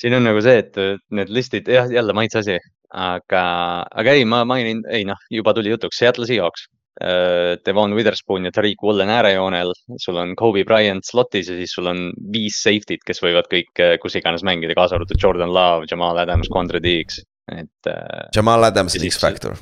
Siin 0.02 0.18
on 0.18 0.26
nagu 0.26 0.42
see, 0.44 0.60
et 0.62 0.78
need 1.14 1.32
listid, 1.32 1.70
jah, 1.70 1.90
jälle 1.92 2.14
maitse 2.16 2.42
asi, 2.42 2.58
aga, 2.92 3.42
aga 3.88 4.14
ei, 4.18 4.26
ma 4.28 4.42
mainin, 4.48 4.82
ei 4.90 5.06
noh, 5.08 5.18
juba 5.32 5.54
tuli 5.56 5.72
jutuks, 5.72 6.00
Seattle 6.02 6.28
Seahawks. 6.28 6.68
Äh, 7.00 7.54
Devon 7.64 7.94
Witherspoon 7.96 8.44
ja 8.44 8.50
Tariq 8.52 8.82
Woolen 8.84 9.08
äärejoonel, 9.08 9.70
sul 9.96 10.18
on 10.20 10.34
Kobe 10.36 10.60
Bryant 10.68 11.06
slot'is 11.08 11.48
ja 11.48 11.54
siis 11.56 11.72
sul 11.72 11.88
on 11.88 12.10
viis 12.34 12.58
safety't, 12.60 13.00
kes 13.08 13.22
võivad 13.24 13.48
kõik 13.48 13.80
äh, 13.80 13.94
kus 14.02 14.18
iganes 14.20 14.44
mängida, 14.44 14.76
kaasa 14.76 14.98
arvatud 14.98 15.16
Jordan 15.22 15.54
Love, 15.56 15.88
Jamal 15.88 16.20
Adams, 16.20 16.52
Quandre 16.52 16.82
Diggs, 16.84 17.22
et. 17.48 17.88
Äh, 17.88 18.28
Jamal 18.36 18.68
Adams 18.68 18.98
on 18.98 19.08
X-Factor 19.08 19.56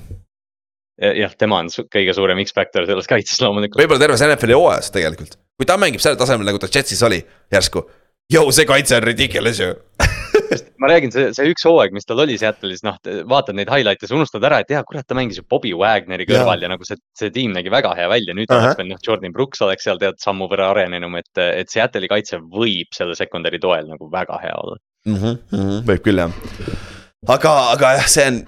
jah, 1.01 1.33
tema 1.39 1.63
on 1.63 1.71
kõige 1.71 2.13
suurem 2.19 2.43
X-Factor 2.43 2.91
selles 2.91 3.09
kaitses 3.09 3.39
loomulikult. 3.41 3.79
võib-olla 3.79 4.03
terves 4.03 4.27
NFL-i 4.27 4.59
hooajas 4.59 4.91
tegelikult, 4.99 5.39
kui 5.55 5.71
ta 5.71 5.79
mängib 5.81 6.03
sellel 6.03 6.19
tasemel, 6.21 6.51
nagu 6.51 6.59
ta 6.61 6.69
Jetsis 6.69 7.07
oli 7.07 7.23
järsku. 7.55 7.87
Jou, 8.31 8.51
see 8.55 8.67
kaitse 8.67 8.99
on 8.99 9.07
ridiculous 9.07 9.63
ju 9.63 9.71
ma 10.81 10.91
räägin, 10.91 11.13
see, 11.15 11.31
see 11.37 11.51
üks 11.53 11.65
hooaeg, 11.67 11.95
mis 11.97 12.09
tal 12.09 12.23
oli 12.25 12.37
Seattle'is, 12.41 12.83
noh, 12.87 12.99
vaatad 13.31 13.59
neid 13.59 13.71
highlight'e, 13.73 14.09
sa 14.09 14.17
unustad 14.19 14.45
ära, 14.47 14.61
et 14.63 14.73
jaa, 14.73 14.83
kurat, 14.89 15.07
ta 15.09 15.17
mängis 15.19 15.41
ju 15.41 15.47
Bobby 15.51 15.73
Wagneri 15.77 16.27
kõrval 16.29 16.61
ja, 16.61 16.69
ja 16.69 16.73
nagu 16.75 16.87
see, 16.89 17.01
see 17.19 17.33
tiim 17.35 17.55
nägi 17.57 17.73
väga 17.73 17.95
hea 17.99 18.09
välja. 18.11 18.37
nüüd 18.37 18.51
uh 18.51 18.57
-huh. 18.57 18.67
oleks 18.67 18.81
veel 18.81 18.91
noh, 18.93 19.03
Jordan 19.07 19.35
Brooks 19.37 19.65
oleks 19.67 19.87
seal 19.87 19.99
tead 20.03 20.21
sammu 20.23 20.49
võrra 20.51 20.71
arenenum, 20.75 21.17
et, 21.17 21.31
et 21.39 21.71
Seattle'i 21.71 22.09
kaitse 22.09 22.41
võib 22.41 22.91
selle 22.97 23.15
secondary 23.19 23.59
toel 23.59 23.89
nagu 23.89 24.11
väga 24.11 24.39
hea 24.43 24.55
olla 24.63 24.77
mm. 25.07 25.17
-hmm, 25.17 25.39
mm 25.53 25.59
-hmm. 25.59 25.83
võib 25.87 26.05
küll 26.05 26.19
jah, 26.19 26.33
aga, 27.29 27.53
aga 27.75 27.93
jah, 27.99 28.07
see 28.07 28.27
on 28.27 28.45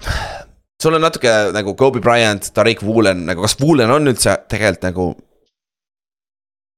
sul 0.83 0.93
on 0.97 1.01
natuke 1.01 1.31
nagu 1.55 1.75
Kobe 1.75 1.99
Bryant, 1.99 2.49
Tariq 2.53 2.83
Woolen, 2.83 3.25
nagu 3.25 3.41
kas 3.45 3.55
Woolen 3.61 3.91
on 3.91 4.11
üldse 4.11 4.37
tegelikult 4.51 4.89
nagu 4.89 5.05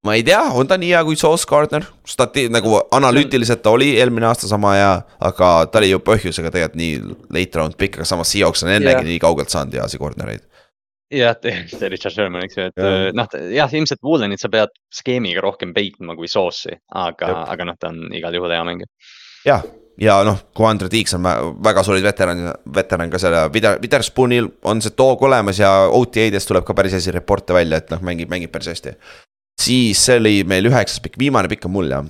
ma 0.06 0.16
ei 0.16 0.24
tea, 0.26 0.42
on 0.54 0.68
ta 0.70 0.78
nii 0.80 0.92
hea 0.94 1.04
kui 1.08 1.18
Sauce 1.20 1.48
Gardner, 1.50 1.86
stati-, 2.08 2.48
nagu 2.54 2.78
analüütiliselt 2.96 3.64
ta 3.66 3.74
oli 3.76 3.94
eelmine 4.00 4.30
aasta 4.30 4.50
sama 4.50 4.76
hea, 4.78 4.92
aga 5.30 5.52
ta 5.72 5.82
oli 5.82 5.92
ju 5.92 6.02
põhjusega 6.06 6.52
tegelikult 6.54 6.82
nii 6.82 7.00
late 7.34 7.62
round 7.62 7.78
pick, 7.80 7.98
aga 7.98 8.08
samas 8.08 8.34
Seahawks 8.34 8.66
on 8.66 8.76
ennegi 8.76 9.00
yeah. 9.00 9.08
nii 9.10 9.22
kaugelt 9.24 9.54
saanud 9.54 9.78
heasi 9.80 10.02
corner'eid. 10.02 10.46
jah, 11.16 11.38
see 11.42 11.90
Richard 11.90 12.14
Sherman, 12.14 12.46
eks 12.46 12.60
ju, 12.60 12.68
et 12.70 12.82
yeah. 12.82 13.08
noh, 13.18 13.40
jah, 13.56 13.74
ilmselt 13.80 14.04
Woolenit 14.06 14.42
sa 14.42 14.52
pead 14.54 14.74
skeemiga 14.94 15.42
rohkem 15.46 15.74
peitma 15.74 16.18
kui 16.18 16.30
Sauce'i, 16.30 16.78
aga, 17.06 17.32
aga 17.56 17.72
noh, 17.72 17.80
ta 17.80 17.94
on 17.94 18.14
igal 18.14 18.38
juhul 18.38 18.54
hea 18.54 18.68
mängija. 18.68 18.92
jah, 19.48 19.66
ja 20.02 20.20
noh, 20.28 20.42
Quandre 20.58 20.90
Tiiks 20.92 21.18
on 21.18 21.26
väga 21.66 21.86
solid 21.88 22.06
veteran, 22.06 22.50
veteran 22.78 23.14
ka 23.14 23.22
selle, 23.22 23.48
Witherspoonil 23.54 24.52
on 24.70 24.86
see 24.86 24.94
toog 24.98 25.24
olemas 25.26 25.62
ja 25.62 25.72
OTA-des 25.90 26.46
tuleb 26.46 26.68
ka 26.68 26.78
päris 26.78 26.98
hästi 26.98 27.16
reporte 27.16 27.58
välja, 27.58 27.82
et 27.82 27.96
noh, 27.96 28.06
mängib, 28.06 28.30
mängib 28.30 28.54
päris 28.54 28.76
hästi 28.76 29.00
siis 29.62 30.06
see 30.06 30.20
oli 30.20 30.36
meil 30.48 30.70
üheksas 30.70 31.02
pikk, 31.04 31.20
viimane 31.20 31.50
pikk 31.52 31.68
on 31.70 31.76
mul 31.76 31.92
jah. 31.92 32.06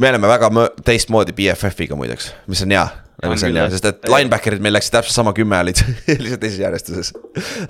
me 0.00 0.08
oleme 0.10 0.28
väga 0.28 0.50
teistmoodi 0.84 1.32
BFF-iga 1.32 1.96
muideks, 1.96 2.28
mis 2.52 2.62
on 2.66 2.74
hea, 2.74 2.84
nagu 3.22 3.38
see 3.40 3.48
on 3.48 3.60
hea, 3.62 3.68
sest 3.72 3.86
et 3.88 4.10
linebacker'id 4.12 4.64
meil 4.64 4.76
läksid 4.76 4.98
täpselt 4.98 5.16
sama 5.16 5.32
kümme 5.36 5.60
olid 5.64 5.80
lihtsalt 6.24 6.42
teises 6.42 6.60
järjestuses 6.60 7.12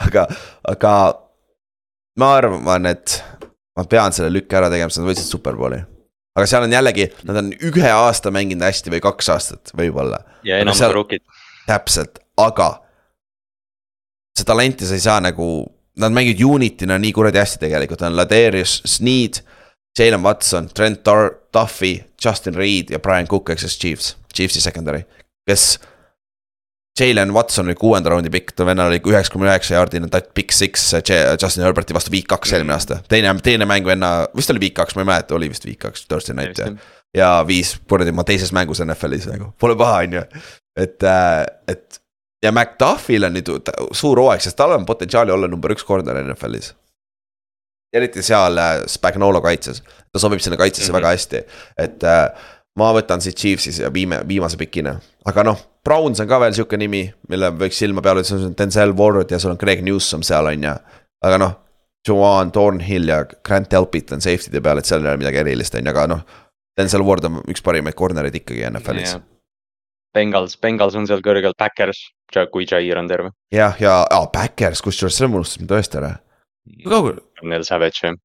aga, 0.09 0.27
aga 0.73 0.95
ma 2.19 2.33
arvan, 2.41 2.89
et 2.91 3.21
ma 3.77 3.85
pean 3.85 4.15
selle 4.17 4.33
lükke 4.35 4.59
ära 4.59 4.73
tegema, 4.73 4.91
sest 4.91 5.05
nad 5.05 5.11
võitsid 5.13 5.31
superbowli. 5.31 5.79
aga 6.37 6.49
seal 6.51 6.67
on 6.67 6.75
jällegi, 6.75 7.11
nad 7.29 7.43
on 7.43 7.53
ühe 7.55 7.93
aasta 7.93 8.33
mänginud 8.35 8.67
hästi 8.67 8.97
või 8.97 9.05
kaks 9.05 9.31
aastat 9.37 9.77
võib-olla. 9.77 10.25
ja 10.49 10.59
enam 10.65 10.75
seal... 10.75 10.97
rookid. 10.97 11.23
täpselt, 11.69 12.19
aga 12.41 12.73
see 14.37 14.49
talenti 14.49 14.89
sa 14.89 14.99
ei 14.99 15.05
saa 15.05 15.21
nagu 15.23 15.47
nad 16.01 16.13
mängivad 16.13 16.45
Unity'na 16.45 16.99
nii 16.99 17.13
kuradi 17.13 17.39
hästi 17.39 17.59
tegelikult, 17.67 18.03
on 18.03 18.17
Ladarius 18.17 18.83
Sneed. 18.85 19.43
Jalen 19.99 20.23
Watson, 20.23 20.69
Trent 20.69 21.03
Tar-, 21.03 21.35
Duffy, 21.57 22.05
Justin 22.25 22.55
Reed 22.55 22.91
ja 22.91 22.99
Brian 22.99 23.27
Cook 23.27 23.51
ehk 23.51 23.61
siis 23.63 23.79
Chiefs, 23.79 24.17
Chiefsi 24.35 24.61
secondary, 24.61 25.07
kes. 25.49 25.79
Jalen 27.01 27.35
Watson 27.35 27.67
oli 27.67 27.75
kuuenda 27.75 28.09
raundi 28.09 28.31
pikk, 28.33 28.55
too 28.57 28.67
vennal 28.67 28.89
oli 28.89 29.01
üheksakümne 29.05 29.51
üheksa 29.51 29.75
jaardine 29.75 30.09
tatt, 30.09 30.31
pikk 30.35 30.53
six 30.53 30.87
Justin 31.43 31.65
Herberti 31.65 31.93
vastu 31.95 32.13
week 32.13 32.25
kaks 32.29 32.53
eelmine 32.53 32.73
mm. 32.73 32.77
aasta. 32.77 32.99
teine, 33.09 33.35
teine 33.45 33.69
mäng 33.69 33.85
venna, 33.85 34.13
vist 34.37 34.53
oli 34.53 34.63
week 34.65 34.75
kaks, 34.79 34.97
ma 34.97 35.05
ei 35.05 35.11
mäleta, 35.11 35.37
oli 35.37 35.51
vist 35.53 35.67
week 35.69 35.79
kaks, 35.83 36.07
Thursday 36.09 36.37
night 36.37 36.61
ja. 36.61 36.71
ja 37.17 37.29
viis 37.49 37.75
kuradi 37.89 38.17
ma 38.17 38.25
teises 38.25 38.53
mängus 38.57 38.81
NFL-is 38.85 39.29
nagu, 39.29 39.51
pole 39.61 39.77
paha, 39.77 40.01
on 40.07 40.17
ju. 40.17 40.25
et, 40.77 41.05
äh, 41.05 41.45
et 41.69 42.01
ja 42.47 42.53
McDuffil 42.53 43.27
on 43.27 43.35
nüüd 43.37 43.71
suur 43.97 44.21
hooaeg, 44.23 44.43
sest 44.45 44.59
tal 44.59 44.77
on 44.77 44.87
potentsiaali 44.89 45.35
olla 45.35 45.49
number 45.51 45.75
üks 45.75 45.87
corner 45.87 46.21
NFL-is. 46.23 46.75
eriti 47.97 48.23
seal 48.23 48.59
äh, 48.61 48.83
Spagnolo 48.91 49.41
kaitses, 49.41 49.81
ta 50.13 50.21
sobib 50.21 50.43
sinna 50.45 50.59
kaitsesse 50.61 50.91
mm 50.91 50.95
-hmm. 50.95 50.99
väga 50.99 51.13
hästi, 51.15 51.43
et 51.85 52.05
äh, 52.05 52.49
ma 52.77 52.91
võtan 52.93 53.23
siit 53.25 53.39
Chiefsis 53.41 53.79
ja 53.81 53.93
viime, 53.93 54.21
viimase 54.29 54.57
pikina, 54.57 54.99
aga 55.25 55.45
noh, 55.45 55.61
Browns 55.85 56.21
on 56.21 56.29
ka 56.29 56.41
veel 56.41 56.53
sihuke 56.53 56.77
nimi, 56.77 57.07
mille 57.29 57.51
võiks 57.51 57.79
silma 57.79 58.03
peale, 58.03 58.25
sul 58.25 58.43
on 58.45 58.57
Denzel 58.59 58.93
Ward 58.99 59.31
ja 59.31 59.39
sul 59.39 59.55
on 59.55 59.59
Greg 59.59 59.83
Newsom 59.83 60.23
seal 60.23 60.47
on 60.47 60.63
ju, 60.63 60.75
aga 61.23 61.39
noh. 61.39 61.55
Joan 62.09 62.53
Thornhill 62.53 63.09
ja 63.09 63.25
Grant 63.25 63.71
Delpit 63.71 64.13
on 64.13 64.21
safety'de 64.21 64.61
peal, 64.63 64.79
et 64.79 64.87
seal 64.87 65.03
ei 65.03 65.09
ole 65.11 65.17
midagi 65.17 65.41
erilist, 65.41 65.75
on 65.75 65.87
ju, 65.87 65.91
aga 65.91 66.07
noh. 66.07 66.21
Denzel 66.79 67.03
Ward 67.03 67.25
on 67.25 67.41
üks 67.49 67.63
parimaid 67.63 67.97
corner'id 67.99 68.35
ikkagi 68.35 68.63
NFL-is 68.71 69.17
Bengals, 70.15 70.57
Bengals 70.57 70.95
on 70.95 71.07
seal 71.09 71.21
kõrgel, 71.25 71.53
Backers, 71.59 71.99
kui 72.53 72.67
Jair 72.69 73.01
on 73.01 73.09
terve. 73.09 73.33
jah, 73.53 73.75
ja, 73.81 73.99
ja 74.11 74.21
oh, 74.21 74.31
Backers, 74.33 74.83
kusjuures 74.85 75.17
selle 75.17 75.33
ma 75.33 75.41
unustasin 75.41 75.69
tõesti 75.71 76.01
ära. 76.01 76.15
Neil 77.43 77.65
Savage 77.67 78.03
jah. 78.03 78.17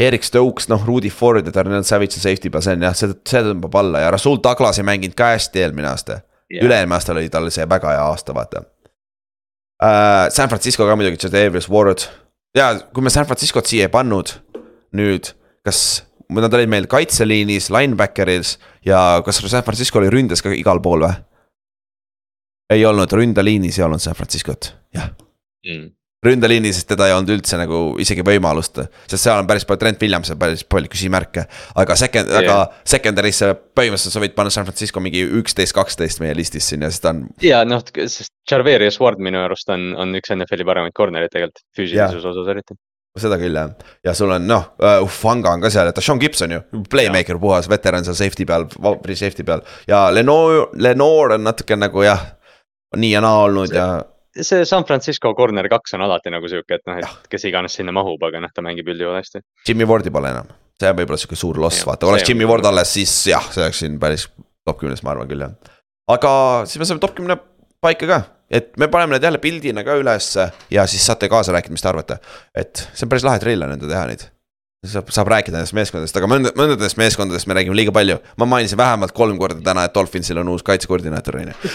Erik 0.00 0.24
Stokes, 0.24 0.68
noh, 0.70 0.82
Rudy 0.86 1.10
Ford 1.12 1.46
ja 1.46 1.52
Darnell 1.52 1.84
Savage 1.84 2.16
on 2.16 2.24
safety 2.24 2.50
peal, 2.50 2.64
see 2.64 2.76
on 2.78 2.84
jah, 2.86 2.96
see, 2.96 3.12
see 3.28 3.42
tõmbab 3.44 3.74
alla 3.80 4.04
ja 4.04 4.12
Rasul 4.14 4.38
Douglas 4.42 4.80
ei 4.80 4.86
mänginud 4.88 5.16
ka 5.18 5.32
hästi 5.34 5.64
eelmine 5.64 5.90
aasta 5.90 6.20
yeah.. 6.50 6.64
üle-eelmine 6.64 6.96
aasta 6.96 7.14
oli 7.14 7.28
tal 7.32 7.48
see 7.52 7.66
väga 7.68 7.94
hea 7.96 8.04
aasta, 8.06 8.36
vaata 8.36 8.64
uh,. 8.64 10.28
San 10.32 10.48
Francisco 10.48 10.86
ka 10.88 10.96
muidugi, 10.96 11.20
Jadavius 11.26 11.68
Ward. 11.70 12.06
ja 12.56 12.72
kui 12.94 13.04
me 13.04 13.12
San 13.12 13.28
Franciscot 13.28 13.68
siia 13.68 13.88
ei 13.88 13.92
pannud 13.92 14.32
nüüd, 14.96 15.34
kas 15.66 16.04
nad 16.30 16.54
olid 16.54 16.70
meil 16.70 16.86
kaitseliinis, 16.90 17.70
linebacker'is 17.74 18.56
ja 18.86 19.20
kas 19.26 19.42
San 19.42 19.66
Francisco 19.66 20.00
oli 20.00 20.10
ründes 20.12 20.42
ka 20.42 20.52
igal 20.54 20.82
pool 20.82 21.06
või? 21.06 21.18
Ei 22.70 22.84
olnud, 22.86 23.12
ründeliinis 23.12 23.80
ei 23.80 23.86
olnud 23.86 24.02
San 24.02 24.16
Franciscot, 24.18 24.72
jah 24.94 25.10
mm. 25.66 25.88
ründeliinis, 26.26 26.78
sest 26.78 26.90
teda 26.92 27.08
ei 27.08 27.14
olnud 27.16 27.32
üldse 27.36 27.58
nagu 27.60 27.80
isegi 28.02 28.24
võimalust, 28.26 28.82
sest 29.06 29.22
seal 29.22 29.40
on 29.40 29.48
päris 29.48 29.66
palju, 29.68 29.82
Trent 29.84 30.04
Williams 30.04 30.32
on 30.34 30.40
päris 30.40 30.66
palju 30.68 30.92
küsimärke. 30.92 31.46
aga 31.82 31.96
second 31.98 32.30
yeah., 32.30 32.44
aga 32.44 32.90
secondary'sse 32.94 33.50
põhimõtteliselt 33.78 34.16
sa 34.16 34.24
võid 34.24 34.36
panna 34.36 34.52
San 34.54 34.68
Francisco 34.68 35.02
mingi 35.04 35.24
üksteist, 35.40 35.76
kaksteist 35.76 36.22
meie 36.24 36.36
listis 36.38 36.68
siin 36.70 36.86
ja 36.86 36.92
siis 36.92 37.02
ta 37.04 37.14
on. 37.14 37.26
ja 37.44 37.64
noh, 37.68 37.82
sest 38.04 38.32
Charverius 38.48 39.00
Ward 39.02 39.22
minu 39.22 39.42
arust 39.44 39.72
on, 39.72 39.90
on 40.00 40.14
üks 40.20 40.32
NFL-i 40.36 40.68
paremaid 40.68 40.96
corner'id 40.96 41.32
tegelikult, 41.32 41.64
füüsilisuse 41.76 42.32
osas 42.34 42.54
eriti 42.54 42.78
seda 43.18 43.36
küll 43.40 43.56
jah, 43.56 43.72
ja 44.06 44.12
sul 44.14 44.30
on 44.30 44.44
noh 44.46 44.68
uh,, 44.78 45.00
Ufanga 45.02 45.50
on 45.56 45.64
ka 45.64 45.70
seal, 45.72 45.88
et 45.90 45.98
Sean 46.04 46.20
Gibson 46.22 46.54
ju, 46.54 46.60
playmaker 46.92 47.40
puhas, 47.42 47.66
veteran 47.70 48.06
seal 48.06 48.14
safety 48.18 48.46
peal, 48.46 48.68
free 49.02 49.18
safety 49.18 49.42
peal. 49.46 49.64
ja 49.90 50.04
Lenore, 50.14 50.68
Lenore 50.78 51.34
on 51.34 51.48
natuke 51.48 51.78
nagu 51.78 52.04
jah, 52.06 52.22
nii 52.96 53.12
ja 53.12 53.20
naa 53.24 53.44
olnud 53.44 53.70
see, 53.70 53.78
ja. 53.78 54.42
see 54.46 54.64
San 54.68 54.86
Francisco 54.88 55.34
corner 55.38 55.68
kaks 55.70 55.94
on 55.98 56.06
alati 56.06 56.32
nagu 56.34 56.48
sihuke, 56.50 56.80
et 56.80 56.90
noh, 56.90 56.98
et 56.98 57.30
kes 57.30 57.46
iganes 57.50 57.76
sinna 57.78 57.94
mahub, 57.96 58.22
aga 58.26 58.42
noh, 58.42 58.52
ta 58.54 58.64
mängib 58.66 58.90
üldjuhul 58.90 59.18
hästi. 59.18 59.44
Jimmy 59.68 59.88
Wardi 59.88 60.12
pole 60.14 60.32
enam, 60.34 60.50
see 60.80 60.90
on 60.90 60.98
võib-olla 60.98 61.20
sihuke 61.22 61.38
suur 61.38 61.60
loss, 61.62 61.84
vaata, 61.86 62.10
oleks 62.10 62.28
Jimmy 62.28 62.48
Ward 62.50 62.66
alles, 62.70 62.92
siis 62.98 63.14
jah, 63.30 63.46
see 63.54 63.64
oleks 63.66 63.84
siin 63.84 64.00
päris 64.02 64.26
top 64.66 64.82
kümnes, 64.82 65.04
ma 65.06 65.14
arvan 65.14 65.30
küll 65.30 65.46
jah. 65.46 65.72
aga 66.10 66.34
siis 66.66 66.82
me 66.82 66.88
saame 66.88 67.02
top 67.02 67.16
kümne 67.18 67.38
paika 67.80 68.10
ka 68.10 68.22
et 68.50 68.74
me 68.78 68.88
paneme 68.90 69.14
need 69.14 69.24
jälle 69.24 69.38
pildina 69.38 69.84
ka 69.86 69.94
ülesse 70.00 70.50
ja 70.70 70.86
siis 70.90 71.06
saate 71.06 71.28
kaasa 71.30 71.54
rääkida, 71.54 71.72
mis 71.72 71.82
te 71.82 71.88
arvate. 71.88 72.18
et 72.54 72.88
see 72.92 73.06
on 73.06 73.12
päris 73.12 73.24
lahe 73.26 73.38
trill 73.42 73.62
on 73.62 73.76
enda 73.76 73.88
teha 73.88 74.06
neid. 74.10 74.26
Saab, 74.86 75.10
saab 75.12 75.28
rääkida 75.28 75.58
nendest 75.58 75.74
meeskondadest, 75.76 76.16
aga 76.16 76.28
mõnda, 76.30 76.52
mõndadest 76.56 76.96
meeskondadest 77.00 77.48
me 77.50 77.56
räägime 77.58 77.76
liiga 77.76 77.92
palju. 77.92 78.16
ma 78.40 78.46
mainisin 78.48 78.78
vähemalt 78.80 79.12
kolm 79.12 79.36
korda 79.38 79.60
täna, 79.64 79.84
et 79.84 79.94
Dolphinsil 79.94 80.40
on 80.40 80.48
uus 80.48 80.64
kaitsekoordinaator, 80.64 81.36
on 81.36 81.50
ju. 81.50 81.72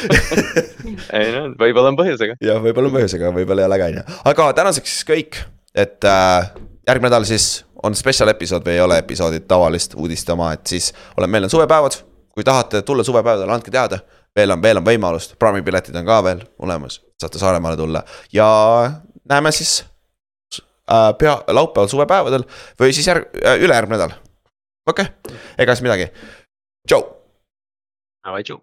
ei 1.19 1.29
no, 1.35 1.43
võib-olla 1.59 1.91
on 1.93 1.99
põhjusega. 1.99 2.37
jah, 2.41 2.57
võib-olla 2.63 2.89
on 2.89 2.97
põhjusega, 2.97 3.31
võib-olla 3.35 3.61
ei 3.61 3.69
ole 3.69 3.79
ka, 3.81 3.91
on 3.91 3.99
ju. 3.99 4.17
aga 4.33 4.49
tänaseks 4.61 4.97
siis 4.97 5.07
kõik, 5.11 5.39
et 5.77 6.09
äh, 6.09 6.49
järgmine 6.87 7.11
nädal 7.11 7.29
siis 7.29 7.49
on 7.85 7.93
spetsial 7.97 8.33
episood 8.33 8.65
või 8.65 8.79
ei 8.79 8.81
ole 8.81 8.97
episoodi 9.03 9.43
tavalist 9.45 9.93
uudiste 9.93 10.33
oma, 10.33 10.55
et 10.57 10.65
siis 10.73 10.89
olen, 11.17 11.29
meil 11.29 11.45
on 11.45 11.53
suvepäevad. 11.53 12.01
kui 12.35 12.43
tahate 12.43 12.81
tulla 12.81 13.03
suvepäevadele, 13.03 13.53
andke 13.53 13.71
teada 13.71 14.01
veel 14.35 14.51
on, 14.51 14.61
veel 14.61 14.81
on 14.81 14.83
võimalust, 14.83 15.37
Prami 15.39 15.61
piletid 15.63 15.95
on 15.95 16.05
ka 16.05 16.23
veel 16.23 16.41
olemas, 16.59 17.03
saate 17.21 17.39
Saaremaale 17.39 17.77
tulla 17.77 18.01
ja 18.33 18.47
näeme 19.29 19.51
siis 19.51 19.83
pea, 21.19 21.35
laupäeval 21.47 21.89
suvepäevadel 21.91 22.45
või 22.79 22.93
siis 22.93 23.07
järg- 23.09 23.29
äh,, 23.41 23.57
ülejärgmine 23.61 23.97
nädal. 23.97 24.15
okei 24.87 25.05
okay., 25.05 25.37
ega 25.57 25.75
siis 25.75 25.85
midagi, 25.85 26.09
tšau. 26.87 27.01
Davai, 28.25 28.43
tšau. 28.43 28.61